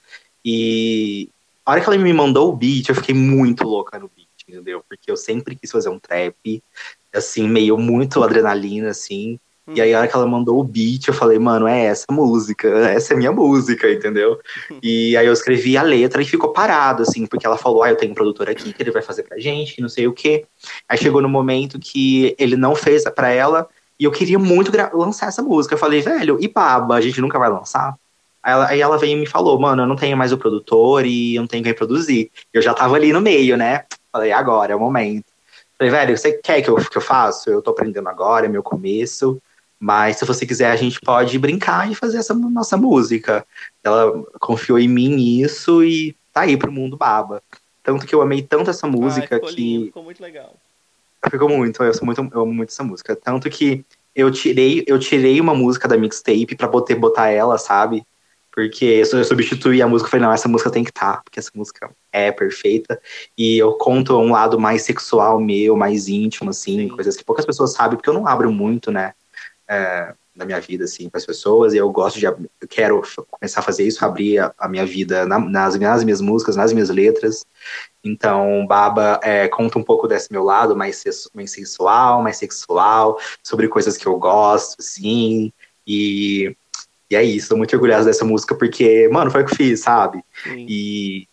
E 0.45 1.29
a 1.65 1.71
hora 1.71 1.81
que 1.81 1.89
ela 1.89 1.97
me 1.97 2.13
mandou 2.13 2.51
o 2.51 2.57
beat, 2.57 2.89
eu 2.89 2.95
fiquei 2.95 3.15
muito 3.15 3.65
louca 3.65 3.99
no 3.99 4.11
beat, 4.15 4.29
entendeu? 4.47 4.85
Porque 4.87 5.11
eu 5.11 5.17
sempre 5.17 5.57
quis 5.57 5.71
fazer 5.71 5.89
um 5.89 5.99
trap, 5.99 6.63
assim, 7.15 7.49
meio 7.49 7.79
muito 7.79 8.23
adrenalina, 8.23 8.91
assim. 8.91 9.39
E 9.73 9.81
aí, 9.81 9.95
a 9.95 9.99
hora 9.99 10.09
que 10.09 10.15
ela 10.15 10.27
mandou 10.27 10.61
o 10.61 10.65
beat, 10.65 11.09
eu 11.09 11.15
falei, 11.15 11.39
mano, 11.39 11.67
é 11.67 11.87
essa 11.87 12.05
música, 12.11 12.69
essa 12.89 13.15
é 13.15 13.17
minha 13.17 13.33
música, 13.33 13.91
entendeu? 13.91 14.39
E 14.83 15.17
aí 15.17 15.27
eu 15.27 15.33
escrevi 15.33 15.77
a 15.77 15.83
letra 15.83 16.21
e 16.21 16.27
ficou 16.27 16.53
parado, 16.53 17.03
assim, 17.03 17.27
porque 17.27 17.47
ela 17.47 17.57
falou, 17.57 17.83
ah, 17.83 17.91
eu 17.91 17.97
tenho 17.97 18.13
um 18.13 18.15
produtor 18.15 18.51
aqui 18.51 18.73
que 18.73 18.83
ele 18.83 18.91
vai 18.91 19.01
fazer 19.01 19.23
pra 19.23 19.39
gente, 19.39 19.75
que 19.75 19.81
não 19.81 19.89
sei 19.89 20.07
o 20.07 20.13
quê. 20.13 20.45
Aí 20.87 20.99
chegou 20.99 21.23
no 21.23 21.29
momento 21.29 21.79
que 21.79 22.35
ele 22.39 22.57
não 22.57 22.75
fez 22.75 23.05
pra 23.05 23.31
ela, 23.31 23.67
e 23.99 24.05
eu 24.05 24.11
queria 24.11 24.39
muito 24.39 24.71
lançar 24.93 25.29
essa 25.29 25.43
música. 25.43 25.75
Eu 25.75 25.79
falei, 25.79 26.03
velho, 26.03 26.37
e 26.41 26.49
Baba, 26.49 26.97
a 26.97 27.01
gente 27.01 27.21
nunca 27.21 27.39
vai 27.39 27.49
lançar? 27.49 27.95
Aí 28.43 28.53
ela, 28.53 28.69
aí 28.69 28.81
ela 28.81 28.99
veio 28.99 29.17
e 29.17 29.21
me 29.21 29.27
falou, 29.27 29.59
mano, 29.59 29.83
eu 29.83 29.87
não 29.87 29.97
tenho 29.97 30.17
mais 30.17 30.31
o 30.31 30.37
produtor 30.37 31.07
e 31.07 31.37
eu 31.37 31.41
não 31.41 31.47
tenho 31.49 31.65
quem 31.65 31.73
produzir. 31.73 32.31
Eu 32.53 32.61
já 32.61 32.75
tava 32.75 32.97
ali 32.97 33.13
no 33.13 33.21
meio, 33.21 33.57
né? 33.57 33.85
Falei, 34.13 34.33
agora 34.33 34.73
é 34.73 34.77
o 34.77 34.81
momento. 34.81 35.25
Falei, 35.79 35.91
velho, 35.91 36.17
você 36.17 36.33
quer 36.33 36.61
que 36.61 36.69
eu, 36.69 36.77
que 36.77 36.97
eu 36.97 37.03
faça? 37.03 37.51
Eu 37.51 37.63
tô 37.63 37.71
aprendendo 37.71 38.09
agora, 38.09 38.47
é 38.47 38.49
meu 38.49 38.63
começo. 38.63 39.41
Mas 39.79 40.17
se 40.17 40.25
você 40.25 40.47
quiser, 40.47 40.71
a 40.71 40.77
gente 40.77 41.01
pode 41.01 41.39
brincar 41.39 41.91
e 41.91 41.95
fazer 41.95 42.19
essa 42.19 42.33
nossa 42.35 42.77
música. 42.77 43.47
Ela 43.83 44.25
confiou 44.41 44.79
em 44.79 44.89
mim 44.89 45.09
nisso 45.09 45.85
e 45.85 46.17
tá 46.33 46.43
aí 46.43 46.57
pro 46.57 46.73
mundo 46.73 46.97
baba. 46.97 47.43
Tanto 47.83 48.07
que 48.07 48.15
eu 48.15 48.23
amei 48.23 48.43
tanto 48.43 48.71
essa 48.71 48.87
música 48.87 49.37
ficou 49.37 49.51
que. 49.51 49.57
lindo, 49.57 49.87
ficou 49.87 50.03
muito 50.03 50.23
legal. 50.23 50.55
Ficou 51.31 51.49
muito, 51.49 51.83
eu, 51.83 51.95
sou 51.95 52.05
muito, 52.05 52.21
eu 52.33 52.41
amo 52.43 52.53
muito 52.53 52.71
essa 52.71 52.85
música. 52.85 53.17
Tanto 53.17 53.49
que 53.51 53.85
eu 54.15 54.31
tirei, 54.31 54.85
eu 54.87 54.99
tirei 54.99 55.41
uma 55.41 55.55
música 55.55 55.89
da 55.89 55.97
mixtape 55.97 56.55
pra 56.57 56.69
poder 56.69 56.95
botar 56.95 57.29
ela, 57.29 57.59
sabe? 57.59 58.03
Porque 58.55 58.85
eu 58.85 59.25
substituí 59.25 59.83
a 59.83 59.89
música, 59.89 60.09
falei, 60.09 60.27
não, 60.27 60.33
essa 60.33 60.49
música 60.49 60.71
tem 60.71 60.85
que 60.85 60.91
estar, 60.91 61.23
porque 61.25 61.41
essa 61.41 61.51
música 61.55 61.91
é 62.13 62.31
perfeita. 62.31 63.01
E 63.37 63.59
eu 63.59 63.73
conto 63.73 64.17
um 64.17 64.31
lado 64.31 64.61
mais 64.61 64.83
sexual 64.83 65.41
meu, 65.41 65.77
mais 65.77 66.09
íntimo, 66.09 66.51
assim, 66.51 66.83
Sim. 66.83 66.89
coisas 66.89 67.17
que 67.17 67.25
poucas 67.25 67.45
pessoas 67.45 67.73
sabem, 67.73 67.97
porque 67.97 68.09
eu 68.09 68.15
não 68.15 68.29
abro 68.29 68.53
muito, 68.53 68.93
né? 68.93 69.13
É, 69.69 70.15
na 70.35 70.45
minha 70.45 70.61
vida, 70.61 70.85
assim, 70.85 71.09
para 71.09 71.19
as 71.19 71.27
pessoas, 71.27 71.73
e 71.73 71.77
eu 71.77 71.91
gosto 71.91 72.19
de, 72.19 72.27
eu 72.27 72.37
quero 72.69 73.03
começar 73.31 73.61
a 73.61 73.63
fazer 73.63 73.87
isso, 73.87 74.05
abrir 74.05 74.39
a, 74.41 74.53
a 74.59 74.69
minha 74.69 74.85
vida 74.85 75.25
na- 75.27 75.39
nas, 75.39 75.79
nas 75.79 76.03
minhas 76.05 76.21
músicas, 76.21 76.57
nas 76.57 76.73
minhas 76.73 76.91
letras. 76.91 77.45
Então, 78.03 78.67
Baba 78.67 79.21
é, 79.23 79.49
conta 79.49 79.79
um 79.79 79.83
pouco 79.83 80.07
desse 80.09 80.31
meu 80.33 80.43
lado 80.43 80.77
mais, 80.77 81.03
mais 81.33 81.51
sensual, 81.53 82.23
mais 82.23 82.37
sexual, 82.37 83.19
sobre 83.43 83.69
coisas 83.69 83.97
que 83.97 84.07
eu 84.07 84.19
gosto, 84.19 84.77
assim, 84.81 85.53
e, 85.87 86.55
e 87.09 87.17
é 87.17 87.23
isso, 87.23 87.51
tô 87.51 87.57
muito 87.57 87.73
orgulhosa 87.75 88.07
dessa 88.07 88.25
música, 88.25 88.55
porque, 88.55 89.09
mano, 89.09 89.31
foi 89.31 89.43
o 89.43 89.47
que 89.47 89.53
eu 89.53 89.57
fiz, 89.57 89.81
sabe? 89.81 90.23
Sim. 90.43 90.67
E, 90.69 91.29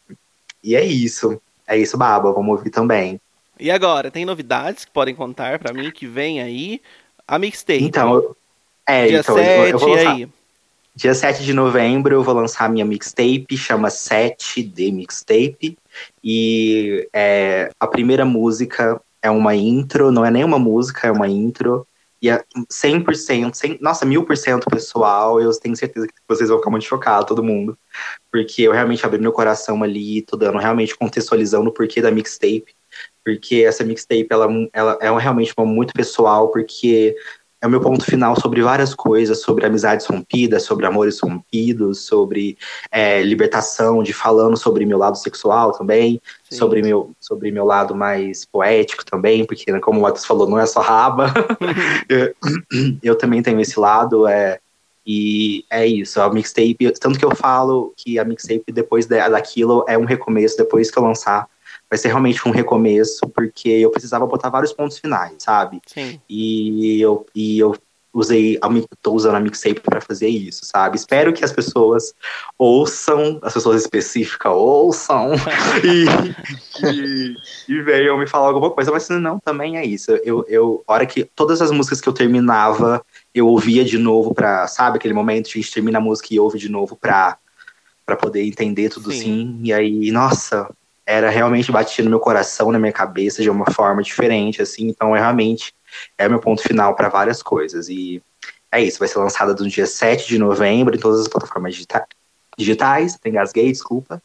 e 0.64 0.76
é 0.76 0.86
isso, 0.86 1.42
é 1.68 1.78
isso, 1.78 1.98
Baba, 1.98 2.32
vamos 2.32 2.58
ouvir 2.58 2.70
também. 2.70 3.20
E 3.60 3.70
agora, 3.70 4.10
tem 4.10 4.26
novidades 4.26 4.86
que 4.86 4.92
podem 4.92 5.14
contar 5.14 5.60
pra 5.60 5.72
mim 5.72 5.92
que 5.92 6.08
vem 6.08 6.42
aí? 6.42 6.82
A 7.32 7.40
mixtape. 7.40 7.82
Então, 7.82 8.14
eu- 8.14 8.38
é, 8.86 9.08
dia 9.08 9.20
então, 9.22 9.38
eu- 9.38 9.44
7, 9.44 9.72
eu 9.72 9.80
vou 9.80 9.90
lançar. 9.90 10.12
aí? 10.12 10.28
Dia 10.94 11.16
7 11.16 11.44
de 11.46 11.54
novembro 11.54 12.14
eu 12.14 12.22
vou 12.22 12.34
lançar 12.34 12.66
a 12.66 12.70
minha 12.70 12.84
mixtape, 12.84 13.56
chama 13.56 13.90
7D 13.90 14.92
Mixtape. 14.92 15.78
E 16.22 17.08
é, 17.14 17.72
a 17.80 17.88
primeira 17.88 18.26
música 18.26 19.02
é 19.22 19.32
uma 19.32 19.56
intro, 19.56 20.12
não 20.12 20.26
é 20.26 20.30
nem 20.30 20.44
uma 20.44 20.60
música, 20.60 21.08
é 21.08 21.12
uma 21.12 21.30
intro. 21.30 21.88
E 22.22 22.30
é 22.30 22.44
100%, 22.70 23.56
100 23.56 23.78
nossa, 23.80 24.06
mil 24.06 24.26
por 24.26 24.36
cento 24.36 24.70
pessoal, 24.70 25.40
eu 25.42 25.50
tenho 25.58 25.76
certeza 25.78 26.08
que 26.08 26.14
vocês 26.28 26.50
vão 26.50 26.58
ficar 26.60 26.70
muito 26.70 26.86
chocados, 26.86 27.26
todo 27.26 27.42
mundo. 27.42 27.78
Porque 28.30 28.64
eu 28.64 28.74
realmente 28.74 29.06
abri 29.06 29.18
meu 29.20 29.32
coração 29.32 29.82
ali, 29.82 30.22
tô 30.22 30.36
dando 30.36 30.58
realmente 30.58 30.96
contextualizando 30.98 31.70
o 31.70 31.74
porquê 31.74 32.02
da 32.02 32.12
mixtape. 32.12 32.76
Porque 33.24 33.64
essa 33.68 33.84
mixtape, 33.84 34.28
ela, 34.30 34.48
ela 34.74 34.98
é 35.00 35.20
realmente 35.20 35.54
uma 35.56 35.66
muito 35.66 35.94
pessoal, 35.94 36.50
porque 36.50 37.16
é 37.62 37.68
o 37.68 37.70
meu 37.70 37.80
ponto 37.80 38.04
final 38.04 38.36
sobre 38.42 38.60
várias 38.64 38.96
coisas, 38.96 39.42
sobre 39.42 39.68
amizades 39.68 40.08
rompidas, 40.08 40.64
sobre 40.64 40.88
amores 40.88 41.20
rompidos, 41.20 42.06
sobre 42.08 42.58
é, 42.92 43.22
libertação, 43.22 44.02
de 44.02 44.14
falando 44.14 44.58
sobre 44.58 44.84
meu 44.84 44.98
lado 44.98 45.16
sexual 45.16 45.72
também, 45.72 46.20
Sim. 46.50 46.58
sobre 46.58 46.82
meu, 46.82 47.12
sobre 47.20 47.52
meu 47.52 47.64
lado 47.64 47.94
mais 47.94 48.46
poético 48.46 49.06
também, 49.06 49.46
porque 49.46 49.72
né, 49.72 49.80
como 49.80 50.00
o 50.00 50.02
Matheus 50.02 50.26
falou, 50.26 50.50
não 50.50 50.58
é 50.58 50.66
só 50.66 50.82
raba. 50.82 51.32
eu, 52.10 52.34
eu, 53.04 53.16
também 53.16 53.44
tenho 53.44 53.62
esse 53.62 53.80
lado, 53.80 54.26
é, 54.26 54.58
e 55.06 55.64
é 55.70 55.86
isso, 55.86 56.20
a 56.20 56.34
mixtape, 56.34 56.92
tanto 57.00 57.20
que 57.20 57.26
eu 57.26 57.36
falo 57.36 57.94
que 57.96 58.18
a 58.18 58.26
mixtape 58.26 58.72
depois 58.72 59.06
daquilo 59.06 59.86
é 59.88 59.96
um 59.96 60.06
recomeço, 60.06 60.58
depois 60.58 60.90
que 60.90 60.98
eu 60.98 61.04
lançar, 61.04 61.48
vai 61.92 61.98
ser 61.98 62.08
realmente 62.08 62.48
um 62.48 62.52
recomeço, 62.52 63.28
porque 63.28 63.68
eu 63.68 63.92
precisava 63.92 64.26
botar 64.26 64.50
vários 64.50 64.72
pontos 64.72 64.98
finais, 64.98 65.34
sabe? 65.40 65.82
Sim. 65.86 66.22
E 66.30 67.02
eu, 67.02 67.26
e 67.36 67.60
eu 67.60 67.76
usei, 68.14 68.58
tô 69.02 69.12
usando 69.12 69.36
a 69.36 69.40
mixtape 69.42 69.82
para 69.82 70.00
fazer 70.00 70.30
isso, 70.30 70.64
sabe? 70.64 70.96
Espero 70.96 71.34
que 71.34 71.44
as 71.44 71.52
pessoas 71.52 72.14
ouçam, 72.58 73.40
as 73.42 73.54
pessoas 73.54 73.82
específicas 73.82 74.54
ouçam 74.54 75.32
e, 75.84 76.86
e, 76.88 77.36
e, 77.68 77.82
venham 77.82 78.18
me 78.18 78.26
falar 78.26 78.48
alguma 78.48 78.72
coisa, 78.72 78.90
mas 78.90 79.04
se 79.04 79.14
não, 79.20 79.38
também 79.38 79.78
é 79.78 79.86
isso. 79.86 80.12
Eu, 80.24 80.46
eu, 80.48 80.82
hora 80.88 81.06
que 81.06 81.26
todas 81.26 81.62
as 81.62 81.72
músicas 81.72 82.00
que 82.00 82.08
eu 82.08 82.14
terminava, 82.14 83.04
eu 83.36 83.48
ouvia 83.48 83.84
de 83.84 83.98
novo 83.98 84.34
pra, 84.34 84.66
sabe, 84.66 84.98
aquele 84.98 85.14
momento 85.14 85.50
que 85.50 85.60
a 85.60 85.62
gente 85.62 85.74
termina 85.74 85.98
a 85.98 86.02
música 86.02 86.34
e 86.34 86.40
ouve 86.40 86.58
de 86.58 86.70
novo 86.70 86.96
pra, 86.96 87.38
pra 88.06 88.16
poder 88.16 88.44
entender 88.44 88.88
tudo 88.90 89.12
Sim. 89.12 89.20
assim, 89.20 89.60
e 89.64 89.74
aí, 89.74 90.12
nossa, 90.12 90.70
era 91.12 91.30
realmente 91.30 91.72
batia 91.72 92.04
no 92.06 92.10
meu 92.10 92.20
coração, 92.20 92.72
na 92.72 92.80
minha 92.80 92.94
cabeça 92.94 93.42
de 93.42 93.50
uma 93.50 93.70
forma 93.70 94.02
diferente, 94.02 94.62
assim. 94.62 94.88
Então, 94.88 95.14
é 95.14 95.20
realmente 95.20 95.74
é 96.18 96.30
meu 96.30 96.40
ponto 96.40 96.62
final 96.62 96.96
para 96.96 97.10
várias 97.10 97.44
coisas. 97.44 97.90
E 97.90 98.24
é 98.72 98.82
isso, 98.82 99.00
vai 99.00 99.10
ser 99.10 99.20
lançada 99.20 99.54
no 99.54 99.68
dia 99.68 99.86
7 99.86 100.26
de 100.26 100.38
novembro 100.38 100.96
em 100.96 101.00
todas 101.00 101.20
as 101.20 101.28
plataformas 101.28 101.74
digita 101.74 102.08
digitais. 102.58 103.18
Tem 103.18 103.34
gasguei, 103.34 103.70
desculpa. 103.70 104.24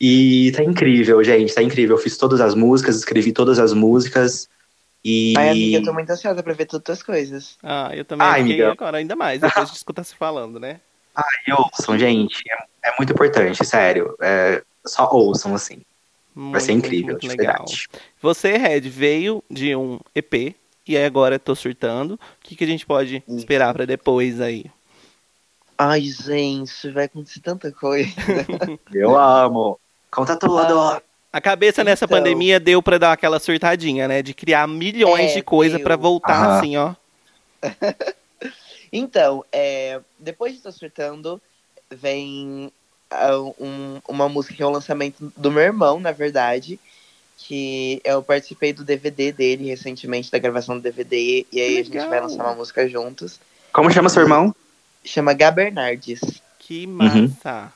E 0.00 0.50
tá 0.56 0.64
incrível, 0.64 1.22
gente, 1.22 1.54
tá 1.54 1.62
incrível. 1.62 1.96
Eu 1.96 2.02
fiz 2.02 2.16
todas 2.16 2.40
as 2.40 2.54
músicas, 2.54 2.96
escrevi 2.96 3.30
todas 3.30 3.58
as 3.58 3.74
músicas. 3.74 4.48
E... 5.04 5.34
Ai, 5.36 5.50
amiga, 5.50 5.76
eu 5.76 5.84
tô 5.84 5.92
muito 5.92 6.10
ansiosa 6.10 6.42
pra 6.42 6.54
ver 6.54 6.64
todas 6.64 6.98
as 6.98 7.02
coisas. 7.02 7.58
Ah, 7.62 7.90
eu 7.94 8.04
também 8.04 8.26
Ai, 8.26 8.40
amiga. 8.40 8.72
agora, 8.72 8.96
ainda 8.96 9.14
mais, 9.14 9.42
depois 9.42 9.70
de 9.70 9.76
escutar 9.76 10.04
se 10.04 10.14
falando, 10.14 10.58
né? 10.58 10.80
Ai, 11.14 11.54
ouçam, 11.54 11.98
gente. 11.98 12.42
É, 12.82 12.88
é 12.88 12.94
muito 12.96 13.12
importante, 13.12 13.62
sério. 13.64 14.16
É, 14.22 14.62
só 14.86 15.08
ouçam, 15.12 15.54
assim. 15.54 15.82
Muito, 16.38 16.52
Vai 16.52 16.60
ser 16.60 16.70
incrível, 16.70 17.14
muito, 17.14 17.26
muito 17.26 17.36
legal. 17.36 17.64
Você, 18.22 18.56
Red, 18.56 18.82
veio 18.82 19.42
de 19.50 19.74
um 19.74 19.98
EP 20.14 20.54
e 20.86 20.96
agora 20.96 21.36
tô 21.36 21.52
surtando. 21.52 22.12
O 22.12 22.18
que, 22.42 22.54
que 22.54 22.62
a 22.62 22.66
gente 22.66 22.86
pode 22.86 23.24
esperar 23.26 23.74
para 23.74 23.84
depois 23.84 24.40
aí? 24.40 24.66
Ai, 25.76 26.02
gente, 26.02 26.90
vai 26.90 27.06
acontecer 27.06 27.40
tanta 27.40 27.72
coisa. 27.72 28.08
Eu 28.94 29.18
amo. 29.18 29.80
Conta 30.12 30.36
tudo. 30.36 30.78
Ah, 30.78 31.02
a 31.32 31.40
cabeça 31.40 31.80
então... 31.80 31.90
nessa 31.90 32.06
pandemia 32.06 32.60
deu 32.60 32.80
para 32.80 32.98
dar 32.98 33.12
aquela 33.12 33.40
surtadinha, 33.40 34.06
né? 34.06 34.22
De 34.22 34.32
criar 34.32 34.68
milhões 34.68 35.32
é, 35.32 35.34
de 35.34 35.42
coisas 35.42 35.82
para 35.82 35.96
voltar 35.96 36.40
Aham. 36.40 36.58
assim, 36.58 36.76
ó. 36.76 36.94
então, 38.92 39.44
é, 39.50 40.00
depois 40.16 40.54
de 40.54 40.60
Tô 40.60 40.70
Surtando, 40.70 41.42
vem 41.90 42.70
um, 43.58 44.00
uma 44.08 44.28
música 44.28 44.54
que 44.54 44.62
é 44.62 44.66
o 44.66 44.68
um 44.68 44.72
lançamento 44.72 45.32
do 45.36 45.50
meu 45.50 45.62
irmão, 45.62 46.00
na 46.00 46.12
verdade. 46.12 46.78
Que 47.36 48.00
eu 48.04 48.22
participei 48.22 48.72
do 48.72 48.84
DVD 48.84 49.32
dele 49.32 49.68
recentemente, 49.68 50.30
da 50.30 50.38
gravação 50.38 50.76
do 50.76 50.82
DVD. 50.82 51.46
E 51.52 51.60
aí 51.60 51.78
a 51.78 51.84
gente 51.84 51.98
vai 51.98 52.20
lançar 52.20 52.44
uma 52.44 52.54
música 52.54 52.88
juntos. 52.88 53.40
Como 53.72 53.90
chama 53.90 54.08
seu 54.08 54.22
irmão? 54.22 54.54
Chama 55.04 55.32
Gabernardes. 55.32 56.20
Que 56.58 56.86
massa! 56.86 57.62
Uhum. 57.62 57.68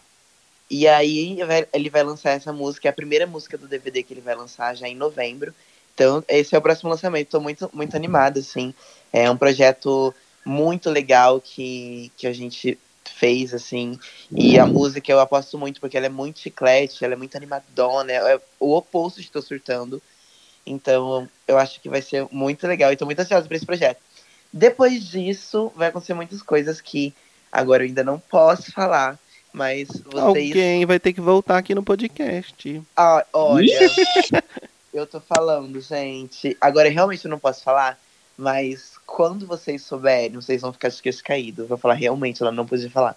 E 0.69 0.89
aí 0.89 1.39
ele 1.73 1.91
vai 1.91 2.03
lançar 2.03 2.31
essa 2.31 2.53
música, 2.53 2.89
é 2.89 2.91
a 2.91 2.95
primeira 2.95 3.27
música 3.27 3.59
do 3.59 3.69
DVD 3.69 4.03
que 4.03 4.15
ele 4.15 4.23
vai 4.23 4.35
lançar 4.35 4.75
já 4.75 4.89
em 4.89 4.95
novembro. 4.95 5.55
Então, 5.95 6.25
esse 6.27 6.55
é 6.55 6.59
o 6.59 6.63
próximo 6.63 6.89
lançamento. 6.89 7.27
Estou 7.27 7.41
muito, 7.43 7.71
muito 7.75 7.95
animada, 7.95 8.41
assim. 8.41 8.73
É 9.13 9.31
um 9.31 9.37
projeto 9.37 10.15
muito 10.45 10.89
legal 10.89 11.41
que, 11.41 12.11
que 12.17 12.27
a 12.27 12.33
gente 12.33 12.79
fez, 13.23 13.55
assim. 13.55 13.97
E 14.33 14.59
a 14.59 14.67
música 14.67 15.13
eu 15.13 15.21
aposto 15.21 15.57
muito, 15.57 15.81
porque 15.81 15.97
ela 15.97 16.07
é 16.07 16.09
muito 16.09 16.41
chiclete, 16.41 17.05
ela 17.05 17.15
é 17.15 17.17
muito 17.17 17.37
animadona, 17.37 18.13
é 18.13 18.41
o 18.59 18.75
oposto 18.75 19.23
de 19.23 19.31
Tô 19.31 19.41
Surtando. 19.41 20.03
Então, 20.67 21.29
eu 21.47 21.57
acho 21.57 21.81
que 21.81 21.89
vai 21.89 22.03
ser 22.03 22.27
muito 22.33 22.67
legal. 22.67 22.93
E 22.93 22.97
tô 22.97 23.05
muito 23.05 23.21
ansiosa 23.21 23.47
por 23.47 23.55
esse 23.55 23.65
projeto. 23.65 24.01
Depois 24.53 25.09
disso, 25.09 25.71
vai 25.77 25.89
acontecer 25.89 26.15
muitas 26.15 26.43
coisas 26.43 26.81
que 26.81 27.15
agora 27.53 27.85
eu 27.85 27.87
ainda 27.87 28.03
não 28.03 28.19
posso 28.19 28.73
falar. 28.73 29.17
Mas 29.53 29.87
vocês. 29.89 30.49
Alguém 30.49 30.85
vai 30.85 30.99
ter 30.99 31.13
que 31.13 31.21
voltar 31.21 31.59
aqui 31.59 31.77
no 31.77 31.83
podcast. 31.85 32.83
Ah, 32.97 33.25
olha. 33.33 33.79
eu 34.93 35.07
tô 35.07 35.21
falando, 35.21 35.81
gente. 35.81 36.57
Agora 36.61 36.89
realmente 36.89 37.25
eu 37.25 37.31
não 37.31 37.39
posso 37.39 37.63
falar, 37.63 38.01
mas 38.37 38.93
quando 39.07 39.47
vocês 39.47 39.83
souberem, 39.83 40.37
vocês 40.37 40.63
vão 40.63 40.73
ficar 40.73 40.89
de 40.89 41.03
queixo 41.03 41.23
caído. 41.23 41.67
Vou 41.67 41.79
falar, 41.79 41.95
realmente, 41.95 42.43
ela 42.43 42.53
não 42.53 42.67
podia 42.67 42.91
falar. 42.91 43.17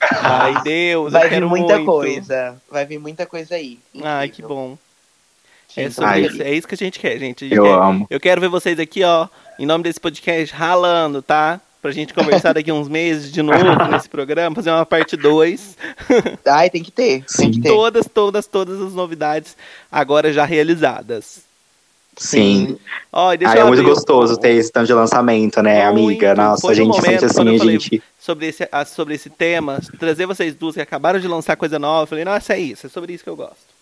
Ai, 0.00 0.62
Deus, 0.62 1.12
vai 1.12 1.28
vir 1.28 1.44
muita 1.44 1.76
muito. 1.76 1.86
coisa. 1.86 2.56
Vai 2.70 2.84
vir 2.84 2.98
muita 2.98 3.26
coisa 3.26 3.54
aí. 3.54 3.78
Incrível. 3.94 4.10
Ai, 4.10 4.28
que 4.28 4.42
bom. 4.42 4.76
É, 5.76 5.86
isso, 5.86 6.02
é 6.42 6.54
isso 6.54 6.68
que 6.68 6.74
a 6.74 6.78
gente 6.78 7.00
quer, 7.00 7.18
gente. 7.18 7.52
eu 7.52 7.64
quer, 7.64 7.72
amo. 7.72 8.06
Eu 8.08 8.20
quero 8.20 8.40
ver 8.40 8.48
vocês 8.48 8.78
aqui, 8.78 9.02
ó, 9.02 9.26
em 9.58 9.66
nome 9.66 9.82
desse 9.82 10.00
podcast, 10.00 10.54
ralando, 10.54 11.20
tá? 11.20 11.60
Pra 11.82 11.90
gente 11.90 12.14
conversar 12.14 12.52
daqui 12.54 12.70
uns 12.70 12.88
meses 12.88 13.32
de 13.32 13.42
novo 13.42 13.58
nesse 13.90 14.08
programa, 14.08 14.54
fazer 14.54 14.70
uma 14.70 14.86
parte 14.86 15.16
2. 15.16 15.76
Ai, 16.46 16.70
tem 16.70 16.82
que 16.82 16.92
ter. 16.92 17.24
Tem 17.36 17.50
que 17.50 17.60
ter. 17.60 17.68
Todas, 17.68 18.06
todas, 18.06 18.46
todas 18.46 18.80
as 18.80 18.94
novidades 18.94 19.56
agora 19.90 20.32
já 20.32 20.44
realizadas. 20.44 21.42
Sim. 22.16 22.78
Ó, 23.12 23.34
deixa 23.34 23.54
ah, 23.54 23.58
é 23.58 23.64
muito 23.64 23.82
gostoso 23.82 24.36
ter 24.36 24.50
esse 24.50 24.70
tanto 24.70 24.86
de 24.86 24.94
lançamento, 24.94 25.62
né, 25.62 25.90
muito. 25.90 26.06
amiga? 26.06 26.34
Nossa, 26.34 26.70
a 26.70 26.74
gente 26.74 26.88
momento, 26.88 27.04
sente 27.04 27.24
assim, 27.24 27.48
a 27.48 27.58
gente. 27.58 28.02
Sobre 28.18 28.46
esse, 28.46 28.68
sobre 28.86 29.14
esse 29.14 29.30
tema, 29.30 29.80
trazer 29.98 30.26
vocês 30.26 30.54
duas 30.54 30.74
que 30.74 30.80
acabaram 30.80 31.20
de 31.20 31.28
lançar 31.28 31.56
coisa 31.56 31.78
nova, 31.78 32.02
eu 32.02 32.06
falei, 32.06 32.24
nossa, 32.24 32.54
é 32.54 32.60
isso, 32.60 32.86
é 32.86 32.90
sobre 32.90 33.12
isso 33.12 33.24
que 33.24 33.30
eu 33.30 33.36
gosto. 33.36 33.74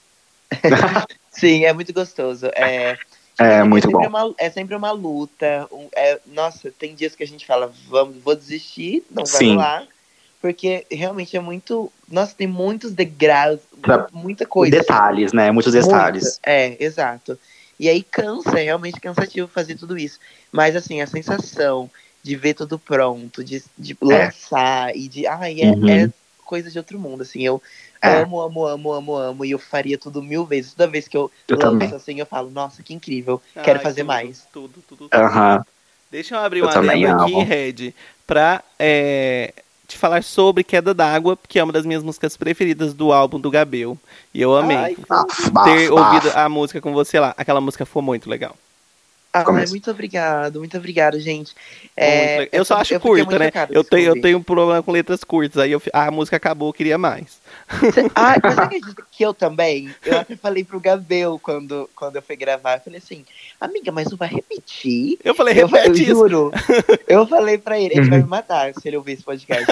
Sim, 1.30 1.64
é 1.64 1.72
muito 1.72 1.93
gostoso. 1.93 2.47
É, 2.55 2.97
é, 3.39 3.55
é 3.59 3.64
muito 3.64 3.91
bom. 3.91 4.07
Uma, 4.07 4.35
é 4.39 4.51
sempre 4.51 4.74
uma 4.74 4.91
luta. 4.91 5.66
Um, 5.70 5.89
é, 5.95 6.18
nossa, 6.26 6.72
tem 6.78 6.95
dias 6.95 7.14
que 7.14 7.22
a 7.22 7.26
gente 7.26 7.47
fala, 7.47 7.72
vamos, 7.89 8.16
vou 8.22 8.35
desistir, 8.35 9.03
não 9.11 9.24
vai 9.24 9.39
Sim. 9.39 9.51
rolar. 9.55 9.87
Porque 10.41 10.85
realmente 10.91 11.37
é 11.37 11.41
muito. 11.41 11.91
Nossa, 12.11 12.35
tem 12.35 12.49
muitos 12.49 12.91
degraus, 12.91 13.61
pra, 13.80 14.09
muita 14.12 14.45
coisa. 14.45 14.76
Detalhes, 14.76 15.33
né? 15.33 15.53
Muitos 15.53 15.72
detalhes. 15.72 16.24
Muita, 16.24 16.41
é, 16.45 16.76
exato. 16.80 17.39
E 17.83 17.89
aí 17.89 18.01
cansa, 18.01 18.61
é 18.61 18.62
realmente 18.62 19.01
cansativo 19.01 19.49
fazer 19.49 19.74
tudo 19.74 19.99
isso. 19.99 20.20
Mas 20.53 20.76
assim, 20.76 21.01
a 21.01 21.07
sensação 21.09 21.91
de 22.22 22.37
ver 22.37 22.55
tudo 22.55 22.78
pronto, 22.78 23.43
de, 23.43 23.61
de 23.76 23.91
é. 23.95 23.97
lançar 24.05 24.97
e 24.97 25.09
de. 25.09 25.26
Ai, 25.26 25.61
é, 25.61 25.70
uhum. 25.72 25.89
é 25.89 26.11
coisa 26.45 26.70
de 26.70 26.78
outro 26.78 26.97
mundo, 26.97 27.22
assim. 27.22 27.43
Eu 27.43 27.61
é. 28.01 28.22
amo, 28.22 28.41
amo, 28.41 28.64
amo, 28.68 28.93
amo, 28.93 29.16
amo. 29.16 29.45
E 29.45 29.51
eu 29.51 29.59
faria 29.59 29.99
tudo 29.99 30.22
mil 30.22 30.47
vezes. 30.47 30.74
Toda 30.74 30.87
vez 30.87 31.09
que 31.09 31.16
eu, 31.16 31.28
eu 31.49 31.57
lanço 31.57 31.70
também. 31.72 31.93
assim, 31.93 32.20
eu 32.20 32.26
falo, 32.26 32.53
nossa, 32.53 32.85
que 32.85 32.95
incrível. 32.95 33.43
Ai, 33.57 33.64
quero 33.64 33.80
fazer 33.80 34.03
tudo, 34.03 34.07
mais. 34.07 34.47
Tudo, 34.53 34.85
tudo, 34.87 35.09
tudo. 35.09 35.20
Uhum. 35.20 35.64
Deixa 36.09 36.37
eu 36.37 36.39
abrir 36.39 36.62
uma 36.62 36.70
adendo 36.70 37.24
aqui, 37.24 37.43
Red, 37.43 37.95
pra 38.24 38.62
é, 38.78 39.53
te 39.93 39.99
falar 39.99 40.22
sobre 40.22 40.64
Queda 40.64 40.93
d'Água, 40.93 41.38
que 41.49 41.59
é 41.59 41.64
uma 41.64 41.72
das 41.72 41.86
minhas 41.86 42.03
músicas 42.03 42.36
preferidas 42.36 42.93
do 42.95 43.12
álbum 43.12 43.38
do 43.38 43.51
Gabel. 43.51 43.97
E 44.34 44.40
eu 44.40 44.57
amei 44.57 44.76
Ai, 44.76 44.97
ter 45.64 45.90
ouvido 45.93 46.30
a 46.34 46.49
música 46.49 46.80
com 46.80 46.93
você 46.93 47.20
lá. 47.20 47.34
Aquela 47.36 47.61
música 47.61 47.86
foi 47.86 48.03
muito 48.03 48.28
legal. 48.28 48.57
Ah, 49.33 49.51
muito 49.51 49.91
obrigado, 49.91 50.59
muito 50.59 50.76
obrigado, 50.76 51.18
gente. 51.18 51.55
É, 51.97 52.51
eu 52.53 52.66
só 52.66 52.76
acho 52.76 53.01
curta, 53.01 53.39
né? 53.39 53.51
Eu 53.70 53.83
tenho, 53.83 54.09
eu 54.09 54.20
tenho 54.20 54.37
um 54.37 54.43
problema 54.43 54.83
com 54.83 54.93
letras 54.93 55.24
curtas, 55.24 55.62
aí 55.62 55.72
eu, 55.72 55.80
a 55.91 56.11
música 56.11 56.37
acabou, 56.37 56.68
eu 56.68 56.72
queria 56.74 56.99
mais. 56.99 57.41
Cê, 57.95 58.11
ah, 58.14 58.37
mas 58.43 58.59
acredita 58.59 59.03
que 59.11 59.24
eu 59.24 59.33
também? 59.33 59.95
Eu 60.05 60.18
até 60.18 60.37
falei 60.37 60.64
pro 60.64 60.78
Gabel 60.78 61.41
quando, 61.43 61.89
quando 61.97 62.16
eu 62.16 62.22
fui 62.22 62.37
gravar, 62.37 62.74
eu 62.76 62.80
falei 62.80 62.99
assim, 62.99 63.24
amiga, 63.59 63.91
mas 63.91 64.11
não 64.11 64.18
vai 64.18 64.28
repetir? 64.28 65.18
Eu 65.24 65.35
falei, 65.35 65.55
repete 65.55 66.03
eu, 66.03 66.09
eu 66.09 66.28
juro. 66.28 66.53
eu 67.09 67.26
falei 67.26 67.57
pra 67.57 67.80
ele, 67.80 67.95
ele 67.95 68.11
vai 68.11 68.18
me 68.18 68.28
matar 68.28 68.74
se 68.74 68.87
ele 68.87 68.99
ouvir 68.99 69.12
esse 69.12 69.22
podcast. 69.22 69.64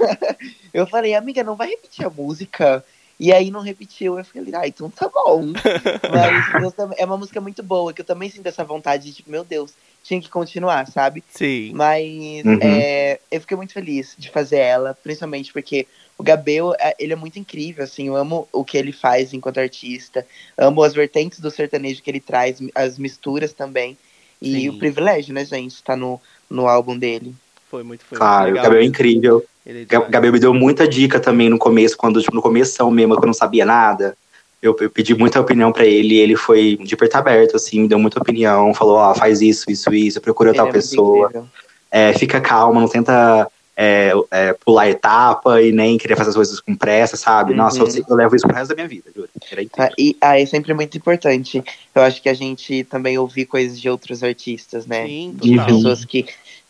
eu 0.72 0.86
falei, 0.86 1.14
amiga, 1.14 1.44
não 1.44 1.56
vai 1.56 1.68
repetir 1.68 2.06
a 2.06 2.10
música? 2.10 2.82
E 3.18 3.32
aí 3.32 3.50
não 3.50 3.60
repetiu. 3.60 4.18
Eu 4.18 4.24
falei, 4.24 4.54
ah, 4.54 4.66
então 4.66 4.90
tá 4.90 5.08
bom. 5.08 5.52
Mas 6.12 6.74
também- 6.74 6.98
é 6.98 7.04
uma 7.04 7.16
música 7.16 7.40
muito 7.40 7.62
boa, 7.62 7.92
que 7.92 8.00
eu 8.00 8.04
também 8.04 8.28
sinto 8.30 8.46
essa 8.46 8.64
vontade 8.64 9.04
de, 9.04 9.12
tipo, 9.14 9.30
meu 9.30 9.44
Deus, 9.44 9.72
tinha 10.02 10.20
que 10.20 10.28
continuar, 10.28 10.86
sabe? 10.86 11.24
Sim. 11.28 11.72
Mas 11.74 12.44
Uhum. 12.44 12.58
é, 12.60 13.20
eu 13.30 13.40
fiquei 13.40 13.56
muito 13.56 13.72
feliz 13.72 14.14
de 14.18 14.30
fazer 14.30 14.58
ela, 14.58 14.96
principalmente 15.02 15.52
porque 15.52 15.86
o 16.18 16.22
Gabel, 16.22 16.74
é, 16.78 16.94
ele 16.98 17.12
é 17.12 17.16
muito 17.16 17.38
incrível, 17.38 17.82
assim, 17.84 18.06
eu 18.08 18.16
amo 18.16 18.46
o 18.52 18.64
que 18.64 18.76
ele 18.76 18.92
faz 18.92 19.32
enquanto 19.32 19.58
artista, 19.58 20.26
amo 20.56 20.82
as 20.82 20.92
vertentes 20.94 21.40
do 21.40 21.50
sertanejo 21.50 22.02
que 22.02 22.10
ele 22.10 22.20
traz, 22.20 22.58
as 22.74 22.98
misturas 22.98 23.52
também, 23.52 23.96
e 24.40 24.52
Sim. 24.52 24.68
o 24.68 24.78
privilégio, 24.78 25.32
né, 25.32 25.44
gente, 25.44 25.82
tá 25.82 25.96
no, 25.96 26.20
no 26.50 26.68
álbum 26.68 26.96
dele. 26.98 27.34
Foi 27.74 27.82
muito, 27.82 28.04
foi 28.04 28.16
Claro, 28.16 28.42
muito 28.42 28.50
o 28.50 28.54
legal. 28.54 28.64
Gabriel 28.64 28.84
é 28.84 28.86
incrível. 28.86 29.44
Ele 29.66 29.82
é 29.82 29.84
demais. 29.84 30.10
Gabriel 30.10 30.32
me 30.32 30.38
deu 30.38 30.54
muita 30.54 30.86
dica 30.86 31.18
também 31.18 31.50
no 31.50 31.58
começo, 31.58 31.96
quando, 31.96 32.22
tipo, 32.22 32.32
no 32.32 32.40
começo 32.40 32.88
mesmo, 32.88 33.16
que 33.16 33.24
eu 33.24 33.26
não 33.26 33.34
sabia 33.34 33.64
nada. 33.64 34.16
Eu, 34.62 34.76
eu 34.80 34.88
pedi 34.88 35.12
muita 35.12 35.40
opinião 35.40 35.72
pra 35.72 35.84
ele, 35.84 36.14
e 36.14 36.18
ele 36.20 36.36
foi 36.36 36.76
de 36.76 36.96
perto 36.96 37.16
aberto, 37.16 37.56
assim, 37.56 37.80
me 37.80 37.88
deu 37.88 37.98
muita 37.98 38.20
opinião, 38.20 38.72
falou, 38.72 38.96
ó, 38.96 39.12
faz 39.12 39.42
isso, 39.42 39.68
isso, 39.68 39.92
isso, 39.92 40.20
procura 40.20 40.50
Ele 40.50 40.56
tal 40.56 40.68
é 40.68 40.72
pessoa, 40.72 41.48
é, 41.90 42.12
fica 42.12 42.40
calma, 42.40 42.80
não 42.80 42.88
tenta 42.88 43.50
é, 43.76 44.12
é, 44.30 44.52
pular 44.52 44.88
etapa 44.88 45.60
e 45.60 45.72
nem 45.72 45.98
querer 45.98 46.16
fazer 46.16 46.30
as 46.30 46.36
coisas 46.36 46.60
com 46.60 46.76
pressa, 46.76 47.16
sabe? 47.16 47.50
Uhum. 47.50 47.58
Nossa, 47.58 47.80
eu, 47.80 48.04
eu 48.08 48.16
levo 48.16 48.36
isso 48.36 48.46
pro 48.46 48.56
resto 48.56 48.68
da 48.68 48.76
minha 48.76 48.88
vida, 48.88 49.10
juro. 49.14 49.28
Incrível. 49.36 49.70
Tá, 49.76 49.90
E 49.98 50.16
ah, 50.20 50.40
é 50.40 50.46
sempre 50.46 50.72
muito 50.72 50.96
importante. 50.96 51.62
Eu 51.94 52.02
acho 52.02 52.22
que 52.22 52.28
a 52.28 52.34
gente 52.34 52.84
também 52.84 53.18
ouvir 53.18 53.46
coisas 53.46 53.80
de 53.80 53.88
outros 53.88 54.22
artistas, 54.22 54.86
né? 54.86 55.06
Sim, 55.06 55.34
de 55.34 55.56
pessoas 55.56 56.04
que 56.04 56.24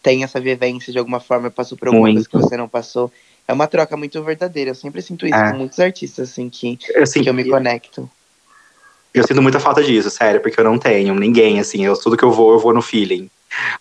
têm 0.05 0.23
essa 0.23 0.39
vivência 0.39 0.93
de 0.93 0.99
alguma 0.99 1.19
forma, 1.19 1.51
passou 1.51 1.77
por 1.79 1.89
alguma 1.89 2.03
Muito. 2.05 2.17
coisa 2.17 2.29
que 2.29 2.37
você 2.51 2.57
não 2.59 2.69
passou. 2.69 3.11
É 3.49 3.53
uma 3.53 3.67
troca 3.67 3.97
muito 3.97 4.23
verdadeira. 4.23 4.71
Eu 4.71 4.75
sempre 4.75 5.01
sinto 5.03 5.27
isso 5.27 5.35
É. 5.35 5.51
com 5.51 5.57
muitos 5.57 5.81
artistas, 5.81 6.31
assim, 6.31 6.49
que, 6.51 6.79
Eu, 6.95 7.03
assim, 7.03 7.23
que 7.23 7.29
eu 7.29 7.35
me 7.35 7.49
conecto. 7.49 8.09
eu 9.15 9.27
sinto 9.27 9.41
muita 9.41 9.59
falta 9.59 9.83
disso, 9.83 10.11
sério, 10.11 10.41
porque 10.41 10.61
eu 10.61 10.65
não 10.65 10.79
tenho 10.79 11.15
ninguém, 11.15 11.59
assim, 11.59 11.85
eu, 11.85 11.97
tudo 11.97 12.17
que 12.17 12.25
eu 12.25 12.31
vou, 12.31 12.53
eu 12.53 12.59
vou 12.59 12.75
no 12.75 12.83
feeling. 12.83 13.31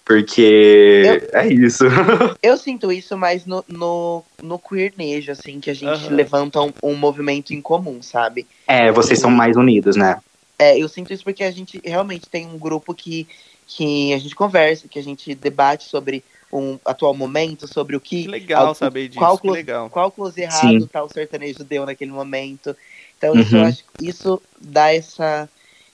Porque 0.05 1.27
é 1.33 1.47
isso. 1.47 1.83
Eu 2.43 2.57
sinto 2.57 2.91
isso 2.91 3.17
mais 3.17 3.45
no, 3.45 3.63
no, 3.67 4.23
no 4.41 4.59
queernejo, 4.59 5.31
assim, 5.31 5.59
que 5.59 5.69
a 5.69 5.73
gente 5.73 6.05
Aham. 6.05 6.15
levanta 6.15 6.61
um, 6.61 6.71
um 6.83 6.93
movimento 6.93 7.53
em 7.53 7.61
comum, 7.61 8.01
sabe? 8.03 8.45
É, 8.67 8.91
vocês 8.91 9.17
são 9.17 9.31
mais 9.31 9.55
unidos, 9.57 9.95
né? 9.95 10.19
É, 10.59 10.77
eu 10.77 10.87
sinto 10.87 11.11
isso 11.11 11.23
porque 11.23 11.43
a 11.43 11.49
gente 11.51 11.81
realmente 11.83 12.29
tem 12.29 12.45
um 12.45 12.57
grupo 12.59 12.93
que, 12.93 13.27
que 13.67 14.13
a 14.13 14.17
gente 14.17 14.35
conversa, 14.35 14.87
que 14.87 14.99
a 14.99 15.03
gente 15.03 15.33
debate 15.35 15.85
sobre 15.85 16.23
um 16.51 16.77
atual 16.85 17.13
momento, 17.15 17.67
sobre 17.67 17.95
o 17.95 17.99
que. 17.99 18.23
Que 18.23 18.27
legal 18.27 18.67
Al- 18.67 18.75
saber 18.75 19.07
disso, 19.07 19.19
qual 19.19 19.37
que 19.37 19.41
close, 19.41 19.57
legal. 19.57 19.89
Qual 19.89 20.11
close 20.11 20.39
errado 20.41 20.79
Sim. 20.81 20.89
tal 20.91 21.09
sertanejo 21.09 21.63
deu 21.63 21.85
naquele 21.85 22.11
momento. 22.11 22.75
Então, 23.17 23.35
isso, 23.35 23.55
Uhum. 23.55 23.61
eu 23.61 23.67
acho, 23.67 23.83
isso 24.01 24.41
dá 24.61 24.93
essa, 24.93 25.49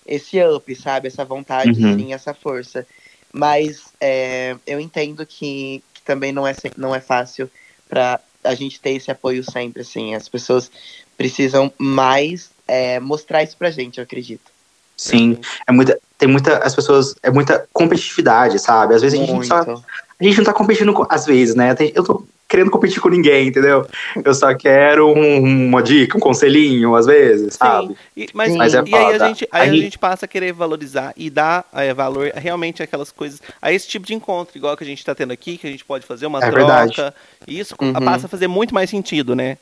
esse 0.05 0.43
up, 0.43 0.75
sabe? 0.75 1.07
Essa 1.07 1.23
vontade, 1.23 1.79
Uhum. 1.79 1.93
assim, 1.93 2.13
essa 2.13 2.33
força. 2.33 2.85
Mas 3.31 3.93
é, 4.01 4.55
eu 4.65 4.79
entendo 4.79 5.25
que, 5.25 5.83
que 5.93 6.01
também 6.01 6.31
não 6.31 6.45
é, 6.47 6.53
não 6.75 6.93
é 6.95 6.99
fácil 6.99 7.49
para 7.87 8.19
a 8.43 8.55
gente 8.55 8.79
ter 8.79 8.91
esse 8.91 9.11
apoio 9.11 9.43
sempre, 9.49 9.81
assim. 9.83 10.15
As 10.15 10.27
pessoas 10.27 10.71
precisam 11.15 11.71
mais 11.77 12.49
é, 12.67 12.99
mostrar 12.99 13.43
isso 13.43 13.55
pra 13.55 13.69
gente, 13.71 13.97
eu 13.99 14.03
acredito. 14.03 14.51
Sim, 14.97 15.37
é 15.67 15.71
muita, 15.71 15.99
tem 16.19 16.29
muita, 16.29 16.57
as 16.59 16.75
pessoas, 16.75 17.15
é 17.23 17.31
muita 17.31 17.65
competitividade, 17.73 18.59
sabe? 18.59 18.93
Às 18.93 19.01
vezes 19.01 19.17
a 19.17 19.21
gente, 19.21 19.33
Muito. 19.33 19.47
só, 19.47 19.61
a 19.61 20.23
gente 20.23 20.37
não 20.37 20.43
tá 20.43 20.53
competindo, 20.53 20.93
com, 20.93 21.07
às 21.09 21.25
vezes, 21.25 21.55
né? 21.55 21.75
Eu 21.95 22.03
tô 22.03 22.23
querendo 22.47 22.69
competir 22.71 22.99
com 22.99 23.09
ninguém, 23.09 23.47
entendeu? 23.47 23.85
Eu 24.25 24.33
só 24.33 24.53
quero 24.55 25.07
um- 25.07 25.67
uma 25.67 25.81
dica, 25.83 26.17
um 26.17 26.19
conselhinho, 26.19 26.95
às 26.95 27.05
vezes, 27.05 27.53
sabe? 27.53 27.95
E, 28.17 28.27
mas, 28.33 28.51
Sim. 28.51 28.57
Mas 28.57 28.73
é 28.73 28.83
e 28.85 28.95
aí 28.95 29.13
a 29.13 29.27
gente, 29.27 29.47
aí 29.51 29.69
a 29.69 29.71
Aí- 29.71 29.79
gente 29.81 29.97
passa 29.99 30.25
a 30.25 30.27
querer 30.27 30.51
valorizar 30.51 31.13
e 31.15 31.29
dar 31.29 31.63
é, 31.73 31.93
valor 31.93 32.31
realmente 32.35 32.81
àquelas 32.83 33.11
coisas, 33.11 33.39
a 33.61 33.71
esse 33.71 33.87
tipo 33.87 34.05
de 34.05 34.13
encontro, 34.15 34.57
igual 34.57 34.75
que 34.75 34.83
a 34.83 34.87
gente 34.87 35.05
tá 35.05 35.13
tendo 35.15 35.31
aqui, 35.31 35.57
que 35.57 35.67
a 35.67 35.71
gente 35.71 35.85
pode 35.85 36.05
fazer 36.05 36.25
uma 36.25 36.39
É 36.39 36.49
troca. 36.49 36.57
verdade. 36.57 37.13
E 37.47 37.59
isso 37.59 37.75
Uhum. 37.79 37.93
passa 37.93 38.25
a 38.25 38.29
fazer 38.29 38.47
muito 38.47 38.73
mais 38.73 38.89
sentido, 38.89 39.35
né? 39.35 39.57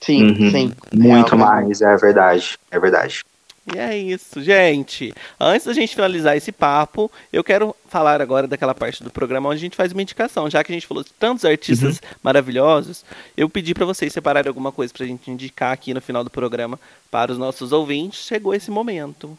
Sim, 0.00 0.24
Uhum. 0.30 0.50
sim. 0.50 0.72
Muito 0.92 1.36
Realmente. 1.36 1.36
mais, 1.36 1.80
é 1.80 1.96
verdade, 1.96 2.58
é 2.70 2.78
verdade. 2.80 3.24
E 3.74 3.78
é 3.78 3.96
isso, 3.96 4.42
gente. 4.42 5.14
Antes 5.38 5.66
da 5.66 5.72
gente 5.72 5.94
finalizar 5.94 6.36
esse 6.36 6.50
papo, 6.50 7.10
eu 7.32 7.44
quero 7.44 7.74
falar 7.88 8.20
agora 8.20 8.46
daquela 8.46 8.74
parte 8.74 9.02
do 9.02 9.10
programa 9.10 9.48
onde 9.48 9.58
a 9.58 9.60
gente 9.60 9.76
faz 9.76 9.92
uma 9.92 10.02
indicação. 10.02 10.50
Já 10.50 10.64
que 10.64 10.72
a 10.72 10.74
gente 10.74 10.86
falou 10.86 11.04
de 11.04 11.12
tantos 11.12 11.44
artistas 11.44 12.00
maravilhosos, 12.22 13.04
eu 13.36 13.48
pedi 13.48 13.74
para 13.74 13.86
vocês 13.86 14.12
separarem 14.12 14.48
alguma 14.48 14.72
coisa 14.72 14.92
pra 14.92 15.06
gente 15.06 15.30
indicar 15.30 15.72
aqui 15.72 15.94
no 15.94 16.00
final 16.00 16.24
do 16.24 16.30
programa 16.30 16.78
para 17.10 17.32
os 17.32 17.38
nossos 17.38 17.72
ouvintes. 17.72 18.24
Chegou 18.24 18.54
esse 18.54 18.70
momento. 18.70 19.38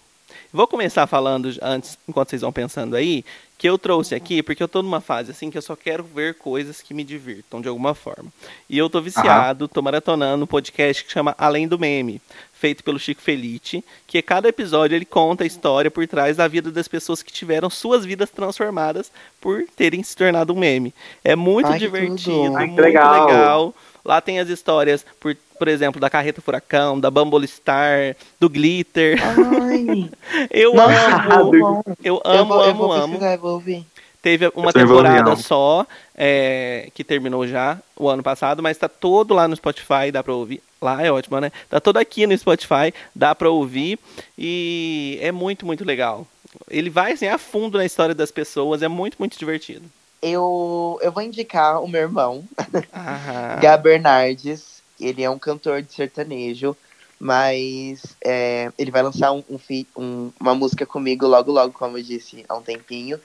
Vou 0.54 0.68
começar 0.68 1.08
falando 1.08 1.54
antes, 1.62 1.98
enquanto 2.08 2.30
vocês 2.30 2.42
vão 2.42 2.52
pensando 2.52 2.96
aí, 2.96 3.24
que 3.58 3.70
eu 3.70 3.78
trouxe 3.78 4.16
aqui, 4.16 4.42
porque 4.42 4.62
eu 4.64 4.68
tô 4.68 4.82
numa 4.82 5.00
fase 5.00 5.32
assim 5.32 5.52
que 5.52 5.58
eu 5.58 5.62
só 5.62 5.76
quero 5.76 6.04
ver 6.04 6.36
coisas 6.36 6.82
que 6.82 6.94
me 6.94 7.04
divirtam 7.04 7.62
de 7.62 7.70
alguma 7.70 7.94
forma. 7.94 8.32
E 8.70 8.78
eu 8.78 8.90
tô 8.90 9.00
viciado, 9.00 9.68
tô 9.68 9.82
maratonando 9.82 10.44
um 10.44 10.48
podcast 10.48 11.06
que 11.06 11.12
chama 11.12 11.36
Além 11.38 11.68
do 11.68 11.78
Meme, 11.78 12.20
feito 12.62 12.84
pelo 12.84 13.00
Chico 13.00 13.20
Felite, 13.22 13.84
que 14.06 14.22
cada 14.22 14.48
episódio 14.48 14.96
ele 14.96 15.04
conta 15.04 15.44
a 15.44 15.48
história 15.48 15.90
por 15.90 16.08
trás 16.08 16.38
da 16.38 16.48
vida 16.48 16.70
das 16.72 16.88
pessoas 16.88 17.24
que 17.24 17.34
tiveram 17.34 17.72
suas 17.72 18.06
vidas 18.06 18.30
transformadas 18.30 19.12
por 19.42 19.64
terem 19.76 20.04
se 20.04 20.16
tornado 20.16 20.54
um 20.54 20.60
meme. 20.60 20.94
É 21.24 21.36
muito 21.36 21.72
Ai, 21.72 21.80
divertido. 21.80 22.56
Ai, 22.56 22.68
muito 22.68 22.80
legal. 22.80 23.26
legal. 23.26 23.76
Lá 24.06 24.22
tem 24.22 24.40
as 24.40 24.48
histórias, 24.48 25.04
por, 25.20 25.36
por 25.58 25.68
exemplo, 25.68 26.00
da 26.00 26.10
Carreta 26.10 26.40
Furacão, 26.40 27.00
da 27.00 27.10
Bumble 27.10 27.48
Star, 27.48 28.16
do 28.40 28.48
Glitter. 28.48 29.18
Ai, 29.24 30.10
Eu 30.52 30.74
nossa, 30.76 31.34
amo, 31.34 31.52
bom. 31.52 31.84
eu 32.04 32.22
Eu 32.24 32.42
amo, 32.42 32.54
vou, 32.54 32.64
eu 32.64 32.70
amo, 32.70 32.78
vou 32.78 32.92
amo. 32.94 33.18
eu 33.24 33.38
vou 33.40 33.54
ouvir. 33.54 33.86
Teve 34.22 34.52
uma 34.56 34.72
temporada 34.72 35.36
só, 35.36 35.86
é, 36.16 36.90
que 36.94 37.04
terminou 37.04 37.48
já 37.48 37.80
o 37.98 38.08
ano 38.08 38.22
passado, 38.22 38.62
mas 38.62 38.78
tá 38.78 38.88
todo 38.88 39.34
lá 39.34 39.48
no 39.48 39.56
Spotify, 39.56 40.12
dá 40.12 40.24
pra 40.24 40.34
ouvir. 40.34 40.62
Lá 40.80 41.02
é 41.04 41.12
ótimo, 41.12 41.40
né? 41.40 41.52
Tá 41.70 41.80
todo 41.80 41.98
aqui 41.98 42.28
no 42.28 42.38
Spotify, 42.38 42.94
dá 43.16 43.34
pra 43.34 43.50
ouvir. 43.50 43.98
E 44.38 45.18
é 45.22 45.32
muito, 45.32 45.66
muito 45.66 45.84
legal. 45.84 46.28
Ele 46.70 46.90
vai 46.90 47.14
assim, 47.14 47.28
a 47.28 47.38
fundo 47.38 47.78
na 47.78 47.86
história 47.86 48.14
das 48.14 48.32
pessoas, 48.32 48.82
é 48.84 48.88
muito, 48.88 49.16
muito 49.18 49.40
divertido. 49.40 49.86
Eu, 50.22 51.00
eu 51.02 51.12
vou 51.12 51.24
indicar 51.24 51.82
o 51.82 51.88
meu 51.88 52.02
irmão, 52.02 52.44
Gá 53.60 53.76
Bernardes. 53.78 54.82
Ele 55.00 55.24
é 55.24 55.30
um 55.30 55.40
cantor 55.40 55.82
de 55.82 55.92
sertanejo, 55.94 56.78
mas 57.20 58.04
é, 58.24 58.72
ele 58.78 58.92
vai 58.92 59.02
lançar 59.02 59.32
um, 59.32 59.44
um 59.50 59.60
um- 59.98 60.32
uma 60.40 60.54
música 60.54 60.86
comigo 60.86 61.26
logo, 61.26 61.52
logo, 61.52 61.74
como 61.74 61.98
eu 61.98 62.04
disse, 62.04 62.46
há 62.48 62.56
um 62.56 62.62
tempinho. 62.62 63.20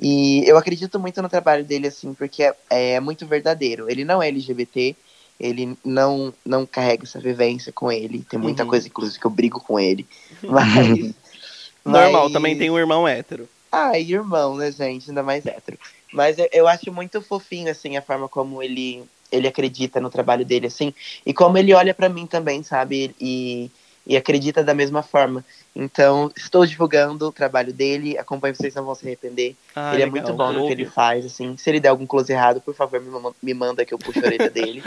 E 0.00 0.44
eu 0.48 0.56
acredito 0.56 0.98
muito 0.98 1.20
no 1.20 1.28
trabalho 1.28 1.64
dele, 1.64 1.88
assim, 1.88 2.14
porque 2.14 2.42
é, 2.42 2.54
é 2.70 3.00
muito 3.00 3.26
verdadeiro. 3.26 3.90
Ele 3.90 4.04
não 4.04 4.22
é 4.22 4.28
LGBT, 4.28 4.96
ele 5.38 5.76
não, 5.84 6.32
não 6.44 6.64
carrega 6.64 7.04
essa 7.04 7.20
vivência 7.20 7.72
com 7.72 7.92
ele. 7.92 8.24
Tem 8.28 8.38
muita 8.38 8.62
Uhum. 8.62 8.70
coisa, 8.70 8.88
inclusive, 8.88 9.18
que 9.20 9.26
eu 9.26 9.30
brigo 9.30 9.60
com 9.60 9.78
ele. 9.78 10.06
Mas. 10.42 11.14
normal, 11.84 12.24
mas- 12.24 12.32
também 12.32 12.56
tem 12.56 12.70
um 12.70 12.78
irmão 12.78 13.06
hétero. 13.06 13.48
Ah, 13.70 13.98
irmão, 13.98 14.56
né, 14.56 14.72
gente? 14.72 15.10
Ainda 15.10 15.22
mais 15.22 15.46
hétero. 15.46 15.78
Mas 16.12 16.38
eu, 16.38 16.48
eu 16.52 16.66
acho 16.68 16.92
muito 16.92 17.20
fofinho, 17.22 17.70
assim, 17.70 17.96
a 17.96 18.02
forma 18.02 18.28
como 18.28 18.62
ele, 18.62 19.04
ele 19.30 19.46
acredita 19.46 20.00
no 20.00 20.10
trabalho 20.10 20.44
dele, 20.44 20.66
assim. 20.66 20.92
E 21.24 21.32
como 21.32 21.56
ele 21.56 21.72
olha 21.72 21.94
pra 21.94 22.08
mim 22.08 22.26
também, 22.26 22.62
sabe? 22.62 23.14
E, 23.20 23.70
e 24.06 24.16
acredita 24.16 24.62
da 24.64 24.74
mesma 24.74 25.02
forma. 25.02 25.44
Então, 25.74 26.30
estou 26.36 26.66
divulgando 26.66 27.28
o 27.28 27.32
trabalho 27.32 27.72
dele. 27.72 28.18
Acompanhe 28.18 28.54
vocês, 28.54 28.74
não 28.74 28.84
vão 28.84 28.94
se 28.94 29.06
arrepender. 29.06 29.54
Ah, 29.74 29.94
ele 29.94 30.02
é 30.02 30.06
legal, 30.06 30.10
muito 30.10 30.32
bom 30.36 30.52
no 30.52 30.66
que 30.66 30.72
ele 30.72 30.84
faz, 30.86 31.24
assim. 31.24 31.56
Se 31.56 31.70
ele 31.70 31.78
der 31.80 31.90
algum 31.90 32.06
close 32.06 32.32
errado, 32.32 32.60
por 32.60 32.74
favor, 32.74 33.00
me, 33.00 33.10
me 33.42 33.54
manda 33.54 33.84
que 33.84 33.94
eu 33.94 33.98
puxo 33.98 34.18
a 34.20 34.26
orelha 34.26 34.50
dele. 34.50 34.82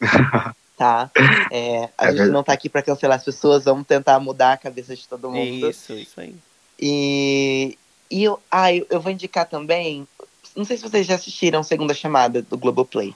Tá? 0.76 1.10
É, 1.50 1.88
a 1.96 2.04
É 2.04 2.08
gente 2.08 2.16
verdade. 2.16 2.30
não 2.32 2.42
tá 2.44 2.52
aqui 2.52 2.68
pra 2.68 2.82
cancelar 2.82 3.16
as 3.16 3.24
pessoas, 3.24 3.64
vamos 3.64 3.86
tentar 3.86 4.20
mudar 4.20 4.52
a 4.52 4.56
cabeça 4.58 4.94
de 4.94 5.08
todo 5.08 5.30
mundo. 5.30 5.70
Isso, 5.70 5.94
isso 5.94 6.20
aí. 6.20 6.34
E, 6.78 7.78
e 8.10 8.22
eu, 8.22 8.38
ah, 8.50 8.70
eu, 8.74 8.86
eu 8.90 9.00
vou 9.00 9.10
indicar 9.10 9.48
também. 9.48 10.06
Não 10.54 10.66
sei 10.66 10.76
se 10.76 10.82
vocês 10.82 11.06
já 11.06 11.14
assistiram 11.14 11.62
Segunda 11.62 11.94
Chamada 11.94 12.42
do 12.42 12.58
Globoplay. 12.58 13.14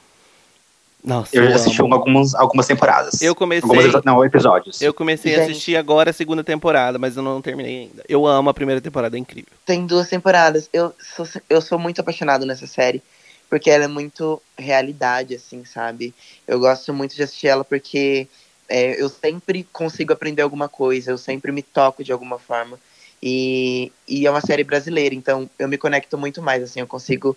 Nossa, 1.03 1.34
Eu 1.34 1.48
já 1.48 1.57
assisti 1.57 1.82
um 1.82 1.92
algumas, 1.92 2.34
algumas 2.34 2.66
temporadas. 2.66 3.22
Eu 3.22 3.34
comecei- 3.34 3.68
Algumas, 3.68 4.05
não, 4.05 4.24
episódios. 4.24 4.82
Eu 4.82 4.92
comecei 4.92 5.34
a 5.34 5.38
Gente. 5.38 5.51
assistir 5.53 5.76
agora 5.76 6.11
a 6.11 6.12
segunda 6.12 6.44
temporada, 6.44 6.98
mas 6.98 7.16
eu 7.16 7.22
não 7.22 7.40
terminei 7.40 7.82
ainda. 7.82 8.05
Eu 8.09 8.26
amo 8.26 8.51
a 8.51 8.55
primeira 8.55 8.80
temporada, 8.80 9.16
é 9.16 9.20
incrível. 9.20 9.51
Tem 9.64 9.86
duas 9.86 10.09
temporadas. 10.09 10.68
Eu 10.72 10.94
sou, 11.16 11.27
eu 11.48 11.60
sou 11.60 11.78
muito 11.78 12.01
apaixonado 12.01 12.44
nessa 12.44 12.66
série. 12.66 13.02
Porque 13.48 13.68
ela 13.68 13.85
é 13.85 13.89
muito 13.89 14.40
realidade, 14.56 15.35
assim, 15.35 15.64
sabe? 15.64 16.14
Eu 16.47 16.60
gosto 16.60 16.94
muito 16.94 17.16
de 17.16 17.22
assistir 17.24 17.48
ela 17.48 17.64
porque 17.64 18.28
é, 18.68 19.02
eu 19.02 19.09
sempre 19.09 19.66
consigo 19.72 20.12
aprender 20.12 20.43
alguma 20.43 20.68
coisa. 20.68 21.10
Eu 21.10 21.18
sempre 21.18 21.51
me 21.51 21.62
toco 21.62 22.05
de 22.05 22.12
alguma 22.12 22.39
forma. 22.39 22.78
E, 23.22 23.90
e 24.06 24.24
é 24.27 24.31
uma 24.31 24.40
série 24.40 24.62
brasileira, 24.64 25.14
então 25.14 25.51
eu 25.59 25.68
me 25.68 25.77
conecto 25.77 26.16
muito 26.16 26.40
mais, 26.40 26.62
assim. 26.62 26.78
Eu 26.81 26.86
consigo 26.86 27.36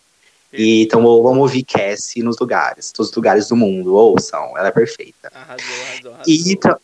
E, 0.53 0.83
então 0.83 1.01
eu 1.01 1.27
amo 1.27 1.41
ouvir 1.41 1.63
Cassie 1.63 2.21
nos 2.21 2.37
lugares, 2.37 2.91
todos 2.91 3.09
os 3.09 3.15
lugares 3.15 3.49
do 3.49 3.55
mundo, 3.55 3.95
ouçam, 3.95 4.55
ela 4.55 4.67
é 4.67 4.71
perfeita. 4.71 5.31
Arrasou, 5.33 5.75
arrasou, 5.83 6.13
arrasou. 6.13 6.79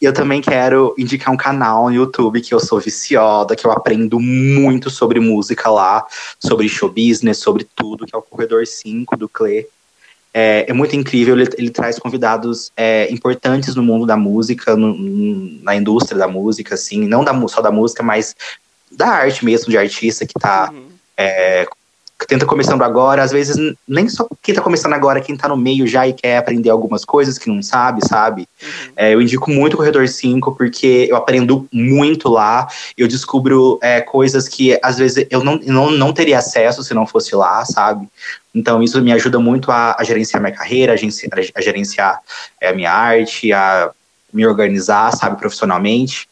E 0.00 0.06
eu 0.06 0.14
também 0.14 0.40
quero 0.40 0.94
indicar 0.96 1.32
um 1.32 1.36
canal 1.36 1.90
no 1.90 1.94
YouTube 1.94 2.40
que 2.40 2.54
eu 2.54 2.58
sou 2.58 2.80
viciada, 2.80 3.54
que 3.54 3.66
eu 3.66 3.70
aprendo 3.70 4.18
muito 4.18 4.88
sobre 4.88 5.20
música 5.20 5.68
lá, 5.68 6.06
sobre 6.38 6.66
show 6.70 6.88
business, 6.88 7.36
sobre 7.36 7.64
tudo, 7.76 8.06
que 8.06 8.14
é 8.14 8.18
o 8.18 8.22
Corredor 8.22 8.66
5 8.66 9.14
do 9.18 9.28
Clé. 9.28 9.66
É, 10.32 10.66
é 10.68 10.72
muito 10.72 10.94
incrível, 10.94 11.36
ele, 11.38 11.48
ele 11.58 11.70
traz 11.70 11.98
convidados 11.98 12.70
é, 12.76 13.10
importantes 13.12 13.74
no 13.74 13.82
mundo 13.82 14.06
da 14.06 14.16
música, 14.16 14.76
no- 14.76 14.96
na 15.62 15.74
indústria 15.74 16.16
da 16.18 16.28
música, 16.28 16.74
assim, 16.76 17.06
não 17.06 17.24
da, 17.24 17.32
só 17.48 17.60
da 17.60 17.70
música, 17.72 18.02
mas 18.02 18.36
da 18.92 19.08
arte 19.08 19.44
mesmo, 19.44 19.70
de 19.70 19.76
artista 19.78 20.24
que 20.26 20.34
tá 20.34 20.70
Uhum. 20.72 20.88
Que 22.20 22.26
tenta 22.26 22.44
começando 22.44 22.82
agora, 22.82 23.22
às 23.22 23.32
vezes 23.32 23.56
nem 23.88 24.06
só 24.06 24.28
quem 24.42 24.54
tá 24.54 24.60
começando 24.60 24.92
agora, 24.92 25.22
quem 25.22 25.34
tá 25.34 25.48
no 25.48 25.56
meio 25.56 25.86
já 25.86 26.06
e 26.06 26.12
quer 26.12 26.36
aprender 26.36 26.68
algumas 26.68 27.02
coisas 27.02 27.38
que 27.38 27.48
não 27.48 27.62
sabe, 27.62 28.06
sabe? 28.06 28.46
Uhum. 28.62 28.92
É, 28.94 29.14
eu 29.14 29.22
indico 29.22 29.50
muito 29.50 29.72
o 29.72 29.76
Corredor 29.78 30.06
5, 30.06 30.54
porque 30.54 31.06
eu 31.08 31.16
aprendo 31.16 31.66
muito 31.72 32.28
lá, 32.28 32.68
eu 32.94 33.08
descubro 33.08 33.78
é, 33.82 34.02
coisas 34.02 34.46
que 34.46 34.78
às 34.82 34.98
vezes 34.98 35.26
eu 35.30 35.42
não, 35.42 35.58
não, 35.64 35.90
não 35.90 36.12
teria 36.12 36.38
acesso 36.38 36.84
se 36.84 36.92
não 36.92 37.06
fosse 37.06 37.34
lá, 37.34 37.64
sabe? 37.64 38.06
Então 38.54 38.82
isso 38.82 39.00
me 39.00 39.12
ajuda 39.12 39.38
muito 39.38 39.72
a, 39.72 39.96
a 39.98 40.04
gerenciar 40.04 40.42
minha 40.42 40.54
carreira, 40.54 40.92
a, 40.92 40.96
gerenciar, 40.96 41.32
a 41.54 41.60
gerenciar 41.62 42.20
é, 42.60 42.68
a 42.68 42.74
minha 42.74 42.92
arte, 42.92 43.50
a 43.50 43.90
me 44.30 44.46
organizar, 44.46 45.10
sabe, 45.16 45.38
profissionalmente. 45.38 46.28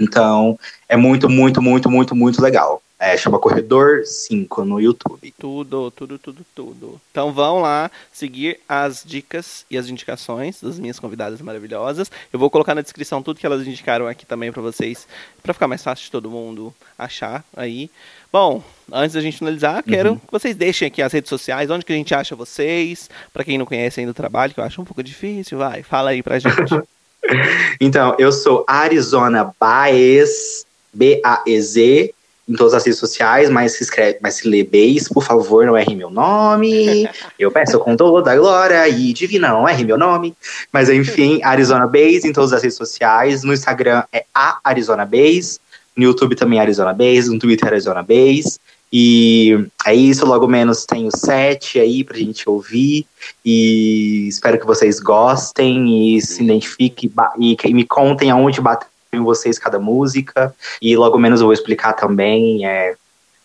Então, 0.00 0.58
é 0.88 0.96
muito, 0.96 1.28
muito, 1.28 1.60
muito, 1.60 1.90
muito, 1.90 2.16
muito 2.16 2.42
legal. 2.42 2.82
É, 3.06 3.18
chama 3.18 3.38
Corredor 3.38 4.06
5 4.06 4.64
no 4.64 4.80
YouTube. 4.80 5.34
Tudo, 5.38 5.90
tudo, 5.90 6.18
tudo, 6.18 6.46
tudo. 6.54 7.00
Então 7.10 7.34
vão 7.34 7.60
lá 7.60 7.90
seguir 8.10 8.58
as 8.66 9.02
dicas 9.04 9.66
e 9.70 9.76
as 9.76 9.90
indicações 9.90 10.58
das 10.62 10.78
minhas 10.78 10.98
convidadas 10.98 11.38
maravilhosas. 11.42 12.10
Eu 12.32 12.38
vou 12.38 12.48
colocar 12.48 12.74
na 12.74 12.80
descrição 12.80 13.22
tudo 13.22 13.38
que 13.38 13.44
elas 13.44 13.66
indicaram 13.66 14.06
aqui 14.06 14.24
também 14.24 14.50
pra 14.50 14.62
vocês, 14.62 15.06
pra 15.42 15.52
ficar 15.52 15.68
mais 15.68 15.82
fácil 15.82 16.06
de 16.06 16.10
todo 16.10 16.30
mundo 16.30 16.72
achar 16.98 17.44
aí. 17.54 17.90
Bom, 18.32 18.62
antes 18.90 19.12
da 19.14 19.20
gente 19.20 19.36
finalizar, 19.36 19.82
quero 19.82 20.12
Uhum. 20.12 20.16
que 20.18 20.32
vocês 20.32 20.56
deixem 20.56 20.88
aqui 20.88 21.02
as 21.02 21.12
redes 21.12 21.28
sociais, 21.28 21.68
onde 21.70 21.84
que 21.84 21.92
a 21.92 21.96
gente 21.96 22.14
acha 22.14 22.34
vocês, 22.34 23.10
Pra 23.34 23.44
quem 23.44 23.58
não 23.58 23.66
conhece 23.66 24.00
ainda 24.00 24.12
o 24.12 24.14
trabalho, 24.14 24.54
que 24.54 24.60
eu 24.60 24.64
acho 24.64 24.80
um 24.80 24.84
pouco 24.84 25.02
difícil, 25.02 25.58
vai, 25.58 25.82
fala 25.82 26.08
aí 26.08 26.22
pra 26.22 26.38
gente. 26.38 26.72
Então, 27.78 28.16
eu 28.18 28.32
sou 28.32 28.64
Arizona 28.66 29.52
Baez, 29.60 30.64
B-A-E-Z, 30.92 32.14
em 32.48 32.54
todas 32.54 32.74
as 32.74 32.84
redes 32.84 32.98
sociais, 32.98 33.48
mas 33.48 33.72
se 33.72 33.82
escreve, 33.82 34.18
mas 34.22 34.34
se 34.34 34.48
lê 34.48 34.62
Baez, 34.62 35.08
por 35.08 35.24
favor, 35.24 35.64
não 35.64 35.76
erre 35.76 35.94
meu 35.94 36.10
nome. 36.10 37.08
Eu 37.38 37.50
peço 37.50 37.78
com 37.78 37.96
toda 37.96 38.32
a 38.32 38.36
glória 38.36 38.86
e 38.88 39.12
divina, 39.12 39.48
não 39.48 39.68
erre 39.68 39.84
meu 39.84 39.96
nome. 39.96 40.34
Mas 40.72 40.90
enfim, 40.90 41.40
Arizona 41.42 41.86
Baez 41.86 42.24
em 42.24 42.32
todas 42.32 42.52
as 42.52 42.62
redes 42.62 42.76
sociais. 42.76 43.42
No 43.42 43.52
Instagram 43.52 44.02
é 44.12 44.24
a 44.34 44.58
Arizona 44.62 45.06
Baez, 45.06 45.58
no 45.96 46.04
YouTube 46.04 46.36
também 46.36 46.58
é 46.58 46.62
Arizona 46.62 46.92
Baez, 46.92 47.28
no 47.28 47.38
Twitter 47.38 47.68
é 47.68 47.72
Arizona 47.72 48.02
Baez. 48.02 48.58
E 48.92 49.66
é 49.84 49.92
isso, 49.92 50.24
logo 50.24 50.46
menos 50.46 50.84
tenho 50.84 51.10
sete 51.16 51.80
aí 51.80 52.04
pra 52.04 52.16
gente 52.16 52.48
ouvir. 52.48 53.06
E 53.44 54.28
espero 54.28 54.58
que 54.58 54.66
vocês 54.66 55.00
gostem 55.00 56.16
e 56.16 56.22
se 56.22 56.44
identifiquem 56.44 57.10
e, 57.40 57.56
e 57.64 57.74
me 57.74 57.84
contem 57.84 58.30
aonde 58.30 58.60
bateu 58.60 58.86
em 59.14 59.22
vocês 59.22 59.58
cada 59.58 59.78
música. 59.78 60.54
E 60.80 60.96
logo 60.96 61.18
menos 61.18 61.40
eu 61.40 61.46
vou 61.46 61.54
explicar 61.54 61.92
também, 61.94 62.66
é, 62.66 62.94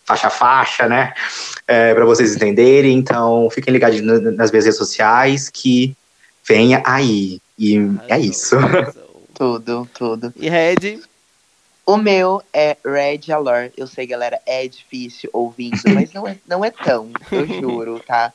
faixa 0.06 0.28
a 0.28 0.32
faixa, 0.32 0.88
né? 0.88 1.14
É, 1.68 1.94
para 1.94 2.06
vocês 2.06 2.36
entenderem. 2.36 2.98
Então 2.98 3.50
fiquem 3.52 3.74
ligados 3.74 4.02
na- 4.02 4.20
nas 4.32 4.52
minhas 4.52 4.66
redes 4.66 4.78
sociais 4.78 5.50
que 5.50 5.96
venha 6.48 6.82
aí. 6.86 7.40
E 7.58 7.78
é 8.08 8.18
isso. 8.20 8.56
arrasou. 8.58 9.24
Tudo, 9.34 9.88
tudo. 9.94 10.34
E 10.38 10.50
Red, 10.50 11.00
O 11.86 11.98
meu 11.98 12.42
é 12.54 12.78
Red 12.86 13.32
Alor. 13.34 13.72
Eu 13.76 13.88
sei, 13.88 14.06
galera, 14.06 14.40
é 14.46 14.68
difícil 14.68 15.30
ouvindo, 15.34 15.80
mas 15.94 16.14
não 16.14 16.28
é, 16.28 16.38
não 16.48 16.64
é 16.64 16.70
tão, 16.70 17.10
eu 17.32 17.48
juro, 17.48 18.00
tá? 18.06 18.32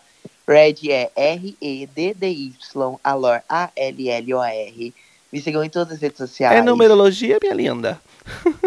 Red 0.49 0.91
é 0.91 1.11
R-E-D-D-Y, 1.15 2.99
Alor, 3.03 3.41
A-L-L-O-R. 3.49 4.95
Me 5.35 5.41
sigam 5.41 5.65
em 5.65 5.69
todas 5.69 5.95
as 5.95 6.01
redes 6.01 6.19
sociais. 6.19 6.57
é 6.57 6.63
numerologia, 6.63 7.41
minha 7.43 7.55
linda. 7.55 8.01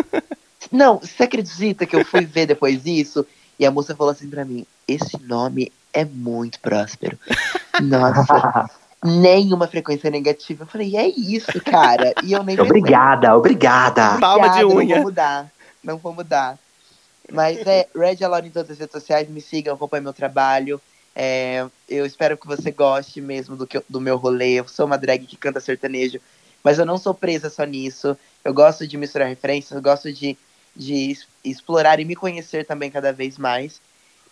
Não, 0.70 1.00
você 1.00 1.24
acredita 1.24 1.86
que 1.86 1.96
eu 1.96 2.04
fui 2.04 2.26
ver 2.26 2.46
depois 2.46 2.84
disso? 2.84 3.26
E 3.58 3.66
a 3.66 3.72
moça 3.72 3.96
falou 3.96 4.12
assim 4.12 4.30
pra 4.30 4.44
mim: 4.44 4.66
esse 4.86 5.18
nome 5.24 5.72
é 5.94 6.04
muito 6.04 6.60
próspero. 6.60 7.18
Nossa, 7.82 8.70
nenhuma 9.02 9.66
frequência 9.70 10.10
negativa. 10.12 10.66
Eu 10.66 10.68
falei, 10.68 10.98
é 10.98 11.08
isso, 11.08 11.54
cara. 11.64 12.14
E 12.22 12.34
eu 12.34 12.44
nem 12.44 12.58
pensei. 12.58 12.70
obrigada, 12.70 13.38
obrigada. 13.38 14.18
Palma 14.20 14.50
de 14.50 14.66
unha. 14.66 14.96
Não 14.96 14.96
vou 14.96 15.04
mudar. 15.04 15.52
Não 15.82 15.98
vou 15.98 16.14
mudar. 16.14 16.60
Mas 17.32 17.66
é, 17.66 17.88
Red 17.96 18.26
Alone 18.26 18.50
em 18.50 18.52
todas 18.52 18.72
as 18.72 18.78
redes 18.78 18.92
sociais, 18.92 19.30
me 19.30 19.40
sigam, 19.40 19.74
acompanhem 19.74 20.04
meu 20.04 20.12
trabalho. 20.12 20.82
É, 21.16 21.66
eu 21.88 22.06
espero 22.06 22.38
que 22.38 22.46
você 22.46 22.72
goste 22.72 23.22
mesmo 23.22 23.56
do, 23.56 23.66
que 23.66 23.82
do 23.88 24.02
meu 24.02 24.18
rolê. 24.18 24.56
Eu 24.56 24.68
sou 24.68 24.86
uma 24.86 24.98
drag 24.98 25.26
que 25.26 25.38
canta 25.38 25.62
sertanejo, 25.62 26.20
mas 26.64 26.80
eu 26.80 26.86
não 26.86 26.98
sou 26.98 27.14
presa 27.14 27.50
só 27.50 27.64
nisso. 27.64 28.18
Eu 28.44 28.54
gosto 28.54 28.88
de 28.88 28.98
misturar 28.98 29.28
referências, 29.28 29.72
eu 29.76 29.82
gosto 29.82 30.12
de, 30.12 30.38
de 30.76 31.18
explorar 31.44 32.00
e 32.00 32.06
me 32.06 32.16
conhecer 32.16 32.66
também 32.66 32.90
cada 32.92 33.12
vez 33.14 33.38
mais. 33.38 33.80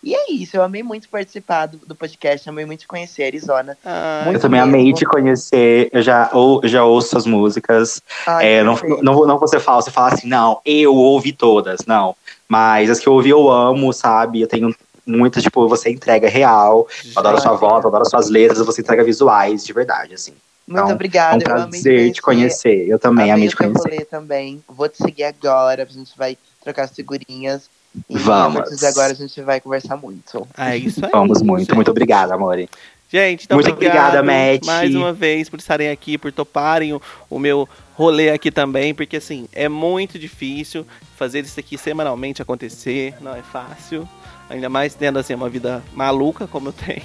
E 0.02 0.14
é 0.14 0.30
isso, 0.30 0.56
eu 0.56 0.62
amei 0.62 0.82
muito 0.82 1.08
participar 1.08 1.66
do, 1.66 1.78
do 1.78 1.94
podcast, 1.94 2.48
amei 2.48 2.64
muito 2.64 2.86
conhecer 2.86 3.24
a 3.24 3.26
Arizona. 3.26 3.76
Ah, 3.84 4.22
Muito 4.24 4.36
Eu 4.36 4.40
também 4.42 4.60
mesmo. 4.60 4.76
amei 4.76 4.92
te 4.92 5.04
conhecer, 5.04 5.88
eu 5.92 6.02
já, 6.02 6.30
ou, 6.32 6.60
já 6.64 6.84
ouço 6.84 7.08
suas 7.10 7.26
músicas. 7.26 8.00
Ai, 8.26 8.46
É, 8.46 8.62
não, 8.62 8.78
não, 9.02 9.14
vou- 9.14 9.26
não 9.26 9.38
vou 9.38 9.48
ser 9.48 9.58
falso 9.58 9.88
e 9.88 9.92
falar 9.92 10.12
assim, 10.12 10.28
não, 10.28 10.60
eu 10.64 10.94
ouvi 10.94 11.32
todas, 11.32 11.86
não. 11.86 12.14
Mas 12.48 12.90
as 12.90 13.00
que 13.00 13.08
eu 13.08 13.14
ouvi 13.14 13.30
eu 13.30 13.50
amo, 13.50 13.92
sabe? 13.92 14.40
Eu 14.42 14.46
tenho 14.46 14.72
muitas, 15.04 15.42
tipo, 15.42 15.66
você 15.68 15.90
entrega 15.90 16.28
real. 16.28 16.86
Eu 17.04 17.12
adoro 17.16 17.40
sua 17.40 17.54
voz, 17.54 17.82
eu 17.82 17.88
adoro 17.88 18.08
suas 18.08 18.28
letras, 18.28 18.64
você 18.64 18.82
entrega 18.82 19.02
visuais, 19.02 19.64
de 19.64 19.72
verdade, 19.72 20.14
assim. 20.14 20.34
Muito 20.66 20.82
Então, 20.82 20.94
obrigada, 20.94 21.44
É 21.44 21.48
um 21.48 21.50
eu 21.50 21.62
amei 21.62 21.80
prazer 21.82 22.12
te 22.12 22.22
conhecer. 22.22 22.88
Eu 22.88 22.98
também 22.98 23.30
amei 23.30 23.46
o 23.46 23.50
te 23.50 23.56
conhecer. 23.56 23.88
rolê 23.88 24.04
também. 24.04 24.62
Vou 24.68 24.88
te 24.88 24.96
seguir 24.98 25.24
agora, 25.24 25.82
a 25.82 25.86
gente 25.86 26.12
vai 26.16 26.36
trocar 26.62 26.84
as 26.84 26.90
figurinhas. 26.90 27.70
E 28.10 28.18
Vamos. 28.18 28.56
a 28.58 28.62
partir 28.62 28.76
de 28.76 28.86
agora 28.86 29.12
a 29.12 29.16
gente 29.16 29.40
vai 29.40 29.60
conversar 29.60 29.96
muito. 29.96 30.46
É 30.58 30.76
isso 30.76 31.04
aí. 31.04 31.10
Vamos 31.10 31.40
muito, 31.40 31.60
gente. 31.66 31.74
muito 31.74 31.90
obrigado, 31.90 32.32
amor. 32.32 32.58
Gente, 33.08 33.44
então 33.44 33.56
Muito 33.56 33.70
obrigado 33.70 34.18
obrigada, 34.18 34.22
Matt. 34.24 34.66
mais 34.66 34.92
uma 34.94 35.12
vez 35.12 35.48
por 35.48 35.60
estarem 35.60 35.90
aqui, 35.90 36.18
por 36.18 36.32
toparem 36.32 36.92
o, 36.92 37.00
o 37.30 37.38
meu 37.38 37.68
rolê 37.94 38.30
aqui 38.30 38.50
também, 38.50 38.92
porque 38.92 39.18
assim, 39.18 39.48
é 39.52 39.68
muito 39.68 40.18
difícil 40.18 40.84
fazer 41.16 41.44
isso 41.44 41.58
aqui 41.58 41.78
semanalmente 41.78 42.42
acontecer, 42.42 43.14
não 43.20 43.32
é 43.34 43.42
fácil, 43.42 44.08
ainda 44.50 44.68
mais 44.68 44.94
tendo 44.94 45.20
assim 45.20 45.34
uma 45.34 45.48
vida 45.48 45.84
maluca 45.94 46.48
como 46.48 46.70
eu 46.70 46.72
tenho. 46.72 47.02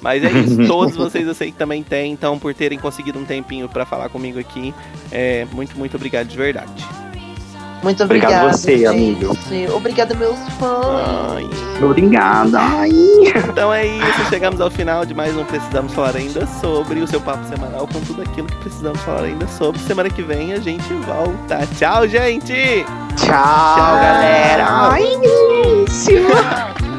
Mas 0.00 0.24
é 0.24 0.30
isso, 0.30 0.64
todos 0.68 0.96
vocês 0.96 1.26
eu 1.26 1.34
sei 1.34 1.50
que 1.50 1.58
também 1.58 1.82
têm, 1.82 2.12
então 2.12 2.38
por 2.38 2.54
terem 2.54 2.78
conseguido 2.78 3.18
um 3.18 3.24
tempinho 3.24 3.68
pra 3.68 3.84
falar 3.84 4.08
comigo 4.08 4.38
aqui, 4.38 4.74
é, 5.10 5.46
muito, 5.52 5.76
muito 5.78 5.96
obrigado 5.96 6.26
de 6.28 6.36
verdade. 6.36 7.04
Muito 7.84 8.02
Obrigado 8.02 8.32
obrigada. 8.32 8.56
você, 8.56 8.78
gente. 8.78 8.86
amigo. 8.86 9.36
Obrigada, 9.74 10.14
meus 10.14 10.38
fãs. 10.58 11.34
Ai. 11.36 11.50
Obrigada. 11.84 12.58
Ai. 12.58 12.90
Então 13.50 13.74
é 13.74 13.86
isso, 13.86 14.24
chegamos 14.30 14.58
ao 14.58 14.70
final 14.70 15.04
de 15.04 15.12
mais 15.12 15.36
um 15.36 15.44
Precisamos 15.44 15.92
Falar 15.92 16.16
Ainda 16.16 16.46
Sobre, 16.46 17.00
o 17.00 17.06
seu 17.06 17.20
papo 17.20 17.46
semanal 17.46 17.86
com 17.86 18.00
tudo 18.00 18.22
aquilo 18.22 18.46
que 18.46 18.56
precisamos 18.56 18.98
falar 19.02 19.24
ainda 19.24 19.46
sobre. 19.48 19.78
Semana 19.82 20.08
que 20.08 20.22
vem 20.22 20.54
a 20.54 20.60
gente 20.60 20.90
volta. 20.94 21.58
Tchau, 21.76 22.08
gente! 22.08 22.86
Tchau, 23.16 23.26
Tchau, 23.26 23.96
galera. 23.96 24.66
Ai. 24.66 25.04